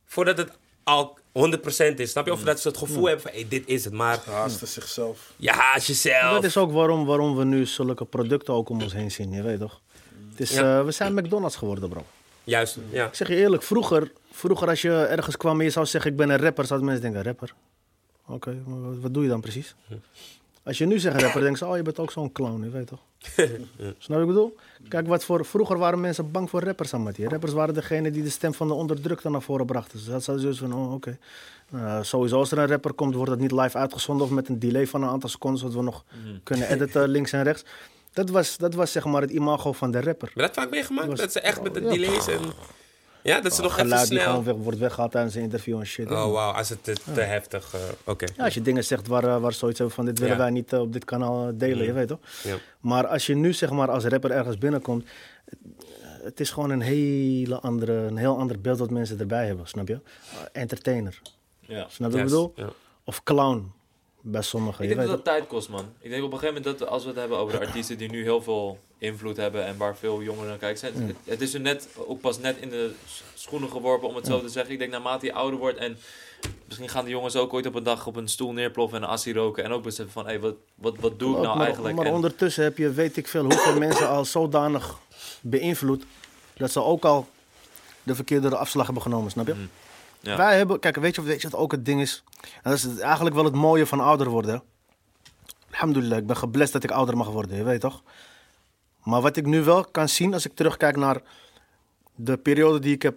voordat 0.05 0.39
het 0.39 0.51
al 0.85 1.19
100% 1.33 1.95
is. 1.97 2.11
Snap 2.11 2.27
je? 2.27 2.33
Of 2.33 2.43
dat 2.43 2.61
ze 2.61 2.69
het 2.69 2.77
gevoel 2.77 3.05
hebben 3.05 3.23
van, 3.23 3.31
hey, 3.33 3.47
dit 3.49 3.63
is 3.67 3.85
het. 3.85 3.93
Maar 3.93 4.19
Haasten 4.25 4.69
zichzelf. 4.69 5.33
je 5.37 5.51
haast 5.51 5.87
jezelf. 5.87 6.33
Dat 6.33 6.45
is 6.45 6.57
ook 6.57 6.73
waarom, 6.73 7.05
waarom 7.07 7.37
we 7.37 7.45
nu 7.45 7.67
zulke 7.67 8.05
producten 8.05 8.55
ook 8.55 8.69
om 8.69 8.83
ons 8.83 8.93
heen 8.93 9.11
zien. 9.11 9.33
Je 9.33 9.43
weet 9.43 9.59
toch? 9.59 9.81
Het 10.31 10.41
is, 10.41 10.51
Ja. 10.51 10.79
eh, 10.79 10.85
we 10.85 10.91
zijn 10.93 11.15
McDonald's 11.15 11.57
geworden, 11.57 11.89
bro. 11.89 12.05
Juist, 12.45 12.79
ja. 12.91 13.07
Ik 13.07 13.15
zeg 13.15 13.29
je 13.29 13.37
eerlijk, 13.37 13.63
vroeger, 13.63 14.13
vroeger 14.33 14.69
als 14.69 14.83
je 14.83 14.93
ergens 14.93 15.37
kwam 15.37 15.59
en 15.59 15.65
je 15.65 15.71
zou 15.71 15.87
zeggen 15.87 16.11
ik 16.11 16.17
ben 16.17 16.31
een 16.31 16.39
rapper, 16.39 16.67
zouden 16.67 16.89
mensen 16.89 17.05
denken, 17.13 17.25
rapper? 17.31 17.55
Oké, 18.27 18.63
wat, 18.67 18.97
wat 18.99 19.15
doe 19.15 19.23
je 19.23 19.29
dan 19.29 19.41
precies? 19.41 19.75
Als 20.65 20.79
je 20.79 20.87
nu 20.87 20.99
zegt 20.99 21.21
rapper, 21.23 21.41
denken 21.41 21.59
ze, 21.59 21.67
oh 21.67 21.77
je 21.77 21.83
bent 21.83 21.99
ook 21.99 22.11
zo'n 22.11 22.33
clown, 22.33 22.63
je 22.65 22.71
weet 22.71 22.87
toch? 22.87 23.01
Snap 23.99 23.99
je 23.99 24.09
wat 24.09 24.21
ik 24.21 24.27
bedoel? 24.27 24.57
Kijk, 24.89 25.07
wat 25.07 25.25
voor, 25.25 25.45
vroeger 25.45 25.79
waren 25.79 26.01
mensen 26.01 26.31
bang 26.31 26.51
voor 26.51 26.63
rappers, 26.63 26.95
Amati. 26.95 27.27
Rappers 27.29 27.53
waren 27.53 27.75
degene 27.75 28.11
die 28.11 28.23
de 28.23 28.31
stem 28.31 28.55
van 28.55 28.69
de 28.69 28.75
onderdrukte 28.75 29.31
naar 29.31 29.43
voren 29.43 29.67
brachten. 29.67 29.99
Dus 29.99 30.07
dat 30.07 30.25
zouden 30.25 30.47
dus 30.47 30.59
van, 30.59 30.75
oh 30.75 30.93
oké. 30.93 31.19
Nou, 31.71 32.05
sowieso 32.05 32.39
als 32.39 32.51
er 32.53 32.59
een 32.59 32.67
rapper 32.69 32.93
komt, 32.93 33.15
wordt 33.15 33.31
dat 33.31 33.39
niet 33.41 33.53
live 33.53 33.79
uitgezonden 33.79 34.27
of 34.27 34.33
met 34.33 34.49
een 34.49 34.59
delay 34.59 34.87
van 34.87 35.03
een 35.03 35.09
aantal 35.09 35.29
seconden, 35.29 35.61
zodat 35.61 35.75
we 35.77 35.83
nog 35.83 36.05
kunnen 36.43 36.69
editen 36.71 37.09
links 37.17 37.33
en 37.33 37.43
rechts. 37.43 37.65
Dat 38.13 38.31
was, 38.31 38.57
dat 38.57 38.75
was 38.75 38.93
zeg 38.93 39.05
maar 39.05 39.21
het 39.23 39.31
imago 39.31 39.73
van 39.73 39.91
de 39.91 40.01
rapper. 40.01 40.29
Heb 40.29 40.37
je 40.37 40.43
dat 40.43 40.55
vaak 40.55 40.71
meegemaakt? 40.71 41.09
Was- 41.09 41.19
Dat 41.21 41.33
ze 41.33 41.41
echt 41.41 41.63
met 41.63 41.75
de 41.75 41.81
Ja. 41.81 41.89
delays 41.91 42.27
en... 42.29 42.41
Ja, 43.23 43.41
dat 43.41 43.55
ze 43.55 43.63
nog 43.63 43.73
even 43.73 43.85
Geluid 43.85 44.09
die 44.09 44.19
gewoon 44.19 44.45
weg, 44.45 44.55
wordt 44.55 44.79
weggehaald 44.79 45.11
tijdens 45.13 45.35
een 45.35 45.43
interview 45.43 45.79
en 45.79 45.87
shit. 45.87 46.11
Oh, 46.11 46.33
wauw. 46.33 46.53
Als 46.53 46.69
het 46.69 46.85
te, 46.85 46.93
te 47.15 47.21
heftig... 47.21 47.75
eh, 47.75 47.81
Oké. 48.05 48.27
Ja, 48.37 48.45
als 48.45 48.55
je 48.55 48.63
dingen 48.63 48.85
zegt 48.85 49.07
waar, 49.07 49.25
eh, 49.25 49.41
waar 49.41 49.53
zoiets 49.53 49.79
hebben 49.79 49.97
van 49.97 50.05
dit 50.05 50.19
willen 50.19 50.35
Ja. 50.37 50.41
wij 50.43 50.51
niet 50.51 50.73
eh, 50.73 50.81
op 50.81 50.93
dit 50.93 51.05
kanaal 51.05 51.47
eh, 51.47 51.53
delen, 51.55 51.87
je 51.87 51.93
weet 51.93 52.09
toch? 52.09 52.19
Ja. 52.43 52.57
Maar 52.81 53.07
als 53.07 53.27
je 53.27 53.35
nu 53.35 53.53
zeg 53.53 53.71
maar 53.71 53.91
als 53.91 54.05
rapper 54.05 54.31
ergens 54.31 54.59
binnenkomt, 54.59 55.05
eh, 55.05 55.09
het 56.23 56.41
is 56.41 56.51
gewoon 56.51 56.71
een, 56.71 56.81
hele 56.81 57.61
andere, 57.61 57.93
een 57.93 58.17
heel 58.17 58.39
ander 58.39 58.61
beeld 58.61 58.79
wat 58.79 58.91
mensen 58.91 59.19
erbij 59.21 59.47
hebben, 59.47 59.69
snap 59.69 59.89
je? 59.89 59.95
Eh, 59.95 60.39
entertainer, 60.63 61.21
Ja. 61.61 61.87
snap 61.89 62.11
je 62.11 62.17
wat 62.17 62.17
ik 62.17 62.23
bedoel? 62.25 62.53
ja. 62.57 62.69
Of 63.05 63.23
clown, 63.23 63.73
bij 64.25 64.43
sommigen, 64.43 64.85
Ik 64.85 64.89
denk 64.89 65.01
dat 65.01 65.11
dat 65.11 65.25
tijd 65.25 65.47
kost, 65.47 65.69
man. 65.69 65.85
Ik 66.01 66.11
denk 66.11 66.25
op 66.25 66.33
een 66.33 66.39
gegeven 66.39 66.63
moment 66.63 66.79
dat 66.79 66.89
als 66.89 67.03
we 67.03 67.09
het 67.09 67.19
hebben 67.19 67.39
over 67.39 67.59
de 67.59 67.67
artiesten 67.67 67.99
die 67.99 68.11
nu 68.11 68.23
heel 68.23 68.43
veel 68.43 68.79
invloed 68.99 69.37
hebben 69.37 69.65
en 69.65 69.77
waar 69.77 69.97
veel 69.97 70.23
jongeren 70.23 70.49
naar 70.49 70.59
kijken, 70.59 70.79
zijn, 70.79 70.95
het, 70.95 71.17
het 71.25 71.41
is 71.41 71.55
er 71.55 71.61
net, 71.61 71.89
ook 72.07 72.21
pas 72.21 72.39
net 72.39 72.57
in 72.61 72.71
de 72.71 72.93
schoenen 73.35 73.71
geworpen, 73.71 74.09
om 74.09 74.15
het 74.17 74.27
zo 74.27 74.41
te 74.41 74.49
zeggen. 74.49 74.73
Ik 74.73 74.79
denk 74.79 74.91
naarmate 74.91 75.27
je 75.27 75.33
ouder 75.33 75.59
wordt 75.59 75.79
en 75.79 75.97
misschien 76.67 76.89
gaan 76.89 77.05
de 77.05 77.11
jongens 77.11 77.37
ook 77.37 77.53
ooit 77.53 77.67
op 77.67 77.75
een 77.75 77.83
dag 77.83 78.07
op 78.07 78.17
een 78.17 78.29
stoel 78.29 78.53
neerploffen 78.53 78.99
en 78.99 79.05
een 79.05 79.11
assie 79.11 79.35
roken 79.35 79.65
en 79.65 79.73
ook 79.73 79.83
beseffen 79.83 80.13
van, 80.13 80.27
hé, 80.27 80.39
wat, 80.39 80.55
wat, 80.75 80.97
wat 81.01 81.19
doe 81.19 81.37
ik 81.37 81.43
nou 81.43 81.57
maar, 81.57 81.67
eigenlijk? 81.67 81.97
Maar 81.97 82.07
En- 82.07 82.13
ondertussen 82.13 82.65
heb 82.65 82.79
je, 82.79 82.91
weet 82.93 83.17
ik 83.17 83.29
veel, 83.29 83.45
hoeveel 83.45 83.79
mensen 83.89 84.09
al 84.09 84.25
zodanig 84.25 84.99
beïnvloed 85.41 86.05
dat 86.57 86.73
ze 86.73 86.83
ook 86.83 87.05
al 87.05 87.29
de 88.03 88.15
verkeerde 88.15 88.57
afslag 88.57 88.85
hebben 88.85 89.03
genomen, 89.03 89.31
snap 89.31 89.47
je? 89.47 89.55
Wij 90.23 90.57
hebben, 90.57 90.79
kijk, 90.79 90.97
weet 90.97 91.15
je, 91.15 91.39
wat 91.43 91.55
ook 91.55 91.73
het 91.73 91.85
ding 91.85 92.01
is? 92.01 92.25
Dat 92.63 92.73
is 92.73 92.99
eigenlijk 92.99 93.35
wel 93.35 93.45
het 93.45 93.55
mooie 93.55 93.87
van 93.87 94.01
ouder 94.01 94.29
worden. 94.29 94.63
Alhamdulillah, 95.71 96.19
ik 96.19 96.27
ben 96.27 96.37
geblest 96.37 96.73
dat 96.73 96.85
ik 96.85 96.91
ouder 96.91 97.17
mag 97.17 97.29
worden, 97.29 97.57
je 97.57 97.63
weet 97.63 97.81
toch? 97.81 98.03
Maar 99.03 99.21
wat 99.21 99.37
ik 99.37 99.47
nu 99.47 99.63
wel 99.63 99.85
kan 99.85 100.09
zien 100.09 100.35
als 100.35 100.47
ik 100.47 100.55
terugkijk 100.55 100.97
naar 100.97 101.21
de 102.15 102.37
periode 102.37 102.79
die 102.79 102.95
ik 102.95 103.03
heb 103.03 103.17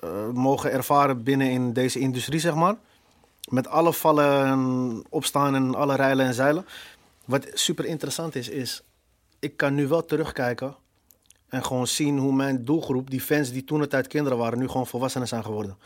eh, 0.00 0.28
mogen 0.28 0.72
ervaren 0.72 1.22
binnen 1.22 1.50
in 1.50 1.72
deze 1.72 1.98
industrie, 1.98 2.40
zeg 2.40 2.54
maar. 2.54 2.74
Met 3.48 3.68
alle 3.68 3.92
vallen 3.92 4.44
en 4.44 5.04
opstaan 5.08 5.54
en 5.54 5.74
alle 5.74 5.94
rijlen 5.94 6.26
en 6.26 6.34
zeilen. 6.34 6.66
Wat 7.24 7.46
super 7.52 7.84
interessant 7.84 8.34
is, 8.34 8.48
is 8.48 8.82
ik 9.38 9.56
kan 9.56 9.74
nu 9.74 9.88
wel 9.88 10.04
terugkijken 10.04 10.76
en 11.48 11.64
gewoon 11.64 11.86
zien 11.86 12.18
hoe 12.18 12.32
mijn 12.32 12.64
doelgroep, 12.64 13.10
die 13.10 13.20
fans 13.20 13.52
die 13.52 13.64
toen 13.64 13.80
de 13.80 13.86
tijd 13.86 14.06
kinderen 14.06 14.38
waren, 14.38 14.58
nu 14.58 14.68
gewoon 14.68 14.86
volwassenen 14.86 15.28
zijn 15.28 15.44
geworden. 15.44 15.76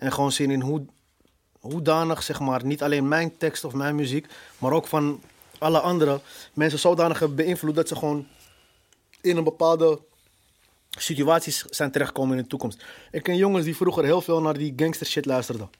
En 0.00 0.12
gewoon 0.12 0.32
zien 0.32 0.50
in 0.50 0.60
hoe 0.60 0.84
hoedanig, 1.58 2.22
zeg 2.22 2.40
maar, 2.40 2.64
niet 2.64 2.82
alleen 2.82 3.08
mijn 3.08 3.36
tekst 3.36 3.64
of 3.64 3.72
mijn 3.74 3.94
muziek, 3.94 4.26
maar 4.58 4.72
ook 4.72 4.86
van 4.86 5.20
alle 5.58 5.80
andere 5.80 6.20
mensen 6.52 6.78
zodanig 6.78 7.18
hebben 7.18 7.36
beïnvloed 7.36 7.74
dat 7.74 7.88
ze 7.88 7.96
gewoon 7.96 8.26
in 9.20 9.36
een 9.36 9.44
bepaalde 9.44 10.00
situaties 10.90 11.64
zijn 11.64 11.90
terechtgekomen 11.90 12.36
in 12.36 12.42
de 12.42 12.48
toekomst. 12.48 12.84
Ik 13.10 13.22
ken 13.22 13.36
jongens 13.36 13.64
die 13.64 13.76
vroeger 13.76 14.04
heel 14.04 14.20
veel 14.20 14.40
naar 14.40 14.58
die 14.58 14.72
gangster 14.76 15.06
shit 15.06 15.26
luisterden. 15.26 15.70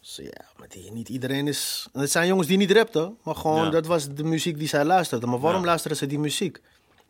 Dus 0.00 0.16
ja, 0.16 0.44
maar 0.58 0.68
die, 0.68 0.92
niet 0.92 1.08
iedereen 1.08 1.48
is... 1.48 1.86
Het 1.92 2.10
zijn 2.10 2.26
jongens 2.26 2.48
die 2.48 2.56
niet 2.56 2.70
rapten, 2.70 3.16
maar 3.22 3.36
gewoon 3.36 3.64
Ja. 3.64 3.70
dat 3.70 3.86
was 3.86 4.08
de 4.08 4.24
muziek 4.24 4.58
die 4.58 4.68
zij 4.68 4.84
luisterden. 4.84 5.28
Maar 5.28 5.40
waarom 5.40 5.60
Ja. 5.60 5.66
luisteren 5.66 5.96
ze 5.96 6.06
die 6.06 6.18
muziek? 6.18 6.60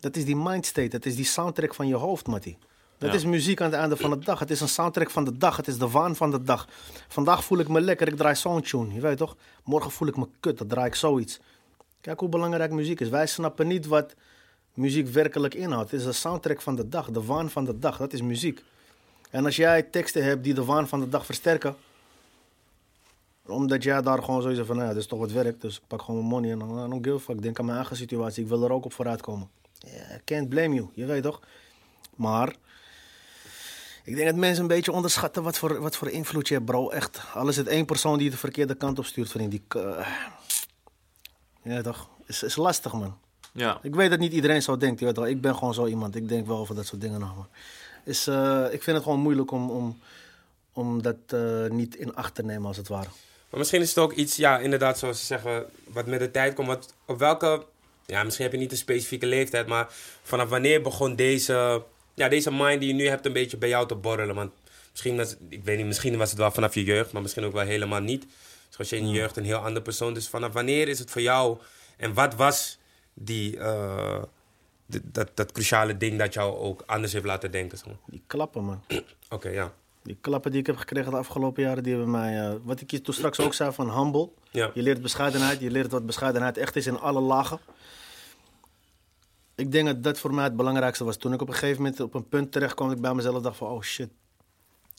Dat 0.01 0.16
is 0.16 0.24
die 0.24 0.36
mindstate, 0.36 0.88
dat 0.88 1.05
is 1.07 1.16
die 1.16 1.24
soundtrack 1.24 1.74
van 1.74 1.86
je 1.86 1.95
hoofd, 1.95 2.26
Mattie. 2.26 2.59
Dat 2.99 3.11
Ja. 3.11 3.16
is 3.16 3.24
muziek 3.24 3.61
aan 3.61 3.70
het 3.70 3.80
einde 3.80 3.97
van 3.97 4.11
de 4.11 4.18
dag. 4.18 4.38
Het 4.38 4.51
is 4.51 4.61
een 4.61 4.68
soundtrack 4.68 5.11
van 5.11 5.24
de 5.24 5.36
dag. 5.38 5.57
Het 5.57 5.66
is 5.68 5.78
de 5.78 5.90
waan 5.90 6.16
van 6.16 6.30
de 6.30 6.42
dag. 6.42 6.68
Vandaag 7.09 7.45
voel 7.45 7.59
ik 7.59 7.68
me 7.68 7.80
lekker, 7.80 8.09
ik 8.09 8.16
draai 8.16 8.34
zo'n 8.36 8.62
tune. 8.62 8.95
Je 8.95 9.01
weet 9.01 9.16
toch? 9.16 9.36
Morgen 9.64 9.90
voel 9.90 10.09
ik 10.09 10.16
me 10.16 10.26
kut, 10.40 10.59
dan 10.59 10.66
draai 10.66 10.86
ik 10.86 10.95
zoiets. 10.95 11.40
Kijk 12.01 12.20
hoe 12.20 12.28
belangrijk 12.28 12.70
muziek 12.70 13.01
is. 13.01 13.09
Wij 13.09 13.26
snappen 13.26 13.66
niet 13.66 13.86
wat 13.86 14.14
muziek 14.74 15.09
werkelijk 15.09 15.55
inhoudt. 15.55 15.90
Het 15.90 16.01
is 16.01 16.07
de 16.07 16.12
soundtrack 16.12 16.61
van 16.62 16.76
de 16.76 16.88
dag, 16.88 17.11
de 17.11 17.24
waan 17.24 17.51
van 17.51 17.64
de 17.64 17.78
dag. 17.78 17.97
Dat 17.97 18.12
is 18.12 18.22
muziek. 18.22 18.62
En 19.30 19.45
als 19.45 19.57
jij 19.57 19.82
teksten 19.82 20.24
hebt 20.24 20.45
die 20.45 20.55
de 20.55 20.64
waan 20.64 20.88
van 20.88 21.01
de 21.01 21.09
dag 21.09 21.24
versterken, 21.26 21.76
omdat 23.47 23.82
jij 23.82 24.03
daar 24.03 24.22
gewoon 24.22 24.42
zoiets 24.42 24.61
van, 24.61 24.76
nou 24.76 24.88
ja, 24.88 24.92
dit 24.92 25.03
is 25.03 25.09
toch 25.09 25.18
wat 25.18 25.32
werk, 25.32 25.61
dus 25.61 25.76
ik 25.76 25.82
pak 25.86 26.03
gewoon 26.03 26.20
mijn 26.20 26.30
money 26.32 26.51
en 26.51 26.59
dan 26.59 26.86
I 26.86 26.90
don't 26.90 27.05
give 27.05 27.16
a 27.16 27.18
fuck. 27.18 27.36
Ik 27.36 27.42
denk 27.42 27.59
aan 27.59 27.64
mijn 27.64 27.76
eigen 27.76 27.97
situatie, 27.97 28.42
ik 28.42 28.49
wil 28.49 28.64
er 28.64 28.72
ook 28.72 28.84
op 28.84 28.92
vooruit 28.92 29.20
komen. 29.20 29.49
Yeah, 29.78 30.11
I 30.16 30.20
can't 30.24 30.49
blame 30.49 30.74
you, 30.74 30.88
je 30.95 31.05
weet 31.05 31.22
toch? 31.22 31.40
Maar 32.14 32.55
ik 34.05 34.14
denk 34.14 34.26
dat 34.28 34.36
mensen 34.36 34.62
een 34.62 34.68
beetje 34.68 34.92
onderschatten 34.92 35.42
wat 35.42 35.59
voor, 35.59 35.80
wat 35.80 35.96
voor 35.96 36.09
invloed 36.11 36.48
je 36.48 36.55
hebt, 36.55 36.66
bro. 36.66 36.88
Echt. 36.90 37.20
Al 37.34 37.48
is 37.48 37.57
het 37.57 37.66
één 37.66 37.84
persoon 37.84 38.16
die 38.16 38.24
je 38.24 38.30
de 38.30 38.36
verkeerde 38.36 38.74
kant 38.74 38.98
op 38.98 39.05
stuurt, 39.05 39.30
vriend. 39.30 39.50
Die, 39.50 39.62
k- 39.68 40.07
ja, 41.62 41.82
toch? 41.82 42.09
Is, 42.26 42.42
is 42.42 42.57
lastig, 42.57 42.92
man. 42.92 43.18
Ja. 43.52 43.78
Ik 43.82 43.94
weet 43.94 44.11
dat 44.11 44.18
niet 44.18 44.32
iedereen 44.32 44.62
zo 44.62 44.76
denkt. 44.76 45.00
Je 45.00 45.07
weet 45.07 45.16
wel. 45.16 45.26
Ik 45.26 45.40
ben 45.40 45.55
gewoon 45.55 45.74
zo 45.74 45.86
iemand. 45.86 46.16
Ik 46.16 46.28
denk 46.28 46.46
wel 46.46 46.57
over 46.59 46.74
dat 46.74 46.86
soort 46.86 47.00
dingen 47.00 47.20
nog. 47.20 47.46
Is, 48.05 48.26
eh, 48.26 48.64
ik 48.70 48.82
vind 48.82 48.96
het 48.96 49.02
gewoon 49.02 49.20
moeilijk 49.20 49.50
om, 49.50 49.70
om, 49.70 49.98
om 50.72 51.02
dat 51.02 51.16
eh, 51.26 51.66
niet 51.70 51.96
in 51.96 52.14
acht 52.14 52.34
te 52.34 52.42
nemen, 52.44 52.66
als 52.66 52.76
het 52.76 52.88
ware. 52.88 53.09
Maar 53.50 53.59
misschien 53.59 53.80
is 53.80 53.88
het 53.88 53.98
ook 53.98 54.12
iets, 54.12 54.36
ja, 54.36 54.59
inderdaad, 54.59 54.98
zoals 54.98 55.18
ze 55.18 55.24
zeggen, 55.26 55.64
wat 55.84 56.07
met 56.07 56.18
de 56.18 56.30
tijd 56.30 56.55
komt. 56.55 56.68
Wat, 56.68 56.94
op 57.07 57.18
welke, 57.18 57.64
ja, 58.07 58.22
misschien 58.22 58.44
heb 58.44 58.55
je 58.55 58.61
niet 58.61 58.70
een 58.72 58.76
specifieke 58.76 59.26
leeftijd, 59.26 59.66
maar 59.66 59.86
vanaf 60.22 60.48
wanneer 60.48 60.82
begon 60.82 61.16
deze, 61.16 61.82
ja, 62.15 62.29
deze 62.29 62.53
mind 62.53 62.81
die 62.81 62.89
je 62.89 62.95
nu 62.95 63.09
hebt 63.09 63.27
een 63.27 63.33
beetje 63.33 63.57
bij 63.57 63.69
jou 63.69 63.87
te 63.87 63.95
borrelen? 63.95 64.35
Want 64.35 64.53
misschien, 64.91 65.17
was, 65.17 65.37
ik 65.49 65.65
weet 65.65 65.77
niet, 65.77 65.87
misschien 65.87 66.17
was 66.17 66.31
het 66.31 66.39
wel 66.39 66.51
vanaf 66.51 66.75
je 66.75 66.85
jeugd, 66.85 67.12
maar 67.12 67.23
misschien 67.23 67.45
ook 67.45 67.53
wel 67.53 67.65
helemaal 67.67 68.01
niet. 68.01 68.27
Zoals 68.69 68.91
je 68.91 68.97
in 68.97 69.09
je 69.09 69.15
jeugd 69.15 69.37
een 69.37 69.45
heel 69.45 69.59
andere 69.59 69.83
persoon. 69.83 70.15
Dus 70.15 70.29
vanaf 70.29 70.53
wanneer 70.53 70.89
is 70.89 70.99
het 70.99 71.11
voor 71.11 71.23
jou 71.23 71.59
en 71.97 72.15
wat 72.15 72.35
was 72.35 72.79
die, 73.15 73.59
eh, 73.59 74.23
dat, 74.87 75.31
dat 75.35 75.53
cruciale 75.53 75.97
ding 75.97 76.19
dat 76.19 76.35
jou 76.35 76.57
ook 76.57 76.83
anders 76.87 77.12
heeft 77.12 77.25
laten 77.25 77.51
denken? 77.51 77.79
zeg 77.79 77.87
maar? 77.87 77.97
Die 78.07 78.23
klappen, 78.27 78.65
man. 78.65 78.83
Oké, 79.31 79.49
ja. 79.49 79.73
Die 80.03 80.17
klappen 80.21 80.51
die 80.51 80.61
ik 80.61 80.67
heb 80.67 80.77
gekregen 80.77 81.11
de 81.11 81.17
afgelopen 81.17 81.62
jaren, 81.62 81.83
die 81.83 81.93
hebben 81.93 82.11
mij... 82.11 82.41
eh, 82.41 82.55
wat 82.62 82.81
ik 82.81 82.91
je 82.91 83.01
toen 83.01 83.15
straks 83.15 83.41
ook 83.41 83.55
zei 83.55 83.73
van 83.73 83.99
humble. 83.99 84.29
Ja. 84.51 84.71
Je 84.75 84.83
leert 84.83 85.03
bescheidenheid. 85.03 85.61
Je 85.61 85.71
leert 85.71 85.91
wat 85.91 86.07
bescheidenheid 86.07 86.59
echt 86.59 86.77
is 86.77 86.87
in 86.87 86.99
alle 86.99 87.21
lagen. 87.21 87.59
Ik 89.55 89.72
denk 89.72 89.86
dat 89.86 90.02
dat 90.02 90.18
voor 90.18 90.34
mij 90.34 90.44
het 90.44 90.57
belangrijkste 90.57 91.05
was. 91.05 91.16
Toen 91.16 91.32
ik 91.32 91.42
op 91.42 91.48
een 91.48 91.55
gegeven 91.55 91.82
moment 91.82 92.00
op 92.00 92.14
een 92.14 92.28
punt 92.28 92.52
terecht 92.52 92.74
kwam, 92.74 92.88
dat 92.88 92.96
ik 92.96 93.02
bij 93.02 93.14
mezelf 93.14 93.42
dacht 93.42 93.57
van... 93.57 93.68
Oh 93.68 93.82
shit, 93.82 94.09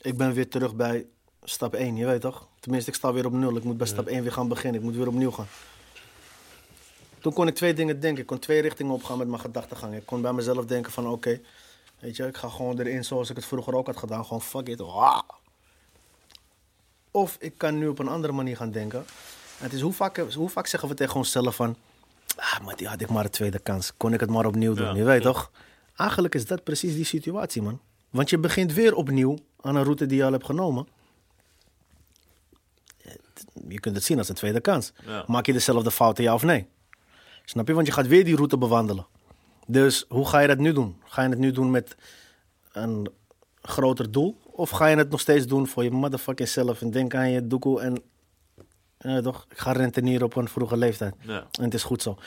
ik 0.02 0.18
ben 0.18 0.34
weer 0.34 0.50
terug 0.50 0.76
bij 0.76 1.06
stap 1.44 1.74
1, 1.74 1.96
je 1.96 2.06
weet 2.06 2.22
toch? 2.22 2.48
Tenminste, 2.60 2.90
ik 2.90 2.96
sta 2.96 3.14
weer 3.14 3.26
op 3.26 3.32
nul. 3.32 3.56
Ik 3.56 3.64
moet 3.64 3.78
bij 3.78 3.88
stap 3.88 4.08
1 4.08 4.22
weer 4.24 4.32
gaan 4.32 4.48
beginnen. 4.48 4.82
Ik 4.82 4.86
moet 4.88 4.96
weer 4.96 5.08
opnieuw 5.08 5.32
gaan. 5.32 5.48
Toen 7.20 7.34
kon 7.34 7.48
ik 7.48 7.56
twee 7.56 7.74
dingen 7.74 8.00
denken. 8.00 8.22
Ik 8.22 8.28
kon 8.28 8.40
twee 8.40 8.62
richtingen 8.62 8.94
opgaan 8.94 9.18
met 9.18 9.28
mijn 9.28 9.40
gedachtegang. 9.40 9.96
Ik 9.96 10.06
kon 10.06 10.22
bij 10.22 10.34
mezelf 10.34 10.66
denken 10.66 10.92
van 10.92 11.08
oké, 11.08 11.42
weet 12.00 12.16
je, 12.16 12.28
ik 12.28 12.38
ga 12.38 12.50
gewoon 12.50 12.80
erin 12.80 13.04
zoals 13.04 13.30
ik 13.30 13.36
het 13.36 13.46
vroeger 13.46 13.76
ook 13.76 13.86
had 13.86 13.98
gedaan. 13.98 14.26
Gewoon 14.26 14.42
fuck 14.42 14.68
it. 14.68 14.82
Of 17.12 17.38
ik 17.40 17.58
kan 17.58 17.78
nu 17.78 17.88
op 17.88 18.00
een 18.00 18.08
andere 18.08 18.34
manier 18.34 18.56
gaan 18.56 18.72
denken. 18.72 19.00
En 19.00 19.64
het 19.64 19.74
is 19.74 19.82
hoe 19.82 19.94
vaak, 19.94 20.18
hoe 20.18 20.50
vaak 20.50 20.68
zeggen 20.68 20.90
we 20.90 20.96
tegen 20.96 21.16
onszelf 21.16 21.56
van... 21.56 21.76
Ah, 22.36 22.60
maar 22.66 22.76
die 22.76 22.88
had 22.88 23.02
ik 23.02 23.10
maar 23.10 23.24
een 23.24 23.30
tweede 23.30 23.60
kans. 23.60 23.94
Kon 23.98 24.14
ik 24.14 24.20
het 24.20 24.30
maar 24.30 24.46
opnieuw 24.46 24.74
doen, 24.74 24.88
Ja. 24.88 24.94
je 24.96 25.04
weet 25.04 25.22
toch? 25.22 25.52
Eigenlijk 25.96 26.36
is 26.36 26.46
dat 26.46 26.64
precies 26.64 26.94
die 26.96 27.04
situatie, 27.06 27.62
man. 27.62 27.80
Want 28.10 28.30
je 28.30 28.38
begint 28.38 28.74
weer 28.74 28.96
opnieuw 28.96 29.38
aan 29.62 29.76
een 29.76 29.84
route 29.84 30.06
die 30.06 30.18
je 30.18 30.26
al 30.26 30.32
hebt 30.32 30.46
genomen. 30.46 30.88
Je 33.68 33.80
kunt 33.80 33.96
het 33.96 34.04
zien 34.06 34.18
als 34.18 34.30
een 34.30 34.36
tweede 34.36 34.60
kans. 34.62 34.94
Ja. 35.06 35.24
Maak 35.28 35.46
je 35.46 35.54
dezelfde 35.54 35.92
fouten, 35.92 36.24
ja 36.24 36.34
of 36.34 36.44
nee? 36.44 36.68
Snap 37.46 37.68
je? 37.68 37.74
Want 37.74 37.88
je 37.88 37.94
gaat 37.94 38.08
weer 38.08 38.26
die 38.26 38.36
route 38.36 38.58
bewandelen. 38.58 39.08
Dus 39.68 40.06
hoe 40.10 40.28
ga 40.28 40.40
je 40.40 40.48
dat 40.48 40.58
nu 40.58 40.74
doen? 40.74 40.96
Ga 41.04 41.22
je 41.24 41.30
het 41.30 41.38
nu 41.40 41.52
doen 41.52 41.72
met 41.72 41.96
een 42.72 43.10
groter 43.62 44.12
doel? 44.12 44.38
Of 44.44 44.70
ga 44.70 44.86
je 44.88 44.98
het 44.98 45.10
nog 45.10 45.20
steeds 45.20 45.46
doen 45.48 45.68
voor 45.68 45.84
je 45.84 45.92
motherfucking 45.92 46.50
zelf 46.50 46.82
en 46.82 46.92
denk 46.92 47.14
aan 47.16 47.30
je 47.30 47.48
doekoe 47.48 47.82
en... 47.82 48.02
Ja, 49.06 49.22
toch? 49.22 49.46
Ik 49.50 49.58
ga 49.58 49.72
rentenieren 49.72 50.26
op 50.26 50.36
een 50.36 50.48
vroege 50.48 50.78
leeftijd. 50.78 51.16
Ja. 51.20 51.48
En 51.52 51.64
het 51.64 51.74
is 51.74 51.84
goed 51.84 52.02
zo. 52.02 52.18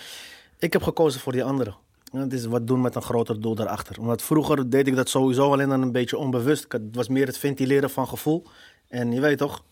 Ik 0.58 0.72
heb 0.72 0.82
gekozen 0.82 1.20
voor 1.20 1.32
die 1.32 1.44
andere. 1.44 1.74
Ja, 2.12 2.20
Het 2.20 2.32
is 2.32 2.44
wat 2.44 2.66
doen 2.66 2.80
met 2.80 2.94
een 2.94 3.02
groter 3.02 3.40
doel 3.40 3.54
daarachter. 3.54 4.00
Omdat 4.00 4.22
vroeger 4.22 4.70
deed 4.70 4.86
ik 4.86 4.96
dat 4.96 5.08
sowieso 5.08 5.52
alleen 5.52 5.68
dan 5.68 5.82
een 5.82 5.92
beetje 5.92 6.18
onbewust. 6.18 6.66
Het 6.68 6.82
was 6.92 7.08
meer 7.08 7.26
het 7.26 7.38
ventileren 7.38 7.90
van 7.90 8.08
gevoel. 8.08 8.44
En 8.88 9.12
je 9.12 9.20
weet 9.20 9.38
toch, 9.38 9.62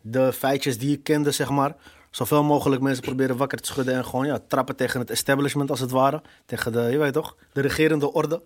de 0.00 0.32
feitjes 0.32 0.78
die 0.78 0.92
ik 0.92 1.02
kende, 1.02 1.30
zeg 1.30 1.50
maar. 1.50 1.76
Zoveel 2.10 2.42
mogelijk 2.42 2.82
mensen 2.82 3.02
proberen 3.02 3.36
wakker 3.36 3.58
te 3.60 3.66
schudden 3.66 3.94
en 3.94 4.04
gewoon 4.04 4.26
ja, 4.26 4.38
trappen 4.48 4.76
tegen 4.76 5.00
het 5.00 5.10
establishment 5.10 5.70
als 5.70 5.80
het 5.80 5.90
ware. 5.90 6.22
Tegen 6.46 6.72
de, 6.72 6.80
je 6.80 6.98
weet 6.98 7.12
toch, 7.12 7.36
de 7.52 7.60
regerende 7.60 8.12
orde. 8.12 8.42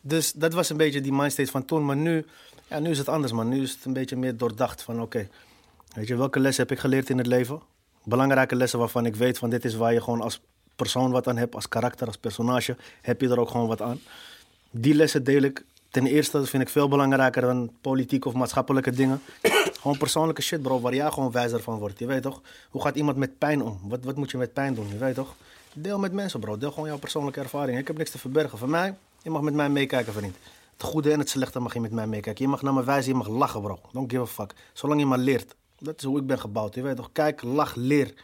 Dus 0.00 0.32
dat 0.32 0.52
was 0.52 0.70
een 0.70 0.76
beetje 0.76 1.00
die 1.00 1.12
mindstate 1.12 1.50
van 1.50 1.64
toen. 1.64 1.84
Maar 1.84 1.96
nu, 1.96 2.26
ja, 2.68 2.78
nu 2.78 2.90
is 2.90 2.98
het 2.98 3.08
anders, 3.08 3.32
man. 3.32 3.48
Nu 3.48 3.62
is 3.62 3.72
het 3.72 3.84
een 3.84 3.92
beetje 3.92 4.16
meer 4.16 4.36
doordacht 4.36 4.82
van 4.82 5.02
oké, 5.02 5.28
weet 5.94 6.08
je, 6.08 6.16
welke 6.16 6.40
lessen 6.40 6.62
heb 6.62 6.72
ik 6.72 6.78
geleerd 6.78 7.10
in 7.10 7.18
het 7.18 7.26
leven? 7.26 7.60
Belangrijke 8.04 8.56
lessen 8.56 8.78
waarvan 8.78 9.06
ik 9.06 9.16
weet 9.16 9.38
van 9.38 9.50
dit 9.50 9.64
is 9.64 9.74
waar 9.74 9.92
je 9.92 10.02
gewoon 10.02 10.20
als 10.20 10.40
persoon 10.76 11.10
wat 11.10 11.28
aan 11.28 11.36
hebt, 11.36 11.54
als 11.54 11.68
karakter, 11.68 12.06
als 12.06 12.16
personage, 12.16 12.76
heb 13.02 13.20
je 13.20 13.28
er 13.28 13.40
ook 13.40 13.50
gewoon 13.50 13.66
wat 13.66 13.82
aan. 13.82 14.00
Die 14.70 14.94
lessen 14.94 15.24
deel 15.24 15.42
ik 15.42 15.64
ten 15.90 16.06
eerste, 16.06 16.38
dat 16.38 16.48
vind 16.48 16.62
ik 16.62 16.68
veel 16.68 16.88
belangrijker 16.88 17.42
dan 17.42 17.70
politieke 17.80 18.28
of 18.28 18.34
maatschappelijke 18.34 18.90
dingen. 18.90 19.22
gewoon 19.80 19.98
persoonlijke 19.98 20.42
shit, 20.42 20.62
bro, 20.62 20.80
waar 20.80 20.94
jij 20.94 21.10
gewoon 21.10 21.30
wijzer 21.30 21.62
van 21.62 21.78
wordt. 21.78 21.98
Je 21.98 22.06
weet 22.06 22.22
toch? 22.22 22.40
Hoe 22.70 22.82
gaat 22.82 22.96
iemand 22.96 23.16
met 23.16 23.38
pijn 23.38 23.62
om? 23.62 23.80
Wat, 23.82 24.04
wat 24.04 24.16
moet 24.16 24.30
je 24.30 24.36
met 24.36 24.52
pijn 24.52 24.74
doen? 24.74 24.88
Je 24.88 24.98
weet 24.98 25.14
toch? 25.14 25.34
Deel 25.72 25.98
met 25.98 26.12
mensen, 26.12 26.40
bro. 26.40 26.58
Deel 26.58 26.70
gewoon 26.70 26.88
jouw 26.88 26.98
persoonlijke 26.98 27.40
ervaring. 27.40 27.78
Ik 27.78 27.86
heb 27.86 27.96
niks 27.96 28.10
te 28.10 28.18
verbergen. 28.18 28.58
Van 28.58 28.70
mij, 28.70 28.94
je 29.22 29.30
mag 29.30 29.40
met 29.42 29.54
mij 29.54 29.68
meekijken, 29.68 30.12
vriend. 30.12 30.36
Het 30.72 30.82
goede 30.82 31.12
en 31.12 31.18
het 31.18 31.28
slechte 31.28 31.60
mag 31.60 31.74
je 31.74 31.80
met 31.80 31.92
mij 31.92 32.06
meekijken. 32.06 32.44
Je 32.44 32.50
mag 32.50 32.62
naar 32.62 32.74
me 32.74 32.84
wijzen, 32.84 33.12
je 33.12 33.18
mag 33.18 33.28
lachen, 33.28 33.62
bro. 33.62 33.78
Don't 33.92 34.10
give 34.10 34.22
a 34.22 34.26
fuck. 34.26 34.54
Zolang 34.72 35.00
je 35.00 35.06
maar 35.06 35.18
leert. 35.18 35.54
Dat 35.82 35.98
is 35.98 36.04
hoe 36.04 36.18
ik 36.18 36.26
ben 36.26 36.38
gebouwd. 36.38 36.74
Je 36.74 36.82
weet 36.82 36.96
toch? 36.96 37.10
Kijk, 37.12 37.42
lach, 37.42 37.74
leer. 37.74 38.14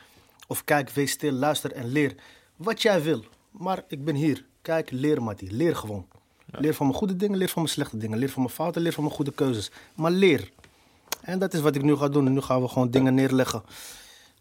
Of 0.46 0.64
kijk, 0.64 0.90
wees 0.90 1.10
stil, 1.10 1.32
luister 1.32 1.72
en 1.72 1.88
leer. 1.88 2.14
Wat 2.56 2.82
jij 2.82 3.02
wil. 3.02 3.24
Maar 3.50 3.84
ik 3.88 4.04
ben 4.04 4.14
hier. 4.14 4.44
Kijk, 4.62 4.90
leer, 4.90 5.22
Mattie. 5.22 5.52
Leer 5.52 5.76
gewoon. 5.76 6.06
Leer 6.46 6.74
van 6.74 6.86
mijn 6.86 6.98
goede 6.98 7.16
dingen, 7.16 7.38
leer 7.38 7.48
van 7.48 7.62
mijn 7.62 7.74
slechte 7.74 7.96
dingen. 7.96 8.18
Leer 8.18 8.30
van 8.30 8.42
mijn 8.42 8.54
fouten, 8.54 8.82
leer 8.82 8.92
van 8.92 9.04
mijn 9.04 9.14
goede 9.14 9.32
keuzes. 9.32 9.70
Maar 9.94 10.10
leer. 10.10 10.50
En 11.20 11.38
dat 11.38 11.54
is 11.54 11.60
wat 11.60 11.74
ik 11.74 11.82
nu 11.82 11.96
ga 11.96 12.08
doen. 12.08 12.26
En 12.26 12.32
nu 12.32 12.40
gaan 12.40 12.62
we 12.62 12.68
gewoon 12.68 12.90
dingen 12.90 13.14
neerleggen. 13.14 13.62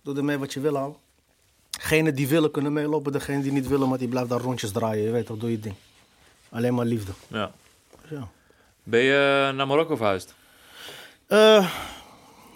Doe 0.02 0.16
ermee 0.18 0.38
wat 0.38 0.54
je 0.54 0.60
wil, 0.60 0.78
al. 0.78 1.00
Degenen 1.70 2.16
die 2.16 2.28
willen 2.28 2.52
kunnen 2.52 2.74
meelopen. 2.74 3.12
Degenen 3.12 3.42
die 3.42 3.52
niet 3.52 3.68
willen, 3.68 3.90
maar 3.90 3.98
die 3.98 4.08
blijft 4.08 4.30
daar 4.30 4.42
rondjes 4.42 4.72
draaien. 4.72 5.04
Je 5.04 5.12
weet 5.12 5.26
toch, 5.26 5.38
doe 5.38 5.52
je 5.52 5.60
ding. 5.60 5.76
Alleen 6.50 6.74
maar 6.74 6.86
liefde. 6.86 7.12
Ja. 7.28 7.52
Ja. 8.10 8.28
Ben 8.84 9.02
je 9.02 9.52
naar 9.56 9.68
Marokko 9.68 9.96
verhuisd? 9.96 10.36
Eh, 11.28 11.72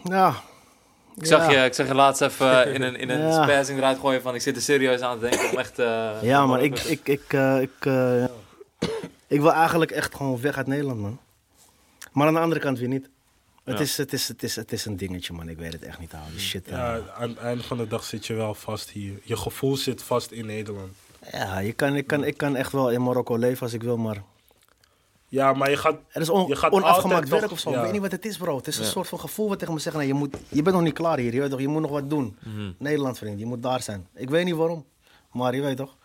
ja. 0.03 0.41
Ik 1.22 1.28
zag, 1.28 1.52
Ja. 1.52 1.60
je, 1.62 1.66
ik 1.66 1.74
zag 1.74 1.88
je 1.88 1.94
laatst 1.94 2.22
even 2.22 2.74
in 2.74 2.82
een, 2.82 2.96
in 2.96 3.10
een 3.10 3.20
Ja. 3.28 3.44
spazzing 3.44 3.78
eruit 3.80 4.00
gooien 4.00 4.22
van 4.22 4.36
ik 4.36 4.42
zit 4.42 4.56
er 4.56 4.62
serieus 4.62 5.02
aan 5.02 5.20
te 5.20 5.30
denken 5.30 5.50
om 5.52 5.58
echt... 5.58 5.80
eh, 5.80 6.12
Ja, 6.22 6.46
maar 6.46 6.64
ik, 6.64 6.80
ik, 6.80 7.08
ik, 7.08 7.34
eh, 7.34 7.62
ik, 7.62 7.72
eh, 7.80 8.20
ja. 8.20 8.30
ik 9.28 9.40
wil 9.42 9.54
eigenlijk 9.54 9.92
echt 9.92 10.16
gewoon 10.16 10.42
weg 10.42 10.58
uit 10.58 10.68
Nederland, 10.68 11.00
man. 11.00 11.20
Maar 12.12 12.28
aan 12.28 12.34
de 12.34 12.40
andere 12.40 12.62
kant 12.62 12.80
weer 12.80 12.88
niet. 12.88 13.10
Het, 13.64 13.78
Ja. 13.78 13.84
is, 13.84 13.98
het, 13.98 14.14
is, 14.14 14.28
het, 14.28 14.44
is, 14.44 14.56
het 14.56 14.72
is 14.72 14.86
een 14.86 14.98
dingetje, 14.98 15.34
man. 15.34 15.50
Ik 15.50 15.58
weet 15.58 15.74
het 15.74 15.84
echt 15.84 16.00
niet 16.00 16.12
houden. 16.12 16.40
Shit. 16.40 16.66
eh. 16.68 16.72
Ja, 16.72 17.00
aan 17.18 17.30
het 17.30 17.38
einde 17.38 17.64
van 17.64 17.78
de 17.78 17.88
dag 17.88 18.04
zit 18.04 18.26
je 18.28 18.34
wel 18.34 18.54
vast 18.54 18.90
hier. 18.90 19.14
Je 19.24 19.36
gevoel 19.38 19.78
zit 19.78 20.04
vast 20.04 20.32
in 20.32 20.46
Nederland. 20.46 20.92
Ja, 21.32 21.60
je 21.60 21.74
kan, 21.74 21.96
ik, 21.96 22.08
kan, 22.08 22.24
ik 22.24 22.38
kan 22.38 22.56
echt 22.56 22.72
wel 22.72 22.90
in 22.92 23.04
Marokko 23.04 23.36
leven 23.38 23.62
als 23.62 23.74
ik 23.74 23.84
wil, 23.84 23.98
maar 23.98 24.18
Ja, 25.32 25.54
maar 25.54 25.70
je 25.70 25.78
gaat... 25.78 26.00
er 26.10 26.22
is 26.22 26.30
on, 26.30 26.48
Je 26.48 26.56
gaat 26.56 26.72
onafgemaakt 26.72 27.04
altijd 27.14 27.30
werk 27.30 27.42
toch- 27.44 27.52
of 27.52 27.60
zo. 27.60 27.70
ja. 27.70 27.76
Ik 27.78 27.82
weet 27.84 27.92
niet 27.92 28.02
wat 28.02 28.12
het 28.12 28.26
is, 28.26 28.38
bro. 28.38 28.58
Het 28.58 28.68
is 28.68 28.78
een 28.78 28.84
Ja. 28.84 28.90
soort 28.90 29.08
van 29.08 29.20
gevoel 29.20 29.50
wat 29.50 29.60
tegen 29.60 29.74
me 29.74 29.80
zegt, 29.80 29.96
nee, 29.96 30.08
je, 30.08 30.14
moet, 30.14 30.38
je 30.50 30.62
bent 30.62 30.76
nog 30.76 30.86
niet 30.86 30.94
klaar 30.94 31.18
hier. 31.18 31.34
Je, 31.34 31.40
weet 31.40 31.50
toch, 31.50 31.60
je 31.60 31.68
moet 31.68 31.82
nog 31.82 31.92
wat 31.92 32.10
doen. 32.10 32.38
Mhm. 32.40 32.72
Nederland, 32.78 33.18
vriend, 33.18 33.40
je 33.40 33.46
moet 33.46 33.64
daar 33.64 33.82
zijn. 33.82 34.08
Ik 34.14 34.30
weet 34.30 34.46
niet 34.46 34.56
waarom, 34.56 34.86
maar 35.32 35.56
je 35.56 35.62
weet 35.62 35.78
toch. 35.78 35.98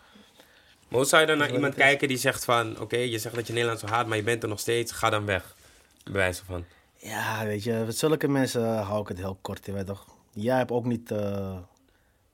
Maar 0.87 0.99
hoe 0.99 1.05
zou 1.07 1.21
je 1.21 1.27
dan 1.27 1.37
naar 1.37 1.53
iemand 1.53 1.73
kijken 1.75 2.07
die 2.07 2.17
zegt 2.17 2.45
van... 2.45 2.79
Oké, 2.79 2.97
je 2.97 3.19
zegt 3.19 3.35
dat 3.35 3.47
je 3.47 3.53
Nederland 3.53 3.79
zo 3.79 3.87
haat, 3.87 4.07
maar 4.07 4.17
je 4.17 4.23
bent 4.23 4.43
er 4.43 4.49
nog 4.49 4.59
steeds. 4.59 4.91
Ga 4.91 5.09
dan 5.09 5.25
weg. 5.25 5.55
Bij 6.03 6.13
wijze 6.13 6.45
van. 6.45 6.63
Ja, 6.97 7.45
weet 7.45 7.63
je, 7.63 7.83
met 7.85 7.97
zulke 7.97 8.27
mensen 8.27 8.77
hou 8.77 9.01
ik 9.01 9.07
het 9.07 9.17
heel 9.17 9.37
kort, 9.41 9.65
je 9.65 9.71
weet 9.71 9.85
toch. 9.85 10.05
Jij 10.31 10.57
hebt 10.57 10.71
ook 10.71 10.85
niet, 10.85 11.11
eh, 11.11 11.57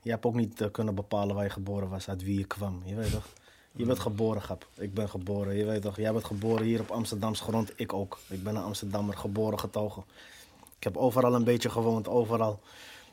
jij 0.02 0.12
hebt 0.14 0.26
ook 0.26 0.36
niet 0.36 0.62
eh, 0.62 0.68
kunnen 0.72 0.96
bepalen 0.96 1.36
waar 1.36 1.44
je 1.44 1.50
geboren 1.50 1.90
was, 1.90 2.10
uit 2.10 2.24
wie 2.24 2.38
je 2.38 2.46
kwam, 2.46 2.82
je 2.86 2.96
weet 2.96 3.12
toch. 3.12 3.26
Je 3.76 3.86
bent 3.86 4.00
geboren, 4.00 4.42
grap. 4.42 4.68
Ik 4.78 4.94
ben 4.94 5.10
geboren, 5.10 5.56
je 5.56 5.66
weet 5.66 5.82
toch. 5.82 5.98
Jij 5.98 6.12
bent 6.12 6.26
geboren 6.26 6.66
hier 6.66 6.80
op 6.80 6.92
Amsterdamse 6.92 7.44
grond, 7.44 7.72
ik 7.76 7.94
ook. 7.94 8.20
Ik 8.28 8.44
ben 8.44 8.56
een 8.56 8.64
Amsterdammer, 8.64 9.18
geboren, 9.18 9.60
getogen. 9.60 10.04
Ik 10.78 10.84
heb 10.84 10.98
overal 10.98 11.36
een 11.36 11.44
beetje 11.44 11.70
gewoond, 11.70 12.08
overal. 12.08 12.60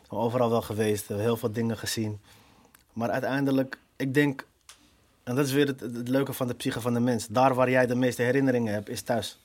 Overal 0.08 0.50
wel 0.50 0.62
geweest, 0.62 1.08
heel 1.08 1.36
veel 1.36 1.52
dingen 1.52 1.78
gezien. 1.78 2.20
Maar 2.92 3.10
uiteindelijk, 3.10 3.78
ik 3.96 4.14
denk, 4.14 4.46
en 5.22 5.34
dat 5.34 5.46
is 5.46 5.52
weer 5.52 5.66
het, 5.66 6.08
leuke 6.08 6.32
van 6.32 6.46
de 6.46 6.54
psyche 6.54 6.80
van 6.80 6.94
de 6.94 7.00
mens. 7.00 7.26
Daar 7.26 7.54
waar 7.54 7.70
jij 7.70 7.86
de 7.86 7.94
meeste 7.94 8.22
herinneringen 8.22 8.72
hebt, 8.72 8.88
is 8.88 9.02
thuis. 9.02 9.38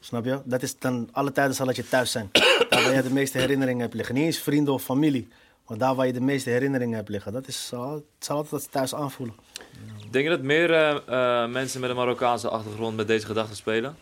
Snap 0.00 0.24
je? 0.24 0.40
Dat 0.44 0.62
is 0.62 0.78
dan, 0.78 1.08
alle 1.12 1.32
tijden 1.32 1.54
zal 1.54 1.66
het 1.66 1.76
je 1.76 1.88
thuis 1.88 2.10
zijn. 2.10 2.28
Daar 2.68 2.82
waar 2.82 2.94
je 2.94 3.02
de 3.02 3.12
meeste 3.12 3.38
herinneringen 3.38 3.80
hebt 3.80 3.94
liggen. 3.94 4.14
Niet 4.14 4.24
eens 4.24 4.38
vrienden 4.38 4.74
of 4.74 4.82
familie. 4.82 5.28
Maar 5.68 5.78
daar 5.78 5.94
waar 5.94 6.06
je 6.06 6.12
de 6.12 6.20
meeste 6.20 6.50
herinneringen 6.50 6.96
hebt 6.96 7.08
liggen. 7.08 7.32
Dat 7.32 7.48
is, 7.48 7.66
zal, 7.66 7.92
het 7.92 8.04
zal 8.18 8.36
altijd 8.36 8.72
thuis 8.72 8.94
aanvoelen. 8.94 9.36
Denk 10.10 10.24
je 10.24 10.30
dat 10.30 10.42
meer 10.42 10.72
eh, 10.72 11.42
eh, 11.42 11.50
mensen 11.50 11.80
met 11.80 11.90
een 11.90 11.96
Marokkaanse 11.96 12.48
achtergrond 12.48 12.96
met 12.96 13.06
deze 13.06 13.26
gedachten 13.26 13.56
spelen? 13.56 13.96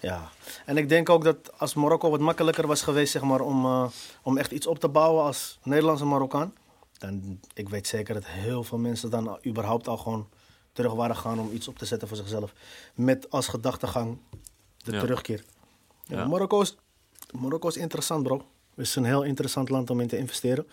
Ja. 0.00 0.30
En 0.66 0.76
ik 0.76 0.88
denk 0.88 1.08
ook 1.08 1.24
dat 1.24 1.58
als 1.58 1.74
Marokko 1.74 2.10
wat 2.10 2.20
makkelijker 2.20 2.66
was 2.66 2.82
geweest 2.82 3.12
zeg 3.12 3.22
maar, 3.22 3.40
om, 3.40 3.64
eh, 3.64 3.88
om 4.22 4.38
echt 4.38 4.50
iets 4.50 4.66
op 4.66 4.78
te 4.78 4.88
bouwen 4.88 5.24
als 5.24 5.58
Nederlandse 5.62 6.04
Marokkaan. 6.04 6.54
Dan, 6.98 7.40
ik 7.54 7.68
weet 7.68 7.86
zeker 7.86 8.14
dat 8.14 8.26
heel 8.26 8.64
veel 8.64 8.78
mensen 8.78 9.10
dan 9.10 9.38
überhaupt 9.46 9.88
al 9.88 9.96
gewoon 9.96 10.28
terug 10.72 10.92
waren 10.92 11.16
gaan 11.16 11.38
om 11.40 11.50
iets 11.52 11.68
op 11.68 11.78
te 11.78 11.84
zetten 11.84 12.08
voor 12.08 12.16
zichzelf. 12.16 12.52
Met 12.94 13.30
als 13.30 13.48
gedachtegang 13.48 14.18
de 14.76 14.92
Ja. 14.92 15.00
terugkeer. 15.00 15.44
Ja. 16.04 16.26
Marokko, 16.26 16.60
is, 16.60 16.76
Marokko 17.32 17.68
is 17.68 17.76
interessant, 17.76 18.22
bro. 18.22 18.44
Het 18.78 18.86
is 18.86 18.96
een 18.96 19.04
heel 19.04 19.22
interessant 19.22 19.68
land 19.68 19.90
om 19.90 20.00
in 20.00 20.06
te 20.06 20.18
investeren. 20.18 20.66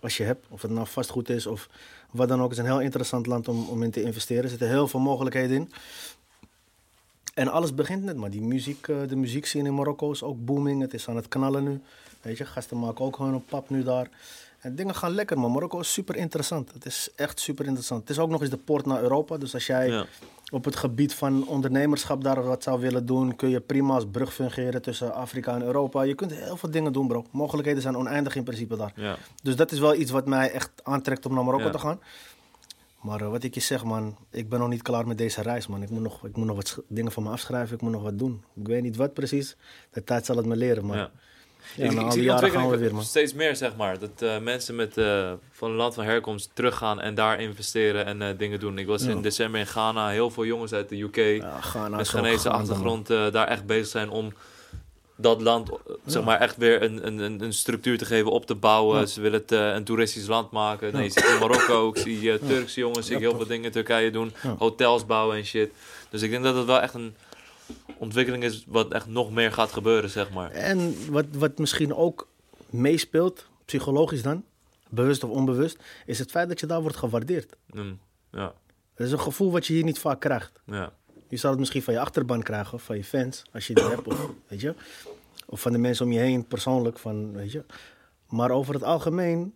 Als 0.00 0.16
je 0.16 0.22
hebt, 0.22 0.46
of 0.48 0.62
het 0.62 0.70
nou 0.70 0.86
vastgoed 0.86 1.28
is 1.28 1.46
of 1.46 1.68
wat 2.10 2.28
dan 2.28 2.42
ook. 2.42 2.50
Is 2.50 2.58
een 2.58 2.64
heel 2.64 2.80
interessant 2.80 3.26
land 3.26 3.48
om, 3.48 3.68
om 3.68 3.82
in 3.82 3.90
te 3.90 4.02
investeren. 4.02 4.42
Er 4.42 4.48
zitten 4.48 4.68
heel 4.68 4.88
veel 4.88 5.00
mogelijkheden 5.00 5.56
in. 5.56 5.72
En 7.34 7.48
alles 7.48 7.74
begint 7.74 8.02
net, 8.02 8.16
maar 8.16 8.30
die 8.30 8.42
muziek, 8.42 8.88
eh, 8.88 8.96
de 9.08 9.16
muziekscene 9.16 9.68
in 9.68 9.74
Marokko 9.74 10.10
is 10.10 10.22
ook 10.22 10.44
booming. 10.44 10.80
Het 10.80 10.94
is 10.94 11.08
aan 11.08 11.16
het 11.16 11.28
knallen 11.28 11.64
nu. 11.64 11.80
Weet 12.20 12.38
je, 12.38 12.44
gasten 12.44 12.78
maken 12.78 13.04
ook 13.04 13.16
gewoon 13.16 13.34
een 13.34 13.44
pap 13.44 13.70
nu 13.70 13.82
daar. 13.82 14.08
En 14.58 14.74
dingen 14.74 14.94
gaan 14.94 15.12
lekker, 15.12 15.38
maar 15.38 15.50
Marokko 15.50 15.80
is 15.80 15.92
super 15.92 16.16
interessant. 16.16 16.72
Het 16.72 16.86
is 16.86 17.10
echt 17.14 17.40
super 17.40 17.64
interessant. 17.64 18.00
Het 18.00 18.10
is 18.10 18.18
ook 18.18 18.30
nog 18.30 18.40
eens 18.40 18.50
de 18.50 18.56
poort 18.56 18.86
naar 18.86 19.02
Europa. 19.02 19.36
Dus 19.36 19.54
als 19.54 19.66
jij. 19.66 20.06
Op 20.52 20.64
het 20.64 20.76
gebied 20.76 21.14
van 21.14 21.46
ondernemerschap 21.46 22.22
daar 22.24 22.42
wat 22.44 22.62
zou 22.62 22.80
willen 22.80 23.06
doen, 23.06 23.36
kun 23.36 23.48
je 23.48 23.60
prima 23.60 23.94
als 23.94 24.06
brug 24.10 24.34
fungeren 24.34 24.82
tussen 24.82 25.14
Afrika 25.14 25.54
en 25.54 25.62
Europa. 25.62 26.02
Je 26.02 26.14
kunt 26.14 26.32
heel 26.32 26.56
veel 26.56 26.70
dingen 26.70 26.92
doen, 26.92 27.08
bro. 27.08 27.24
Mogelijkheden 27.30 27.82
zijn 27.82 27.96
oneindig 27.96 28.36
in 28.36 28.44
principe 28.44 28.76
daar. 28.76 28.92
Ja. 28.96 29.16
Dus 29.42 29.56
dat 29.56 29.72
is 29.72 29.78
wel 29.78 29.94
iets 29.94 30.10
wat 30.10 30.26
mij 30.26 30.50
echt 30.50 30.70
aantrekt 30.82 31.26
om 31.26 31.34
naar 31.34 31.44
Marokko 31.44 31.66
Ja. 31.66 31.72
te 31.72 31.78
gaan. 31.78 32.00
Maar 33.00 33.20
eh, 33.20 33.28
wat 33.30 33.42
ik 33.42 33.54
je 33.54 33.60
zeg, 33.60 33.84
man, 33.84 34.16
ik 34.30 34.48
ben 34.48 34.58
nog 34.58 34.68
niet 34.68 34.82
klaar 34.82 35.06
met 35.06 35.18
deze 35.18 35.42
reis, 35.42 35.66
man. 35.66 35.82
Ik 35.82 35.90
moet 35.90 36.02
nog, 36.02 36.24
ik 36.26 36.36
moet 36.36 36.46
nog 36.46 36.56
wat 36.56 36.78
dingen 36.88 37.12
van 37.12 37.22
me 37.22 37.30
afschrijven, 37.30 37.74
ik 37.74 37.82
moet 37.82 37.92
nog 37.92 38.02
wat 38.02 38.18
doen. 38.18 38.42
Ik 38.54 38.66
weet 38.66 38.82
niet 38.82 38.96
wat 38.96 39.14
precies. 39.14 39.56
De 39.90 40.04
tijd 40.04 40.26
zal 40.26 40.36
het 40.36 40.46
me 40.46 40.56
leren, 40.56 40.86
maar 40.86 40.96
Ja. 40.96 41.10
Ja, 41.74 41.90
ik, 41.90 41.98
al 41.98 42.12
zie 42.12 42.24
we 42.26 42.30
ontwikkeling 42.32 42.70
weer, 42.76 42.94
man. 42.94 43.02
steeds 43.02 43.34
meer, 43.34 43.56
zeg 43.56 43.76
maar. 43.76 43.98
Dat 43.98 44.10
eh, 44.22 44.38
mensen 44.38 44.74
met, 44.74 44.96
eh, 44.96 45.32
van 45.52 45.70
een 45.70 45.76
land 45.76 45.94
van 45.94 46.04
herkomst 46.04 46.50
teruggaan 46.54 47.00
en 47.00 47.14
daar 47.14 47.40
investeren 47.40 48.04
en 48.06 48.22
eh, 48.22 48.28
dingen 48.38 48.60
doen. 48.60 48.78
Ik 48.78 48.86
was 48.86 49.02
Ja. 49.04 49.10
in 49.10 49.22
december 49.22 49.60
in 49.60 49.66
Ghana. 49.66 50.08
Heel 50.08 50.30
veel 50.30 50.44
jongens 50.44 50.72
uit 50.72 50.88
de 50.88 51.00
UK 51.02 51.16
Ja, 51.16 51.60
Ghana 51.60 51.96
met 51.96 52.08
Ghanese 52.08 52.50
achtergrond 52.50 53.06
daar 53.06 53.48
echt 53.48 53.66
bezig 53.66 53.86
zijn 53.86 54.08
om 54.10 54.32
dat 55.18 55.40
land, 55.42 55.70
zeg 56.06 56.24
maar, 56.24 56.40
echt 56.40 56.56
weer 56.56 56.82
een, 56.82 57.06
een, 57.06 57.42
een- 57.42 57.52
structuur 57.52 57.98
te 57.98 58.04
geven, 58.04 58.30
op 58.30 58.46
te 58.46 58.54
bouwen. 58.54 59.08
Ze 59.08 59.20
willen 59.20 59.40
het 59.40 59.50
een 59.50 59.84
toeristisch 59.84 60.26
land 60.26 60.50
maken. 60.50 60.92
Nee, 60.92 61.02
je 61.02 61.10
ziet 61.10 61.24
in 61.24 61.38
Marokko, 61.38 61.88
ik 61.88 61.96
zie 61.98 62.38
Turkse 62.46 62.80
jongens, 62.80 63.06
zie 63.06 63.14
ik 63.16 63.20
heel 63.22 63.36
veel 63.36 63.46
dingen 63.46 63.64
in 63.64 63.70
Turkije 63.70 64.10
doen. 64.10 64.32
Hotels 64.58 65.06
bouwen 65.06 65.36
en 65.36 65.44
shit. 65.44 65.70
Dus 66.10 66.22
ik 66.22 66.30
denk 66.30 66.44
dat 66.44 66.56
het 66.56 66.64
wel 66.66 66.80
echt 66.80 66.94
een 66.94 67.14
ontwikkeling 67.98 68.44
is 68.44 68.64
wat 68.68 68.92
echt 68.92 69.06
nog 69.06 69.30
meer 69.30 69.52
gaat 69.52 69.72
gebeuren, 69.72 70.10
zeg 70.10 70.30
maar. 70.30 70.50
En 70.50 70.94
wat, 71.10 71.24
wat 71.32 71.58
misschien 71.58 71.94
ook 71.94 72.28
meespeelt, 72.70 73.46
psychologisch 73.64 74.22
dan, 74.22 74.44
bewust 74.88 75.24
of 75.24 75.30
onbewust, 75.30 75.78
is 76.06 76.18
het 76.18 76.30
feit 76.30 76.48
dat 76.48 76.60
je 76.60 76.66
daar 76.66 76.82
wordt 76.82 76.96
gewaardeerd. 76.96 77.56
Mm, 77.70 77.98
ja, 78.32 78.52
Dat 78.94 79.06
is 79.06 79.12
een 79.12 79.20
gevoel 79.20 79.50
wat 79.50 79.66
je 79.66 79.72
hier 79.72 79.84
niet 79.84 79.98
vaak 79.98 80.20
krijgt. 80.20 80.60
ja. 80.64 80.92
Je 81.28 81.36
zal 81.36 81.50
het 81.50 81.58
misschien 81.58 81.82
van 81.82 81.94
je 81.94 82.00
achterban 82.00 82.42
krijgen, 82.42 82.74
of 82.74 82.82
van 82.82 82.96
je 82.96 83.04
fans, 83.04 83.42
als 83.52 83.66
je 83.66 83.74
die 83.74 83.84
hebt, 83.84 84.06
of, 84.06 84.30
weet 84.48 84.60
je. 84.60 84.74
Of 85.46 85.60
van 85.60 85.72
de 85.72 85.78
mensen 85.78 86.04
om 86.06 86.12
je 86.12 86.18
heen, 86.18 86.46
persoonlijk, 86.46 86.98
van, 86.98 87.32
weet 87.32 87.52
je. 87.52 87.64
Maar 88.28 88.50
over 88.50 88.74
het 88.74 88.82
algemeen, 88.82 89.54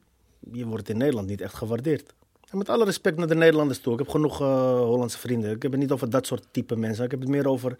je 0.53 0.67
wordt 0.67 0.89
in 0.89 0.97
Nederland 0.97 1.27
niet 1.29 1.41
echt 1.41 1.55
gewaardeerd. 1.55 2.15
En 2.51 2.59
met 2.59 2.69
alle 2.69 2.85
respect 2.85 3.17
naar 3.17 3.27
de 3.27 3.35
Nederlanders 3.35 3.81
toe. 3.81 3.93
Ik 3.93 3.99
heb 3.99 4.09
genoeg 4.09 4.41
eh, 4.41 4.79
Hollandse 4.79 5.19
vrienden. 5.19 5.51
Ik 5.51 5.63
heb 5.63 5.71
het 5.71 5.81
niet 5.81 5.91
over 5.91 6.11
dat 6.11 6.27
soort 6.27 6.45
type 6.51 6.77
mensen. 6.77 7.05
Ik 7.05 7.11
heb 7.11 7.21
het 7.21 7.29
meer 7.29 7.49
over, 7.49 7.77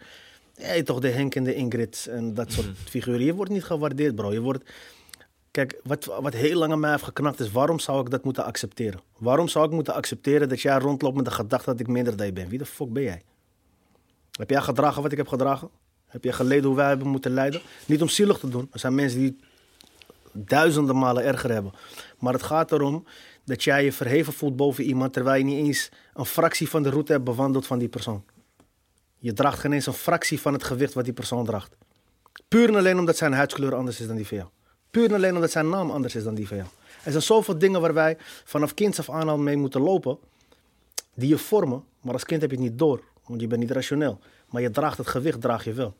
hey, 0.55 0.83
toch 0.83 0.99
de 0.99 1.09
Henk 1.09 1.35
en 1.35 1.43
de 1.43 1.55
Ingrid 1.55 2.07
en 2.09 2.33
dat 2.33 2.51
soort 2.51 2.67
figuren. 2.85 3.23
Je 3.23 3.33
wordt 3.33 3.51
niet 3.51 3.63
gewaardeerd, 3.63 4.15
bro. 4.15 4.33
Je 4.33 4.41
wordt... 4.41 4.63
Kijk, 5.51 5.79
wat, 5.83 6.05
wat 6.05 6.33
heel 6.33 6.57
lang 6.57 6.71
aan 6.71 6.79
mij 6.79 6.91
heeft 6.91 7.03
geknakt 7.03 7.39
is, 7.39 7.51
waarom 7.51 7.79
zou 7.79 8.01
ik 8.01 8.09
dat 8.09 8.23
moeten 8.23 8.45
accepteren? 8.45 9.01
Waarom 9.17 9.47
zou 9.47 9.65
ik 9.65 9.71
moeten 9.71 9.93
accepteren 9.93 10.49
dat 10.49 10.61
jij 10.61 10.77
rondloopt 10.77 11.15
met 11.15 11.25
de 11.25 11.31
gedachte 11.31 11.69
dat 11.69 11.79
ik 11.79 11.87
minder 11.87 12.15
dan 12.15 12.25
je 12.25 12.33
ben? 12.33 12.49
Wie 12.49 12.57
de 12.57 12.65
fuck 12.65 12.93
ben 12.93 13.03
jij? 13.03 13.21
Heb 14.31 14.49
jij 14.49 14.61
gedragen 14.61 15.01
wat 15.01 15.11
ik 15.11 15.17
heb 15.17 15.27
gedragen? 15.27 15.69
Heb 16.07 16.23
jij 16.23 16.33
geleden 16.33 16.65
hoe 16.65 16.75
wij 16.75 16.87
hebben 16.87 17.07
moeten 17.07 17.31
lijden? 17.31 17.61
Niet 17.85 18.01
om 18.01 18.07
zielig 18.07 18.37
te 18.37 18.49
doen. 18.49 18.67
Er 18.71 18.79
zijn 18.79 18.95
mensen 18.95 19.19
die 19.19 19.39
duizenden 20.31 20.97
malen 20.97 21.23
erger 21.23 21.51
hebben. 21.51 21.71
Maar 22.19 22.33
het 22.33 22.43
gaat 22.43 22.71
erom 22.71 23.05
dat 23.45 23.63
jij 23.63 23.83
je 23.83 23.91
verheven 23.91 24.33
voelt 24.33 24.55
boven 24.55 24.83
iemand... 24.83 25.13
terwijl 25.13 25.37
je 25.37 25.43
niet 25.43 25.65
eens 25.65 25.89
een 26.13 26.25
fractie 26.25 26.69
van 26.69 26.83
de 26.83 26.89
route 26.89 27.11
hebt 27.11 27.23
bewandeld 27.23 27.67
van 27.67 27.79
die 27.79 27.87
persoon. 27.87 28.23
Je 29.23 29.33
draagt 29.33 29.59
geen 29.59 29.73
eens 29.73 29.85
een 29.85 29.93
fractie 29.93 30.39
van 30.39 30.53
het 30.53 30.63
gewicht 30.63 30.93
wat 30.93 31.03
die 31.03 31.13
persoon 31.13 31.45
draagt. 31.45 31.75
Puur 32.47 32.69
en 32.69 32.75
alleen 32.75 32.99
omdat 32.99 33.17
zijn 33.17 33.33
huidskleur 33.33 33.75
anders 33.75 33.99
is 33.99 34.07
dan 34.07 34.15
die 34.15 34.27
van 34.27 34.37
jou. 34.37 34.49
Puur 34.91 35.09
en 35.09 35.15
alleen 35.15 35.35
omdat 35.35 35.51
zijn 35.51 35.69
naam 35.69 35.91
anders 35.91 36.15
is 36.15 36.23
dan 36.23 36.35
die 36.35 36.47
van 36.47 36.57
jou. 36.57 36.69
Er 37.03 37.11
zijn 37.11 37.23
zoveel 37.23 37.57
dingen 37.57 37.81
waar 37.81 37.93
wij 37.93 38.17
vanaf 38.43 38.73
kinds 38.73 38.99
af 38.99 39.09
aan 39.09 39.29
al 39.29 39.37
mee 39.37 39.57
moeten 39.57 39.81
lopen... 39.81 40.17
die 41.13 41.29
je 41.29 41.37
vormen, 41.37 41.83
maar 42.01 42.13
als 42.13 42.25
kind 42.25 42.41
heb 42.41 42.51
je 42.51 42.55
het 42.55 42.65
niet 42.65 42.79
door. 42.79 43.03
Want 43.25 43.41
je 43.41 43.47
bent 43.47 43.61
niet 43.61 43.71
rationeel. 43.71 44.19
Maar 44.49 44.61
je 44.61 44.69
draagt 44.69 44.97
het 44.97 45.07
gewicht, 45.07 45.41
draag 45.41 45.63
je 45.63 45.73
wel. 45.73 45.95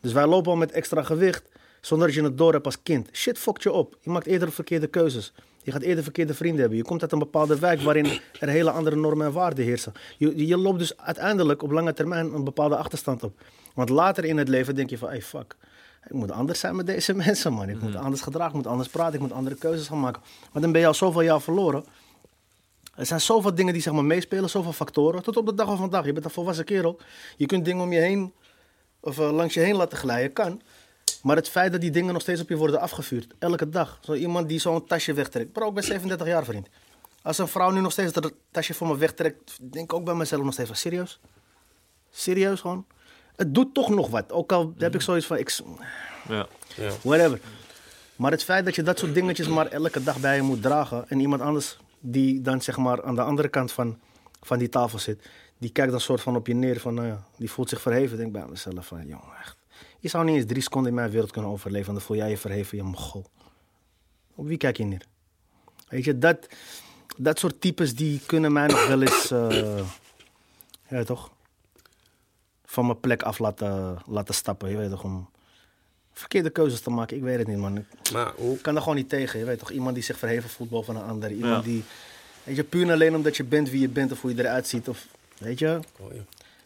Dus 0.00 0.12
wij 0.12 0.26
lopen 0.26 0.50
al 0.50 0.56
met 0.56 0.72
extra 0.72 1.02
gewicht 1.02 1.48
zonder 1.80 2.06
dat 2.06 2.16
je 2.16 2.22
het 2.22 2.38
door 2.38 2.52
hebt 2.52 2.64
als 2.64 2.82
kind. 2.82 3.08
Shit 3.12 3.38
fokt 3.38 3.62
je 3.62 3.72
op. 3.72 3.98
Je 4.00 4.10
maakt 4.10 4.26
eerder 4.26 4.52
verkeerde 4.52 4.86
keuzes. 4.86 5.32
Je 5.62 5.72
gaat 5.72 5.82
eerder 5.82 6.02
verkeerde 6.04 6.34
vrienden 6.34 6.60
hebben. 6.60 6.78
Je 6.78 6.84
komt 6.84 7.02
uit 7.02 7.12
een 7.12 7.18
bepaalde 7.18 7.58
wijk 7.58 7.80
waarin 7.80 8.20
er 8.40 8.48
hele 8.48 8.70
andere 8.70 8.96
normen 8.96 9.26
en 9.26 9.32
waarden 9.32 9.64
heersen. 9.64 9.92
Je, 10.16 10.46
je 10.46 10.56
loopt 10.56 10.78
dus 10.78 10.96
uiteindelijk 10.96 11.62
op 11.62 11.70
lange 11.70 11.92
termijn 11.92 12.34
een 12.34 12.44
bepaalde 12.44 12.76
achterstand 12.76 13.22
op. 13.22 13.40
Want 13.74 13.88
later 13.88 14.24
in 14.24 14.36
het 14.36 14.48
leven 14.48 14.74
denk 14.74 14.90
je 14.90 14.98
van, 14.98 15.08
hey 15.08 15.22
fuck. 15.22 15.56
Ik 16.06 16.14
moet 16.14 16.30
anders 16.30 16.60
zijn 16.60 16.76
met 16.76 16.86
deze 16.86 17.14
mensen, 17.24 17.52
man. 17.52 17.68
Ik 17.68 17.80
moet 17.80 17.96
anders 17.96 18.22
gedragen, 18.22 18.50
ik 18.50 18.56
moet 18.56 18.66
anders 18.66 18.88
praten, 18.88 19.14
ik 19.14 19.20
moet 19.20 19.32
andere 19.32 19.56
keuzes 19.56 19.86
gaan 19.86 20.00
maken. 20.00 20.22
Maar 20.52 20.62
dan 20.62 20.72
ben 20.72 20.80
je 20.80 20.86
al 20.86 20.94
zoveel 20.94 21.20
jaar 21.20 21.40
verloren. 21.40 21.84
Er 22.96 23.06
zijn 23.06 23.20
zoveel 23.20 23.54
dingen 23.54 23.72
die 23.72 23.82
zeg 23.82 23.92
maar, 23.92 24.04
meespelen, 24.04 24.50
zoveel 24.50 24.72
factoren. 24.72 25.22
Tot 25.22 25.36
op 25.36 25.46
de 25.46 25.54
dag 25.54 25.66
van 25.66 25.76
vandaag. 25.76 26.04
Je 26.04 26.12
bent 26.12 26.24
een 26.24 26.30
volwassen 26.30 26.64
kerel. 26.64 26.98
Je 27.36 27.46
kunt 27.46 27.64
dingen 27.64 27.82
om 27.82 27.92
je 27.92 28.00
heen, 28.00 28.32
of 29.00 29.18
eh, 29.18 29.30
langs 29.30 29.54
je 29.54 29.60
heen 29.60 29.76
laten 29.76 29.98
glijden, 29.98 30.32
kan. 30.32 30.60
Maar 31.22 31.36
het 31.36 31.48
feit 31.48 31.72
dat 31.72 31.80
die 31.80 31.90
dingen 31.90 32.12
nog 32.12 32.22
steeds 32.22 32.40
op 32.40 32.48
je 32.48 32.56
worden 32.56 32.80
afgevuurd, 32.80 33.34
elke 33.38 33.68
dag. 33.68 33.98
Zo 34.00 34.14
iemand 34.14 34.48
die 34.48 34.58
zo'n 34.58 34.86
tasje 34.86 35.12
wegtrekt. 35.12 35.52
Bro, 35.52 35.68
ik 35.68 35.74
ben 35.74 35.84
37 35.84 36.26
jaar, 36.26 36.44
vriend. 36.44 36.68
Als 37.22 37.38
een 37.38 37.48
vrouw 37.48 37.70
nu 37.70 37.80
nog 37.80 37.92
steeds 37.92 38.12
dat 38.12 38.32
tasje 38.50 38.74
voor 38.74 38.86
me 38.86 38.96
wegtrekt, 38.96 39.58
denk 39.60 39.84
ik 39.84 39.92
ook 39.92 40.04
bij 40.04 40.14
mezelf 40.14 40.42
nog 40.42 40.52
steeds 40.52 40.68
van, 40.68 40.78
serieus? 40.78 41.20
Serieus 42.10 42.60
gewoon? 42.60 42.86
Het 43.36 43.54
doet 43.54 43.74
toch 43.74 43.88
nog 43.88 44.08
wat. 44.08 44.32
Ook 44.32 44.52
al 44.52 44.74
heb 44.78 44.94
ik 44.94 45.00
zoiets 45.00 45.26
van, 45.26 45.36
ik, 45.36 45.58
ja. 46.28 46.46
Ja. 46.76 46.90
whatever. 47.02 47.40
Maar 48.16 48.30
het 48.30 48.44
feit 48.44 48.64
dat 48.64 48.74
je 48.74 48.82
dat 48.82 48.98
soort 48.98 49.14
dingetjes 49.14 49.48
maar 49.48 49.66
elke 49.66 50.02
dag 50.02 50.20
bij 50.20 50.36
je 50.36 50.42
moet 50.42 50.62
dragen. 50.62 51.08
En 51.08 51.20
iemand 51.20 51.42
anders 51.42 51.78
die 52.00 52.40
dan 52.40 52.62
zeg 52.62 52.76
maar 52.76 53.02
aan 53.02 53.14
de 53.14 53.22
andere 53.22 53.48
kant 53.48 53.72
van, 53.72 53.98
van 54.40 54.58
die 54.58 54.68
tafel 54.68 54.98
zit. 54.98 55.28
Die 55.58 55.70
kijkt 55.70 55.90
dan 55.90 56.00
soort 56.00 56.20
van 56.20 56.36
op 56.36 56.46
je 56.46 56.54
neer 56.54 56.80
van, 56.80 56.94
nou 56.94 57.06
ja, 57.06 57.22
die 57.36 57.50
voelt 57.50 57.68
zich 57.68 57.80
verheven. 57.80 58.16
Denk 58.16 58.28
ik 58.28 58.40
bij 58.40 58.50
mezelf 58.50 58.86
van, 58.86 59.06
jongen 59.06 59.36
echt. 59.40 59.57
Je 60.00 60.08
zou 60.08 60.24
niet 60.24 60.36
eens 60.36 60.46
drie 60.46 60.62
seconden 60.62 60.90
in 60.90 60.96
mijn 60.96 61.10
wereld 61.10 61.30
kunnen 61.30 61.50
overleven. 61.50 61.88
En 61.88 61.94
dan 61.94 62.02
voel 62.02 62.16
jij 62.16 62.30
je 62.30 62.36
verheven, 62.38 62.76
je 62.76 62.82
mogol. 62.82 63.24
Op 64.34 64.46
wie 64.46 64.56
kijk 64.56 64.76
je 64.76 64.84
neer? 64.84 65.02
Weet 65.88 66.04
je, 66.04 66.18
dat, 66.18 66.46
dat 67.16 67.38
soort 67.38 67.60
types 67.60 67.94
die 67.94 68.20
kunnen 68.26 68.52
mij 68.52 68.66
nog 68.66 68.86
wel 68.86 69.02
eens, 69.02 69.30
eh, 69.30 69.80
ja 70.88 71.04
toch, 71.04 71.30
van 72.64 72.86
mijn 72.86 73.00
plek 73.00 73.22
af 73.22 73.38
laten, 73.38 73.98
laten 74.06 74.34
stappen. 74.34 74.70
Je 74.70 74.76
weet 74.76 74.90
toch, 74.90 75.04
om 75.04 75.28
verkeerde 76.12 76.50
keuzes 76.50 76.80
te 76.80 76.90
maken. 76.90 77.16
Ik 77.16 77.22
weet 77.22 77.38
het 77.38 77.46
niet, 77.46 77.56
man. 77.56 77.76
Ik 77.76 78.10
Maar 78.12 78.32
hoe, 78.36 78.58
kan 78.58 78.74
er 78.74 78.80
gewoon 78.80 78.96
niet 78.96 79.08
tegen. 79.08 79.38
Je 79.38 79.44
weet 79.44 79.58
toch, 79.58 79.70
iemand 79.70 79.94
die 79.94 80.04
zich 80.04 80.18
verheven 80.18 80.50
voelt 80.50 80.70
boven 80.70 80.96
een 80.96 81.02
ander. 81.02 81.30
Iemand 81.30 81.64
Ja. 81.64 81.70
die, 81.70 81.84
weet 82.44 82.56
je, 82.56 82.64
puur 82.64 82.82
en 82.82 82.90
alleen 82.90 83.14
omdat 83.14 83.36
je 83.36 83.44
bent 83.44 83.70
wie 83.70 83.80
je 83.80 83.88
bent 83.88 84.12
of 84.12 84.20
hoe 84.20 84.34
je 84.34 84.40
eruit 84.42 84.66
ziet. 84.66 84.88
Of, 84.88 85.06
weet 85.38 85.58
je, 85.58 85.80
oh, 85.98 86.08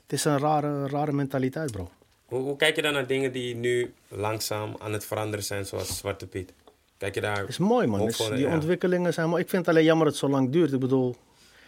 het 0.02 0.12
is 0.12 0.24
een 0.24 0.38
rare, 0.38 0.86
rare 0.88 1.12
mentaliteit, 1.12 1.70
bro. 1.72 1.90
Hoe, 2.32 2.42
hoe 2.42 2.56
kijk 2.56 2.76
je 2.76 2.82
dan 2.82 2.92
naar 2.92 3.06
dingen 3.06 3.32
die 3.32 3.56
nu 3.56 3.94
langzaam 4.08 4.74
aan 4.78 4.92
het 4.92 5.04
veranderen 5.04 5.44
zijn, 5.44 5.66
zoals 5.66 5.98
Zwarte 5.98 6.26
Piet? 6.26 6.52
Kijk 6.96 7.14
je 7.14 7.20
daar... 7.20 7.48
Is 7.48 7.58
mooi, 7.58 7.86
man. 7.86 8.06
die 8.06 8.36
ja. 8.36 8.54
ontwikkelingen 8.54 9.12
zijn 9.12 9.28
mooi. 9.28 9.42
Ik 9.42 9.48
vind 9.48 9.66
het 9.66 9.74
alleen 9.74 9.86
jammer 9.86 10.04
dat 10.04 10.14
het 10.14 10.24
zo 10.24 10.30
lang 10.30 10.50
duurt. 10.50 10.72
Ik 10.72 10.80
bedoel, 10.80 11.16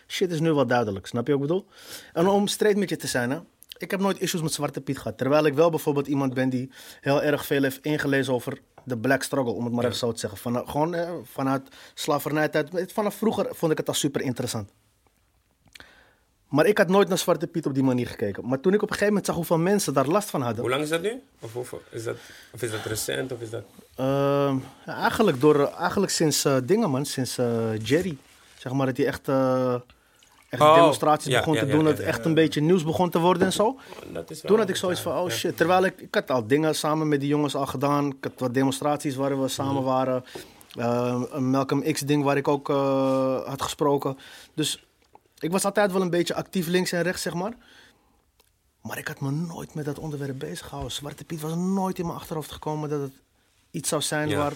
shit 0.07 0.31
is 0.31 0.41
nu 0.41 0.53
wel 0.53 0.67
duidelijk. 0.67 1.07
Snap 1.07 1.27
je 1.27 1.33
wat 1.33 1.43
ik 1.43 1.47
bedoel? 1.49 1.67
En 2.13 2.27
om 2.27 2.47
straight 2.47 2.79
met 2.79 2.89
je 2.89 2.97
te 2.97 3.07
zijn, 3.07 3.31
hè. 3.31 3.39
Ik 3.79 3.91
heb 3.91 4.01
nooit 4.01 4.21
issues 4.21 4.43
met 4.43 4.53
Zwarte 4.53 4.81
Piet 4.81 4.99
gehad. 4.99 5.19
Terwijl 5.19 5.47
ik 5.47 5.55
wel 5.55 5.71
bijvoorbeeld 5.71 6.07
iemand 6.07 6.35
ben 6.35 6.49
die 6.49 6.71
heel 7.01 7.23
erg 7.23 7.47
veel 7.47 7.63
heeft 7.63 7.85
ingelezen 7.85 8.35
over 8.35 8.59
de 8.85 8.99
black 8.99 9.23
struggle, 9.23 9.53
om 9.53 9.65
het 9.65 9.73
maar 9.73 9.85
even 9.85 9.97
zo 9.97 10.13
te 10.13 10.19
zeggen. 10.19 10.39
Van, 10.39 10.69
gewoon 10.69 10.95
eh, 10.95 11.13
vanuit 11.23 11.69
slavernijtijd. 11.95 12.93
Vanaf 12.93 13.15
vroeger 13.15 13.47
vond 13.51 13.73
ik 13.73 13.79
het 13.79 13.89
al 13.89 13.95
super 13.95 14.21
interessant. 14.21 14.71
Maar 16.55 16.67
ik 16.67 16.79
had 16.79 16.89
nooit 16.89 17.09
naar 17.09 17.19
Zwarte 17.19 17.47
Piet 17.47 17.67
op 17.67 17.75
die 17.75 17.83
manier 17.83 18.07
gekeken. 18.07 18.49
Maar 18.49 18.61
toen 18.61 18.73
ik 18.73 18.83
op 18.83 18.89
een 18.89 18.93
gegeven 18.95 19.09
moment 19.09 19.27
zag 19.27 19.35
hoeveel 19.35 19.59
mensen 19.59 19.95
daar 19.95 20.07
last 20.07 20.31
van 20.31 20.43
hadden. 20.43 20.61
Hoe 20.61 20.71
lang 20.71 20.83
is 20.83 20.89
dat 20.89 21.03
nu? 21.03 21.23
Of, 21.41 21.53
hoeveel- 21.53 21.83
is 21.91 22.05
dat, 22.05 22.17
of 22.53 22.63
is 22.63 22.71
dat 22.71 22.85
recent? 22.85 23.33
Of 23.33 23.41
is 23.41 23.51
dat... 23.51 23.63
Ehm, 23.97 24.57
eigenlijk, 24.87 25.41
door, 25.41 25.67
eigenlijk 25.79 26.13
sinds 26.13 26.45
eh 26.45 26.57
dingen, 26.65 26.91
man. 26.91 27.05
Sinds 27.05 27.39
eh, 27.39 27.79
Jerry. 27.83 28.17
Zeg 28.59 28.73
maar 28.73 28.87
dat 28.87 28.97
hij 28.97 29.07
echt, 29.07 29.29
eh, 29.29 29.75
echt 30.49 30.63
Oh, 30.63 30.75
demonstraties 30.75 31.31
ja, 31.33 31.39
begon 31.39 31.55
ja, 31.55 31.61
te 31.61 31.67
ja, 31.67 31.73
doen. 31.73 31.85
dat 31.85 31.97
het 31.97 32.07
echt 32.07 32.25
een 32.25 32.35
beetje 32.35 32.61
nieuws 32.61 32.85
begon 32.85 33.11
te 33.11 33.19
worden 33.19 33.43
en 33.47 33.53
zo. 33.53 33.79
dat 34.13 34.31
is 34.31 34.43
wel 34.43 34.51
Toen 34.51 34.61
had 34.61 34.69
ik 34.69 34.77
zoiets 34.77 35.01
van, 35.01 35.19
oh 35.19 35.31
shit. 35.31 35.57
Terwijl 35.57 35.85
ik, 35.85 36.01
ik 36.01 36.15
had 36.15 36.31
al 36.31 36.47
dingen 36.47 36.75
samen 36.75 37.09
met 37.09 37.21
die 37.21 37.29
jongens 37.29 37.55
al 37.55 37.67
gedaan. 37.67 38.07
Ik 38.07 38.17
had 38.21 38.33
wat 38.37 38.55
demonstraties 38.55 39.15
waar 39.17 39.41
we 39.43 39.49
samen 39.49 39.75
Mhm. 39.75 39.85
waren. 39.85 40.25
Eh, 40.79 41.23
een 41.31 41.51
Malcolm 41.51 41.83
X 41.93 42.01
ding 42.01 42.25
waar 42.25 42.37
ik 42.37 42.49
ook 42.49 42.69
had 43.47 43.63
gesproken. 43.63 44.19
Dus 44.55 44.85
ik 45.45 45.51
was 45.51 45.65
altijd 45.65 45.93
wel 45.93 46.03
een 46.03 46.11
beetje 46.11 46.35
actief 46.35 46.67
links 46.67 46.93
en 46.93 47.03
rechts, 47.03 47.23
zeg 47.23 47.35
maar. 47.35 47.53
Maar 48.81 48.99
ik 48.99 49.09
had 49.09 49.21
me 49.21 49.31
nooit 49.31 49.75
met 49.75 49.85
dat 49.85 49.99
onderwerp 49.99 50.39
bezig 50.39 50.67
gehouden. 50.67 50.93
Zwarte 50.93 51.25
Piet 51.25 51.41
was 51.41 51.55
nooit 51.55 51.99
in 51.99 52.07
mijn 52.07 52.19
achterhoofd 52.19 52.53
gekomen 52.53 52.89
dat 52.89 53.01
het 53.01 53.13
iets 53.71 53.89
zou 53.89 54.03
zijn 54.03 54.29
Ja. 54.29 54.39
waar... 54.39 54.53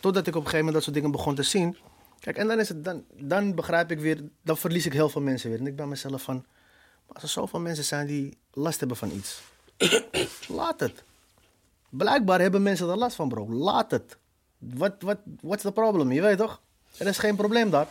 Totdat 0.00 0.26
ik 0.26 0.34
op 0.34 0.44
een 0.44 0.50
gegeven 0.50 0.58
moment 0.58 0.74
dat 0.74 0.82
soort 0.82 0.94
dingen 0.94 1.10
begon 1.10 1.34
te 1.34 1.42
zien. 1.42 1.76
Kijk, 2.20 2.36
en 2.36 2.48
dan, 2.48 2.60
is 2.60 2.68
het, 2.68 2.84
dan, 2.84 3.04
dan 3.14 3.54
begrijp 3.54 3.90
ik 3.90 4.00
weer, 4.00 4.22
dan 4.42 4.56
verlies 4.56 4.86
ik 4.86 4.92
heel 4.92 5.08
veel 5.08 5.20
mensen 5.20 5.50
weer. 5.50 5.58
En 5.58 5.66
ik 5.66 5.76
ben 5.76 5.88
mezelf 5.88 6.22
van, 6.22 6.34
maar 7.06 7.14
als 7.14 7.22
er 7.22 7.28
zoveel 7.28 7.60
mensen 7.60 7.84
zijn 7.84 8.06
die 8.06 8.38
last 8.52 8.78
hebben 8.78 8.96
van 8.96 9.10
iets, 9.10 9.42
laat 10.58 10.80
het. 10.80 11.02
Blijkbaar 11.88 12.40
hebben 12.40 12.62
mensen 12.62 12.88
er 12.88 12.96
last 12.96 13.16
van, 13.16 13.28
bro. 13.28 13.48
Laat 13.48 13.90
het. 13.90 14.16
Wat, 14.58 14.94
wat, 14.98 15.18
what's 15.40 15.62
the 15.62 15.72
problem? 15.72 16.12
Je 16.12 16.20
weet 16.20 16.38
toch? 16.38 16.60
Er 16.96 17.06
is 17.06 17.18
geen 17.18 17.36
probleem 17.36 17.70
daar. 17.70 17.86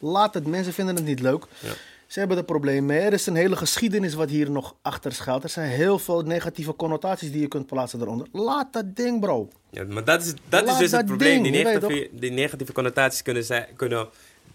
Laat 0.00 0.34
het. 0.34 0.46
Mensen 0.46 0.72
vinden 0.72 0.94
het 0.94 1.04
niet 1.04 1.20
leuk. 1.20 1.44
Ja. 1.58 1.72
Ze 2.06 2.18
hebben 2.18 2.38
er 2.38 2.44
problemen 2.44 2.86
mee. 2.86 3.00
Er 3.00 3.12
is 3.12 3.26
een 3.26 3.34
hele 3.34 3.56
geschiedenis 3.56 4.14
wat 4.14 4.28
hier 4.28 4.50
nog 4.50 4.74
achter 4.82 5.12
schuilt. 5.12 5.42
Er 5.42 5.48
zijn 5.48 5.70
heel 5.70 5.98
veel 5.98 6.22
negatieve 6.22 6.76
connotaties 6.76 7.32
die 7.32 7.40
je 7.40 7.48
kunt 7.48 7.66
plaatsen 7.66 8.00
eronder. 8.00 8.26
Laat 8.32 8.72
dat 8.72 8.96
ding, 8.96 9.20
bro. 9.20 9.48
Ja, 9.70 9.84
maar 9.84 10.04
dat 10.04 10.24
is, 10.24 10.32
dat 10.48 10.68
is 10.68 10.76
dus 10.76 10.90
het 10.90 11.06
probleem. 11.06 11.42
ding, 11.42 11.54
die, 11.54 11.64
negatieve, 11.64 12.08
die 12.12 12.30
negatieve 12.30 12.72
connotaties 12.72 13.22
kunnen, 13.22 13.44
zij, 13.44 13.68
kunnen 13.76 14.08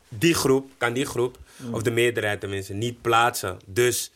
die 0.10 0.34
groep, 0.34 0.72
kan 0.78 0.94
die 0.94 1.06
groep, 1.06 1.38
Mm. 1.58 1.74
of 1.74 1.82
de 1.82 1.92
meerderheid 1.92 2.40
tenminste, 2.40 2.74
niet 2.74 3.02
plaatsen. 3.02 3.58
Dus 3.66 4.12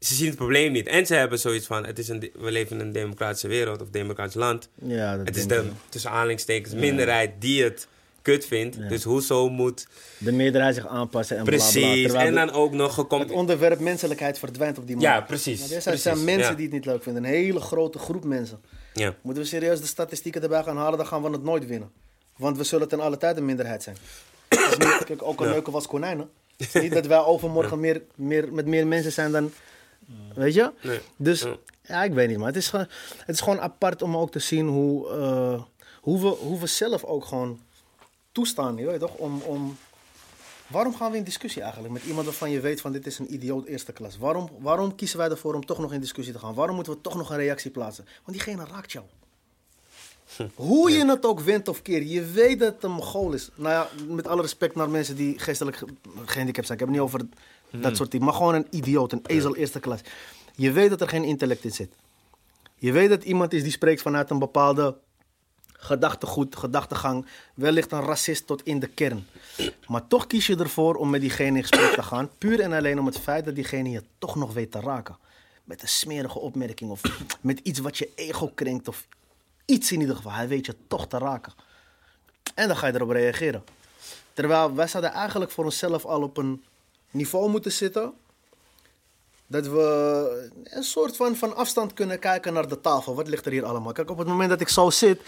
ze 0.00 0.14
zien 0.14 0.26
het 0.26 0.36
probleem 0.36 0.72
niet. 0.72 0.86
En 0.86 1.06
ze 1.06 1.14
hebben 1.14 1.38
zoiets 1.38 1.66
van, 1.66 1.86
het 1.86 1.98
is 1.98 2.08
een, 2.08 2.30
we 2.34 2.50
leven 2.50 2.80
in 2.80 2.86
een 2.86 2.92
democratische 2.92 3.48
wereld 3.48 3.82
of 3.82 3.88
democratisch 3.90 4.34
land. 4.34 4.68
Ja, 4.74 5.16
dat 5.16 5.26
Het 5.26 5.36
is 5.36 5.46
de, 5.46 5.64
tussen 5.88 6.10
aanhalingstekens, 6.10 6.74
minderheid 6.74 7.30
die 7.38 7.62
het 7.64 7.86
kut 8.26 8.46
vindt. 8.46 8.88
Dus 8.88 9.02
hoezo 9.02 9.48
moet... 9.48 9.86
De 10.18 10.32
meerderheid 10.32 10.74
zich 10.74 10.86
aanpassen 10.86 11.36
en 11.36 11.44
bla 11.44 11.56
bla. 11.56 11.66
Precies. 11.70 12.12
En 12.12 12.34
dan 12.34 12.50
ook 12.50 12.72
nog 12.72 12.94
gekomen... 12.94 13.26
Het 13.26 13.36
onderwerp 13.36 13.80
menselijkheid 13.80 14.38
verdwijnt 14.38 14.78
op 14.78 14.86
die 14.86 14.96
manier. 14.96 15.10
Ja, 15.10 15.20
precies, 15.20 15.60
Maar 15.60 15.70
er 15.70 15.82
zijn, 15.82 16.00
precies, 16.00 16.24
mensen 16.24 16.50
ja. 16.50 16.54
die 16.54 16.64
het 16.64 16.74
niet 16.74 16.84
leuk 16.84 17.02
vinden. 17.02 17.24
Een 17.24 17.30
hele 17.30 17.60
grote 17.60 17.98
groep 17.98 18.24
mensen. 18.24 18.60
Ja. 18.92 19.14
Moeten 19.22 19.42
we 19.42 19.48
serieus 19.48 19.80
de 19.80 19.86
statistieken 19.86 20.42
erbij 20.42 20.62
gaan 20.62 20.76
halen, 20.76 20.98
dan 20.98 21.06
gaan 21.06 21.22
we 21.22 21.30
het 21.30 21.42
nooit 21.42 21.66
winnen. 21.66 21.90
Want 22.36 22.56
we 22.56 22.64
zullen 22.64 22.88
ten 22.88 23.00
alle 23.00 23.16
tijde 23.16 23.40
een 23.40 23.46
minderheid 23.46 23.82
zijn. 23.82 23.96
Niet, 24.78 25.04
kijk, 25.04 25.22
ook 25.22 25.40
al 25.40 25.46
neuken 25.46 25.72
was 25.72 25.86
konijnen. 25.86 26.30
Het 26.56 26.74
is 26.74 26.82
niet 26.82 26.92
dat 26.92 27.06
wij 27.06 27.18
overmorgen 27.18 27.80
meer, 27.80 28.02
meer, 28.14 28.52
met 28.52 28.66
meer 28.66 28.86
mensen 28.86 29.12
zijn 29.12 29.32
dan... 29.32 29.52
Weet 30.34 30.54
je? 30.54 30.72
Nee. 30.82 30.98
Dus, 31.16 31.40
Ja. 31.40 31.56
ja, 31.82 32.04
ik 32.04 32.12
weet 32.12 32.28
niet, 32.28 32.38
maar 32.38 32.46
het 32.46 32.56
is, 32.56 32.68
gewoon, 32.68 32.86
het 33.18 33.34
is 33.34 33.40
gewoon 33.40 33.60
apart 33.60 34.02
om 34.02 34.16
ook 34.16 34.30
te 34.30 34.38
zien 34.38 34.66
hoe, 34.68 35.08
eh, 35.10 35.62
hoe, 36.00 36.20
we, 36.20 36.28
hoe 36.28 36.60
we 36.60 36.66
zelf 36.66 37.04
ook 37.04 37.24
gewoon 37.24 37.60
toestaan, 38.36 38.76
je 38.76 38.86
weet 38.86 39.00
toch? 39.00 39.14
Om, 39.14 39.40
om, 39.40 39.76
waarom 40.66 40.94
gaan 40.94 41.10
we 41.10 41.16
in 41.16 41.24
discussie 41.24 41.62
eigenlijk 41.62 41.92
met 41.92 42.04
iemand 42.04 42.24
waarvan 42.26 42.50
je 42.50 42.60
weet 42.60 42.80
van 42.80 42.92
dit 42.92 43.06
is 43.06 43.18
een 43.18 43.34
idioot 43.34 43.66
eerste 43.66 43.92
klas? 43.92 44.18
Waarom, 44.18 44.48
waarom 44.58 44.94
kiezen 44.94 45.18
wij 45.18 45.28
ervoor 45.30 45.54
om 45.54 45.66
toch 45.66 45.78
nog 45.78 45.92
in 45.92 46.00
discussie 46.00 46.32
te 46.34 46.38
gaan? 46.40 46.54
Waarom 46.54 46.74
moeten 46.74 46.92
we 46.92 47.00
toch 47.00 47.14
nog 47.16 47.30
een 47.30 47.36
reactie 47.36 47.70
plaatsen? 47.70 48.04
Want 48.24 48.36
diegene 48.38 48.64
raakt 48.64 48.92
jou. 48.92 49.04
Hoe 50.54 50.90
je 50.90 51.06
het 51.06 51.26
ook 51.26 51.40
wint 51.40 51.68
of 51.68 51.82
keer, 51.82 52.02
je 52.02 52.22
weet 52.24 52.58
dat 52.58 52.74
het 52.74 52.82
een 52.84 52.90
Mongool 52.90 53.32
is. 53.32 53.50
Nou 53.54 53.72
ja, 53.72 53.88
met 54.14 54.26
alle 54.26 54.40
respect 54.42 54.74
naar 54.74 54.90
mensen 54.90 55.16
die 55.16 55.38
geestelijk 55.38 55.76
ge- 55.76 55.86
gehandicapt 56.24 56.66
zijn. 56.66 56.78
Ik 56.78 56.84
heb 56.84 56.88
het 56.88 56.88
niet 56.88 57.00
over 57.00 57.20
dat 57.82 57.96
soort 57.96 58.10
dingen, 58.10 58.26
maar 58.26 58.34
gewoon 58.34 58.54
een 58.54 58.66
idioot, 58.70 59.12
een 59.12 59.22
ezel 59.26 59.56
eerste 59.56 59.80
klas. 59.80 60.00
Je 60.54 60.72
weet 60.72 60.90
dat 60.90 61.00
er 61.00 61.08
geen 61.08 61.24
intellect 61.24 61.64
in 61.64 61.72
zit. 61.72 61.92
Je 62.78 62.92
weet 62.92 63.08
dat 63.08 63.24
iemand 63.24 63.52
is 63.52 63.62
die 63.62 63.72
spreekt 63.72 64.02
vanuit 64.02 64.30
een 64.30 64.38
bepaalde 64.38 64.96
gedachtegoed, 65.78 66.56
gedachtegang. 66.56 67.26
Wellicht 67.54 67.92
een 67.92 68.00
racist 68.00 68.46
tot 68.46 68.62
in 68.62 68.78
de 68.78 68.86
kern. 68.86 69.26
Maar 69.86 70.06
toch 70.06 70.26
kies 70.26 70.46
je 70.46 70.56
ervoor 70.56 70.94
om 70.94 71.10
met 71.10 71.20
diegene 71.20 71.56
in 71.56 71.62
gesprek 71.62 71.92
te 71.92 72.02
gaan. 72.02 72.30
Puur 72.38 72.60
en 72.60 72.72
alleen 72.72 72.98
om 72.98 73.06
het 73.06 73.18
feit 73.18 73.44
dat 73.44 73.54
diegene 73.54 73.90
je 73.90 74.02
toch 74.18 74.36
nog 74.36 74.52
weet 74.52 74.72
te 74.72 74.80
raken. 74.80 75.16
Met 75.64 75.82
een 75.82 75.88
smerige 75.88 76.38
opmerking 76.38 76.90
of 76.90 77.00
met 77.40 77.60
iets 77.62 77.78
wat 77.78 77.98
je 77.98 78.10
ego 78.14 78.50
krenkt. 78.54 78.88
Of 78.88 79.06
iets 79.64 79.92
in 79.92 80.00
ieder 80.00 80.16
geval. 80.16 80.32
Hij 80.32 80.48
weet 80.48 80.66
je 80.66 80.74
toch 80.88 81.06
te 81.06 81.18
raken. 81.18 81.52
En 82.54 82.68
dan 82.68 82.76
ga 82.76 82.86
je 82.86 82.94
erop 82.94 83.10
reageren. 83.10 83.64
Terwijl 84.32 84.74
wij 84.74 84.86
zouden 84.86 85.12
eigenlijk 85.12 85.50
voor 85.50 85.64
onszelf 85.64 86.04
al 86.04 86.22
op 86.22 86.36
een 86.36 86.64
niveau 87.10 87.50
moeten 87.50 87.72
zitten. 87.72 88.12
Dat 89.46 89.66
we 89.66 90.50
een 90.64 90.82
soort 90.82 91.16
van, 91.16 91.36
van 91.36 91.56
afstand 91.56 91.92
kunnen 91.92 92.18
kijken 92.18 92.52
naar 92.52 92.68
de 92.68 92.80
tafel. 92.80 93.14
Wat 93.14 93.28
ligt 93.28 93.46
er 93.46 93.52
hier 93.52 93.64
allemaal? 93.64 93.92
Kijk, 93.92 94.10
op 94.10 94.18
het 94.18 94.26
moment 94.26 94.50
dat 94.50 94.60
ik 94.60 94.68
zo 94.68 94.90
zit, 94.90 95.20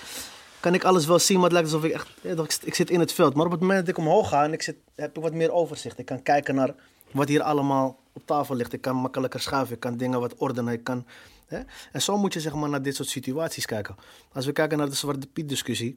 kan 0.60 0.74
ik 0.74 0.84
alles 0.84 1.06
wel 1.06 1.18
zien. 1.18 1.36
Maar 1.36 1.44
het 1.44 1.52
lijkt 1.52 1.72
alsof 1.72 1.84
ik 1.84 1.92
echt. 1.92 2.66
ik 2.66 2.74
zit 2.74 2.90
in 2.90 3.00
het 3.00 3.12
veld. 3.12 3.34
Maar 3.34 3.44
op 3.44 3.50
het 3.50 3.60
moment 3.60 3.78
dat 3.78 3.88
ik 3.88 3.98
omhoog 3.98 4.28
ga 4.28 4.44
en 4.44 4.52
ik 4.52 4.62
zit, 4.62 4.76
heb 4.94 5.16
ik 5.16 5.22
wat 5.22 5.32
meer 5.32 5.52
overzicht. 5.52 5.98
Ik 5.98 6.06
kan 6.06 6.22
kijken 6.22 6.54
naar 6.54 6.74
wat 7.10 7.28
hier 7.28 7.42
allemaal 7.42 7.98
op 8.12 8.22
tafel 8.26 8.54
ligt. 8.54 8.72
Ik 8.72 8.80
kan 8.80 8.96
makkelijker 8.96 9.40
schuiven. 9.40 9.74
Ik 9.74 9.80
kan 9.80 9.96
dingen 9.96 10.20
wat 10.20 10.34
ordenen. 10.34 10.72
Ik 10.72 10.84
kan, 10.84 11.06
hè? 11.46 11.60
En 11.92 12.02
zo 12.02 12.16
moet 12.16 12.32
je 12.32 12.40
zeg 12.40 12.54
maar 12.54 12.68
naar 12.68 12.82
dit 12.82 12.96
soort 12.96 13.08
situaties 13.08 13.66
kijken. 13.66 13.96
Als 14.32 14.46
we 14.46 14.52
kijken 14.52 14.78
naar 14.78 14.88
de 14.88 14.94
Zwarte 14.94 15.26
Piet 15.26 15.48
discussie. 15.48 15.96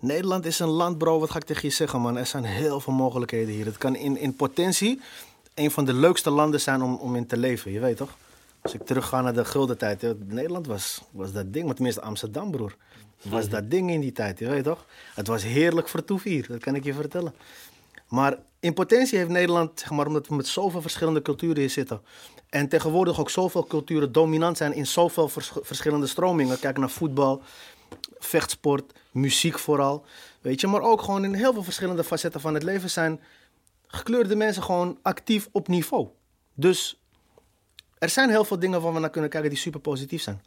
Nederland 0.00 0.46
is 0.46 0.58
een 0.58 0.68
land, 0.68 0.98
bro. 0.98 1.18
Wat 1.18 1.30
ga 1.30 1.36
ik 1.36 1.44
tegen 1.44 1.68
je 1.68 1.74
zeggen, 1.74 2.00
man? 2.00 2.16
Er 2.16 2.26
zijn 2.26 2.44
heel 2.44 2.80
veel 2.80 2.92
mogelijkheden 2.92 3.54
hier. 3.54 3.64
Het 3.64 3.78
kan 3.78 3.96
in, 3.96 4.16
in 4.16 4.34
potentie 4.34 5.00
een 5.54 5.70
van 5.70 5.84
de 5.84 5.92
leukste 5.92 6.30
landen 6.30 6.60
zijn 6.60 6.82
om, 6.82 6.94
om 6.94 7.16
in 7.16 7.26
te 7.26 7.36
leven. 7.36 7.72
Je 7.72 7.80
weet 7.80 7.96
toch? 7.96 8.16
Als 8.68 8.76
ik 8.76 8.86
terugga 8.86 9.20
naar 9.20 9.34
de 9.34 9.44
gulden 9.44 9.78
tijd. 9.78 10.02
Nederland 10.26 10.66
was, 10.66 11.00
was 11.10 11.32
dat 11.32 11.52
ding. 11.52 11.64
Maar 11.64 11.74
tenminste 11.74 12.00
Amsterdam, 12.00 12.50
broer. 12.50 12.76
Was 13.22 13.48
dat 13.48 13.70
ding 13.70 13.90
in 13.90 14.00
die 14.00 14.12
tijd. 14.12 14.38
Je 14.38 14.48
weet 14.48 14.64
toch? 14.64 14.86
Het 15.14 15.26
was 15.26 15.42
heerlijk 15.42 15.88
vertoef 15.88 16.22
hier. 16.22 16.46
Dat 16.48 16.58
kan 16.58 16.74
ik 16.74 16.84
je 16.84 16.94
vertellen. 16.94 17.34
Maar 18.08 18.38
in 18.60 18.74
potentie 18.74 19.18
heeft 19.18 19.30
Nederland, 19.30 19.80
zeg 19.80 19.90
maar, 19.90 20.06
omdat 20.06 20.26
we 20.28 20.34
met 20.34 20.46
zoveel 20.46 20.80
verschillende 20.80 21.22
culturen 21.22 21.58
hier 21.58 21.70
zitten. 21.70 22.00
En 22.48 22.68
tegenwoordig 22.68 23.20
ook 23.20 23.30
zoveel 23.30 23.66
culturen 23.66 24.12
dominant 24.12 24.56
zijn 24.56 24.72
in 24.74 24.86
zoveel 24.86 25.28
vers- 25.28 25.52
verschillende 25.60 26.06
stromingen. 26.06 26.58
Kijk 26.58 26.78
naar 26.78 26.90
voetbal, 26.90 27.42
vechtsport, 28.18 28.92
muziek 29.10 29.58
vooral. 29.58 30.04
Weet 30.40 30.60
je, 30.60 30.66
maar 30.66 30.82
ook 30.82 31.02
gewoon 31.02 31.24
in 31.24 31.34
heel 31.34 31.52
veel 31.52 31.62
verschillende 31.62 32.04
facetten 32.04 32.40
van 32.40 32.54
het 32.54 32.62
leven 32.62 32.90
zijn 32.90 33.20
gekleurde 33.86 34.36
mensen 34.36 34.62
gewoon 34.62 34.98
actief 35.02 35.48
op 35.52 35.68
niveau. 35.68 36.08
Dus 36.54 37.00
er 37.98 38.08
zijn 38.08 38.30
heel 38.30 38.44
veel 38.44 38.58
dingen 38.58 38.80
waar 38.82 38.92
we 38.94 39.00
naar 39.00 39.10
kunnen 39.10 39.30
kijken 39.30 39.50
die 39.50 39.58
super 39.58 39.80
positief 39.80 40.22
zijn. 40.22 40.40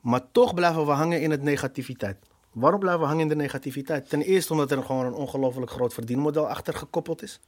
Maar 0.00 0.20
toch 0.32 0.54
blijven 0.54 0.86
we 0.86 0.92
hangen 0.92 1.20
in 1.20 1.30
het 1.30 1.42
negativiteit. 1.42 2.16
Waarom 2.52 2.80
blijven 2.80 3.00
we 3.00 3.06
hangen 3.06 3.22
in 3.22 3.28
de 3.28 3.36
negativiteit? 3.36 4.08
Ten 4.08 4.22
eerste 4.22 4.52
omdat 4.52 4.70
er 4.70 4.82
gewoon 4.82 5.06
een 5.06 5.14
ongelooflijk 5.14 5.70
groot 5.70 5.94
verdienmodel 5.94 6.48
achter 6.48 6.74
gekoppeld 6.74 7.22
is. 7.22 7.40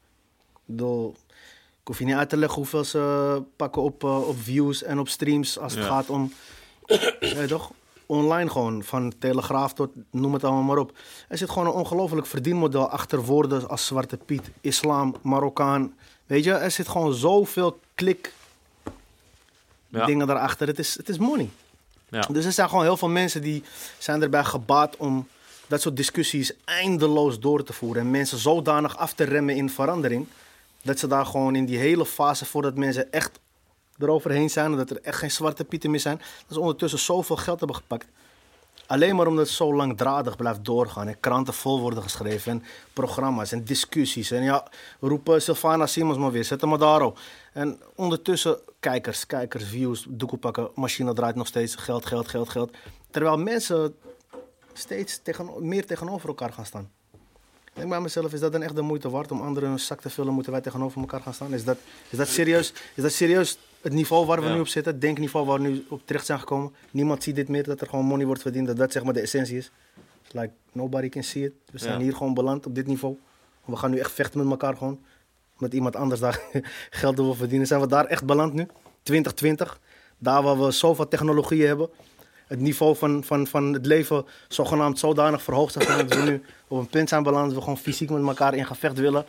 Ik 0.53 0.61
bedoel, 0.65 1.15
ik 1.81 1.87
hoef 1.87 1.99
je 1.99 2.05
niet 2.05 2.15
uit 2.15 2.29
te 2.29 2.37
leggen 2.37 2.59
hoeveel 2.59 2.85
ze 2.85 3.43
pakken 3.57 3.83
op, 3.83 4.05
eh, 4.05 4.29
op 4.29 4.37
views 4.43 4.83
en 4.83 4.99
op 4.99 5.09
streams 5.09 5.59
als 5.59 5.75
het 5.75 5.83
Ja. 5.85 5.89
gaat 5.89 6.11
om, 6.11 6.33
ja, 7.21 7.47
toch? 7.47 7.71
Online 8.07 8.51
gewoon, 8.51 8.83
van 8.83 9.13
Telegraaf 9.19 9.73
tot 9.73 9.91
noem 10.11 10.33
het 10.33 10.45
allemaal 10.45 10.63
maar 10.63 10.79
op. 10.79 10.93
Er 11.29 11.39
zit 11.39 11.51
gewoon 11.51 11.67
een 11.67 11.73
ongelooflijk 11.73 12.27
verdienmodel 12.27 12.89
achter 12.89 13.25
woorden 13.25 13.69
als 13.69 13.87
Zwarte 13.87 14.17
Piet, 14.17 14.51
Islam, 14.61 15.15
Marokkaan. 15.23 15.95
Weet 16.27 16.45
je, 16.45 16.53
er 16.53 16.71
zit 16.71 16.89
gewoon 16.89 17.15
zoveel 17.15 17.79
klik 17.95 18.33
Ja. 19.91 20.07
dingen 20.07 20.27
daarachter. 20.27 20.67
Het 20.67 20.79
is, 20.79 20.97
het 20.97 21.09
is 21.09 21.19
money. 21.19 21.51
Ja. 22.09 22.21
Dus 22.21 22.45
er 22.45 22.53
zijn 22.53 22.69
gewoon 22.69 22.85
heel 22.85 22.97
veel 22.97 23.09
mensen 23.09 23.43
die 23.43 23.63
zijn 23.99 24.23
erbij 24.23 24.45
gebaat 24.45 24.97
om 24.97 25.29
dat 25.67 25.81
soort 25.81 25.97
discussies 25.97 26.53
eindeloos 26.65 27.41
door 27.41 27.65
te 27.65 27.73
voeren. 27.73 28.03
En 28.03 28.11
mensen 28.11 28.39
zodanig 28.39 28.97
af 28.97 29.13
te 29.13 29.25
remmen 29.25 29.57
in 29.57 29.71
verandering. 29.71 30.27
Dat 30.83 30.99
ze 30.99 31.07
daar 31.07 31.27
gewoon 31.27 31.57
in 31.57 31.65
die 31.65 31.79
hele 31.79 32.07
fase, 32.07 32.45
voordat 32.45 32.77
mensen 32.77 33.13
echt 33.13 33.41
eroverheen 33.99 34.51
zijn. 34.51 34.71
En 34.71 34.77
dat 34.77 34.91
er 34.91 35.01
echt 35.03 35.19
geen 35.19 35.31
zwarte 35.31 35.65
pieten 35.65 35.91
meer 35.91 36.01
zijn. 36.01 36.17
Dat 36.17 36.53
ze 36.53 36.61
ondertussen 36.61 36.99
zoveel 36.99 37.37
geld 37.37 37.59
hebben 37.59 37.77
gepakt. 37.77 38.07
Alleen 38.87 39.17
maar 39.17 39.27
omdat 39.27 39.47
het 39.47 39.55
zo 39.55 39.75
langdradig 39.75 40.37
blijft 40.37 40.65
doorgaan. 40.65 41.09
En 41.09 41.21
kranten 41.21 41.55
vol 41.55 41.81
worden 41.81 42.03
geschreven. 42.03 42.53
En 42.53 42.65
programma's 42.93 43.53
en 43.53 43.65
discussies. 43.65 44.31
En 44.31 44.43
ja, 44.43 44.67
we 44.99 45.09
roepen 45.09 45.43
Sylvana 45.43 45.87
Simons 45.87 46.19
maar 46.19 46.33
weer. 46.33 46.45
Zet 46.45 46.61
hem 46.61 46.71
maar 46.71 46.79
daarop. 46.79 47.19
En 47.53 47.81
ondertussen 47.95 48.59
kijkers, 48.81 49.27
kijkers, 49.27 49.65
views, 49.65 50.07
doekoe 50.09 50.39
pakken. 50.39 50.71
Machine 50.75 51.13
draait 51.13 51.35
nog 51.35 51.47
steeds. 51.47 51.75
Geld, 51.75 52.07
geld, 52.07 52.29
geld, 52.29 52.49
geld. 52.49 52.77
Terwijl 53.11 53.39
mensen 53.39 53.95
steeds 54.73 55.21
tegen, 55.23 55.69
meer 55.69 55.87
tegenover 55.87 56.29
elkaar 56.29 56.53
gaan 56.53 56.67
staan. 56.67 56.91
Ik 57.65 57.77
denk 57.77 57.89
bij 57.89 58.01
mezelf, 58.01 58.33
is 58.33 58.41
dat 58.41 58.53
dan 58.53 58.63
echt 58.63 58.77
de 58.77 58.83
moeite 58.83 59.11
waard 59.11 59.31
om 59.31 59.41
anderen 59.41 59.71
een 59.71 59.79
zak 59.81 60.01
te 60.01 60.11
vullen? 60.11 60.33
Moeten 60.35 60.53
wij 60.53 60.61
tegenover 60.61 61.01
elkaar 61.01 61.21
gaan 61.21 61.35
staan? 61.35 61.55
Is 61.55 61.65
dat, 61.65 61.79
is 62.11 62.19
dat, 62.19 62.29
serieus, 62.29 62.73
is 62.95 63.03
dat 63.03 63.13
serieus 63.13 63.59
het 63.81 63.93
niveau 63.93 64.27
waar 64.27 64.41
we 64.41 64.47
Ja. 64.47 64.55
nu 64.55 64.61
op 64.61 64.67
zitten? 64.69 64.93
Het 64.93 65.01
denkniveau 65.01 65.47
waar 65.47 65.61
we 65.63 65.69
nu 65.69 65.85
op 65.89 66.01
terecht 66.07 66.27
zijn 66.27 66.39
gekomen? 66.39 66.73
Niemand 66.91 67.23
ziet 67.23 67.35
dit 67.35 67.49
meer, 67.49 67.65
dat 67.65 67.81
er 67.81 67.87
gewoon 67.89 68.05
money 68.05 68.27
wordt 68.27 68.43
verdiend. 68.43 68.67
Dat 68.67 68.77
dat 68.77 68.93
zeg 68.93 69.03
maar 69.05 69.13
de 69.13 69.21
essentie 69.21 69.57
is. 69.57 69.71
Like, 70.31 70.51
nobody 70.73 71.09
can 71.09 71.23
see 71.23 71.45
it. 71.45 71.53
We 71.73 71.79
zijn 71.79 71.99
Ja. 71.99 72.05
hier 72.05 72.17
gewoon 72.17 72.35
beland 72.35 72.67
op 72.67 72.75
dit 72.75 72.87
niveau. 72.87 73.19
We 73.65 73.77
gaan 73.77 73.91
nu 73.91 73.99
echt 73.99 74.13
vechten 74.13 74.39
met 74.41 74.51
elkaar 74.51 74.77
gewoon. 74.77 75.01
Met 75.61 75.73
iemand 75.73 75.97
anders 75.97 76.21
daar 76.21 76.41
geld 76.91 77.17
wil 77.17 77.35
verdienen. 77.35 77.67
Zijn 77.67 77.81
we 77.81 77.87
daar 77.87 78.07
echt 78.07 78.25
beland 78.25 78.53
nu? 78.53 78.67
2020. 79.03 79.81
Daar 80.19 80.43
waar 80.43 80.61
we 80.61 80.71
zoveel 80.71 81.09
technologieën 81.09 81.67
hebben. 81.67 81.89
Het 82.47 82.61
niveau 82.61 82.97
van, 82.97 83.25
van, 83.25 83.47
van 83.47 83.73
het 83.73 83.87
leven 83.87 84.27
zogenaamd 84.49 84.99
zodanig 84.99 85.43
verhoogd 85.43 85.73
zijn 85.73 86.07
dat 86.07 86.15
we 86.15 86.23
nu 86.23 86.43
op 86.69 86.79
een 86.79 86.89
punt 86.89 87.09
zijn 87.09 87.23
beland. 87.23 87.47
Dat 87.47 87.55
we 87.55 87.61
gewoon 87.61 87.79
fysiek 87.79 88.11
met 88.11 88.27
elkaar 88.27 88.55
in 88.55 88.67
gevecht 88.67 88.99
willen. 88.99 89.25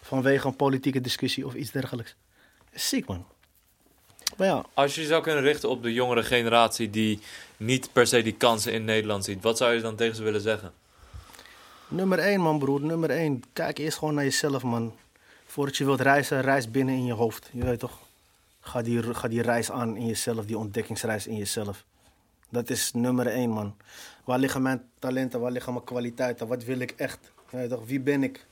Vanwege 0.00 0.46
een 0.46 0.56
politieke 0.56 1.00
discussie 1.00 1.46
of 1.46 1.54
iets 1.54 1.70
dergelijks. 1.70 2.14
Ziek 2.72 3.06
man. 3.06 3.24
Maar 4.36 4.46
ja, 4.46 4.64
Als 4.74 4.94
je 4.94 5.00
je 5.00 5.06
zou 5.06 5.22
kunnen 5.22 5.42
richten 5.42 5.68
op 5.68 5.82
de 5.82 5.92
jongere 5.92 6.22
generatie 6.22 6.90
die 6.90 7.20
niet 7.56 7.92
per 7.92 8.06
se 8.06 8.22
die 8.22 8.34
kansen 8.34 8.72
in 8.72 8.84
Nederland 8.84 9.24
ziet, 9.24 9.42
wat 9.42 9.56
zou 9.56 9.74
je 9.74 9.80
dan 9.80 9.96
tegen 9.96 10.16
ze 10.16 10.22
willen 10.22 10.40
zeggen? 10.40 10.72
nummer 11.92 12.18
1 12.18 12.40
man 12.40 12.58
broer, 12.58 12.80
nummer 12.80 13.10
1. 13.10 13.42
Kijk 13.52 13.78
eerst 13.78 13.98
gewoon 13.98 14.14
naar 14.14 14.24
jezelf 14.24 14.62
man. 14.62 14.94
Voordat 15.52 15.76
je 15.76 15.84
wilt 15.84 16.00
reizen, 16.00 16.40
reis 16.40 16.70
binnen 16.70 16.94
in 16.94 17.04
je 17.04 17.12
hoofd. 17.12 17.48
Je 17.52 17.64
weet 17.64 17.78
toch? 17.78 17.98
Ga 18.60 18.82
die, 18.82 19.14
ga 19.14 19.28
die 19.28 19.42
reis 19.42 19.70
aan 19.70 19.96
in 19.96 20.06
jezelf, 20.06 20.44
die 20.44 20.58
ontdekkingsreis 20.58 21.26
in 21.26 21.36
jezelf. 21.36 21.84
Dat 22.48 22.70
is 22.70 22.92
nummer 22.92 23.26
1 23.26 23.50
man. 23.50 23.76
Waar 24.24 24.38
liggen 24.38 24.62
mijn 24.62 24.82
talenten, 24.98 25.40
waar 25.40 25.50
liggen 25.50 25.72
mijn 25.72 25.84
kwaliteiten, 25.84 26.46
wat 26.46 26.64
wil 26.64 26.78
ik 26.78 26.90
echt? 26.90 27.18
Je 27.50 27.56
weet 27.56 27.70
toch? 27.70 27.86
Wie 27.86 28.00
ben 28.00 28.22
ik? 28.22 28.46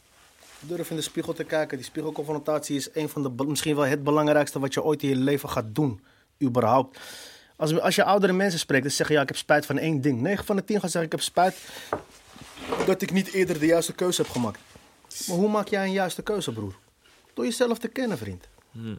Durf 0.60 0.90
in 0.90 0.96
de 0.96 1.02
spiegel 1.02 1.32
te 1.32 1.44
kijken. 1.44 1.76
Die 1.76 1.86
spiegelconfrontatie 1.86 2.76
is 2.76 2.88
een 2.92 3.08
van 3.08 3.22
de, 3.22 3.44
misschien 3.44 3.74
wel 3.74 3.84
het 3.84 4.04
belangrijkste 4.04 4.58
wat 4.58 4.74
je 4.74 4.82
ooit 4.82 5.02
in 5.02 5.08
je 5.08 5.16
leven 5.16 5.48
gaat 5.48 5.74
doen. 5.74 6.00
Überhaupt. 6.42 7.00
Als, 7.56 7.80
als 7.80 7.94
je 7.94 8.04
oudere 8.04 8.32
mensen 8.32 8.60
spreekt, 8.60 8.82
dan 8.82 8.92
zeg 8.92 9.08
je 9.08 9.14
ja, 9.14 9.22
ik 9.22 9.28
heb 9.28 9.36
spijt 9.36 9.66
van 9.66 9.78
één 9.78 10.00
ding. 10.00 10.20
9 10.20 10.44
van 10.44 10.56
de 10.56 10.64
10 10.64 10.80
gaan 10.80 10.90
zeggen 10.90 11.12
ik 11.12 11.16
heb 11.16 11.24
spijt 11.24 11.56
dat 12.86 13.02
ik 13.02 13.12
niet 13.12 13.32
eerder 13.32 13.58
de 13.58 13.66
juiste 13.66 13.94
keuze 13.94 14.22
heb 14.22 14.30
gemaakt. 14.30 14.60
Maar 15.26 15.36
hoe 15.36 15.48
maak 15.48 15.68
jij 15.68 15.84
een 15.84 15.92
juiste 15.92 16.22
keuze, 16.22 16.52
broer? 16.52 16.74
Door 17.40 17.48
jezelf 17.48 17.78
te 17.78 17.88
kennen, 17.88 18.18
vriend. 18.18 18.48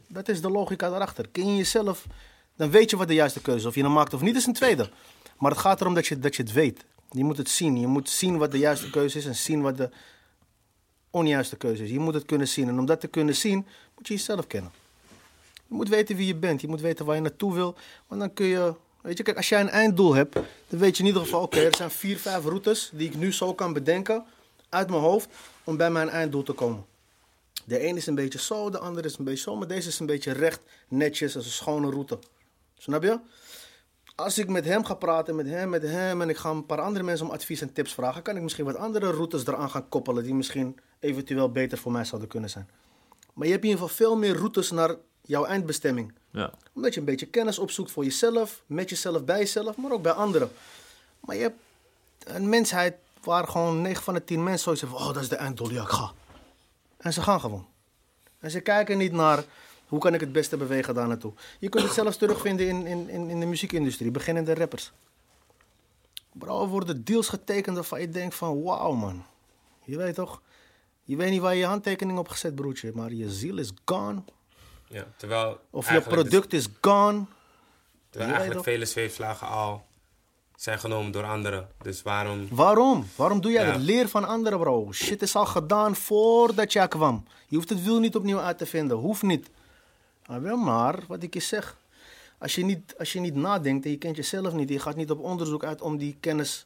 Dat 0.07 0.29
is 0.29 0.41
de 0.41 0.49
logica 0.49 0.89
daarachter. 0.89 1.27
Ken 1.31 1.47
je 1.47 1.55
jezelf, 1.55 2.05
dan 2.55 2.71
weet 2.71 2.89
je 2.89 2.97
wat 2.97 3.07
de 3.07 3.13
juiste 3.13 3.41
keuze 3.41 3.59
is. 3.59 3.65
Of 3.65 3.75
je 3.75 3.83
hem 3.83 3.91
maakt 3.91 4.13
of 4.13 4.21
niet, 4.21 4.35
is 4.35 4.45
een 4.45 4.53
tweede. 4.53 4.89
Maar 5.37 5.51
het 5.51 5.59
gaat 5.59 5.81
erom 5.81 5.93
dat 5.93 6.07
je, 6.07 6.19
dat 6.19 6.35
je 6.35 6.43
het 6.43 6.51
weet. 6.51 6.85
Je 7.09 7.23
moet 7.23 7.37
het 7.37 7.49
zien. 7.49 7.79
Je 7.79 7.87
moet 7.87 8.09
zien 8.09 8.37
wat 8.37 8.51
de 8.51 8.57
juiste 8.57 8.89
keuze 8.89 9.17
is 9.17 9.25
en 9.25 9.35
zien 9.35 9.61
wat 9.61 9.77
de 9.77 9.89
onjuiste 11.09 11.55
keuze 11.55 11.83
is. 11.83 11.89
Je 11.89 11.99
moet 11.99 12.13
het 12.13 12.25
kunnen 12.25 12.47
zien. 12.47 12.67
En 12.67 12.79
om 12.79 12.85
dat 12.85 12.99
te 12.99 13.07
kunnen 13.07 13.35
zien, 13.35 13.65
moet 13.95 14.07
je 14.07 14.13
jezelf 14.13 14.47
kennen. 14.47 14.71
Je 15.67 15.75
moet 15.75 15.89
weten 15.89 16.15
wie 16.15 16.27
je 16.27 16.35
bent. 16.35 16.61
Je 16.61 16.67
moet 16.67 16.81
weten 16.81 17.05
waar 17.05 17.15
je 17.15 17.21
naartoe 17.21 17.53
wil. 17.53 17.75
Want 18.07 18.21
dan 18.21 18.33
kun 18.33 18.45
je... 18.45 18.73
Weet 19.01 19.17
je, 19.17 19.23
kijk, 19.23 19.37
als 19.37 19.49
jij 19.49 19.61
een 19.61 19.69
einddoel 19.69 20.13
hebt, 20.13 20.33
dan 20.67 20.79
weet 20.79 20.97
je 20.97 21.03
in 21.03 21.07
ieder 21.07 21.21
geval... 21.21 21.41
Oké, 21.41 21.59
er 21.59 21.75
zijn 21.75 21.91
vier, 21.91 22.17
vijf 22.17 22.43
routes 22.43 22.89
die 22.93 23.07
ik 23.07 23.15
nu 23.15 23.33
zo 23.33 23.53
kan 23.53 23.73
bedenken 23.73 24.25
uit 24.69 24.89
mijn 24.89 25.01
hoofd 25.01 25.29
om 25.63 25.77
bij 25.77 25.91
mijn 25.91 26.09
einddoel 26.09 26.43
te 26.43 26.53
komen. 26.53 26.89
De 27.65 27.87
een 27.87 27.97
is 27.97 28.07
een 28.07 28.15
beetje 28.15 28.39
zo, 28.39 28.69
de 28.69 28.79
andere 28.79 29.07
is 29.07 29.17
een 29.17 29.25
beetje 29.25 29.43
zo, 29.43 29.55
maar 29.55 29.67
deze 29.67 29.87
is 29.87 29.99
een 29.99 30.05
beetje 30.05 30.31
recht, 30.31 30.61
netjes, 30.87 31.35
als 31.35 31.45
een 31.45 31.51
schone 31.51 31.89
route. 31.89 32.19
Snap 32.77 33.03
je? 33.03 33.19
Als 34.15 34.37
ik 34.37 34.47
met 34.49 34.65
hem 34.65 34.85
ga 34.85 34.93
praten, 34.93 35.35
met 35.35 35.45
hem, 35.47 35.69
met 35.69 35.81
hem, 35.83 36.21
en 36.21 36.29
ik 36.29 36.37
ga 36.37 36.49
een 36.49 36.65
paar 36.65 36.81
andere 36.81 37.05
mensen 37.05 37.25
om 37.25 37.31
advies 37.31 37.61
en 37.61 37.73
tips 37.73 37.93
vragen, 37.93 38.21
kan 38.21 38.35
ik 38.35 38.41
misschien 38.41 38.65
wat 38.65 38.75
andere 38.75 39.11
routes 39.11 39.45
eraan 39.45 39.69
gaan 39.69 39.89
koppelen 39.89 40.23
die 40.23 40.33
misschien 40.33 40.79
eventueel 40.99 41.51
beter 41.51 41.77
voor 41.77 41.91
mij 41.91 42.05
zouden 42.05 42.29
kunnen 42.29 42.49
zijn. 42.49 42.69
Maar 43.33 43.45
je 43.45 43.51
hebt 43.51 43.63
in 43.63 43.69
ieder 43.69 43.83
geval 43.87 44.05
veel 44.05 44.17
meer 44.17 44.35
routes 44.35 44.71
naar 44.71 44.95
jouw 45.21 45.45
eindbestemming 45.45 46.13
Ja. 46.31 46.53
omdat 46.73 46.93
je 46.93 46.99
een 46.99 47.05
beetje 47.05 47.25
kennis 47.25 47.59
opzoekt 47.59 47.91
voor 47.91 48.03
jezelf, 48.03 48.63
met 48.65 48.89
jezelf, 48.89 49.23
bij 49.23 49.37
jezelf, 49.39 49.75
maar 49.77 49.91
ook 49.91 50.01
bij 50.01 50.11
anderen. 50.11 50.51
Maar 51.19 51.35
je 51.35 51.41
hebt 51.41 51.59
een 52.23 52.49
mensheid 52.49 52.95
waar 53.23 53.47
gewoon 53.47 53.81
9 53.81 54.03
van 54.03 54.13
de 54.13 54.23
10 54.23 54.43
mensen 54.43 54.63
zoiets 54.63 54.81
hebben 54.81 54.99
van, 54.99 55.07
oh, 55.07 55.13
dat 55.13 55.23
is 55.23 55.29
de 55.29 55.35
einddoel, 55.35 55.71
ja, 55.71 55.81
ik 55.81 55.87
ga. 55.87 56.11
En 57.01 57.13
ze 57.13 57.21
gaan 57.21 57.39
gewoon. 57.39 57.67
En 58.39 58.51
ze 58.51 58.59
kijken 58.59 58.97
niet 58.97 59.11
naar, 59.11 59.43
hoe 59.87 59.99
kan 59.99 60.13
ik 60.13 60.19
het 60.19 60.31
beste 60.31 60.57
bewegen 60.57 60.93
daar 60.93 61.07
naartoe. 61.07 61.33
Je 61.59 61.69
kunt 61.69 61.83
het 61.83 61.93
zelfs 61.93 62.17
terugvinden 62.17 62.67
in, 62.67 62.85
in, 62.85 63.09
in, 63.09 63.29
in 63.29 63.39
de 63.39 63.45
muziekindustrie, 63.45 64.11
beginnende 64.11 64.53
rappers. 64.53 64.91
Bro, 66.31 66.67
worden 66.67 67.03
deals 67.03 67.27
getekend 67.27 67.75
waarvan 67.75 68.01
je 68.01 68.09
denkt 68.09 68.35
van, 68.35 68.63
wauw 68.63 68.91
man. 68.91 69.25
Je 69.83 69.97
weet 69.97 70.15
toch, 70.15 70.41
je 71.03 71.15
weet 71.15 71.29
niet 71.29 71.41
waar 71.41 71.53
je 71.53 71.59
je 71.59 71.65
handtekening 71.65 72.19
op 72.19 72.27
gezet, 72.27 72.55
broertje, 72.55 72.91
maar 72.93 73.11
je 73.11 73.29
ziel 73.31 73.57
is 73.57 73.71
gone. 73.85 74.21
Ja, 74.87 75.05
terwijl 75.17 75.59
Of 75.69 75.91
je 75.91 76.01
product 76.01 76.53
is 76.53 76.67
gone. 76.81 77.25
terwijl 78.09 78.31
Je 78.31 78.37
eigenlijk 78.37 78.67
vele 78.67 78.85
zweefslagen 78.85 79.47
al 79.47 79.85
zijn 80.61 80.79
genomen 80.79 81.11
door 81.11 81.23
anderen. 81.23 81.67
Dus 81.81 82.01
waarom... 82.01 82.47
Waarom? 82.49 83.07
Waarom 83.15 83.41
doe 83.41 83.51
jij 83.51 83.65
Ja. 83.65 83.71
dat? 83.71 83.81
Leer 83.81 84.09
van 84.09 84.25
anderen, 84.25 84.59
bro. 84.59 84.91
Shit 84.91 85.21
is 85.21 85.35
al 85.35 85.45
gedaan 85.45 85.95
voordat 85.95 86.73
jij 86.73 86.87
kwam. 86.87 87.25
Je 87.47 87.55
hoeft 87.55 87.69
het 87.69 87.83
wiel 87.83 87.99
niet 87.99 88.15
opnieuw 88.15 88.39
uit 88.39 88.57
te 88.57 88.65
vinden. 88.65 88.97
Hoeft 88.97 89.21
niet. 89.21 89.49
Maar 90.27 90.41
wel 90.41 90.57
maar, 90.57 90.99
wat 91.07 91.23
ik 91.23 91.33
je 91.33 91.39
zeg. 91.39 91.77
Als 92.37 92.55
je, 92.55 92.65
niet, 92.65 92.95
als 92.97 93.13
je 93.13 93.19
niet 93.19 93.35
nadenkt 93.35 93.85
en 93.85 93.91
je 93.91 93.97
kent 93.97 94.15
jezelf 94.15 94.53
niet... 94.53 94.69
je 94.69 94.79
gaat 94.79 94.95
niet 94.95 95.11
op 95.11 95.19
onderzoek 95.19 95.63
uit 95.63 95.81
om 95.81 95.97
die 95.97 96.17
kennis 96.19 96.65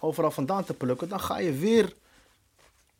overal 0.00 0.30
vandaan 0.30 0.64
te 0.64 0.74
plukken... 0.74 1.08
dan 1.08 1.20
ga 1.20 1.38
je 1.38 1.52
weer 1.52 1.92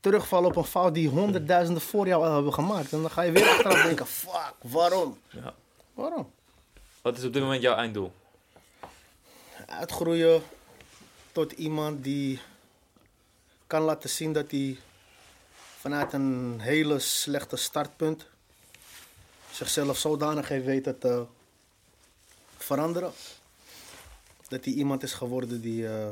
terugvallen 0.00 0.48
op 0.50 0.56
een 0.56 0.64
fout 0.64 0.94
die 0.94 1.08
honderdduizenden 1.08 1.82
voor 1.82 2.06
jou 2.06 2.24
al 2.26 2.34
hebben 2.34 2.52
gemaakt. 2.54 2.92
En 2.92 3.00
dan 3.00 3.10
ga 3.10 3.22
je 3.22 3.32
weer 3.32 3.48
achteraf 3.48 3.82
denken, 3.82 4.06
fuck, 4.06 4.54
waarom? 4.62 5.18
Ja. 5.28 5.54
Waarom? 5.94 6.30
Wat 7.02 7.18
is 7.18 7.24
op 7.24 7.32
dit 7.32 7.42
moment 7.42 7.62
jouw 7.62 7.74
einddoel? 7.76 8.12
Uitgroeien 9.68 10.42
tot 11.32 11.52
iemand 11.52 12.04
die 12.04 12.40
kan 13.66 13.82
laten 13.82 14.10
zien 14.10 14.32
dat 14.32 14.50
hij 14.50 14.78
vanuit 15.78 16.12
een 16.12 16.60
hele 16.60 16.98
slechte 16.98 17.56
startpunt 17.56 18.26
zichzelf 19.50 19.98
zodanig 19.98 20.48
heeft 20.48 20.64
weten 20.64 20.98
te 20.98 21.26
veranderen. 22.56 23.12
Dat 24.48 24.64
hij 24.64 24.74
iemand 24.74 25.02
is 25.02 25.12
geworden 25.12 25.60
die 25.60 25.88
eh, 25.88 26.08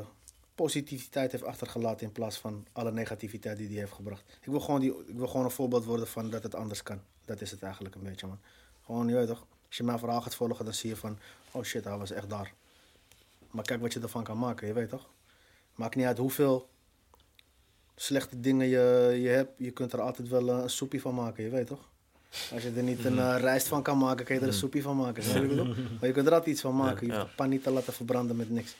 positiviteit 0.55 1.31
heeft 1.31 1.43
achtergelaten 1.43 2.05
in 2.05 2.11
plaats 2.11 2.37
van 2.37 2.65
alle 2.71 2.91
negativiteit 2.91 3.57
die 3.57 3.67
hij 3.67 3.77
heeft 3.77 3.91
gebracht. 3.91 4.23
Ik 4.41 4.51
wil, 4.51 4.59
gewoon 4.59 4.79
die, 4.79 4.89
ik 5.07 5.15
wil 5.15 5.27
gewoon 5.27 5.45
een 5.45 5.51
voorbeeld 5.51 5.85
worden 5.85 6.07
van 6.07 6.29
dat 6.29 6.43
het 6.43 6.55
anders 6.55 6.83
kan. 6.83 7.01
Dat 7.25 7.41
is 7.41 7.51
het 7.51 7.61
eigenlijk 7.61 7.95
een 7.95 8.03
beetje, 8.03 8.27
man. 8.27 8.39
Gewoon, 8.85 9.07
je 9.07 9.15
weet 9.15 9.27
toch, 9.27 9.45
als 9.67 9.77
je 9.77 9.83
mijn 9.83 9.99
verhaal 9.99 10.21
gaat 10.21 10.35
volgen, 10.35 10.65
dan 10.65 10.73
zie 10.73 10.89
je 10.89 10.95
van, 10.95 11.19
oh 11.51 11.63
shit, 11.63 11.83
hij 11.83 11.97
was 11.97 12.11
echt 12.11 12.29
daar. 12.29 12.53
Maar 13.51 13.63
kijk 13.63 13.81
wat 13.81 13.93
je 13.93 13.99
ervan 13.99 14.23
kan 14.23 14.37
maken, 14.37 14.67
je 14.67 14.73
weet 14.73 14.89
toch? 14.89 15.07
Maakt 15.75 15.95
niet 15.95 16.05
uit 16.05 16.17
hoeveel 16.17 16.69
slechte 17.95 18.39
dingen 18.39 18.67
je, 18.67 19.17
je 19.21 19.27
hebt. 19.27 19.51
Je 19.57 19.71
kunt 19.71 19.93
er 19.93 20.01
altijd 20.01 20.27
wel 20.27 20.49
eh, 20.49 20.57
een 20.61 20.69
soepie 20.69 21.01
van 21.01 21.15
maken, 21.15 21.43
je 21.43 21.49
weet 21.49 21.67
toch? 21.67 21.89
Als 22.53 22.63
je 22.63 22.71
er 22.75 22.83
niet 22.83 23.05
een 23.05 23.19
eh, 23.19 23.35
rijst 23.39 23.67
van 23.67 23.83
kan 23.83 23.97
maken, 23.97 24.25
kan 24.25 24.35
je 24.35 24.41
er 24.41 24.47
een 24.47 24.53
soepie 24.53 24.81
van 24.81 24.97
maken. 24.97 25.23
snap 25.23 25.35
je 25.35 25.41
wat 25.41 25.51
ik 25.67 25.73
bedoel? 25.73 25.85
Maar 25.99 26.07
je 26.07 26.11
kunt 26.11 26.27
er 26.27 26.33
altijd 26.33 26.51
iets 26.51 26.61
van 26.61 26.75
maken. 26.75 27.05
Je 27.07 27.11
Ja. 27.13 27.17
hoeft 27.19 27.29
de 27.29 27.35
pan 27.35 27.49
niet 27.49 27.63
te 27.63 27.69
laten 27.71 27.93
verbranden 27.93 28.35
met 28.35 28.49
niks. 28.49 28.75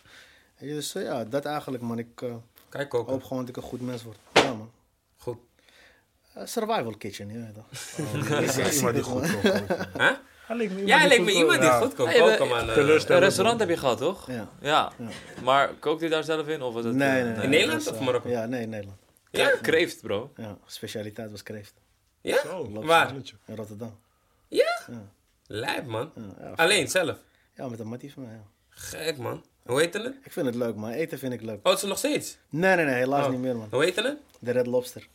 Je, 0.59 0.67
Dus 0.67 0.95
eh, 0.95 1.03
ja, 1.03 1.23
dat 1.25 1.45
eigenlijk 1.45 1.83
man. 1.83 1.97
Ik 1.99 2.21
eh, 2.21 2.35
Kijk 2.69 2.93
ook. 2.93 3.07
hoop 3.09 3.23
gewoon 3.23 3.39
dat 3.39 3.49
ik 3.49 3.57
een 3.57 3.69
goed 3.69 3.81
mens 3.81 4.03
word. 4.03 4.17
Ja 4.33 4.53
man. 4.53 4.71
Goed. 5.17 5.37
Survival 6.43 6.97
kitchen, 6.97 7.29
je 7.31 7.39
weet 7.39 7.53
toch? 7.53 7.65
Ja, 8.57 8.71
iemand 8.71 8.93
die 8.93 9.03
goed. 9.03 9.27
Hè? 9.41 10.11
Hij 10.47 10.55
leek 10.55 10.71
me 10.71 10.85
Ja, 10.85 10.97
hij 10.97 11.07
leek 11.07 11.19
me 11.19 11.31
goed 11.31 11.39
iemand 11.39 11.61
die 11.61 11.69
kookt. 11.69 11.95
goed 11.95 12.49
man. 12.49 12.69
eh. 12.69 12.75
Een 12.77 13.19
restaurant 13.19 13.59
heb 13.59 13.69
je 13.69 13.77
gehad, 13.77 13.97
toch? 13.97 14.31
Ja. 14.31 14.49
Ja. 14.61 14.91
Maar 15.43 15.73
kookt 15.79 16.01
u 16.03 16.07
daar 16.09 16.23
zelf 16.23 16.47
in? 16.47 16.61
Of 16.61 16.73
was 16.73 16.83
het, 16.83 16.95
Nee, 16.95 17.07
eh, 17.19 17.23
nee, 17.25 17.33
nee. 17.33 17.43
In 17.43 17.49
Nederland 17.49 17.91
of 17.91 17.99
Marokko? 17.99 18.29
Ja, 18.29 18.45
nee, 18.45 18.61
in 18.61 18.69
Nederland. 18.69 18.99
Ja? 19.31 19.51
Kreeft, 19.61 20.01
bro. 20.01 20.31
Ja, 20.35 20.57
specialiteit 20.65 21.31
was 21.31 21.43
kreeft. 21.43 21.73
Ja? 22.21 22.37
Zo, 22.41 22.71
Waar? 22.71 23.13
In 23.45 23.55
Rotterdam. 23.55 23.99
Ja? 24.47 24.79
Ja. 24.91 25.01
Lijp, 25.47 25.85
man. 25.85 26.11
Ja, 26.15 26.21
ja, 26.39 26.51
Alleen, 26.55 26.87
zelf. 26.87 27.17
Ja, 27.55 27.67
met 27.67 27.79
een 27.79 27.87
mattie 27.87 28.13
van 28.13 28.23
mij, 28.23 28.31
ja. 28.33 28.43
Gek, 28.69 29.17
man. 29.17 29.43
Hoe 29.65 29.79
heet 29.79 29.93
het? 29.93 30.05
Ik 30.23 30.31
vind 30.31 30.45
het 30.45 30.55
leuk, 30.55 30.75
man. 30.75 30.89
Eten 30.89 31.19
vind 31.19 31.33
ik 31.33 31.41
leuk. 31.41 31.59
Oh, 31.63 31.71
het 31.73 31.81
is 31.83 31.89
nog 31.89 31.97
steeds? 31.97 32.37
Nee, 32.49 32.75
nee, 32.75 32.85
nee. 32.85 32.93
Helaas 32.95 33.25
Oh. 33.25 33.31
niet 33.31 33.39
meer, 33.39 33.55
man. 33.55 33.67
Hoe 33.71 33.83
heet 33.83 33.95
het? 33.95 34.17
De 34.39 34.51
Red 34.51 34.67
Lobster. 34.67 35.07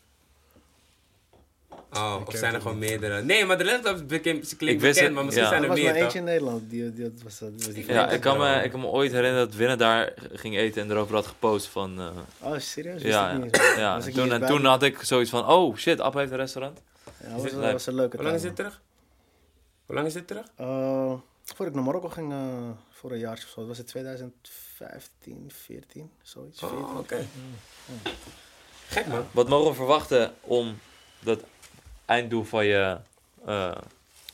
Oh, 1.94 2.16
of 2.26 2.36
zijn 2.36 2.54
er 2.54 2.60
gewoon 2.60 2.78
meerdere? 2.78 3.22
Nee, 3.22 3.44
maar 3.44 3.58
de 3.58 4.02
bekend, 4.06 4.48
ze 4.48 4.56
klinkt 4.56 4.74
Ik 4.74 4.80
wist 4.80 4.94
bekend, 4.94 4.98
het, 5.04 5.14
maar 5.14 5.24
misschien 5.24 5.44
ja. 5.44 5.50
zijn 5.50 5.62
Er 5.62 5.68
er 5.68 5.74
was 5.74 5.84
maar 5.84 5.92
meer, 5.92 6.02
eentje 6.02 6.18
in 6.18 6.24
Nederland. 6.24 6.70
Die, 6.70 6.92
die, 6.92 7.10
dat 7.12 7.22
was, 7.22 7.38
dat 7.38 7.50
was 7.56 7.66
die 7.74 7.92
Ja, 7.92 8.10
ik 8.10 8.20
kan, 8.20 8.38
me, 8.38 8.62
ik 8.62 8.70
kan 8.70 8.80
me 8.80 8.86
ooit 8.86 9.12
herinneren 9.12 9.46
dat 9.46 9.56
Winnen 9.56 9.78
daar 9.78 10.12
ging 10.32 10.56
eten 10.56 10.82
en 10.82 10.90
erover 10.90 11.14
had 11.14 11.26
gepost 11.26 11.66
van... 11.66 12.00
eh, 12.00 12.50
Oh, 12.50 12.58
serieus? 12.58 13.02
Wist 13.02 13.14
ja, 13.14 13.36
niet 13.36 13.56
ja. 13.76 14.00
Toen, 14.00 14.32
en 14.32 14.46
toen 14.46 14.64
had 14.64 14.82
ik 14.82 15.02
zoiets 15.02 15.30
van, 15.30 15.46
oh 15.46 15.76
shit, 15.76 16.00
App 16.00 16.14
heeft 16.14 16.30
een 16.30 16.36
restaurant. 16.36 16.80
Ja, 17.04 17.28
dat 17.28 17.32
was, 17.32 17.44
Is 17.44 17.52
het 17.52 17.60
dat 17.62 17.72
was 17.72 17.86
een 17.86 17.94
leuke 17.94 18.16
Hoe 18.16 18.24
lang 18.24 18.36
is 18.36 18.42
dit 18.42 18.56
terug? 18.56 18.80
Hoe 19.86 19.94
lang 19.94 20.06
is 20.06 20.12
dit 20.12 20.26
terug? 20.26 20.46
Uh, 20.60 21.12
voor 21.44 21.66
ik 21.66 21.74
naar 21.74 21.82
Marokko 21.84 22.08
ging, 22.08 22.32
eh, 22.32 22.38
voor 22.90 23.12
een 23.12 23.18
jaar 23.18 23.32
of 23.32 23.50
zo, 23.54 23.66
was 23.66 23.78
het 23.78 23.86
2015, 23.86 25.50
14, 25.54 26.10
zoiets. 26.22 26.58
14. 26.58 26.78
Oh, 26.78 26.98
oké. 26.98 27.26
Gek, 28.88 29.06
man. 29.06 29.26
Wat 29.30 29.48
mogen 29.48 29.70
we 29.70 29.76
verwachten 29.76 30.32
om 30.40 30.78
dat 31.20 31.40
einddoel 32.04 32.44
van 32.44 32.66
je 32.66 32.98
eh, 33.44 33.76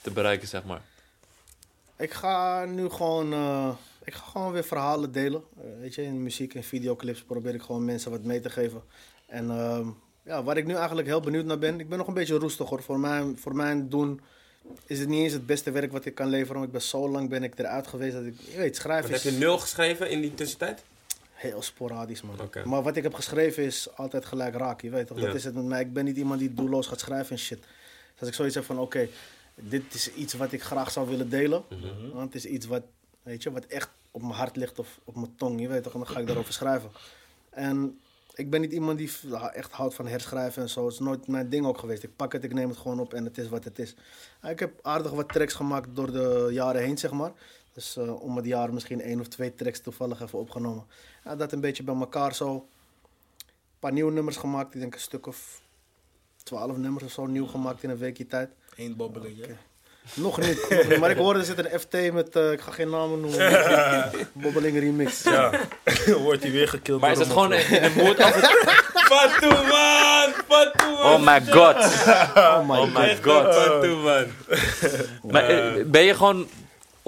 te 0.00 0.10
bereiken, 0.10 0.48
zeg 0.48 0.64
maar? 0.64 0.80
Ik 1.96 2.12
ga 2.12 2.64
nu 2.64 2.88
gewoon, 2.88 3.32
eh, 3.32 3.70
ik 4.04 4.14
ga 4.14 4.24
gewoon 4.24 4.52
weer 4.52 4.64
verhalen 4.64 5.12
delen. 5.12 5.42
Eh, 5.56 5.64
weet 5.80 5.94
je, 5.94 6.02
in 6.02 6.22
muziek 6.22 6.54
en 6.54 6.64
videoclips 6.64 7.22
probeer 7.22 7.54
ik 7.54 7.62
gewoon 7.62 7.84
mensen 7.84 8.10
wat 8.10 8.22
mee 8.22 8.40
te 8.40 8.50
geven. 8.50 8.82
En 9.26 9.50
ehm, 9.50 9.86
ja, 10.22 10.42
waar 10.42 10.56
ik 10.56 10.66
nu 10.66 10.74
eigenlijk 10.74 11.08
heel 11.08 11.20
benieuwd 11.20 11.44
naar 11.44 11.58
ben, 11.58 11.80
ik 11.80 11.88
ben 11.88 11.98
nog 11.98 12.06
een 12.06 12.14
beetje 12.14 12.38
roestig 12.38 12.68
hoor. 12.68 12.82
Voor 12.82 13.00
mijn, 13.00 13.38
voor 13.38 13.56
mijn 13.56 13.88
doen 13.88 14.20
is 14.86 14.98
het 14.98 15.08
niet 15.08 15.22
eens 15.22 15.32
het 15.32 15.46
beste 15.46 15.70
werk 15.70 15.92
wat 15.92 16.04
ik 16.04 16.14
kan 16.14 16.28
leveren. 16.28 16.54
Want 16.54 16.66
ik 16.66 16.72
ben 16.72 16.82
zo 16.82 17.08
lang 17.08 17.28
ben 17.28 17.42
ik 17.42 17.58
eruit 17.58 17.86
geweest 17.86 18.14
dat 18.14 18.24
ik, 18.24 18.40
je 18.40 18.56
weet, 18.56 18.76
schrijven 18.76 19.10
Wat 19.10 19.22
heb 19.22 19.32
is 19.32 19.38
je 19.38 19.44
nul 19.44 19.58
geschreven 19.58 20.10
in 20.10 20.20
die 20.20 20.34
tussentijd? 20.34 20.82
Heel 21.38 21.62
sporadisch 21.62 22.22
man. 22.22 22.36
Maar 22.64 22.82
wat 22.82 22.96
ik 22.96 23.02
heb 23.02 23.14
geschreven 23.14 23.62
is 23.62 23.96
altijd 23.96 24.24
gelijk 24.24 24.54
raak, 24.54 24.80
je 24.80 24.90
weet 24.90 25.06
toch? 25.06 25.18
Ja. 25.18 25.26
Dat 25.26 25.34
is 25.34 25.44
het 25.44 25.54
met 25.54 25.64
mij. 25.64 25.80
Ik 25.80 25.92
ben 25.92 26.04
niet 26.04 26.16
iemand 26.16 26.40
die 26.40 26.54
doelloos 26.54 26.86
gaat 26.86 27.00
schrijven 27.00 27.30
en 27.30 27.38
shit. 27.38 27.58
Dus 27.58 28.20
als 28.20 28.28
ik 28.28 28.34
zoiets 28.34 28.54
heb 28.54 28.64
van, 28.64 28.78
oké, 28.78 29.08
dit 29.54 29.94
is 29.94 30.12
iets 30.12 30.34
wat 30.34 30.52
ik 30.52 30.62
graag 30.62 30.90
zou 30.90 31.08
willen 31.08 31.28
delen. 31.28 31.62
Mhm. 31.68 32.10
Want 32.12 32.32
het 32.32 32.44
is 32.44 32.50
iets 32.50 32.66
wat, 32.66 32.82
weet 33.22 33.42
je, 33.42 33.52
wat 33.52 33.64
echt 33.64 33.88
op 34.10 34.22
mijn 34.22 34.34
hart 34.34 34.56
ligt 34.56 34.78
of 34.78 34.98
op 35.04 35.14
mijn 35.14 35.36
tong, 35.36 35.60
je 35.60 35.68
weet 35.68 35.82
toch? 35.82 35.92
En 35.92 35.98
dan 35.98 36.08
ga 36.08 36.20
ik 36.20 36.26
daarover 36.26 36.52
schrijven. 36.52 36.90
En 37.50 37.98
ik 38.34 38.50
ben 38.50 38.60
niet 38.60 38.72
iemand 38.72 38.98
die 38.98 39.10
echt 39.52 39.72
houdt 39.72 39.94
van 39.94 40.06
herschrijven 40.06 40.62
en 40.62 40.68
zo. 40.68 40.84
Het 40.84 40.92
is 40.92 40.98
nooit 40.98 41.26
mijn 41.26 41.48
ding 41.48 41.66
ook 41.66 41.78
geweest. 41.78 42.02
Ik 42.02 42.16
pak 42.16 42.32
het, 42.32 42.44
ik 42.44 42.54
neem 42.54 42.68
het 42.68 42.78
gewoon 42.78 43.00
op 43.00 43.14
en 43.14 43.24
het 43.24 43.38
is 43.38 43.48
wat 43.48 43.64
het 43.64 43.78
is. 43.78 43.94
Ik 44.48 44.58
heb 44.58 44.78
aardig 44.82 45.12
wat 45.12 45.28
tracks 45.28 45.54
gemaakt 45.54 45.88
door 45.92 46.12
de 46.12 46.48
jaren 46.50 46.82
heen, 46.82 46.98
zeg 46.98 47.10
maar. 47.10 47.32
Dus 47.78 47.96
eh, 47.96 48.22
om 48.22 48.36
het 48.36 48.46
jaar 48.46 48.72
misschien 48.72 49.00
één 49.00 49.20
of 49.20 49.28
twee 49.28 49.54
tracks 49.54 49.80
toevallig 49.80 50.22
even 50.22 50.38
opgenomen. 50.38 50.86
Ja, 51.24 51.36
dat 51.36 51.52
een 51.52 51.60
beetje 51.60 51.82
bij 51.82 51.94
elkaar 51.94 52.34
zo. 52.34 52.54
Een 52.54 53.78
paar 53.78 53.92
nieuwe 53.92 54.12
nummers 54.12 54.36
gemaakt. 54.36 54.74
Ik 54.74 54.80
denk 54.80 54.94
een 54.94 55.00
stuk 55.00 55.26
of 55.26 55.60
twaalf 56.42 56.76
nummers 56.76 57.04
of 57.04 57.10
zo 57.10 57.26
nieuw 57.26 57.46
gemaakt 57.46 57.82
in 57.82 57.90
een 57.90 57.98
weekje 57.98 58.26
tijd. 58.26 58.50
Eén 58.76 58.96
bobbeling, 58.96 59.36
ja. 59.36 59.46
Nog 60.14 60.40
niet, 60.40 60.66
nog 60.70 60.86
niet. 60.88 60.98
Maar 60.98 61.10
ik 61.10 61.16
hoorde 61.16 61.38
er 61.38 61.44
zit 61.44 61.58
een 61.58 61.80
FT 61.80 62.12
met, 62.12 62.36
eh, 62.36 62.52
ik 62.52 62.60
ga 62.60 62.70
geen 62.70 62.90
namen 62.90 63.20
noemen. 63.20 64.10
Bobbeling 64.42 64.78
remix. 64.78 65.22
Ja, 65.22 65.50
wordt 66.24 66.42
hij 66.42 66.52
weer 66.52 66.68
gekild 66.68 67.00
Maar 67.00 67.10
is 67.10 67.18
het 67.18 67.28
gewoon 67.28 67.52
in 67.52 67.82
de 67.82 67.92
moed 67.96 68.18
af 68.18 68.34
en 68.34 68.48
Fatou, 68.94 69.52
man! 69.52 70.32
Fatou, 70.46 70.92
man! 70.92 71.14
Oh 71.14 71.26
my 71.26 71.52
god. 71.52 71.76
Oh 72.36 72.68
my 72.68 72.76
Oh 72.76 72.94
my 72.94 73.16
god. 73.16 73.54
Fatou, 73.54 73.96
man. 73.96 74.26
Maar 75.22 75.48
eh, 75.48 75.84
ben 75.84 76.02
je 76.02 76.14
gewoon 76.14 76.48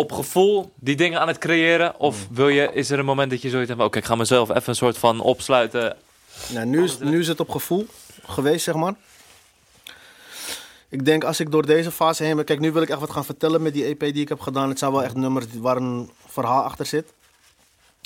op 0.00 0.12
gevoel 0.12 0.72
die 0.74 0.96
dingen 0.96 1.20
aan 1.20 1.28
het 1.28 1.38
creëren? 1.38 1.98
Of 1.98 2.26
wil 2.30 2.48
je, 2.48 2.72
is 2.72 2.90
er 2.90 2.98
een 2.98 3.04
moment 3.04 3.30
dat 3.30 3.42
je 3.42 3.48
zoiets 3.48 3.68
hebt 3.68 3.80
van... 3.80 3.88
Oké, 3.88 3.98
ik 3.98 4.04
ga 4.04 4.14
mezelf 4.14 4.48
even 4.48 4.68
een 4.68 4.74
soort 4.74 4.98
van 4.98 5.20
opsluiten. 5.20 5.96
Nou, 6.52 6.66
nu, 6.66 6.84
is, 6.84 6.98
nu 6.98 7.18
is 7.18 7.28
het 7.28 7.40
op 7.40 7.50
gevoel 7.50 7.86
geweest, 8.22 8.64
zeg 8.64 8.74
maar. 8.74 8.94
Ik 10.88 11.04
denk 11.04 11.24
als 11.24 11.40
ik 11.40 11.50
door 11.50 11.66
deze 11.66 11.90
fase 11.90 12.24
heen 12.24 12.36
ben... 12.36 12.44
Kijk, 12.44 12.60
nu 12.60 12.72
wil 12.72 12.82
ik 12.82 12.88
echt 12.88 13.00
wat 13.00 13.10
gaan 13.10 13.24
vertellen 13.24 13.62
met 13.62 13.72
die 13.72 13.84
EP 13.84 14.00
die 14.00 14.22
ik 14.22 14.28
heb 14.28 14.40
gedaan. 14.40 14.68
Het 14.68 14.78
zijn 14.78 14.92
wel 14.92 15.02
echt 15.02 15.16
nummers 15.16 15.46
waar 15.58 15.76
een 15.76 16.10
verhaal 16.26 16.62
achter 16.62 16.86
zit. 16.86 17.12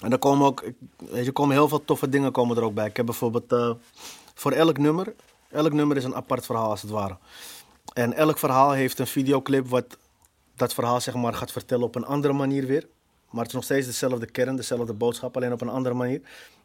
En 0.02 0.12
er 0.12 0.18
komen 0.18 0.46
ook... 0.46 0.64
Weet 0.96 1.24
je, 1.24 1.32
komen 1.32 1.54
heel 1.54 1.68
veel 1.68 1.84
toffe 1.84 2.08
dingen 2.08 2.32
komen 2.32 2.56
er 2.56 2.62
ook 2.62 2.74
bij. 2.74 2.86
Ik 2.86 2.96
heb 2.96 3.06
bijvoorbeeld 3.06 3.52
eh, 3.52 3.70
voor 4.34 4.52
elk 4.52 4.78
nummer... 4.78 5.14
Elk 5.50 5.72
nummer 5.72 5.96
is 5.96 6.04
een 6.04 6.14
apart 6.14 6.46
verhaal, 6.46 6.70
als 6.70 6.82
het 6.82 6.90
ware. 6.90 7.16
En 7.92 8.12
elk 8.12 8.38
verhaal 8.38 8.72
heeft 8.72 8.98
een 8.98 9.06
videoclip 9.06 9.68
wat 9.68 9.96
dat 10.56 10.74
verhaal 10.74 11.00
zeg 11.00 11.14
maar, 11.14 11.34
gaat 11.34 11.52
vertellen 11.52 11.84
op 11.84 11.94
een 11.94 12.04
andere 12.04 12.34
manier 12.34 12.66
weer. 12.66 12.86
Maar 13.30 13.42
het 13.42 13.48
is 13.48 13.54
nog 13.54 13.64
steeds 13.64 13.86
dezelfde 13.86 14.26
kern, 14.26 14.56
dezelfde 14.56 14.92
boodschap, 14.92 15.36
alleen 15.36 15.52
op 15.52 15.60
een 15.60 15.68
andere 15.68 15.94
manier. 15.94 16.20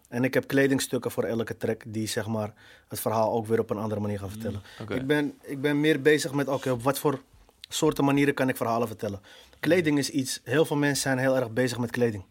En 0.10 0.24
ik 0.24 0.34
heb 0.34 0.48
kledingstukken 0.48 1.11
voor 1.11 1.24
elke 1.24 1.57
track 1.57 1.84
die 1.88 2.07
zeg 2.07 2.28
maar, 2.28 2.53
het 2.88 2.99
verhaal 2.99 3.32
ook 3.32 3.48
weer 3.48 3.60
op 3.60 3.70
een 3.70 3.78
andere 3.78 4.02
manier 4.02 4.20
gaan 4.20 4.30
vertellen. 4.30 4.61
Oké. 4.82 4.94
Ik, 4.94 5.07
ben, 5.07 5.34
ik 5.41 5.61
ben 5.61 5.80
meer 5.80 6.02
bezig 6.02 6.34
met, 6.34 6.48
oké, 6.48 6.72
op 6.72 6.84
wat 6.84 6.99
voor 6.99 7.22
soorten 7.70 8.06
manieren 8.06 8.34
kan 8.34 8.49
ik 8.49 8.57
verhalen 8.57 8.88
vertellen. 8.88 9.22
Kleding 9.60 9.98
is 9.98 10.10
iets, 10.10 10.41
heel 10.44 10.66
veel 10.66 10.76
mensen 10.76 11.02
zijn 11.02 11.18
heel 11.18 11.36
erg 11.36 11.52
bezig 11.52 11.78
met 11.78 11.91
kleding. 11.91 12.24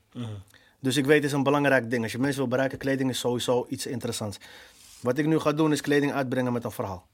Dus 0.80 0.96
ik 0.96 1.04
weet, 1.04 1.16
het 1.16 1.24
is 1.24 1.32
een 1.32 1.42
belangrijk 1.42 1.90
ding. 1.90 2.02
Als 2.02 2.12
je 2.12 2.18
mensen 2.18 2.40
wil 2.40 2.48
bereiken, 2.48 2.78
kleding 2.78 3.10
is 3.10 3.18
sowieso 3.18 3.66
iets 3.68 3.86
interessants. 3.86 4.38
Wat 5.00 5.18
ik 5.18 5.26
nu 5.26 5.38
ga 5.38 5.52
doen, 5.52 5.72
is 5.72 5.80
kleding 5.80 6.12
uitbrengen 6.12 6.52
met 6.52 6.64
een 6.64 6.70
verhaal. 6.70 7.06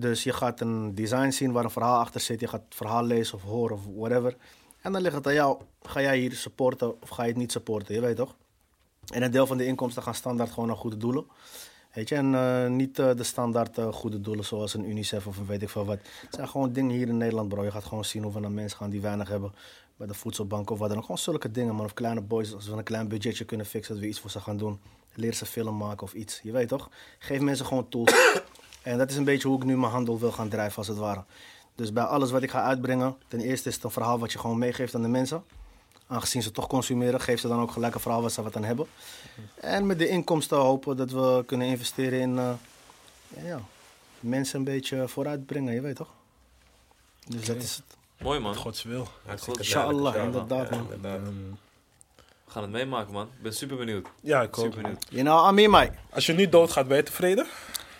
Dus 0.00 0.22
je 0.22 0.32
gaat 0.32 0.60
een 0.60 0.94
design 0.94 1.30
zien 1.30 1.52
waar 1.52 1.64
een 1.64 1.70
verhaal 1.70 2.00
achter 2.00 2.20
zit. 2.20 2.40
Je 2.40 2.48
gaat 2.48 2.62
het 2.64 2.74
verhaal 2.74 3.04
lezen 3.04 3.34
of 3.34 3.42
horen 3.42 3.76
of 3.76 3.82
whatever. 3.96 4.36
En 4.80 4.92
dan 4.92 5.02
ligt 5.02 5.14
het 5.14 5.26
aan 5.26 5.34
jou. 5.34 5.60
Ga 5.82 6.00
jij 6.00 6.18
hier 6.18 6.32
supporten 6.32 7.02
of 7.02 7.08
ga 7.08 7.22
je 7.22 7.28
het 7.28 7.38
niet 7.38 7.52
supporten? 7.52 7.94
Je 7.94 8.00
weet 8.00 8.16
toch? 8.16 8.36
En 9.12 9.22
een 9.22 9.30
deel 9.30 9.46
van 9.46 9.56
de 9.56 9.66
inkomsten 9.66 10.02
gaan 10.02 10.14
standaard 10.14 10.50
gewoon 10.50 10.68
naar 10.68 10.76
goede 10.76 10.96
doelen. 10.96 11.26
Weet 11.92 12.08
je, 12.08 12.14
en 12.14 12.34
eh, 12.34 12.66
niet 12.66 12.98
eh, 12.98 13.14
de 13.14 13.22
standaard 13.22 13.78
eh, 13.78 13.92
goede 13.92 14.20
doelen 14.20 14.44
zoals 14.44 14.74
een 14.74 14.90
UNICEF 14.90 15.26
of 15.26 15.36
een 15.36 15.46
weet 15.46 15.62
ik 15.62 15.68
veel 15.68 15.84
wat. 15.84 15.98
Het 16.20 16.34
zijn 16.34 16.48
gewoon 16.48 16.72
dingen 16.72 16.96
hier 16.96 17.08
in 17.08 17.16
Nederland, 17.16 17.48
bro. 17.48 17.64
Je 17.64 17.70
gaat 17.70 17.84
gewoon 17.84 18.04
zien 18.04 18.22
hoeveel 18.22 18.50
mensen 18.50 18.78
gaan 18.78 18.90
die 18.90 19.00
weinig 19.00 19.28
hebben. 19.28 19.52
Bij 19.96 20.06
de 20.06 20.14
voedselbank 20.14 20.70
of 20.70 20.78
wat 20.78 20.88
dan 20.88 20.96
ook. 20.96 21.02
Gewoon 21.02 21.18
zulke 21.18 21.50
dingen, 21.50 21.74
man. 21.74 21.84
Of 21.84 21.94
kleine 21.94 22.20
boys, 22.20 22.54
als 22.54 22.68
we 22.68 22.76
een 22.76 22.82
klein 22.82 23.08
budgetje 23.08 23.44
kunnen 23.44 23.66
fixen, 23.66 23.94
dat 23.94 24.02
we 24.02 24.08
iets 24.08 24.20
voor 24.20 24.30
ze 24.30 24.40
gaan 24.40 24.56
doen. 24.56 24.80
Leer 25.14 25.34
ze 25.34 25.46
film 25.46 25.76
maken 25.76 26.02
of 26.02 26.12
iets. 26.12 26.40
Je 26.42 26.52
weet 26.52 26.68
toch? 26.68 26.90
Geef 27.18 27.40
mensen 27.40 27.66
gewoon 27.66 27.88
tools. 27.88 28.12
En 28.82 28.98
dat 28.98 29.10
is 29.10 29.16
een 29.16 29.24
beetje 29.24 29.48
hoe 29.48 29.56
ik 29.58 29.64
nu 29.64 29.76
mijn 29.76 29.92
handel 29.92 30.18
wil 30.18 30.32
gaan 30.32 30.48
drijven, 30.48 30.76
als 30.76 30.88
het 30.88 30.96
ware. 30.96 31.24
Dus 31.74 31.92
bij 31.92 32.04
alles 32.04 32.30
wat 32.30 32.42
ik 32.42 32.50
ga 32.50 32.62
uitbrengen, 32.62 33.16
ten 33.28 33.40
eerste 33.40 33.68
is 33.68 33.74
het 33.74 33.84
een 33.84 33.90
verhaal 33.90 34.18
wat 34.18 34.32
je 34.32 34.38
gewoon 34.38 34.58
meegeeft 34.58 34.94
aan 34.94 35.02
de 35.02 35.08
mensen. 35.08 35.44
Aangezien 36.06 36.42
ze 36.42 36.50
toch 36.50 36.66
consumeren, 36.66 37.20
geef 37.20 37.40
ze 37.40 37.48
dan 37.48 37.60
ook 37.60 37.70
gelijk 37.70 37.94
een 37.94 38.00
verhaal 38.00 38.20
waar 38.20 38.30
ze 38.30 38.42
wat 38.42 38.56
aan 38.56 38.64
hebben. 38.64 38.86
En 39.54 39.86
met 39.86 39.98
de 39.98 40.08
inkomsten 40.08 40.56
hopen 40.56 40.96
dat 40.96 41.10
we 41.10 41.42
kunnen 41.46 41.66
investeren 41.66 42.20
in 42.20 42.38
eh, 42.38 42.50
ja, 43.28 43.42
ja, 43.42 43.60
mensen 44.20 44.58
een 44.58 44.64
beetje 44.64 45.08
vooruit 45.08 45.46
brengen, 45.46 45.74
je 45.74 45.80
weet 45.80 45.96
toch? 45.96 46.08
Dus 47.26 47.44
dat 47.44 47.56
is 47.56 47.76
het. 47.76 47.96
Mooi 48.18 48.40
man. 48.40 48.54
Gods 48.54 48.82
wil. 48.82 49.08
Inshallah, 49.46 50.24
inderdaad, 50.24 50.70
man. 50.70 50.80
inderdaad. 50.80 51.20
We 52.44 52.50
gaan 52.54 52.62
het 52.62 52.72
meemaken 52.72 53.12
man. 53.12 53.26
Ik 53.36 53.42
ben 53.42 53.54
super 53.54 53.76
benieuwd. 53.76 54.08
Ja, 54.20 54.42
ik 54.42 54.58
ook. 54.58 54.64
Super 54.64 54.82
benieuwd. 54.82 55.06
You 55.10 55.22
know, 55.22 55.50
I 55.50 55.52
mean, 55.52 55.70
mij. 55.70 55.92
Als 56.10 56.26
je 56.26 56.32
nu 56.32 56.48
doodgaat, 56.48 56.88
ben 56.88 56.96
je 56.96 57.02
tevreden? 57.02 57.46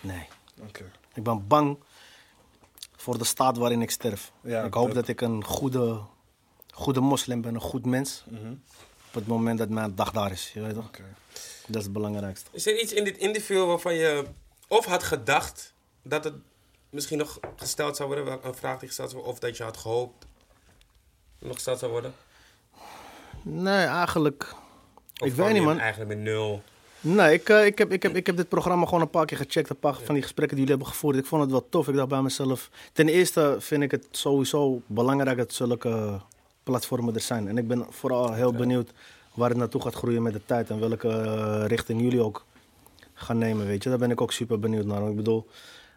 Nee. 0.01 0.27
Oké. 0.67 0.91
Ik 1.13 1.23
ben 1.23 1.47
bang 1.47 1.77
voor 2.95 3.17
de 3.17 3.23
staat 3.23 3.57
waarin 3.57 3.81
ik 3.81 3.91
sterf. 3.91 4.31
Ja, 4.41 4.63
ik 4.63 4.73
hoop 4.73 4.85
dat- 4.85 4.95
dat 4.95 5.07
ik 5.07 5.21
een 5.21 5.43
goede, 5.43 6.01
goede 6.73 6.99
moslim 6.99 7.41
ben, 7.41 7.53
een 7.55 7.61
goed 7.61 7.85
mens. 7.85 8.23
Op 9.07 9.13
het 9.15 9.27
moment 9.27 9.57
dat 9.57 9.69
mijn 9.69 9.95
dag 9.95 10.11
daar 10.11 10.31
is, 10.31 10.51
je 10.53 10.61
weet 10.61 10.73
toch? 10.73 10.85
Oké. 10.85 11.03
Dat 11.67 11.75
is 11.75 11.83
het 11.83 11.93
belangrijkste. 11.93 12.49
Is 12.51 12.67
er 12.67 12.79
iets 12.81 12.93
in 12.93 13.03
dit 13.03 13.17
interview 13.17 13.65
waarvan 13.67 13.93
je 13.93 14.25
of 14.67 14.85
had 14.85 15.03
gedacht 15.03 15.73
dat 16.01 16.23
het 16.23 16.33
misschien 16.89 17.17
nog 17.17 17.39
gesteld 17.55 17.95
zou 17.95 18.09
worden, 18.15 18.39
een 18.47 18.55
vraag 18.55 18.79
die 18.79 18.87
gesteld 18.87 19.09
zou 19.09 19.21
worden, 19.23 19.41
of 19.41 19.47
dat 19.49 19.57
je 19.57 19.63
had 19.63 19.77
gehoopt 19.77 20.25
nog 21.39 21.53
gesteld 21.53 21.79
zou 21.79 21.91
worden? 21.91 22.13
Nee, 23.41 23.85
eigenlijk. 23.85 24.55
Of 25.21 25.27
ik 25.27 25.33
weet 25.33 25.53
niet, 25.53 25.63
man. 25.63 25.79
Eigenlijk 25.79 26.09
met 26.15 26.19
nul. 26.23 26.63
Nee, 27.01 27.33
ik, 27.33 27.49
eh, 27.49 27.65
ik, 27.65 27.77
heb, 27.77 27.91
ik, 27.91 28.03
heb, 28.03 28.15
ik 28.15 28.25
heb 28.25 28.37
dit 28.37 28.49
programma 28.49 28.85
gewoon 28.85 29.01
een 29.01 29.09
paar 29.09 29.25
keer 29.25 29.37
gecheckt. 29.37 29.69
Een 29.69 29.79
paar 29.79 29.93
van 29.93 30.13
die 30.13 30.23
gesprekken 30.23 30.57
die 30.57 30.65
jullie 30.65 30.81
hebben 30.81 30.87
gevoerd. 30.87 31.15
Ik 31.15 31.25
vond 31.25 31.41
het 31.41 31.51
wel 31.51 31.67
tof. 31.69 31.87
Ik 31.87 31.95
dacht 31.95 32.07
bij 32.07 32.21
mezelf. 32.21 32.69
Ten 32.93 33.07
eerste 33.07 33.55
vind 33.59 33.83
ik 33.83 33.91
het 33.91 34.07
sowieso 34.11 34.81
belangrijk 34.85 35.37
dat 35.37 35.53
zulke 35.53 36.19
platformen 36.63 37.15
er 37.15 37.21
zijn. 37.21 37.47
En 37.47 37.57
ik 37.57 37.67
ben 37.67 37.85
vooral 37.89 38.33
heel 38.33 38.53
benieuwd 38.53 38.91
waar 39.33 39.49
het 39.49 39.57
naartoe 39.57 39.81
gaat 39.81 39.95
groeien 39.95 40.21
met 40.21 40.33
de 40.33 40.41
tijd. 40.45 40.69
En 40.69 40.79
welke 40.79 41.09
eh, 41.09 41.63
richting 41.67 42.01
jullie 42.01 42.23
ook 42.23 42.45
gaan 43.13 43.37
nemen. 43.37 43.65
Weet 43.65 43.83
je, 43.83 43.89
daar 43.89 43.97
ben 43.97 44.11
ik 44.11 44.21
ook 44.21 44.31
super 44.31 44.59
benieuwd 44.59 44.85
naar. 44.85 45.09
Ik 45.09 45.15
bedoel, 45.15 45.47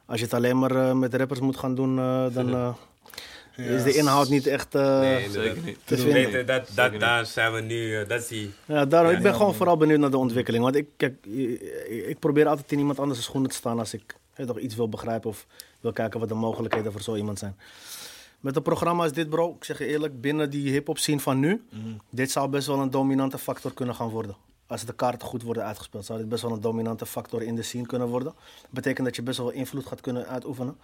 als 0.06 0.18
je 0.18 0.24
het 0.24 0.34
alleen 0.34 0.58
maar 0.58 0.76
eh, 0.76 0.92
met 0.92 1.14
rappers 1.14 1.40
moet 1.40 1.56
gaan 1.56 1.74
doen, 1.74 1.96
dan 2.32 2.74
eh, 3.56 3.74
is 3.74 3.82
de 3.82 3.94
inhoud 3.94 4.28
niet 4.28 4.46
echt. 4.46 4.74
eh, 4.74 4.98
Nee, 5.00 5.30
Zeker 5.30 5.62
niet. 5.62 5.78
te 5.84 5.96
vinden. 5.98 6.46
dat, 6.46 6.68
dat, 6.74 7.00
daar 7.00 7.26
zijn 7.26 7.52
we 7.52 7.60
nu, 7.60 7.96
eh, 8.00 8.08
dat 8.08 8.20
is 8.20 8.28
die... 8.28 8.52
Ja, 8.64 8.84
daarom, 8.86 9.10
Ja, 9.10 9.16
ik 9.16 9.22
ben 9.22 9.32
ja, 9.32 9.36
gewoon 9.38 9.54
vooral 9.54 9.76
benieuwd 9.76 9.98
naar 9.98 10.10
de 10.10 10.16
ontwikkeling. 10.18 10.62
Want 10.62 10.76
ik, 10.76 10.86
kijk, 10.96 11.26
ik, 11.26 11.60
ik 12.06 12.18
probeer 12.18 12.46
altijd 12.46 12.72
in 12.72 12.78
iemand 12.78 12.98
anders 12.98 13.22
schoenen 13.22 13.50
te 13.50 13.56
staan 13.56 13.78
als 13.78 13.94
ik 13.94 14.16
toch, 14.46 14.58
iets 14.58 14.74
wil 14.74 14.88
begrijpen 14.88 15.30
of 15.30 15.46
wil 15.80 15.92
kijken 15.92 16.20
wat 16.20 16.28
de 16.28 16.34
mogelijkheden 16.34 16.92
voor 16.92 17.00
zo 17.00 17.14
iemand 17.14 17.38
zijn. 17.38 17.56
Met 18.40 18.56
een 18.56 18.62
programma 18.62 19.02
als 19.02 19.12
dit, 19.12 19.28
bro, 19.30 19.54
ik 19.58 19.64
zeg 19.64 19.78
je 19.78 19.86
eerlijk, 19.86 20.20
binnen 20.20 20.50
die 20.50 20.70
hip-hop 20.70 20.98
scene 20.98 21.20
van 21.20 21.38
nu, 21.38 21.62
dit 22.10 22.30
zou 22.30 22.48
best 22.48 22.66
wel 22.66 22.78
een 22.78 22.90
dominante 22.90 23.38
factor 23.38 23.74
kunnen 23.74 23.94
gaan 23.94 24.08
worden. 24.08 24.36
Als 24.66 24.84
de 24.84 24.92
kaarten 24.94 25.28
goed 25.28 25.42
worden 25.42 25.64
uitgespeeld, 25.64 26.04
zou 26.04 26.18
dit 26.18 26.28
best 26.28 26.42
wel 26.42 26.52
een 26.52 26.60
dominante 26.60 27.06
factor 27.06 27.42
in 27.42 27.56
de 27.56 27.62
scene 27.62 27.86
kunnen 27.86 28.08
worden. 28.08 28.32
Dat 28.62 28.70
betekent 28.70 29.06
dat 29.06 29.16
je 29.16 29.22
best 29.22 29.38
wel 29.38 29.50
invloed 29.50 29.86
gaat 29.86 30.00
kunnen 30.00 30.26
uitoefenen. 30.26 30.76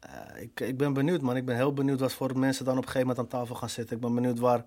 Eh, 0.00 0.42
ik, 0.42 0.60
ik 0.60 0.76
ben 0.76 0.92
benieuwd, 0.92 1.20
man. 1.20 1.36
Ik 1.36 1.44
ben 1.44 1.56
heel 1.56 1.72
benieuwd 1.72 2.00
wat 2.00 2.12
voor 2.12 2.38
mensen 2.38 2.64
dan 2.64 2.76
op 2.76 2.82
een 2.82 2.88
gegeven 2.88 3.08
moment 3.08 3.32
aan 3.32 3.40
tafel 3.40 3.54
gaan 3.54 3.70
zitten. 3.70 3.96
Ik 3.96 4.02
ben 4.02 4.14
benieuwd 4.14 4.38
waar 4.38 4.64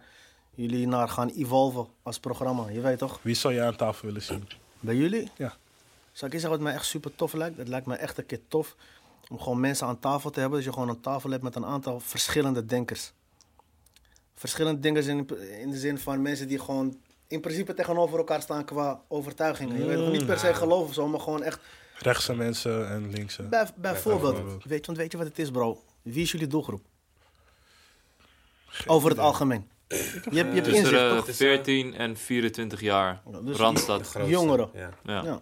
jullie 0.55 0.88
naar 0.88 1.10
gaan 1.10 1.30
evolven 1.30 1.88
als 2.03 2.19
programma. 2.19 2.69
Je 2.69 2.81
weet 2.81 2.97
toch? 2.97 3.19
Wie 3.22 3.35
zou 3.35 3.53
je 3.53 3.61
aan 3.61 3.76
tafel 3.76 4.05
willen 4.05 4.22
zien? 4.22 4.47
Bij 4.80 4.95
jullie? 4.95 5.31
Ja. 5.38 5.53
Zal 6.11 6.27
ik 6.27 6.34
je 6.34 6.39
zeggen 6.39 6.49
wat 6.49 6.68
mij 6.68 6.73
echt 6.73 6.85
super 6.85 7.15
tof 7.15 7.34
lijkt? 7.34 7.57
Het 7.57 7.68
lijkt 7.68 7.85
me 7.85 7.95
echt 7.95 8.18
een 8.18 8.26
keer 8.26 8.41
tof 8.47 8.76
om 9.30 9.39
gewoon 9.39 9.60
mensen 9.60 9.88
aan 9.88 9.99
tafel 9.99 10.30
te 10.30 10.39
hebben. 10.39 10.57
Dat 10.57 10.68
je 10.68 10.73
gewoon 10.73 10.89
een 10.89 11.01
tafel 11.01 11.30
hebt 11.30 11.43
met 11.43 11.55
een 11.55 11.65
aantal 11.65 11.99
verschillende 11.99 12.65
denkers. 12.65 13.14
Verschillende 14.34 14.80
denkers 14.80 15.05
in, 15.05 15.27
in 15.60 15.72
de 15.72 15.77
zin 15.77 15.97
van 15.97 16.22
mensen 16.22 16.47
die 16.47 16.60
gewoon 16.60 16.97
in 17.27 17.41
principe 17.41 17.73
tegenover 17.73 18.18
elkaar 18.18 18.41
staan 18.41 18.65
qua 18.65 19.01
overtuigingen. 19.07 19.77
Je 19.77 19.85
weet 19.85 19.97
toch 19.97 20.11
niet 20.11 20.26
per 20.26 20.39
se 20.39 20.53
geloven 20.53 20.88
of 20.88 20.93
zo, 20.93 21.07
maar 21.07 21.19
gewoon 21.19 21.43
echt 21.43 21.60
Rechtse 22.04 22.36
mensen 22.36 22.90
en 22.90 23.12
linkse. 23.12 23.44
bij, 23.44 23.68
bijvoorbeeld. 23.76 24.34
bijvoorbeeld. 24.34 24.64
Weet, 24.64 24.86
want 24.86 24.98
weet 24.98 25.12
je 25.12 25.18
wat 25.18 25.28
het 25.28 25.40
is, 25.40 25.52
bro? 25.52 25.84
Wie 26.02 26.22
is 26.24 26.32
jullie 26.32 26.48
doelgroep? 26.48 26.86
Over 28.86 29.10
het 29.10 29.20
algemeen. 29.20 29.68
Je 29.88 29.96
hebt, 29.96 30.32
je 30.32 30.38
hebt 30.40 30.64
Tussen 30.64 30.74
inzicht, 30.84 31.02
eh, 31.02 31.16
toch? 31.18 31.36
14 31.36 31.94
en 31.96 32.18
24 32.18 32.82
jaar. 32.82 33.22
dus- 33.44 33.58
Randstad. 33.58 34.08
Grootste, 34.08 34.32
Jongeren. 34.32 34.70
Ja. 34.74 34.90
Ja. 35.04 35.24
Ja. 35.24 35.42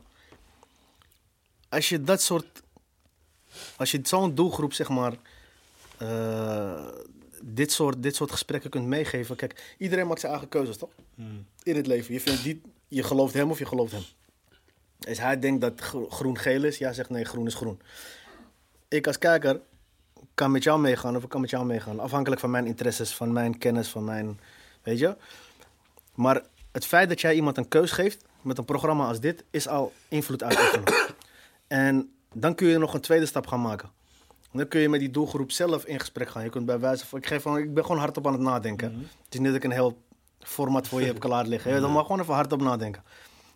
Als 1.70 1.90
je 1.90 2.02
dat 2.04 2.22
soort. 2.22 2.62
Als 3.76 3.92
je 3.92 4.00
zo'n 4.04 4.36
doelgroep, 4.36 4.74
zeg 4.74 4.90
maar. 4.90 5.14
eh, 5.98 6.88
dit, 7.44 7.72
soort, 7.72 8.04
dit 8.04 8.16
soort 8.16 8.32
gesprekken 8.32 8.70
kunt 8.70 8.86
meegeven. 8.86 9.36
Kijk, 9.36 9.76
iedereen 9.78 10.08
maakt 10.08 10.20
zijn 10.20 10.32
eigen 10.32 10.50
keuzes, 10.50 10.78
toch? 10.78 10.90
In 11.64 11.76
het 11.76 11.88
leven. 11.88 12.14
Je, 12.14 12.20
vindt 12.20 12.44
die, 12.44 12.62
je 12.88 13.04
gelooft 13.04 13.34
hem 13.34 13.50
of 13.52 13.60
je 13.60 13.66
gelooft 13.66 13.92
hem. 13.92 14.04
Als 15.07 15.19
hij 15.19 15.40
denkt 15.40 15.61
dat 15.61 15.82
gro- 15.82 16.10
groen 16.10 16.38
geel 16.38 16.64
is, 16.64 16.78
ja, 16.78 16.94
zegt 16.94 17.10
nee, 17.10 17.26
groen 17.26 17.48
is 17.48 17.56
groen. 17.56 17.82
Ik 18.88 19.07
als 19.07 19.18
kijker 19.18 19.60
kan 20.34 20.52
met 20.52 20.64
jou 20.64 20.80
meegaan 20.80 21.15
of 21.15 21.23
ik 21.23 21.30
kan 21.30 21.41
met 21.41 21.49
jou 21.49 21.65
meegaan. 21.65 21.99
Afhankelijk 21.99 22.41
van 22.41 22.52
mijn 22.52 22.65
interesses, 22.65 23.15
van 23.15 23.34
mijn 23.34 23.57
kennis, 23.57 23.88
van 23.88 24.03
mijn. 24.03 24.40
Weet 24.84 24.99
je? 24.99 25.15
Maar 26.15 26.41
het 26.72 26.86
feit 26.86 27.10
dat 27.10 27.22
jij 27.22 27.34
iemand 27.34 27.57
een 27.57 27.68
keus 27.68 27.91
geeft 27.91 28.26
met 28.41 28.57
een 28.57 28.65
programma 28.65 29.07
als 29.07 29.19
dit, 29.19 29.44
is 29.49 29.68
al 29.68 29.94
invloed 30.07 30.44
uitoefenen. 30.44 30.94
en 31.68 32.11
dan 32.34 32.56
kun 32.56 32.68
je 32.68 32.78
nog 32.78 32.94
een 32.94 33.02
tweede 33.02 33.26
stap 33.26 33.48
gaan 33.48 33.61
maken. 33.61 33.90
Dan 34.52 34.68
kun 34.68 34.82
je 34.82 34.90
met 34.90 34.99
die 34.99 35.11
doelgroep 35.11 35.52
zelf 35.52 35.86
in 35.86 35.99
gesprek 35.99 36.30
gaan. 36.30 36.44
Je 36.44 36.49
kunt 36.49 36.65
bij 36.65 36.80
wijze 36.80 37.06
van, 37.06 37.19
ik, 37.19 37.26
geef 37.26 37.41
van, 37.41 37.57
ik 37.57 37.73
ben 37.73 37.86
gewoon 37.86 38.02
hardop 38.02 38.28
aan 38.28 38.34
het 38.34 38.41
nadenken. 38.41 38.91
Het 39.26 39.34
is 39.34 39.40
niet 39.40 39.48
dat 39.48 39.56
ik 39.56 39.64
een 39.64 39.72
heel 39.72 39.98
format 40.40 40.88
voor 40.88 40.99
je 40.99 41.06
heb 41.06 41.19
klaar 41.28 41.45
liggen. 41.45 41.73
Je 41.73 41.80
Dan 41.80 41.91
mag 41.91 42.06
gewoon 42.06 42.22
even 42.22 42.34
hardop 42.34 42.61
nadenken. 42.61 43.03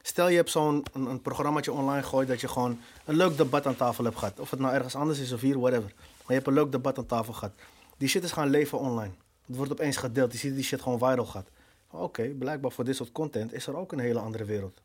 Stel 0.08 0.28
je 0.28 0.36
hebt 0.36 0.50
zo'n 0.50 0.86
een, 0.94 1.22
programmaatje 1.22 1.72
online 1.72 2.04
gegooid 2.04 2.28
dat 2.28 2.42
je 2.42 2.48
gewoon 2.48 2.80
een 3.06 3.16
leuk 3.16 3.38
debat 3.38 3.66
aan 3.66 3.76
tafel 3.76 4.04
hebt 4.04 4.18
gehad. 4.18 4.40
Of 4.40 4.50
het 4.50 4.60
nou 4.60 4.74
ergens 4.74 4.96
anders 4.96 5.20
is 5.20 5.32
of 5.32 5.42
hier, 5.42 5.60
whatever. 5.60 5.94
Maar 5.96 6.28
je 6.28 6.34
hebt 6.34 6.48
een 6.48 6.54
leuk 6.54 6.72
debat 6.72 6.98
aan 6.98 7.06
tafel 7.06 7.34
gehad. 7.34 7.54
Die 7.98 8.08
shit 8.08 8.24
is 8.24 8.32
gaan 8.32 8.50
leven 8.50 8.80
online. 8.80 9.14
Het 9.46 9.56
wordt 9.56 9.72
opeens 9.72 9.98
gedeeld. 9.98 10.32
Je 10.32 10.38
ziet 10.38 10.56
die 10.56 10.64
shit 10.64 10.82
gewoon 10.82 11.00
viral 11.00 11.26
gaat. 11.26 11.48
Oké, 11.90 12.24
blijkbaar 12.24 12.72
voor 12.72 12.84
dit 12.84 12.96
soort 12.96 13.12
content 13.12 13.54
is 13.54 13.68
er 13.68 13.76
ook 13.76 13.92
een 13.92 14.00
hele 14.00 14.20
andere 14.20 14.44
wereld. 14.44 14.82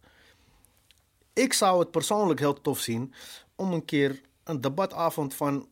Ik 1.33 1.53
zou 1.53 1.79
het 1.79 1.91
persoonlijk 1.91 2.41
heel 2.41 2.61
tof 2.61 2.79
zien 2.79 3.15
om 3.55 3.73
een 3.73 3.85
keer 3.85 4.21
een 4.45 4.61
debatavond 4.61 5.35
van 5.35 5.67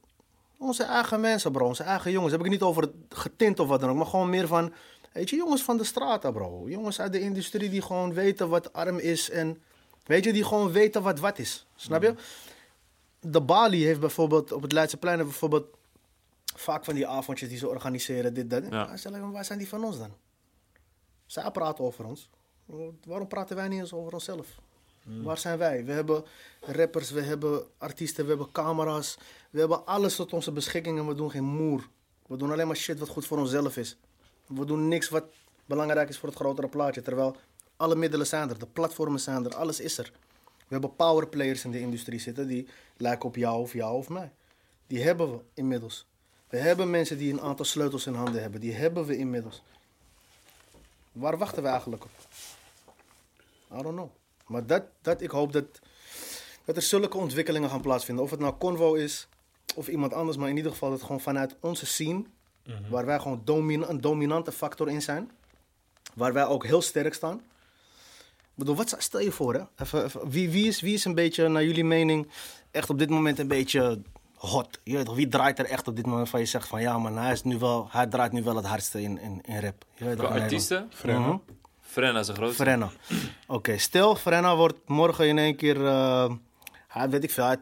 onze 0.58 0.82
eigen 0.82 1.20
mensen, 1.20 1.52
bro. 1.52 1.66
Onze 1.66 1.82
eigen 1.82 2.10
jongens. 2.10 2.32
Heb 2.32 2.40
ik 2.40 2.50
het 2.50 2.60
niet 2.60 2.68
over 2.68 2.90
getint 3.08 3.60
of 3.60 3.68
wat 3.68 3.80
dan 3.80 3.90
ook. 3.90 3.96
Maar 3.96 4.06
gewoon 4.06 4.30
meer 4.30 4.46
van, 4.46 4.72
weet 5.12 5.30
je, 5.30 5.36
jongens 5.36 5.62
van 5.62 5.76
de 5.76 5.84
straten, 5.84 6.32
bro. 6.32 6.68
Jongens 6.68 7.00
uit 7.00 7.12
de 7.12 7.20
industrie 7.20 7.70
die 7.70 7.82
gewoon 7.82 8.14
weten 8.14 8.48
wat 8.48 8.72
arm 8.72 8.98
is. 8.98 9.30
En 9.30 9.62
weet 10.04 10.24
je, 10.24 10.32
die 10.32 10.44
gewoon 10.44 10.72
weten 10.72 11.02
wat 11.02 11.18
wat 11.18 11.38
is. 11.38 11.66
Snap 11.76 12.02
je? 12.02 12.14
De 13.20 13.40
Bali 13.40 13.84
heeft 13.84 14.00
bijvoorbeeld, 14.00 14.52
op 14.52 14.62
het 14.62 14.72
Leidseplein 14.72 15.18
bijvoorbeeld 15.18 15.66
vaak 16.54 16.84
van 16.84 16.94
die 16.94 17.06
avondjes 17.06 17.48
die 17.48 17.58
ze 17.58 17.68
organiseren, 17.68 18.34
dit, 18.34 18.50
dat. 18.50 18.64
Ja. 18.70 18.94
Me, 19.10 19.30
waar 19.30 19.44
zijn 19.44 19.58
die 19.58 19.68
van 19.68 19.84
ons 19.84 19.98
dan? 19.98 20.12
Zij 21.26 21.50
praten 21.50 21.84
over 21.84 22.04
ons. 22.04 22.30
Waarom 23.04 23.28
praten 23.28 23.56
wij 23.56 23.68
niet 23.68 23.80
eens 23.80 23.92
over 23.92 24.12
onszelf? 24.12 24.46
Waar 25.22 25.38
zijn 25.38 25.58
wij? 25.58 25.84
We 25.84 25.92
hebben 25.92 26.24
rappers, 26.60 27.10
we 27.10 27.20
hebben 27.20 27.66
artiesten, 27.78 28.24
we 28.24 28.30
hebben 28.30 28.52
camera's. 28.52 29.18
We 29.50 29.58
hebben 29.58 29.86
alles 29.86 30.16
tot 30.16 30.32
onze 30.32 30.52
beschikking 30.52 30.98
en 30.98 31.06
we 31.06 31.14
doen 31.14 31.30
geen 31.30 31.44
moer. 31.44 31.88
We 32.26 32.36
doen 32.36 32.52
alleen 32.52 32.66
maar 32.66 32.76
shit 32.76 32.98
wat 32.98 33.08
goed 33.08 33.26
voor 33.26 33.38
onszelf 33.38 33.76
is. 33.76 33.96
We 34.48 34.64
doen 34.64 34.88
niks 34.88 35.08
wat 35.08 35.24
belangrijk 35.64 36.08
is 36.08 36.18
voor 36.18 36.28
het 36.28 36.38
grotere 36.38 36.68
plaatje. 36.68 37.02
Terwijl 37.02 37.36
alle 37.76 37.96
middelen 37.96 38.26
zijn 38.26 38.48
er, 38.48 38.58
de 38.58 38.66
platformen 38.66 39.20
zijn 39.20 39.44
er, 39.44 39.54
alles 39.54 39.80
is 39.80 39.98
er. 39.98 40.12
We 40.46 40.74
hebben 40.74 40.96
powerplayers 40.96 41.64
in 41.64 41.70
de 41.70 41.80
industrie 41.80 42.20
zitten 42.20 42.46
die 42.46 42.68
lijken 42.96 43.28
op 43.28 43.36
jou 43.36 43.60
of 43.60 43.72
jou 43.72 43.96
of 43.96 44.08
mij. 44.08 44.32
Die 44.86 45.02
hebben 45.02 45.32
we 45.32 45.38
inmiddels. 45.54 46.06
We 46.48 46.56
hebben 46.56 46.90
mensen 46.90 47.18
die 47.18 47.32
een 47.32 47.40
aantal 47.40 47.64
sleutels 47.64 48.06
in 48.06 48.14
handen 48.14 48.42
hebben. 48.42 48.60
Die 48.60 48.72
hebben 48.74 49.04
we 49.04 49.16
inmiddels. 49.16 49.62
Waar 51.12 51.38
wachten 51.38 51.62
we 51.62 51.68
eigenlijk 51.68 52.04
op? 52.04 52.10
I 53.78 53.82
don't 53.82 53.96
know. 53.96 54.10
Maar 54.46 54.66
dat, 54.66 54.82
dat 55.02 55.20
ik 55.20 55.30
hoop 55.30 55.52
dat, 55.52 55.64
dat 56.64 56.76
er 56.76 56.82
zulke 56.82 57.16
ontwikkelingen 57.16 57.70
gaan 57.70 57.80
plaatsvinden. 57.80 58.24
Of 58.24 58.30
het 58.30 58.40
nou 58.40 58.54
Convo 58.58 58.94
is 58.94 59.28
of 59.74 59.88
iemand 59.88 60.12
anders, 60.12 60.36
maar 60.36 60.48
in 60.48 60.56
ieder 60.56 60.72
geval 60.72 60.90
dat 60.90 61.02
gewoon 61.02 61.20
vanuit 61.20 61.56
onze 61.60 61.86
scene, 61.86 62.24
waar 62.88 63.06
wij 63.06 63.18
gewoon 63.18 63.40
domin 63.44 63.82
een 63.82 64.00
dominante 64.00 64.52
factor 64.52 64.88
in 64.88 65.02
zijn, 65.02 65.30
waar 66.14 66.32
wij 66.32 66.46
ook 66.46 66.64
heel 66.64 66.82
sterk 66.82 67.14
staan. 67.14 67.36
Ik 68.40 68.64
bedoel, 68.64 68.76
wat 68.76 68.94
stel 68.98 69.20
je 69.20 69.32
voor, 69.32 69.54
hè? 69.54 69.60
Even, 69.76 70.04
even, 70.04 70.30
wie, 70.30 70.50
wie, 70.50 70.66
is, 70.66 70.80
wie 70.80 70.94
is 70.94 71.04
een 71.04 71.14
beetje, 71.14 71.48
naar 71.48 71.64
jullie 71.64 71.84
mening, 71.84 72.28
echt 72.70 72.90
op 72.90 72.98
dit 72.98 73.10
moment 73.10 73.38
een 73.38 73.48
beetje 73.48 74.02
hot? 74.34 74.80
Je 74.84 74.96
weet 74.96 75.04
toch, 75.04 75.14
wie 75.14 75.28
draait 75.28 75.58
er 75.58 75.64
echt 75.64 75.88
op 75.88 75.96
dit 75.96 76.06
moment 76.06 76.28
van 76.28 76.40
je 76.40 76.46
zegt 76.46 76.68
van 76.68 76.80
ja, 76.80 76.98
man, 76.98 77.16
hij, 77.16 77.32
is 77.32 77.42
nu 77.42 77.58
wel, 77.58 77.88
hij 77.90 78.06
draait 78.06 78.32
nu 78.32 78.42
wel 78.42 78.56
het 78.56 78.64
hardste 78.64 79.02
in, 79.02 79.18
in, 79.18 79.40
in 79.44 79.60
rap. 79.60 79.84
Je 79.94 80.04
weet 80.04 80.18
toch, 80.18 80.30
artiesten? 80.30 80.90
Mhm. 81.04 81.36
Frenna 81.80 82.18
is 82.18 82.28
een 82.28 82.34
grootste. 82.34 82.62
Frenna. 82.62 82.90
Oké, 83.46 83.78
stel 83.78 84.16
Frenna 84.16 84.56
wordt 84.56 84.78
morgen 84.88 85.28
in 85.28 85.38
één 85.38 85.56
keer, 85.56 85.86
eh, 85.86 86.32
hij 86.88 87.10
weet 87.10 87.24
ik 87.24 87.30
veel, 87.30 87.44
hij 87.44 87.58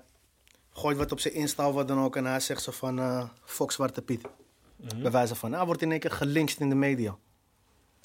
gooit 0.72 0.96
wat 0.96 1.12
op 1.12 1.20
zijn 1.20 1.34
Insta 1.34 1.68
of 1.68 1.74
wat 1.74 1.88
dan 1.88 1.98
ook 1.98 2.16
en 2.16 2.24
hij 2.24 2.40
zegt 2.40 2.62
zo 2.62 2.72
van 2.72 2.98
eh 2.98 3.28
Fox 3.44 3.74
Zwarte 3.74 4.02
Piet. 4.02 4.20
Bij 4.76 5.10
wijze 5.10 5.34
van, 5.34 5.52
hij 5.52 5.64
wordt 5.64 5.82
in 5.82 5.90
één 5.90 6.00
keer 6.00 6.10
gelinkt 6.10 6.60
in 6.60 6.68
de 6.68 6.74
media. 6.74 7.16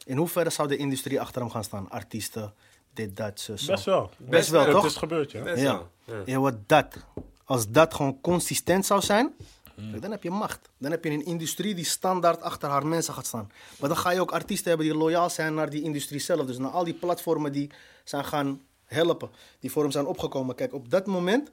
In 0.06 0.18
hoeverre 0.18 0.50
zou 0.50 0.68
de 0.68 0.78
industrie 0.78 1.22
achter 1.22 1.42
hem 1.42 1.50
gaan 1.52 1.64
staan? 1.64 1.90
Artiesten, 1.90 2.54
dit, 2.94 3.18
dat, 3.18 3.40
zo, 3.40 3.56
zo. 3.56 3.72
Best 3.72 3.86
wel. 3.86 4.10
Best 4.18 4.50
wel, 4.50 4.62
Het 4.62 4.72
toch? 4.72 4.86
is 4.86 4.96
gebeurd, 4.96 5.32
ja. 5.32 5.44
Best 5.44 5.62
Ja. 5.62 5.74
wel. 5.74 6.16
Ja. 6.18 6.22
Ja, 6.26 6.40
wat 6.40 6.56
dat. 6.68 6.98
Als 7.44 7.70
dat 7.70 7.94
gewoon 7.94 8.22
consistent 8.22 8.86
zou 8.86 9.02
zijn, 9.02 9.34
kijk, 9.76 10.02
dan 10.02 10.12
heb 10.12 10.24
je 10.24 10.30
macht. 10.32 10.70
Dan 10.78 10.92
heb 10.92 11.04
je 11.04 11.10
een 11.10 11.26
industrie 11.26 11.76
die 11.76 11.86
standaard 11.86 12.42
achter 12.42 12.70
haar 12.70 12.88
mensen 12.88 13.14
gaat 13.14 13.26
staan. 13.26 13.52
Maar 13.80 13.90
dan 13.90 13.98
ga 13.98 14.10
je 14.12 14.22
ook 14.22 14.32
artiesten 14.32 14.68
hebben 14.70 14.88
die 14.88 14.96
loyaal 14.98 15.30
zijn 15.30 15.54
naar 15.54 15.70
die 15.70 15.82
industrie 15.82 16.20
zelf. 16.20 16.46
Dus 16.46 16.58
naar 16.58 16.72
al 16.72 16.84
die 16.84 16.94
platformen 16.94 17.52
die 17.52 17.70
zijn 18.04 18.26
gaan 18.26 18.62
helpen, 18.86 19.30
die 19.60 19.72
voor 19.72 19.82
hem 19.84 19.92
zijn 19.92 20.06
opgekomen. 20.06 20.56
Kijk, 20.56 20.74
op 20.74 20.90
dat 20.90 21.06
moment, 21.06 21.52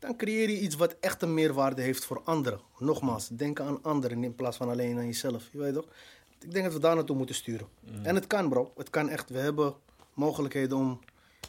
dan 0.00 0.16
creëer 0.16 0.50
je 0.50 0.58
iets 0.60 0.76
wat 0.76 0.96
echt 1.00 1.22
een 1.22 1.34
meerwaarde 1.34 1.82
heeft 1.82 2.04
voor 2.04 2.20
anderen. 2.24 2.60
Nogmaals, 2.78 3.28
denken 3.28 3.64
aan 3.64 3.78
anderen 3.82 4.24
in 4.24 4.34
plaats 4.34 4.56
van 4.56 4.68
alleen 4.70 4.98
aan 4.98 5.06
jezelf. 5.06 5.42
Je 5.52 5.58
weet 5.58 5.74
toch? 5.74 5.86
Ik 6.40 6.52
denk 6.52 6.64
dat 6.64 6.74
we 6.74 6.80
daar 6.80 6.94
naartoe 6.94 7.16
moeten 7.16 7.34
sturen. 7.34 7.66
En 8.02 8.14
het 8.14 8.26
kan, 8.26 8.48
bro. 8.48 8.72
Het 8.76 8.90
kan 8.90 9.08
echt. 9.08 9.30
We 9.30 9.38
hebben 9.38 9.74
mogelijkheden 10.14 10.76
om 10.76 11.00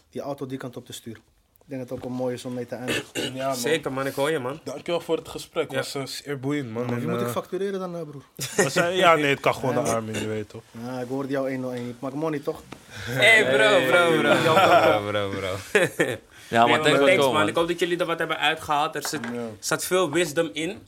die 0.09 0.21
auto 0.21 0.45
die 0.45 0.57
kant 0.57 0.77
op 0.77 0.85
te 0.85 0.93
sturen. 0.93 1.21
Ik 1.63 1.77
denk 1.77 1.81
dat 1.81 1.89
het 1.89 1.99
ook 1.99 2.11
een 2.11 2.17
mooi 2.17 2.33
is 2.33 2.45
om 2.45 2.53
mee 2.53 2.65
te 2.65 2.75
eindigen. 2.75 3.35
Ja, 3.35 3.47
man. 3.47 3.55
Zeker 3.71 3.91
man, 3.93 4.05
ik 4.07 4.13
hoor 4.13 4.31
je 4.31 4.39
man. 4.39 4.59
Dankjewel 4.63 5.01
voor 5.01 5.17
het 5.17 5.27
gesprek. 5.27 5.71
Ja. 5.71 5.77
was 5.77 5.95
uh, 5.95 6.05
zeer 6.05 6.39
boeiend, 6.39 6.71
man. 6.71 6.85
Wie 6.87 6.95
En, 6.95 7.09
moet 7.09 7.19
ik 7.19 7.25
eh, 7.25 7.31
factureren 7.31 7.79
dan, 7.79 7.95
eh, 7.95 8.01
broer? 8.01 8.23
wat 8.63 8.71
zei- 8.71 8.97
ja, 8.97 9.15
nee, 9.15 9.25
het 9.25 9.39
kan 9.39 9.53
gewoon 9.53 9.73
de 9.83 9.89
arm 9.91 10.09
in, 10.09 10.19
je 10.21 10.27
weet 10.27 10.49
toch? 10.49 10.63
Ja, 10.85 10.99
ik 10.99 11.07
hoorde 11.07 11.29
jou 11.29 11.51
101. 11.51 11.89
Ik 11.89 11.95
maak 11.99 12.13
money, 12.13 12.39
toch? 12.39 12.61
Hey 12.89 13.43
bro, 13.43 13.79
bro, 13.89 14.19
bro. 14.21 14.53
Bro, 14.53 15.29
bro, 15.29 15.29
bro. 15.29 16.15
Ja, 16.51 16.65
Nee, 16.65 16.77
maar 16.79 16.83
wel 16.91 17.05
thanks, 17.07 17.25
man. 17.25 17.47
Ik 17.47 17.55
hoop 17.55 17.67
dat 17.67 17.79
jullie 17.79 17.97
er 17.97 18.05
wat 18.05 18.19
hebben 18.19 18.37
uitgehaald. 18.39 18.95
Er 18.95 19.07
zit, 19.07 19.19
Ja. 19.33 19.39
zat 19.59 19.85
veel 19.85 20.11
wisdom 20.11 20.49
in. 20.53 20.79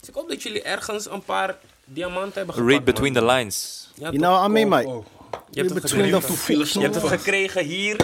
Dus 0.00 0.08
ik 0.08 0.14
hoop 0.14 0.28
dat 0.28 0.42
jullie 0.42 0.62
ergens 0.62 1.10
een 1.10 1.22
paar 1.22 1.56
diamanten 1.84 2.34
hebben 2.34 2.54
gepakt. 2.54 2.70
Read 2.72 2.84
between 2.84 3.12
man. 3.12 3.22
the 3.26 3.32
lines. 3.32 3.88
Ja, 3.94 4.10
You 4.10 4.16
know, 4.18 4.44
I 4.44 4.48
mean, 4.48 4.64
Oh, 4.64 4.70
mate. 4.70 4.86
oh. 4.88 5.06
Je 5.50 5.60
hebt, 5.62 5.74
het 5.74 5.90
gekregen. 5.90 6.72
je 6.72 6.80
hebt 6.80 6.94
het 6.94 7.06
gekregen 7.06 7.64
hier. 7.64 7.96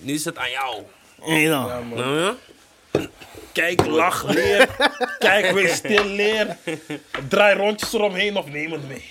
Nu 0.00 0.12
is 0.14 0.24
het 0.24 0.36
aan 0.38 0.50
jou. 0.50 0.82
Ja, 1.24 1.80
man. 1.80 1.98
Nou 1.98 2.20
ja? 2.20 2.34
Kijk, 3.52 3.86
lach, 3.86 4.24
leer. 4.28 4.68
Kijk, 5.18 5.50
wees 5.50 5.74
stil, 5.74 6.04
leer. 6.04 6.56
Draai 7.28 7.56
rondjes 7.56 7.92
eromheen 7.92 8.36
of 8.36 8.46
neem 8.46 8.72
het 8.72 8.88
mee. 8.88 9.04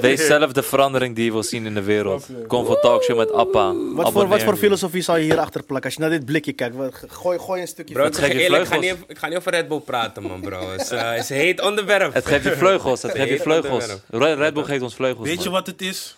Wees 0.00 0.26
zelf 0.26 0.52
de 0.52 0.62
verandering 0.62 1.14
die 1.14 1.24
je 1.24 1.32
wil 1.32 1.42
zien 1.42 1.66
in 1.66 1.74
de 1.74 1.82
wereld. 1.82 2.26
Voor 2.48 2.80
Talkshow 2.80 3.16
met 3.16 3.32
Appa. 3.32 3.74
Wat 3.74 4.12
voor, 4.12 4.26
wat 4.28 4.42
voor 4.42 4.56
filosofie 4.56 5.02
zou 5.02 5.18
je 5.18 5.24
hierachter 5.24 5.62
plakken? 5.62 5.84
Als 5.90 5.94
je 5.94 6.00
naar 6.00 6.10
dit 6.10 6.24
blikje 6.24 6.52
kijkt, 6.52 6.76
gooi, 7.08 7.38
gooi 7.38 7.60
een 7.60 7.66
stukje 7.68 7.94
Bro, 7.94 8.02
van- 8.02 8.12
ik 8.12 8.18
zeg 8.18 8.26
geef 8.26 8.36
je 8.36 8.42
eerlijk, 8.42 8.62
ik 8.62 8.68
ga, 8.68 8.74
niet, 8.74 8.84
vleugels. 8.84 9.10
ik 9.10 9.18
ga 9.18 9.28
niet 9.28 9.36
over 9.36 9.52
Red 9.52 9.68
Bull 9.68 9.80
praten, 9.80 10.22
man, 10.22 10.40
bro. 10.40 10.70
Het 10.70 10.80
is, 10.80 10.90
eh, 10.90 11.10
het 11.10 11.22
is 11.22 11.28
een 11.30 11.36
heet 11.36 11.60
onderwerp. 11.60 12.14
Het 12.14 12.26
geeft 12.26 12.44
je 12.44 12.56
vleugels, 12.56 13.02
het 13.02 13.10
geeft 13.12 13.28
je 13.28 13.38
vleugels. 13.40 13.86
Red 14.08 14.38
Red 14.38 14.54
Bull 14.54 14.64
geeft 14.64 14.82
ons 14.82 14.94
vleugels. 14.94 15.28
Weet 15.28 15.38
je 15.42 15.44
man. 15.44 15.52
wat 15.58 15.66
het 15.66 15.82
is? 15.82 16.16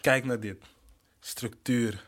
Kijk 0.00 0.24
naar 0.24 0.40
dit. 0.40 0.56
Structuur. 1.20 2.04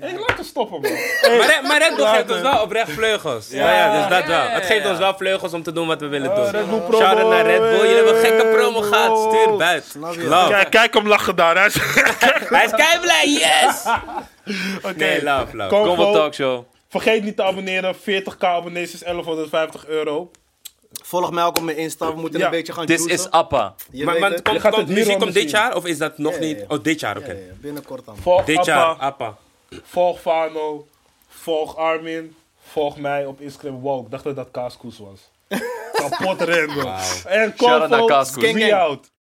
Hey, 0.00 0.18
laten 0.18 0.36
we 0.36 0.44
stoppen, 0.44 0.80
man. 0.80 0.90
Maar, 1.38 1.46
Red- 1.46 1.62
maar 1.62 1.78
Red 1.78 1.96
Bull 1.96 2.06
geeft 2.06 2.30
ons 2.30 2.40
wel 2.40 2.62
oprecht 2.62 2.90
vleugels. 2.90 3.48
Ja, 3.50 3.72
ja, 3.74 4.00
dus 4.08 4.16
dat 4.18 4.26
wel. 4.26 4.48
Het 4.48 4.66
geeft 4.66 4.86
ons 4.86 4.98
wel 4.98 5.14
vleugels 5.16 5.52
om 5.52 5.62
te 5.62 5.72
doen 5.72 5.86
wat 5.86 6.00
we 6.00 6.06
willen 6.06 6.34
doen. 6.34 6.44
Red 6.50 6.70
Bull 6.70 6.78
promo, 6.80 6.98
Shout 7.04 7.18
out 7.18 7.28
naar 7.30 7.46
Red 7.46 7.58
Bull. 7.60 7.76
Jullie 7.76 7.94
hebben 7.94 8.14
een 8.14 8.20
gekke 8.20 8.46
promo 8.46 8.80
gehad. 8.80 9.18
Stuur 9.32 9.56
buiten. 9.56 10.00
Kijk, 10.48 10.70
kijk 10.70 10.94
hem 10.94 11.06
lachen 11.08 11.36
daar. 11.36 11.54
Hij 11.58 11.66
is... 11.66 11.74
Hij 12.48 12.64
is 12.64 12.70
kei 12.70 13.00
blij, 13.00 13.28
yes! 13.28 13.84
Oké, 14.90 14.94
Nee, 14.96 15.22
love, 15.24 15.56
love. 15.56 15.68
Convo. 15.68 15.94
Convo 15.94 16.12
Talkshow. 16.12 16.64
Vergeet 16.88 17.22
niet 17.24 17.36
te 17.36 17.42
abonneren. 17.42 17.94
40k 17.96 18.38
abonnees 18.38 18.92
is 18.92 19.00
1150 19.00 19.86
euro. 19.86 20.30
Volg 21.04 21.30
mij 21.32 21.44
ook 21.44 21.56
op 21.56 21.62
mijn 21.62 21.76
Insta. 21.76 22.14
We 22.14 22.20
moeten 22.20 22.38
Ja. 22.40 22.44
een 22.44 22.50
beetje 22.50 22.72
gaan 22.72 22.86
This 22.86 22.98
juicen. 22.98 23.18
is 23.26 23.30
Appa. 23.30 23.74
Je 23.90 24.04
Maar, 24.04 24.14
het. 24.16 24.42
komt, 24.42 24.60
komt 24.60 24.76
het 24.76 24.88
muziek 24.88 25.22
om 25.22 25.32
dit 25.32 25.50
jaar 25.50 25.74
of 25.76 25.86
is 25.86 25.98
dat 25.98 26.18
nog 26.18 26.38
niet? 26.38 26.58
ja. 26.58 26.64
Oh, 26.68 26.82
dit 26.82 27.00
jaar, 27.00 27.16
oké. 27.16 27.26
Ja, 27.32 27.32
ja, 27.38 27.52
binnenkort 27.60 28.04
dan. 28.04 28.16
Volg 28.22 28.44
Dit 28.44 28.58
Appa, 28.58 28.72
jaar, 28.72 28.94
Appa. 28.96 29.36
Volg 29.68 30.20
Fano, 30.20 30.86
volg 31.28 31.76
Armin, 31.76 32.36
volg 32.58 32.96
mij 32.96 33.26
op 33.26 33.40
Instagram. 33.40 33.80
Wow, 33.80 34.04
ik 34.04 34.10
dacht 34.10 34.24
dat 34.24 34.36
dat 34.36 34.48
Kaaskoes 34.50 34.98
was. 34.98 35.30
Kapot 35.92 36.40
random. 36.40 36.94
En 37.24 37.54
Shout 37.56 37.80
out 37.80 37.90
naar 37.90 38.04
Kaaskoes. 38.04 38.70
out. 38.72 39.10